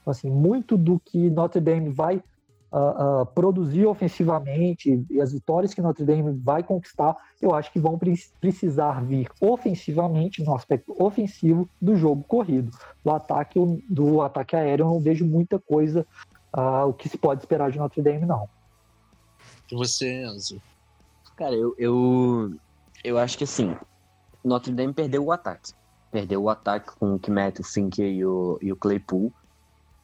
Então, 0.00 0.10
assim, 0.12 0.30
muito 0.30 0.76
do 0.76 1.00
que 1.00 1.28
Notre 1.30 1.60
Dame 1.60 1.90
vai 1.90 2.22
uh, 2.72 3.22
uh, 3.22 3.26
produzir 3.26 3.86
ofensivamente 3.86 5.04
e 5.10 5.20
as 5.20 5.32
vitórias 5.32 5.74
que 5.74 5.82
Notre 5.82 6.04
Dame 6.04 6.38
vai 6.44 6.62
conquistar, 6.62 7.16
eu 7.40 7.54
acho 7.54 7.72
que 7.72 7.80
vão 7.80 7.98
pre 7.98 8.14
precisar 8.40 9.02
vir 9.02 9.28
ofensivamente, 9.40 10.44
no 10.44 10.54
aspecto 10.54 10.94
ofensivo 11.02 11.68
do 11.80 11.96
jogo 11.96 12.22
corrido. 12.28 12.70
Do 13.04 13.10
ataque, 13.10 13.58
do 13.88 14.20
ataque 14.20 14.54
aéreo, 14.54 14.84
eu 14.84 14.90
não 14.90 15.00
vejo 15.00 15.24
muita 15.24 15.58
coisa 15.58 16.06
uh, 16.56 16.88
o 16.88 16.92
que 16.92 17.08
se 17.08 17.18
pode 17.18 17.40
esperar 17.40 17.70
de 17.70 17.78
Notre 17.78 18.02
Dame, 18.02 18.26
não. 18.26 18.48
E 19.70 19.74
você, 19.76 20.24
Enzo? 20.24 20.60
Cara, 21.36 21.54
eu, 21.54 21.74
eu, 21.78 22.54
eu 23.04 23.18
acho 23.18 23.36
que 23.36 23.44
assim, 23.44 23.76
Notre 24.42 24.72
Dame 24.72 24.92
perdeu 24.92 25.24
o 25.24 25.32
ataque. 25.32 25.72
Perdeu 26.10 26.42
o 26.42 26.48
ataque 26.48 26.96
com 26.98 27.14
o 27.14 27.18
Kmet, 27.18 27.60
o 27.60 27.64
Fink 27.64 28.00
e 28.00 28.24
o, 28.24 28.58
e 28.62 28.72
o 28.72 28.76
Claypool. 28.76 29.32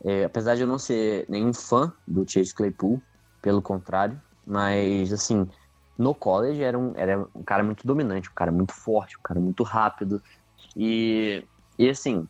É, 0.05 0.25
apesar 0.25 0.57
de 0.57 0.63
eu 0.63 0.67
não 0.67 0.79
ser 0.79 1.25
nenhum 1.29 1.55
fã 1.55 1.93
do 2.07 2.29
Chase 2.29 2.53
Claypool, 2.53 3.01
pelo 3.41 3.63
contrário, 3.63 4.21
mas 4.45 5.13
assim, 5.13 5.49
no 5.97 6.15
college 6.15 6.63
era 6.63 6.77
um, 6.79 6.93
era 6.97 7.27
um 7.35 7.43
cara 7.43 7.63
muito 7.63 7.87
dominante, 7.87 8.29
um 8.29 8.35
cara 8.35 8.51
muito 8.51 8.73
forte, 8.73 9.17
um 9.17 9.23
cara 9.23 9.41
muito 9.41 9.63
rápido. 9.63 10.21
E, 10.77 11.45
e 11.79 11.89
assim, 11.89 12.29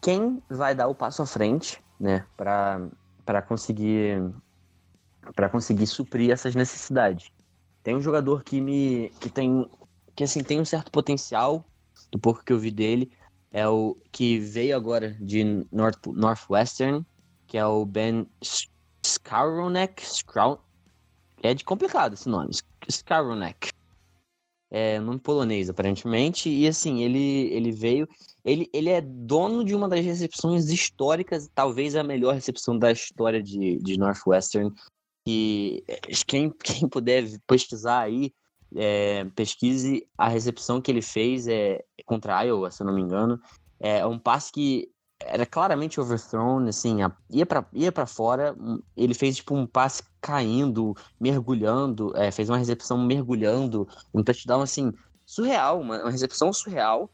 quem 0.00 0.42
vai 0.48 0.74
dar 0.74 0.88
o 0.88 0.94
passo 0.94 1.22
à 1.22 1.26
frente, 1.26 1.82
né, 1.98 2.24
para 2.36 3.42
conseguir 3.46 4.22
para 5.34 5.48
conseguir 5.48 5.86
suprir 5.86 6.30
essas 6.30 6.54
necessidades? 6.54 7.30
Tem 7.82 7.96
um 7.96 8.00
jogador 8.00 8.42
que 8.42 8.60
me 8.60 9.10
que 9.20 9.30
tem 9.30 9.68
que 10.14 10.24
assim 10.24 10.42
tem 10.42 10.60
um 10.60 10.64
certo 10.64 10.90
potencial 10.90 11.64
do 12.10 12.18
pouco 12.18 12.44
que 12.44 12.52
eu 12.52 12.58
vi 12.58 12.70
dele, 12.70 13.12
é 13.50 13.66
o 13.68 13.96
que 14.12 14.38
veio 14.38 14.76
agora 14.76 15.16
de 15.20 15.66
North, 15.72 16.06
Northwestern, 16.06 17.04
que 17.46 17.56
é 17.56 17.66
o 17.66 17.84
Ben 17.84 18.26
Skowronek. 19.02 20.02
É 21.42 21.54
de 21.54 21.64
complicado 21.64 22.14
esse 22.14 22.28
nome, 22.28 22.50
Skowronek. 22.88 23.70
É 24.70 24.98
polonês, 25.22 25.70
aparentemente. 25.70 26.48
E 26.48 26.68
assim, 26.68 27.02
ele, 27.02 27.52
ele 27.52 27.72
veio. 27.72 28.08
Ele, 28.44 28.68
ele 28.72 28.90
é 28.90 29.00
dono 29.00 29.64
de 29.64 29.74
uma 29.74 29.88
das 29.88 30.04
recepções 30.04 30.68
históricas, 30.68 31.50
talvez 31.54 31.96
a 31.96 32.02
melhor 32.02 32.34
recepção 32.34 32.78
da 32.78 32.92
história 32.92 33.42
de, 33.42 33.78
de 33.78 33.98
Northwestern. 33.98 34.72
E 35.26 35.84
quem, 36.26 36.50
quem 36.62 36.88
puder 36.88 37.24
pesquisar 37.46 38.00
aí, 38.00 38.32
é, 38.74 39.24
pesquise 39.34 40.06
a 40.16 40.28
recepção 40.28 40.80
que 40.80 40.90
ele 40.90 41.02
fez 41.02 41.48
é, 41.48 41.82
contra 42.04 42.38
a 42.38 42.42
Iowa, 42.42 42.70
se 42.70 42.82
eu 42.82 42.86
não 42.86 42.94
me 42.94 43.02
engano. 43.02 43.40
É 43.80 44.04
um 44.04 44.18
passe 44.18 44.52
que 44.52 44.90
era 45.20 45.44
claramente 45.44 46.00
overthrown, 46.00 46.66
assim, 46.68 46.98
ia 47.30 47.46
para 47.46 47.66
ia 47.72 47.90
pra 47.90 48.06
fora. 48.06 48.56
Ele 48.96 49.14
fez 49.14 49.36
tipo 49.36 49.54
um 49.54 49.66
passe 49.66 50.02
caindo, 50.20 50.96
mergulhando, 51.20 52.16
é, 52.16 52.30
fez 52.30 52.48
uma 52.48 52.58
recepção 52.58 52.98
mergulhando, 52.98 53.88
um 54.14 54.22
touchdown 54.22 54.62
assim, 54.62 54.92
surreal, 55.26 55.80
uma, 55.80 56.02
uma 56.02 56.10
recepção 56.10 56.52
surreal. 56.52 57.10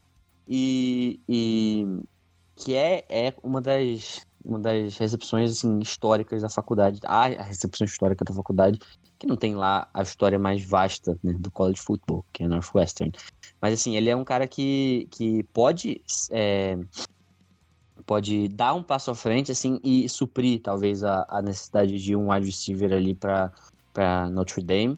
E, 0.47 1.19
e 1.27 2.03
que 2.55 2.75
é, 2.75 3.05
é 3.09 3.33
uma 3.41 3.59
das 3.59 4.25
uma 4.45 4.59
das 4.59 4.95
recepções 4.97 5.51
assim, 5.51 5.79
históricas 5.79 6.43
da 6.43 6.49
faculdade, 6.49 6.99
a 7.03 7.25
recepção 7.25 7.83
histórica 7.83 8.23
da 8.23 8.31
faculdade, 8.31 8.79
que 9.17 9.25
não 9.25 9.35
tem 9.35 9.55
lá 9.55 9.89
a 9.91 10.03
história 10.03 10.37
mais 10.37 10.63
vasta 10.63 11.17
né, 11.23 11.33
do 11.33 11.49
college 11.49 11.81
football, 11.81 12.23
que 12.31 12.43
é 12.43 12.47
Northwestern. 12.47 13.11
Mas 13.59 13.73
assim, 13.73 13.97
ele 13.97 14.07
é 14.07 14.15
um 14.15 14.23
cara 14.23 14.47
que, 14.47 15.07
que 15.09 15.41
pode 15.45 15.99
é, 16.29 16.77
pode 18.05 18.47
dar 18.49 18.73
um 18.73 18.83
passo 18.83 19.11
à 19.11 19.15
frente 19.15 19.51
assim 19.51 19.79
e 19.83 20.07
suprir 20.07 20.61
talvez 20.61 21.03
a, 21.03 21.25
a 21.27 21.41
necessidade 21.41 21.97
de 21.97 22.15
um 22.15 22.31
wide 22.31 22.45
receiver 22.45 22.93
ali 22.93 23.15
para 23.15 24.29
Notre 24.29 24.61
Dame. 24.61 24.97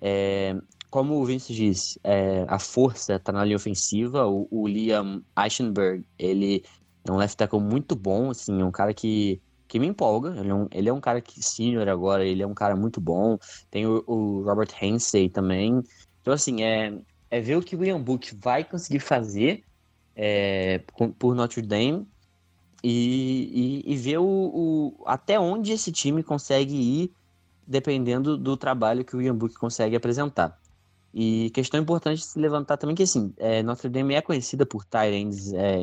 É, 0.00 0.56
como 0.90 1.14
o 1.14 1.24
Vince 1.24 1.52
disse, 1.52 2.00
é, 2.02 2.44
a 2.48 2.58
força 2.58 3.16
está 3.16 3.32
na 3.32 3.44
linha 3.44 3.56
ofensiva. 3.56 4.26
O, 4.26 4.48
o 4.50 4.66
Liam 4.66 5.22
Eichenberg, 5.38 6.04
ele 6.18 6.64
é 7.04 7.12
um 7.12 7.16
left 7.16 7.36
tackle 7.36 7.60
muito 7.60 7.94
bom, 7.94 8.30
assim, 8.30 8.60
é 8.60 8.64
um 8.64 8.72
cara 8.72 8.94
que 8.94 9.40
que 9.68 9.80
me 9.80 9.86
empolga. 9.86 10.34
Ele 10.38 10.50
é 10.50 10.54
um, 10.54 10.68
ele 10.70 10.88
é 10.88 10.92
um 10.92 11.00
cara 11.00 11.20
que 11.20 11.42
senior 11.42 11.88
agora, 11.88 12.24
ele 12.24 12.42
é 12.42 12.46
um 12.46 12.54
cara 12.54 12.76
muito 12.76 13.00
bom. 13.00 13.38
Tem 13.70 13.86
o, 13.86 14.02
o 14.06 14.42
Robert 14.42 14.68
Hensey 14.80 15.28
também. 15.28 15.82
Então, 16.20 16.32
assim, 16.32 16.62
é, 16.62 16.96
é 17.30 17.40
ver 17.40 17.56
o 17.56 17.62
que 17.62 17.76
o 17.76 17.84
Ian 17.84 18.00
Book 18.00 18.34
vai 18.36 18.64
conseguir 18.64 19.00
fazer 19.00 19.64
é, 20.14 20.82
por 21.18 21.34
Notre 21.34 21.62
Dame 21.62 22.06
e, 22.88 23.82
e, 23.84 23.92
e 23.92 23.96
ver 23.96 24.18
o, 24.18 24.24
o, 24.24 25.02
até 25.06 25.40
onde 25.40 25.72
esse 25.72 25.90
time 25.90 26.22
consegue 26.22 26.76
ir 26.76 27.12
dependendo 27.66 28.38
do 28.38 28.56
trabalho 28.56 29.04
que 29.04 29.16
o 29.16 29.20
Ian 29.20 29.34
Book 29.34 29.56
consegue 29.56 29.96
apresentar. 29.96 30.56
E 31.12 31.50
questão 31.50 31.80
importante 31.80 32.18
de 32.18 32.26
se 32.26 32.38
levantar 32.38 32.76
também 32.76 32.94
que 32.94 33.02
assim, 33.02 33.34
é, 33.38 33.60
Notre 33.60 33.88
Dame 33.88 34.14
é 34.14 34.22
conhecida 34.22 34.64
por 34.64 34.84
Tyrants 34.84 35.52
é, 35.52 35.80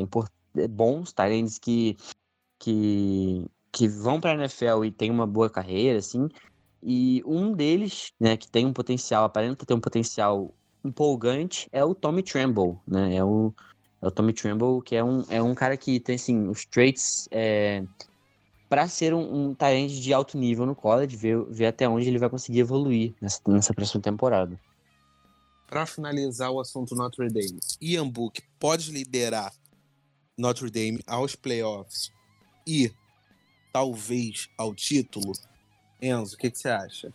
é, 0.56 0.68
bons, 0.68 1.12
Tyrants 1.12 1.58
que, 1.58 1.94
que, 2.58 3.44
que 3.70 3.86
vão 3.86 4.18
para 4.18 4.32
a 4.32 4.34
NFL 4.36 4.86
e 4.86 4.90
tem 4.90 5.10
uma 5.10 5.26
boa 5.26 5.50
carreira, 5.50 5.98
assim. 5.98 6.26
E 6.82 7.22
um 7.26 7.52
deles, 7.52 8.12
né, 8.18 8.34
que 8.34 8.48
tem 8.48 8.64
um 8.64 8.72
potencial, 8.72 9.24
aparenta 9.24 9.66
ter 9.66 9.74
um 9.74 9.80
potencial 9.80 10.54
empolgante, 10.82 11.68
é 11.70 11.84
o 11.84 11.94
Tommy 11.94 12.22
Tremble, 12.22 12.78
né? 12.86 13.16
É 13.16 13.24
o, 13.24 13.52
é 14.04 14.08
o 14.08 14.10
Tommy 14.10 14.32
Tremble, 14.32 14.82
que 14.84 14.94
é 14.94 15.02
um, 15.02 15.24
é 15.30 15.42
um 15.42 15.54
cara 15.54 15.76
que 15.76 15.98
tem, 15.98 16.16
assim, 16.16 16.46
os 16.48 16.66
traits 16.66 17.26
é, 17.30 17.82
para 18.68 18.86
ser 18.86 19.14
um, 19.14 19.48
um 19.48 19.54
talento 19.54 19.94
de 19.94 20.12
alto 20.12 20.36
nível 20.36 20.66
no 20.66 20.74
college, 20.74 21.16
ver, 21.16 21.42
ver 21.46 21.66
até 21.66 21.88
onde 21.88 22.06
ele 22.06 22.18
vai 22.18 22.28
conseguir 22.28 22.60
evoluir 22.60 23.14
nessa, 23.20 23.40
nessa 23.46 23.72
próxima 23.72 24.02
temporada. 24.02 24.60
Para 25.66 25.86
finalizar 25.86 26.50
o 26.50 26.60
assunto 26.60 26.94
Notre 26.94 27.28
Dame, 27.28 27.58
Ian 27.80 28.08
Book 28.08 28.42
pode 28.60 28.92
liderar 28.92 29.52
Notre 30.36 30.70
Dame 30.70 31.00
aos 31.06 31.34
playoffs 31.34 32.12
e 32.66 32.92
talvez 33.72 34.48
ao 34.58 34.74
título? 34.74 35.32
Enzo, 36.00 36.34
o 36.34 36.38
que, 36.38 36.50
que 36.50 36.58
você 36.58 36.68
acha? 36.68 37.08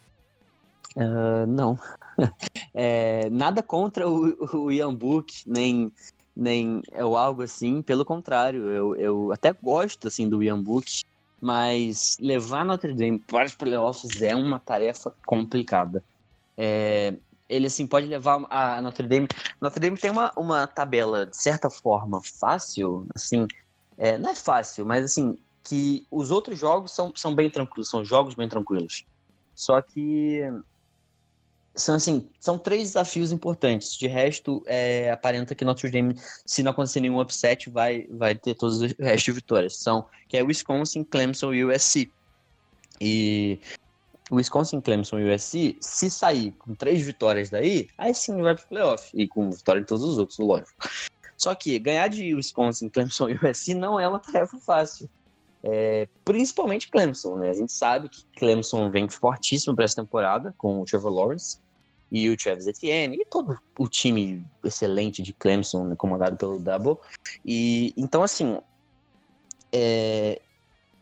Uh, 0.95 1.45
não. 1.47 1.77
é, 2.73 3.29
nada 3.29 3.61
contra 3.61 4.09
o, 4.09 4.57
o 4.57 4.71
Ian 4.71 4.95
Book, 4.95 5.43
nem 5.45 5.91
nem 6.39 6.81
é 6.91 7.01
algo 7.01 7.41
assim, 7.41 7.81
pelo 7.81 8.05
contrário, 8.05 8.69
eu, 8.71 8.95
eu 8.95 9.31
até 9.31 9.51
gosto 9.51 10.07
assim 10.07 10.27
do 10.27 10.41
Ian 10.41 10.61
Book, 10.61 11.01
mas 11.41 12.15
levar 12.19 12.63
Notre 12.63 12.93
Dame 12.93 13.19
para 13.19 13.45
os 13.45 13.55
playoffs 13.55 14.21
é 14.21 14.35
uma 14.35 14.59
tarefa 14.59 15.13
complicada. 15.25 16.03
É, 16.57 17.13
ele 17.47 17.67
assim 17.67 17.85
pode 17.85 18.07
levar 18.07 18.45
a 18.49 18.81
Notre 18.81 19.07
Dame. 19.07 19.27
Notre 19.59 19.79
Dame 19.79 19.97
tem 19.97 20.11
uma, 20.11 20.31
uma 20.37 20.65
tabela 20.65 21.25
de 21.25 21.35
certa 21.35 21.69
forma 21.69 22.21
fácil, 22.23 23.05
assim, 23.13 23.45
é, 23.97 24.17
não 24.17 24.29
é 24.29 24.35
fácil, 24.35 24.85
mas 24.85 25.03
assim 25.03 25.37
que 25.63 26.07
os 26.09 26.31
outros 26.31 26.57
jogos 26.57 26.93
são, 26.93 27.11
são 27.15 27.35
bem 27.35 27.49
tranquilos, 27.49 27.89
são 27.89 28.03
jogos 28.03 28.33
bem 28.33 28.47
tranquilos. 28.47 29.05
Só 29.53 29.81
que 29.81 30.41
são 31.75 31.95
assim, 31.95 32.27
são 32.39 32.57
três 32.57 32.89
desafios 32.89 33.31
importantes. 33.31 33.95
De 33.97 34.07
resto, 34.07 34.63
é, 34.65 35.11
aparenta 35.11 35.55
que 35.55 35.63
Notre 35.63 35.89
Dame, 35.89 36.15
se 36.45 36.61
não 36.63 36.71
acontecer 36.71 36.99
nenhum 36.99 37.19
upset, 37.19 37.69
vai, 37.69 38.07
vai 38.09 38.35
ter 38.35 38.55
todos 38.55 38.81
os 38.81 38.93
restos 38.93 39.23
de 39.23 39.31
vitórias. 39.31 39.75
São 39.77 40.05
que 40.27 40.37
é 40.37 40.43
Wisconsin, 40.43 41.03
Clemson 41.03 41.53
e 41.53 41.63
USC. 41.63 42.11
E 43.01 43.59
Wisconsin, 44.31 44.81
Clemson 44.81 45.19
e 45.19 45.33
USC, 45.33 45.77
se 45.79 46.09
sair 46.09 46.51
com 46.51 46.75
três 46.75 47.01
vitórias 47.01 47.49
daí, 47.49 47.89
aí 47.97 48.13
sim 48.13 48.41
vai 48.41 48.55
pro 48.55 48.67
playoff. 48.67 49.09
E 49.13 49.27
com 49.27 49.49
vitória 49.49 49.79
em 49.79 49.85
todos 49.85 50.03
os 50.03 50.17
outros, 50.17 50.37
lógico. 50.37 50.71
Só 51.37 51.55
que 51.55 51.79
ganhar 51.79 52.09
de 52.09 52.35
Wisconsin, 52.35 52.89
Clemson 52.89 53.29
e 53.29 53.35
USC 53.35 53.73
não 53.73 53.99
é 53.99 54.07
uma 54.07 54.19
tarefa 54.19 54.57
fácil. 54.57 55.09
É, 55.61 56.07
principalmente 56.23 56.89
Clemson, 56.89 57.35
né? 57.35 57.49
A 57.49 57.53
gente 57.53 57.73
sabe 57.73 58.07
que 58.07 58.25
Clemson 58.37 58.89
vem 58.89 59.09
fortíssimo 59.09 59.75
para 59.75 59.85
essa 59.85 59.97
temporada 59.97 60.53
com 60.57 60.81
o 60.81 60.85
Trevor 60.85 61.11
Lawrence 61.11 61.59
e 62.11 62.29
o 62.29 62.37
Travis 62.37 62.65
Etienne 62.65 63.17
e 63.19 63.25
todo 63.25 63.59
o 63.77 63.87
time 63.87 64.45
excelente 64.63 65.21
de 65.21 65.33
Clemson, 65.33 65.85
né, 65.85 65.95
comandado 65.95 66.37
pelo 66.37 66.59
Double. 66.59 66.97
E 67.45 67.93
então 67.97 68.23
assim, 68.23 68.59
é, 69.71 70.41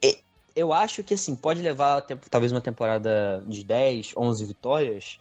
é, 0.04 0.18
eu 0.56 0.74
acho 0.74 1.04
que 1.04 1.14
assim 1.14 1.36
pode 1.36 1.62
levar 1.62 2.02
talvez 2.30 2.52
uma 2.52 2.62
temporada 2.62 3.44
de 3.48 3.64
10, 3.64 4.14
11 4.18 4.46
vitórias, 4.46 5.20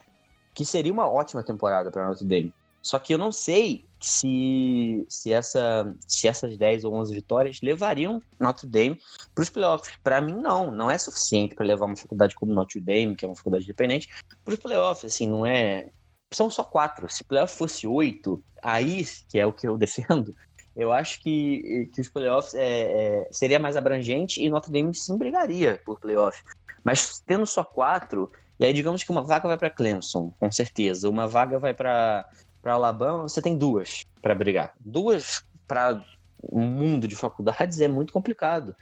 que 0.55 0.65
seria 0.65 0.93
uma 0.93 1.09
ótima 1.09 1.43
temporada 1.43 1.91
para 1.91 2.09
Notre 2.09 2.25
Dame. 2.25 2.55
Só 2.87 3.01
que 3.01 3.13
eu 3.13 3.19
não 3.19 3.33
sei 3.33 3.85
se, 4.01 5.05
se, 5.09 5.33
essa, 5.33 5.93
se 6.07 6.29
essas 6.29 6.57
10 6.57 6.85
ou 6.85 6.95
11 6.95 7.13
vitórias 7.13 7.61
levariam 7.61 8.23
Notre 8.39 8.69
Dame 8.69 9.01
para 9.35 9.43
os 9.43 9.51
playoffs. 9.51 9.93
Para 10.05 10.21
mim, 10.21 10.35
não. 10.35 10.71
Não 10.71 10.89
é 10.89 10.97
suficiente 10.97 11.57
para 11.57 11.67
levar 11.67 11.87
uma 11.87 11.97
faculdade 11.97 12.37
como 12.37 12.55
Notre 12.55 12.81
Dame, 12.81 13.17
que 13.17 13.25
é 13.25 13.29
uma 13.29 13.35
faculdade 13.35 13.65
independente, 13.65 14.09
para 14.45 14.55
os 14.55 14.61
playoffs. 14.61 15.05
Assim, 15.05 15.29
não 15.29 15.45
é. 15.45 15.91
São 16.31 16.49
só 16.49 16.63
quatro. 16.63 17.11
Se 17.11 17.25
playoff 17.25 17.57
fosse 17.57 17.89
oito, 17.89 18.41
aí, 18.63 19.05
que 19.29 19.37
é 19.37 19.45
o 19.45 19.53
que 19.53 19.67
eu 19.67 19.75
defendo, 19.77 20.33
eu 20.77 20.93
acho 20.93 21.21
que, 21.21 21.91
que 21.93 22.01
os 22.01 22.09
playoffs 22.09 22.55
é, 22.55 22.63
é, 22.63 23.29
seria 23.33 23.59
mais 23.59 23.77
abrangente 23.77 24.41
e 24.41 24.49
Notre 24.49 24.71
Dame 24.71 24.95
sim 24.95 25.19
brigaria 25.19 25.83
por 25.85 25.99
playoff. 25.99 26.41
Mas 26.85 27.19
tendo 27.27 27.47
só 27.47 27.65
quatro, 27.65 28.31
e 28.61 28.65
aí 28.65 28.73
digamos 28.73 29.03
que 29.03 29.11
uma 29.11 29.23
vaga 29.23 29.49
vai 29.49 29.59
para 29.59 29.71
Clemson, 29.71 30.33
com 30.39 30.53
certeza, 30.53 31.11
uma 31.11 31.27
vaga 31.27 31.59
vai 31.59 31.75
para 31.75 32.25
para 32.67 32.75
Alabama, 32.75 33.23
você 33.23 33.41
tem 33.41 33.57
duas 33.57 34.05
para 34.21 34.35
brigar. 34.35 34.75
Duas 34.81 35.45
para 35.69 36.05
um 36.51 36.63
mundo 36.63 37.07
de 37.07 37.15
faculdades 37.15 37.81
é 37.81 37.87
muito 37.87 38.13
complicado. 38.13 38.75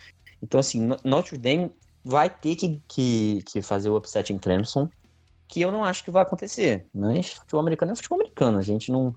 Então, 0.42 0.58
assim, 0.58 0.88
Notre 1.04 1.36
Dame 1.36 1.70
vai 2.02 2.30
ter 2.30 2.56
que, 2.56 2.80
que, 2.88 3.42
que 3.42 3.60
fazer 3.60 3.90
o 3.90 3.96
upset 3.98 4.32
em 4.32 4.38
Clemson, 4.38 4.88
que 5.46 5.60
eu 5.60 5.70
não 5.70 5.84
acho 5.84 6.02
que 6.02 6.10
vai 6.10 6.22
acontecer. 6.22 6.86
Mas 6.94 7.34
futebol 7.34 7.60
americano 7.60 7.92
é 7.92 7.94
futebol 7.94 8.18
americano, 8.20 8.56
a 8.56 8.62
gente 8.62 8.90
não, 8.90 9.14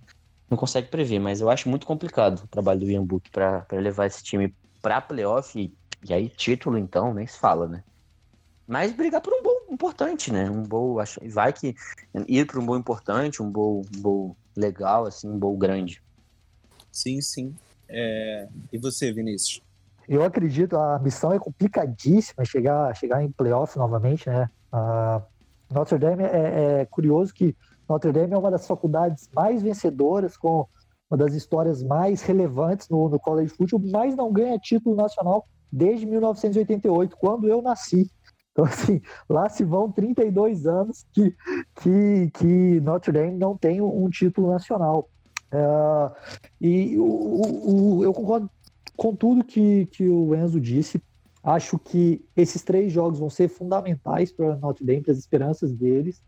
não 0.49 0.57
consegue 0.57 0.89
prever, 0.89 1.19
mas 1.19 1.39
eu 1.39 1.49
acho 1.49 1.69
muito 1.69 1.87
complicado 1.87 2.43
o 2.43 2.47
trabalho 2.47 2.81
do 2.81 2.91
Ian 2.91 3.05
Book 3.05 3.31
para 3.31 3.65
levar 3.71 4.07
esse 4.07 4.21
time 4.21 4.53
para 4.81 4.99
playoff 4.99 5.57
e, 5.57 5.73
e 6.05 6.13
aí 6.13 6.27
título, 6.27 6.77
então, 6.77 7.13
nem 7.13 7.25
se 7.25 7.39
fala, 7.39 7.69
né? 7.69 7.85
Mas 8.67 8.91
brigar 8.91 9.21
por 9.21 9.31
um 9.31 9.41
bom 9.41 9.73
importante, 9.73 10.29
né? 10.29 10.49
Um 10.49 10.63
bowl, 10.63 10.99
acho, 10.99 11.21
vai 11.29 11.53
que 11.53 11.73
ir 12.27 12.45
para 12.45 12.59
um 12.59 12.65
bowl 12.65 12.77
importante, 12.77 13.41
um 13.41 13.49
bowl, 13.49 13.85
um 13.95 14.01
bowl 14.01 14.37
legal, 14.57 15.05
assim, 15.05 15.29
um 15.29 15.37
bowl 15.37 15.55
grande. 15.55 16.01
Sim, 16.91 17.21
sim. 17.21 17.55
É... 17.87 18.47
E 18.73 18.77
você, 18.77 19.13
Vinícius? 19.13 19.61
Eu 20.09 20.23
acredito, 20.23 20.77
a 20.77 20.99
missão 20.99 21.31
é 21.33 21.39
complicadíssima 21.39 22.43
chegar, 22.45 22.95
chegar 22.95 23.23
em 23.23 23.31
playoff 23.31 23.77
novamente, 23.77 24.29
né? 24.29 24.49
Uh, 24.73 25.21
Notre 25.73 25.97
Dame 25.97 26.23
é, 26.23 26.81
é, 26.81 26.85
curioso 26.85 27.33
que 27.33 27.55
Notre 27.89 28.11
Dame 28.13 28.33
é 28.33 28.37
uma 28.37 28.49
das 28.49 28.65
faculdades 28.65 29.29
mais 29.33 29.61
vencedoras, 29.61 30.37
com 30.37 30.65
uma 31.09 31.17
das 31.17 31.33
histórias 31.33 31.83
mais 31.83 32.21
relevantes 32.21 32.87
no, 32.89 33.09
no 33.09 33.19
college 33.19 33.53
football, 33.53 33.81
mas 33.91 34.15
não 34.15 34.31
ganha 34.31 34.57
título 34.57 34.95
nacional 34.95 35.45
desde 35.71 36.05
1988, 36.05 37.17
quando 37.17 37.47
eu 37.47 37.61
nasci. 37.61 38.09
Então, 38.57 38.65
assim, 38.65 38.99
lá 39.29 39.47
se 39.47 39.63
vão 39.63 39.91
32 39.91 40.65
anos 40.65 41.05
que, 41.13 41.31
que, 41.75 42.31
que 42.33 42.81
Notre 42.81 43.11
Dame 43.11 43.37
não 43.37 43.55
tem 43.55 43.79
um 43.81 44.09
título 44.09 44.49
nacional. 44.49 45.07
Uh, 45.53 46.11
e 46.59 46.97
o, 46.97 47.99
o, 47.99 48.03
eu 48.03 48.11
concordo 48.11 48.49
com 48.95 49.15
tudo 49.15 49.43
que, 49.43 49.85
que 49.85 50.09
o 50.09 50.33
Enzo 50.33 50.59
disse. 50.59 50.99
Acho 51.43 51.77
que 51.77 52.25
esses 52.35 52.63
três 52.63 52.91
jogos 52.91 53.19
vão 53.19 53.29
ser 53.29 53.47
fundamentais 53.47 54.31
para 54.31 54.55
Notre 54.55 54.83
Dame, 54.83 55.01
para 55.01 55.11
as 55.11 55.19
esperanças 55.19 55.71
deles. 55.71 56.23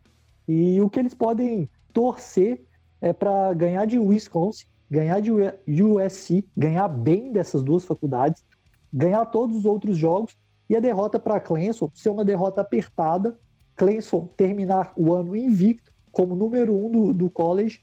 E 0.47 0.79
o 0.81 0.89
que 0.89 0.99
eles 0.99 1.15
podem 1.15 1.67
torcer 1.91 2.63
é 3.01 3.11
para 3.11 3.51
ganhar 3.55 3.85
de 3.85 3.97
Wisconsin, 3.97 4.67
ganhar 4.89 5.19
de 5.19 5.83
USC, 5.83 6.45
ganhar 6.55 6.87
bem 6.87 7.31
dessas 7.31 7.63
duas 7.63 7.85
faculdades, 7.85 8.45
ganhar 8.93 9.25
todos 9.25 9.57
os 9.57 9.65
outros 9.65 9.97
jogos 9.97 10.37
e 10.69 10.75
a 10.75 10.79
derrota 10.79 11.19
para 11.19 11.39
Clemson 11.39 11.89
ser 11.93 12.09
uma 12.09 12.23
derrota 12.23 12.61
apertada, 12.61 13.37
Clemson 13.75 14.29
terminar 14.37 14.93
o 14.95 15.13
ano 15.13 15.35
invicto 15.35 15.91
como 16.11 16.35
número 16.35 16.75
um 16.75 16.91
do, 16.91 17.13
do 17.13 17.29
college 17.29 17.81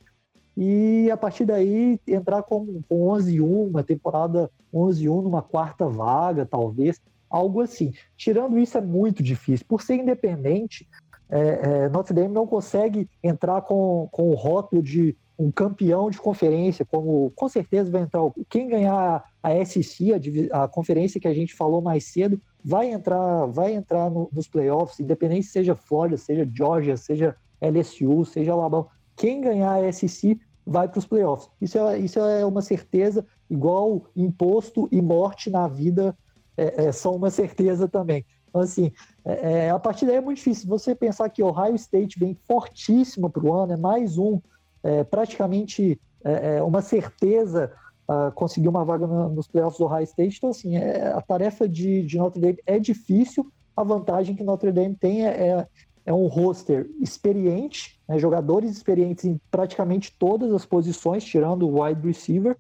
e 0.57 1.11
a 1.11 1.17
partir 1.17 1.45
daí 1.45 2.01
entrar 2.07 2.43
com, 2.43 2.81
com 2.89 3.09
11 3.09 3.41
1, 3.41 3.63
uma 3.65 3.83
temporada 3.83 4.51
11 4.73 5.09
1 5.09 5.23
numa 5.23 5.43
quarta 5.43 5.87
vaga, 5.87 6.47
talvez, 6.47 7.01
algo 7.29 7.61
assim. 7.61 7.93
Tirando 8.17 8.59
isso 8.59 8.79
é 8.79 8.81
muito 8.81 9.23
difícil. 9.23 9.67
Por 9.69 9.83
ser 9.83 9.97
independente, 9.97 10.89
é, 11.29 11.39
é, 11.85 11.89
Notre 11.89 12.15
Dame 12.15 12.33
não 12.33 12.47
consegue 12.47 13.09
entrar 13.23 13.63
com, 13.63 14.09
com 14.11 14.31
o 14.31 14.35
rótulo 14.35 14.83
de 14.83 15.17
um 15.39 15.51
campeão 15.51 16.09
de 16.09 16.19
conferência, 16.19 16.87
como 16.87 17.31
com 17.37 17.49
certeza 17.49 17.91
vai 17.91 18.03
entrar 18.03 18.23
quem 18.49 18.69
ganhar 18.69 19.23
a 19.43 19.65
SEC, 19.67 20.13
a, 20.51 20.65
a 20.65 20.69
conferência 20.69 21.21
que 21.21 21.29
a 21.29 21.35
gente 21.35 21.55
falou 21.55 21.83
mais 21.83 22.05
cedo, 22.05 22.41
vai 22.67 22.91
entrar, 22.91 23.47
vai 23.47 23.75
entrar 23.75 24.11
no, 24.11 24.29
nos 24.33 24.49
playoffs, 24.49 24.99
independente 24.99 25.47
seja 25.47 25.77
Flórida, 25.77 26.17
seja 26.17 26.49
Georgia, 26.53 26.97
seja 26.97 27.37
LSU, 27.61 28.25
seja 28.25 28.53
Alabama. 28.53 28.89
Quem 29.15 29.41
ganhar 29.41 29.85
a 29.85 29.93
SEC 29.93 30.37
vai 30.67 30.89
para 30.89 30.99
os 30.99 31.07
playoffs. 31.07 31.49
Isso 31.61 31.79
é, 31.79 31.97
isso 32.01 32.19
é 32.19 32.45
uma 32.45 32.61
certeza, 32.61 33.25
igual 33.49 34.03
imposto 34.17 34.89
e 34.91 35.01
morte 35.01 35.49
na 35.49 35.69
vida 35.69 36.19
é, 36.57 36.87
é, 36.87 36.93
são 36.93 37.15
uma 37.15 37.31
certeza 37.31 37.87
também. 37.87 38.27
Então, 38.49 38.61
assim, 38.61 38.91
é, 39.25 39.67
é 39.67 39.71
a 39.71 39.79
partir 39.79 40.05
daí 40.05 40.17
é 40.17 40.21
muito 40.21 40.39
difícil. 40.39 40.69
Você 40.69 40.93
pensar 40.93 41.29
que 41.29 41.45
Ohio 41.45 41.77
State 41.77 42.19
vem 42.19 42.37
fortíssimo 42.49 43.31
para 43.31 43.45
o 43.45 43.55
ano, 43.55 43.75
é 43.75 43.77
mais 43.77 44.19
um, 44.19 44.41
é, 44.83 45.05
praticamente 45.05 46.01
é, 46.25 46.61
uma 46.61 46.83
certeza 46.83 47.73
uh, 48.09 48.33
conseguir 48.33 48.69
uma 48.69 48.85
vaga 48.85 49.07
na, 49.07 49.29
nos 49.29 49.47
playoffs 49.47 49.79
do 49.79 49.87
High 49.87 50.05
State. 50.05 50.39
Então, 50.39 50.51
assim, 50.51 50.77
é, 50.77 51.09
a 51.09 51.21
tarefa 51.21 51.69
de, 51.69 52.03
de, 52.03 52.19
Notre 52.19 52.41
Dame 52.41 52.59
é 52.67 52.79
difícil. 52.79 53.51
A 53.77 53.83
vantagem 53.83 54.35
que 54.35 54.45
Notre 54.45 54.73
Dame 54.73 54.97
tem 54.97 55.27
é, 55.27 55.49
é, 55.49 55.69
é 56.07 56.13
um 56.13 56.27
roster 56.27 56.89
experiente, 57.01 58.01
né, 58.09 58.19
jogadores 58.19 58.71
experientes 58.71 59.25
em 59.25 59.41
praticamente 59.51 60.15
todas 60.19 60.53
as 60.53 60.65
posições, 60.65 61.25
tirando 61.25 61.69
o 61.69 61.83
wide 61.83 62.07
receiver. 62.07 62.57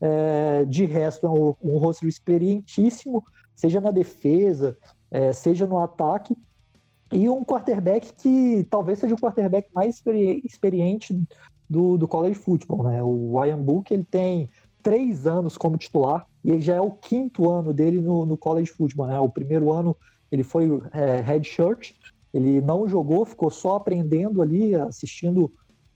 É, 0.00 0.64
de 0.66 0.84
resto, 0.84 1.26
é 1.26 1.30
um, 1.30 1.54
um 1.62 1.78
roster 1.78 2.08
experientíssimo, 2.08 3.24
seja 3.54 3.80
na 3.80 3.90
defesa, 3.90 4.76
é, 5.10 5.32
seja 5.32 5.66
no 5.66 5.78
ataque. 5.78 6.36
E 7.12 7.28
um 7.28 7.44
quarterback 7.44 8.12
que 8.14 8.66
talvez 8.68 8.98
seja 8.98 9.14
o 9.14 9.18
quarterback 9.18 9.68
mais 9.72 9.94
experi 9.96 10.42
experiente 10.44 11.16
do, 11.68 11.96
do 11.96 12.08
college 12.08 12.34
football, 12.34 12.84
né? 12.84 13.02
O 13.02 13.38
Ryan 13.38 13.62
Book, 13.62 13.92
ele 13.92 14.04
tem 14.04 14.50
três 14.84 15.26
anos 15.26 15.56
como 15.56 15.78
titular 15.78 16.26
e 16.44 16.50
ele 16.50 16.60
já 16.60 16.74
é 16.74 16.80
o 16.80 16.90
quinto 16.90 17.50
ano 17.50 17.72
dele 17.72 18.00
no, 18.00 18.26
no 18.26 18.36
college 18.36 18.70
football, 18.70 19.06
né? 19.06 19.18
O 19.18 19.30
primeiro 19.30 19.72
ano 19.72 19.96
ele 20.30 20.44
foi 20.44 20.80
é, 20.92 21.20
head 21.22 21.48
shirt, 21.48 21.92
ele 22.32 22.60
não 22.60 22.86
jogou, 22.86 23.24
ficou 23.24 23.50
só 23.50 23.76
aprendendo 23.76 24.42
ali, 24.42 24.74
assistindo 24.74 25.50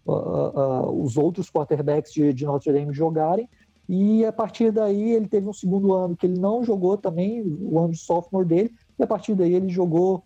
uh, 0.07 0.13
uh, 0.13 1.03
os 1.03 1.19
outros 1.19 1.51
quarterbacks 1.51 2.13
de, 2.13 2.33
de 2.33 2.47
Notre 2.47 2.73
Dame 2.73 2.95
jogarem. 2.95 3.49
E 3.89 4.25
a 4.25 4.33
partir 4.33 4.71
daí 4.71 5.13
ele 5.13 5.29
teve 5.29 5.49
um 5.49 5.53
segundo 5.53 5.93
ano 5.93 6.17
que 6.17 6.27
ele 6.27 6.39
não 6.39 6.65
jogou 6.65 6.97
também, 6.97 7.43
o 7.43 7.79
ano 7.79 7.93
de 7.93 7.99
sophomore 7.99 8.47
dele, 8.47 8.71
e 8.99 9.03
a 9.03 9.07
partir 9.07 9.35
daí 9.35 9.53
ele 9.55 9.69
jogou 9.69 10.23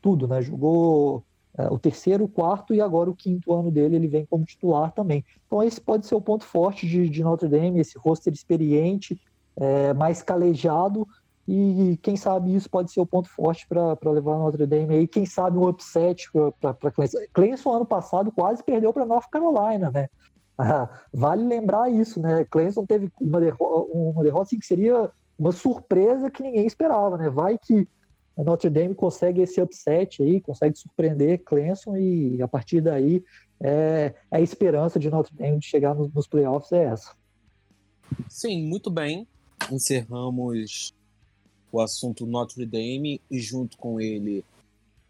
tudo, 0.00 0.28
né? 0.28 0.42
Jogou 0.42 1.24
o 1.70 1.78
terceiro, 1.78 2.24
o 2.24 2.28
quarto 2.28 2.74
e 2.74 2.80
agora 2.80 3.10
o 3.10 3.16
quinto 3.16 3.52
ano 3.52 3.70
dele 3.70 3.96
ele 3.96 4.08
vem 4.08 4.26
como 4.26 4.44
titular 4.44 4.92
também. 4.92 5.24
Então 5.46 5.62
esse 5.62 5.80
pode 5.80 6.06
ser 6.06 6.14
o 6.14 6.20
ponto 6.20 6.44
forte 6.44 6.86
de, 6.86 7.08
de 7.08 7.24
Notre 7.24 7.48
Dame, 7.48 7.80
esse 7.80 7.98
roster 7.98 8.32
experiente, 8.32 9.20
é, 9.56 9.94
mais 9.94 10.22
calejado 10.22 11.06
e 11.48 11.96
quem 12.02 12.16
sabe 12.16 12.54
isso 12.54 12.68
pode 12.68 12.90
ser 12.90 13.00
o 13.00 13.06
ponto 13.06 13.28
forte 13.28 13.66
para 13.68 14.10
levar 14.10 14.36
Notre 14.36 14.66
Dame 14.66 14.94
aí, 14.94 15.06
quem 15.06 15.24
sabe 15.24 15.56
um 15.56 15.68
upset 15.68 16.28
para 16.60 16.90
Clemson. 16.90 17.18
Clemson 17.32 17.72
ano 17.72 17.86
passado 17.86 18.32
quase 18.32 18.64
perdeu 18.64 18.92
para 18.92 19.06
North 19.06 19.30
Carolina, 19.30 19.90
né? 19.90 20.08
Ah, 20.58 20.88
vale 21.12 21.44
lembrar 21.44 21.90
isso, 21.90 22.20
né? 22.20 22.44
Clemson 22.50 22.84
teve 22.84 23.12
uma, 23.20 23.40
derro 23.40 23.90
uma 23.92 24.24
derrota 24.24 24.44
assim, 24.44 24.58
que 24.58 24.66
seria 24.66 25.10
uma 25.38 25.52
surpresa 25.52 26.30
que 26.30 26.42
ninguém 26.42 26.66
esperava, 26.66 27.16
né? 27.16 27.30
Vai 27.30 27.58
que 27.58 27.86
a 28.36 28.44
Notre 28.44 28.68
Dame 28.68 28.94
consegue 28.94 29.40
esse 29.40 29.60
upset 29.60 30.22
aí, 30.22 30.40
consegue 30.40 30.78
surpreender 30.78 31.42
Clemson 31.44 31.96
e 31.96 32.40
a 32.42 32.48
partir 32.48 32.80
daí 32.80 33.24
é, 33.60 34.14
a 34.30 34.40
esperança 34.40 34.98
de 34.98 35.08
Notre 35.10 35.34
Dame 35.34 35.58
de 35.58 35.66
chegar 35.66 35.94
nos, 35.94 36.12
nos 36.12 36.26
playoffs 36.26 36.72
é 36.72 36.84
essa. 36.84 37.12
Sim, 38.28 38.68
muito 38.68 38.90
bem. 38.90 39.26
Encerramos 39.72 40.94
o 41.72 41.80
assunto 41.80 42.26
Notre 42.26 42.66
Dame 42.66 43.20
e 43.30 43.38
junto 43.40 43.76
com 43.78 44.00
ele 44.00 44.44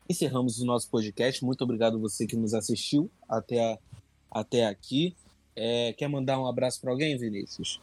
encerramos 0.09 0.61
o 0.61 0.65
nosso 0.65 0.89
podcast. 0.89 1.45
Muito 1.45 1.63
obrigado 1.63 1.99
você 1.99 2.27
que 2.27 2.37
nos 2.37 2.55
assistiu 2.55 3.11
até, 3.29 3.73
a, 3.73 3.79
até 4.31 4.67
aqui. 4.67 5.15
É, 5.55 5.93
quer 5.95 6.09
mandar 6.09 6.39
um 6.41 6.47
abraço 6.47 6.81
para 6.81 6.91
alguém, 6.91 7.17
Vinícius? 7.17 7.81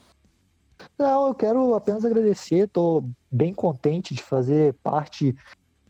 Não, 0.98 1.28
eu 1.28 1.36
quero 1.36 1.74
apenas 1.74 2.06
agradecer, 2.06 2.66
estou 2.66 3.10
bem 3.32 3.54
contente 3.54 4.14
de 4.14 4.22
fazer 4.22 4.74
parte 4.84 5.36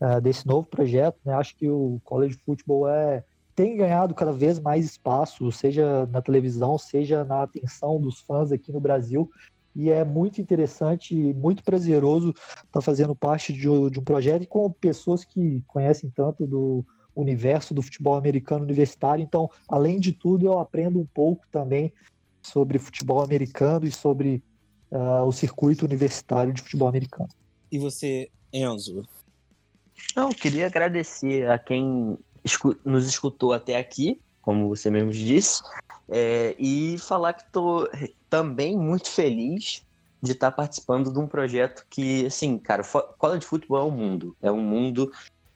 uh, 0.00 0.20
desse 0.20 0.46
novo 0.46 0.66
projeto. 0.66 1.18
Né? 1.24 1.34
Acho 1.34 1.56
que 1.56 1.68
o 1.68 2.00
College 2.04 2.38
Football 2.44 2.88
é, 2.88 3.24
tem 3.54 3.76
ganhado 3.76 4.14
cada 4.14 4.32
vez 4.32 4.58
mais 4.58 4.84
espaço, 4.84 5.50
seja 5.52 6.06
na 6.06 6.20
televisão, 6.20 6.78
seja 6.78 7.24
na 7.24 7.42
atenção 7.42 8.00
dos 8.00 8.20
fãs 8.20 8.50
aqui 8.52 8.72
no 8.72 8.80
Brasil. 8.80 9.30
E 9.76 9.90
é 9.90 10.04
muito 10.04 10.40
interessante 10.40 11.14
e 11.14 11.34
muito 11.34 11.64
prazeroso 11.64 12.30
estar 12.30 12.64
tá 12.72 12.80
fazendo 12.80 13.14
parte 13.14 13.52
de, 13.52 13.62
de 13.62 13.98
um 13.98 14.04
projeto 14.04 14.46
com 14.46 14.70
pessoas 14.70 15.24
que 15.24 15.62
conhecem 15.66 16.10
tanto 16.14 16.46
do 16.46 16.84
universo 17.14 17.74
do 17.74 17.82
futebol 17.82 18.14
americano 18.14 18.64
universitário. 18.64 19.22
Então, 19.22 19.50
além 19.68 19.98
de 19.98 20.12
tudo, 20.12 20.46
eu 20.46 20.58
aprendo 20.58 21.00
um 21.00 21.06
pouco 21.06 21.44
também 21.50 21.92
sobre 22.42 22.78
futebol 22.78 23.22
americano 23.22 23.86
e 23.86 23.90
sobre 23.90 24.42
uh, 24.94 25.26
o 25.26 25.32
circuito 25.32 25.84
universitário 25.84 26.52
de 26.52 26.62
futebol 26.62 26.88
americano. 26.88 27.28
E 27.70 27.78
você, 27.78 28.30
Enzo? 28.52 29.02
Não, 30.16 30.30
queria 30.30 30.66
agradecer 30.66 31.50
a 31.50 31.58
quem 31.58 32.16
escu 32.44 32.76
nos 32.84 33.06
escutou 33.06 33.52
até 33.52 33.76
aqui, 33.76 34.20
como 34.40 34.68
você 34.68 34.90
mesmo 34.90 35.10
disse, 35.10 35.62
é, 36.08 36.54
e 36.58 36.96
falar 36.98 37.32
que 37.32 37.42
estou 37.42 37.88
também 38.28 38.76
muito 38.76 39.10
feliz 39.10 39.82
de 40.22 40.32
estar 40.32 40.52
participando 40.52 41.12
de 41.12 41.18
um 41.18 41.26
projeto 41.26 41.84
que, 41.90 42.26
assim, 42.26 42.58
cara, 42.58 42.82
cola 43.18 43.38
de 43.38 43.46
futebol 43.46 43.80
é 43.80 43.84
um 43.84 43.90
mundo, 43.90 44.36
é 44.40 44.50
um 44.50 44.60
mundo 44.60 45.12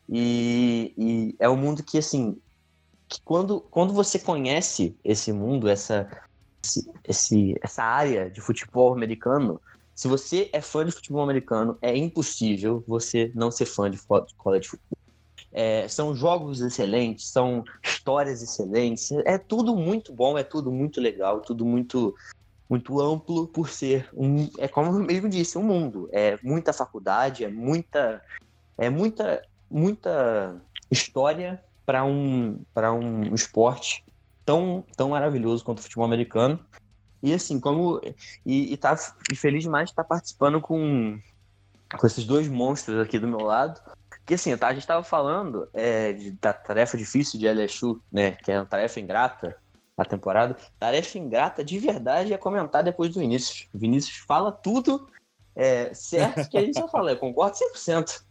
e, 0.09 0.93
e 0.97 1.37
é 1.39 1.49
um 1.49 1.57
mundo 1.57 1.83
que, 1.83 1.99
assim, 1.99 2.39
que 3.09 3.21
quando, 3.23 3.61
quando 3.61 3.93
você 3.93 4.19
conhece 4.19 4.97
esse 5.03 5.33
mundo, 5.33 5.69
essa, 5.69 6.09
esse, 6.63 6.91
esse, 7.05 7.55
essa 7.63 7.83
área 7.83 8.31
de 8.31 8.41
futebol 8.41 8.93
americano, 8.93 9.61
se 9.95 10.07
você 10.07 10.49
é 10.53 10.61
fã 10.61 10.85
de 10.85 10.93
futebol 10.93 11.23
americano, 11.23 11.77
é 11.83 11.97
impossível 11.97 12.85
você 12.87 13.33
não 13.35 13.51
ser 13.51 13.67
fã 13.67 13.91
de 13.91 13.99
college 14.37 14.69
football. 14.69 14.99
É, 15.51 15.89
são 15.89 16.15
jogos 16.15 16.61
excelentes, 16.61 17.29
são 17.29 17.65
histórias 17.83 18.43
excelentes, 18.43 19.11
é 19.25 19.39
tudo 19.39 19.75
muito 19.75 20.13
bom, 20.13 20.37
é 20.37 20.45
tudo 20.45 20.71
muito 20.71 21.01
legal, 21.01 21.41
tudo 21.41 21.65
muito 21.65 22.15
muito 22.69 23.01
amplo 23.01 23.49
por 23.49 23.71
ser 23.71 24.11
um, 24.13 24.47
é 24.59 24.69
como 24.69 24.91
eu 24.91 25.01
mesmo 25.01 25.29
disse, 25.29 25.57
um 25.57 25.63
mundo. 25.63 26.09
É 26.13 26.39
muita 26.43 26.73
faculdade, 26.73 27.43
é 27.45 27.49
muita 27.49 28.23
é 28.77 28.91
muita 28.91 29.43
muita 29.71 30.61
história 30.91 31.63
para 31.87 32.05
um 32.05 32.61
para 32.75 32.93
um 32.93 33.35
esporte 33.35 34.05
tão, 34.49 34.83
tão 34.97 35.11
maravilhoso 35.11 35.63
quanto 35.63 35.81
o 35.81 35.83
futebol 35.83 36.07
americano. 36.07 36.59
E 37.23 37.35
assim, 37.35 37.61
como. 37.61 38.01
E, 38.47 38.73
e, 38.73 38.77
tá, 38.79 38.97
e 39.31 39.37
feliz 39.37 39.63
demais 39.63 39.87
de 39.87 39.93
estar 39.93 40.05
participando 40.05 40.59
com, 40.59 41.21
com 41.99 42.07
esses 42.07 42.25
dois 42.25 42.49
monstros 42.49 42.99
aqui 42.99 43.19
do 43.19 43.29
meu 43.29 43.41
lado. 43.41 43.79
Que 44.25 44.35
assim, 44.35 44.57
tá, 44.57 44.69
a 44.69 44.73
gente 44.73 44.83
estava 44.83 45.05
falando 45.05 45.69
é, 45.75 46.15
de, 46.15 46.31
da 46.31 46.55
tarefa 46.55 46.97
difícil 46.97 47.39
de 47.39 47.47
LSU, 47.47 48.01
né? 48.11 48.33
Que 48.33 48.53
é 48.53 48.59
uma 48.59 48.65
tarefa 48.65 48.99
ingrata 49.01 49.55
a 49.99 50.05
temporada. 50.05 50.57
Tarefa 50.79 51.19
ingrata 51.19 51.63
de 51.63 51.79
verdade 51.79 52.33
é 52.33 52.39
comentar 52.39 52.83
depois 52.83 53.13
do 53.13 53.21
Vinícius. 53.21 53.69
O 53.75 53.79
Vinícius 53.79 54.17
fala 54.17 54.51
tudo 54.51 55.11
é, 55.55 55.93
certo 55.93 56.49
que 56.49 56.57
a 56.57 56.63
gente 56.63 56.79
já 56.79 56.89
fala, 56.89 57.11
eu 57.11 57.19
concordo 57.19 57.55
100%. 57.55 58.23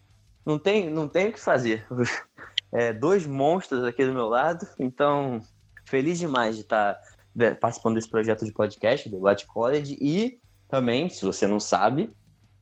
Não 0.44 0.58
tem, 0.58 0.90
não 0.90 1.08
tem 1.08 1.28
o 1.28 1.34
que 1.34 1.40
fazer. 1.40 1.86
É, 2.72 2.92
dois 2.92 3.28
monstros 3.28 3.84
aqui 3.84 4.04
do 4.06 4.14
meu 4.14 4.28
lado, 4.28 4.68
então 4.80 5.42
feliz 5.88 6.20
demais 6.20 6.56
de 6.56 6.62
estar 6.62 7.00
né, 7.36 7.54
participando 7.54 7.96
desse 7.96 8.10
projeto 8.10 8.46
de 8.46 8.52
podcast 8.52 9.10
do 9.10 9.20
Latte 9.20 9.46
College 9.48 9.98
e 10.02 10.40
também, 10.68 11.10
se 11.10 11.24
você 11.24 11.48
não 11.48 11.60
sabe, 11.60 12.12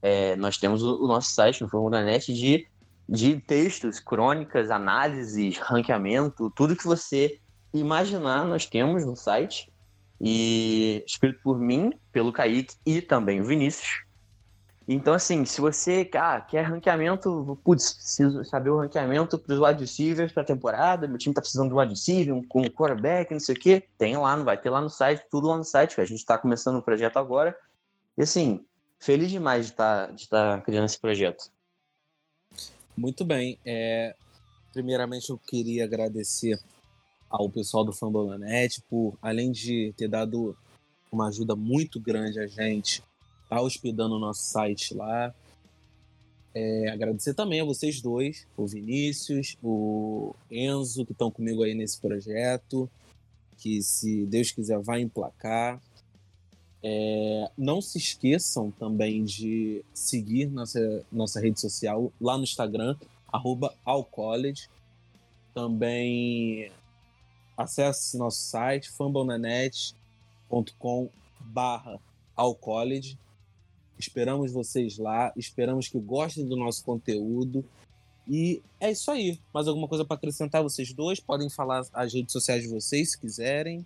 é, 0.01 0.35
nós 0.35 0.57
temos 0.57 0.83
o, 0.83 1.03
o, 1.03 1.07
nosso 1.07 1.31
site 1.31 1.61
no 1.61 1.69
Formulanet 1.69 2.31
de, 2.31 2.67
de 3.09 3.39
textos, 3.41 3.99
crônicas, 3.99 4.69
análises, 4.69 5.57
ranqueamento, 5.57 6.51
tudo 6.55 6.75
que 6.75 6.85
você 6.85 7.39
imaginar 7.73 8.45
nós 8.45 8.65
temos 8.65 9.05
no 9.05 9.15
site 9.15 9.71
e 10.21 11.03
escrito 11.05 11.39
por 11.43 11.59
mim, 11.59 11.91
pelo 12.11 12.31
Kaique 12.31 12.75
e 12.85 13.01
também 13.01 13.41
o 13.41 13.45
Vinícius. 13.45 14.04
Então, 14.87 15.15
assim, 15.15 15.45
se 15.45 15.59
você 15.59 16.07
ah, 16.13 16.39
quer 16.39 16.61
ranqueamento, 16.61 17.59
putz, 17.63 17.93
preciso 17.93 18.45
saber 18.45 18.69
o 18.69 18.77
ranqueamento 18.77 19.37
para 19.39 19.55
os 19.55 19.59
wide 19.59 19.81
receivers 19.81 20.31
para 20.31 20.43
a 20.43 20.45
temporada, 20.45 21.07
meu 21.07 21.17
time 21.17 21.31
está 21.31 21.41
precisando 21.41 21.69
de 21.69 21.75
wide 21.75 21.89
receiver, 21.89 22.35
um, 22.35 22.45
um 22.55 22.69
quarterback, 22.69 23.31
não 23.31 23.39
sei 23.39 23.55
o 23.55 23.59
quê, 23.59 23.83
tem 23.97 24.15
lá, 24.15 24.35
vai 24.35 24.61
ter 24.61 24.69
lá 24.69 24.79
no 24.79 24.89
site, 24.89 25.25
tudo 25.31 25.47
lá 25.47 25.57
no 25.57 25.63
site, 25.63 25.99
a 25.99 26.05
gente 26.05 26.19
está 26.19 26.37
começando 26.37 26.77
o 26.77 26.83
projeto 26.83 27.17
agora. 27.17 27.57
E 28.15 28.21
assim, 28.21 28.63
feliz 28.99 29.31
demais 29.31 29.65
de 29.65 29.71
estar 29.71 30.07
tá, 30.07 30.13
de 30.13 30.29
tá 30.29 30.61
criando 30.61 30.85
esse 30.85 30.99
projeto. 30.99 31.49
Muito 32.95 33.25
bem. 33.25 33.57
É, 33.65 34.15
primeiramente, 34.71 35.31
eu 35.31 35.37
queria 35.39 35.83
agradecer 35.83 36.59
ao 37.27 37.49
pessoal 37.49 37.83
do 37.83 37.91
Fambonanet 37.91 38.83
por, 38.87 39.17
além 39.19 39.51
de 39.51 39.93
ter 39.97 40.07
dado 40.07 40.55
uma 41.11 41.27
ajuda 41.27 41.55
muito 41.55 41.99
grande 41.99 42.39
a 42.39 42.45
gente 42.45 43.03
tá 43.55 43.61
hospedando 43.61 44.15
o 44.15 44.19
nosso 44.19 44.43
site 44.43 44.93
lá. 44.93 45.33
É, 46.53 46.89
agradecer 46.89 47.33
também 47.33 47.61
a 47.61 47.65
vocês 47.65 48.01
dois, 48.01 48.45
o 48.57 48.67
Vinícius, 48.67 49.57
o 49.63 50.35
Enzo, 50.51 51.05
que 51.05 51.13
estão 51.13 51.31
comigo 51.31 51.63
aí 51.63 51.73
nesse 51.73 51.99
projeto, 51.99 52.89
que 53.57 53.81
se 53.81 54.25
Deus 54.25 54.51
quiser 54.51 54.79
vai 54.79 55.01
emplacar. 55.01 55.81
É, 56.83 57.49
não 57.57 57.81
se 57.81 57.97
esqueçam 57.97 58.71
também 58.71 59.23
de 59.23 59.83
seguir 59.93 60.47
nossa, 60.47 61.05
nossa 61.11 61.39
rede 61.39 61.59
social 61.59 62.11
lá 62.19 62.37
no 62.37 62.43
Instagram, 62.43 62.97
arroba 63.31 63.73
Alcollege. 63.85 64.67
Também 65.53 66.71
acesse 67.57 68.17
nosso 68.17 68.39
site, 68.39 68.91
fambonanet.com 68.91 71.09
barra 71.39 71.99
ao 72.35 72.53
college. 72.53 73.17
Esperamos 73.97 74.51
vocês 74.51 74.97
lá, 74.97 75.31
esperamos 75.35 75.87
que 75.87 75.99
gostem 75.99 76.45
do 76.45 76.55
nosso 76.55 76.83
conteúdo. 76.83 77.63
E 78.27 78.61
é 78.79 78.91
isso 78.91 79.09
aí. 79.11 79.39
Mais 79.53 79.67
alguma 79.67 79.87
coisa 79.87 80.03
para 80.03 80.17
acrescentar 80.17 80.63
vocês 80.63 80.93
dois? 80.93 81.19
Podem 81.19 81.49
falar 81.49 81.85
as 81.93 82.13
redes 82.13 82.33
sociais 82.33 82.63
de 82.63 82.69
vocês 82.69 83.11
se 83.11 83.19
quiserem. 83.19 83.85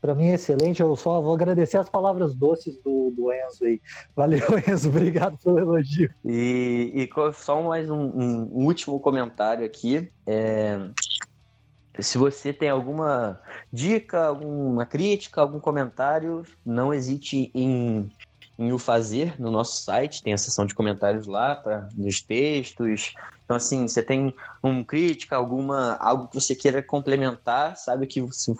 Para 0.00 0.14
mim 0.14 0.28
é 0.28 0.34
excelente. 0.34 0.80
Eu 0.80 0.96
só 0.96 1.20
vou 1.20 1.34
agradecer 1.34 1.76
as 1.76 1.88
palavras 1.88 2.34
doces 2.34 2.78
do, 2.78 3.10
do 3.10 3.30
Enzo 3.32 3.64
aí. 3.64 3.80
Valeu, 4.16 4.40
Enzo. 4.66 4.88
Obrigado 4.88 5.36
pelo 5.38 5.58
elogio. 5.58 6.10
E, 6.24 6.92
e 6.94 7.32
só 7.34 7.62
mais 7.62 7.90
um, 7.90 8.00
um, 8.00 8.64
último 8.64 8.98
comentário 8.98 9.64
aqui. 9.64 10.10
É, 10.26 10.78
se 11.98 12.16
você 12.16 12.52
tem 12.52 12.70
alguma 12.70 13.38
dica, 13.70 14.24
alguma 14.24 14.86
crítica, 14.86 15.42
algum 15.42 15.60
comentário, 15.60 16.44
não 16.64 16.94
hesite 16.94 17.50
em, 17.54 18.10
em 18.60 18.72
o 18.72 18.78
fazer 18.78 19.40
no 19.40 19.50
nosso 19.50 19.82
site. 19.82 20.22
Tem 20.22 20.34
a 20.34 20.38
seção 20.38 20.66
de 20.66 20.74
comentários 20.74 21.26
lá 21.26 21.56
para 21.56 21.88
nos 21.96 22.20
textos. 22.20 23.14
Então, 23.44 23.56
assim, 23.56 23.88
você 23.88 24.02
tem 24.02 24.34
uma 24.62 24.84
crítica, 24.84 25.34
alguma 25.34 25.96
algo 25.96 26.28
que 26.28 26.34
você 26.34 26.54
queira 26.54 26.82
complementar, 26.82 27.76
sabe 27.76 28.06
que 28.06 28.20
você, 28.20 28.54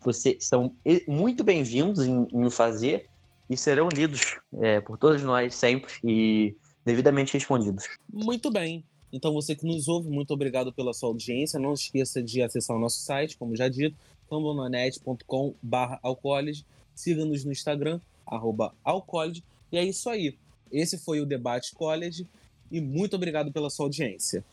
você 0.00 0.36
são 0.38 0.76
muito 1.08 1.42
bem-vindos 1.42 2.04
em, 2.04 2.28
em 2.30 2.44
o 2.44 2.50
fazer 2.50 3.08
e 3.48 3.56
serão 3.56 3.88
lidos 3.88 4.36
é, 4.60 4.80
por 4.80 4.98
todos 4.98 5.22
nós 5.22 5.54
sempre 5.54 5.92
e 6.04 6.54
devidamente 6.84 7.32
respondidos. 7.32 7.84
Muito 8.12 8.50
bem. 8.50 8.84
Então, 9.10 9.32
você 9.32 9.54
que 9.54 9.64
nos 9.64 9.88
ouve, 9.88 10.10
muito 10.10 10.32
obrigado 10.34 10.72
pela 10.72 10.92
sua 10.92 11.08
audiência. 11.08 11.58
Não 11.58 11.72
esqueça 11.72 12.22
de 12.22 12.42
acessar 12.42 12.76
o 12.76 12.80
nosso 12.80 12.98
site, 12.98 13.38
como 13.38 13.56
já 13.56 13.68
dito, 13.68 13.96
fambonanet.com.br 14.28 15.94
alcoolide. 16.02 16.66
Siga-nos 16.94 17.44
no 17.44 17.52
Instagram, 17.52 18.00
arroba 18.26 18.74
alcoolide. 18.82 19.44
E 19.70 19.78
é 19.78 19.84
isso 19.84 20.08
aí. 20.08 20.36
Esse 20.70 20.98
foi 20.98 21.20
o 21.20 21.26
Debate 21.26 21.74
College 21.74 22.26
e 22.70 22.80
muito 22.80 23.16
obrigado 23.16 23.52
pela 23.52 23.70
sua 23.70 23.86
audiência. 23.86 24.44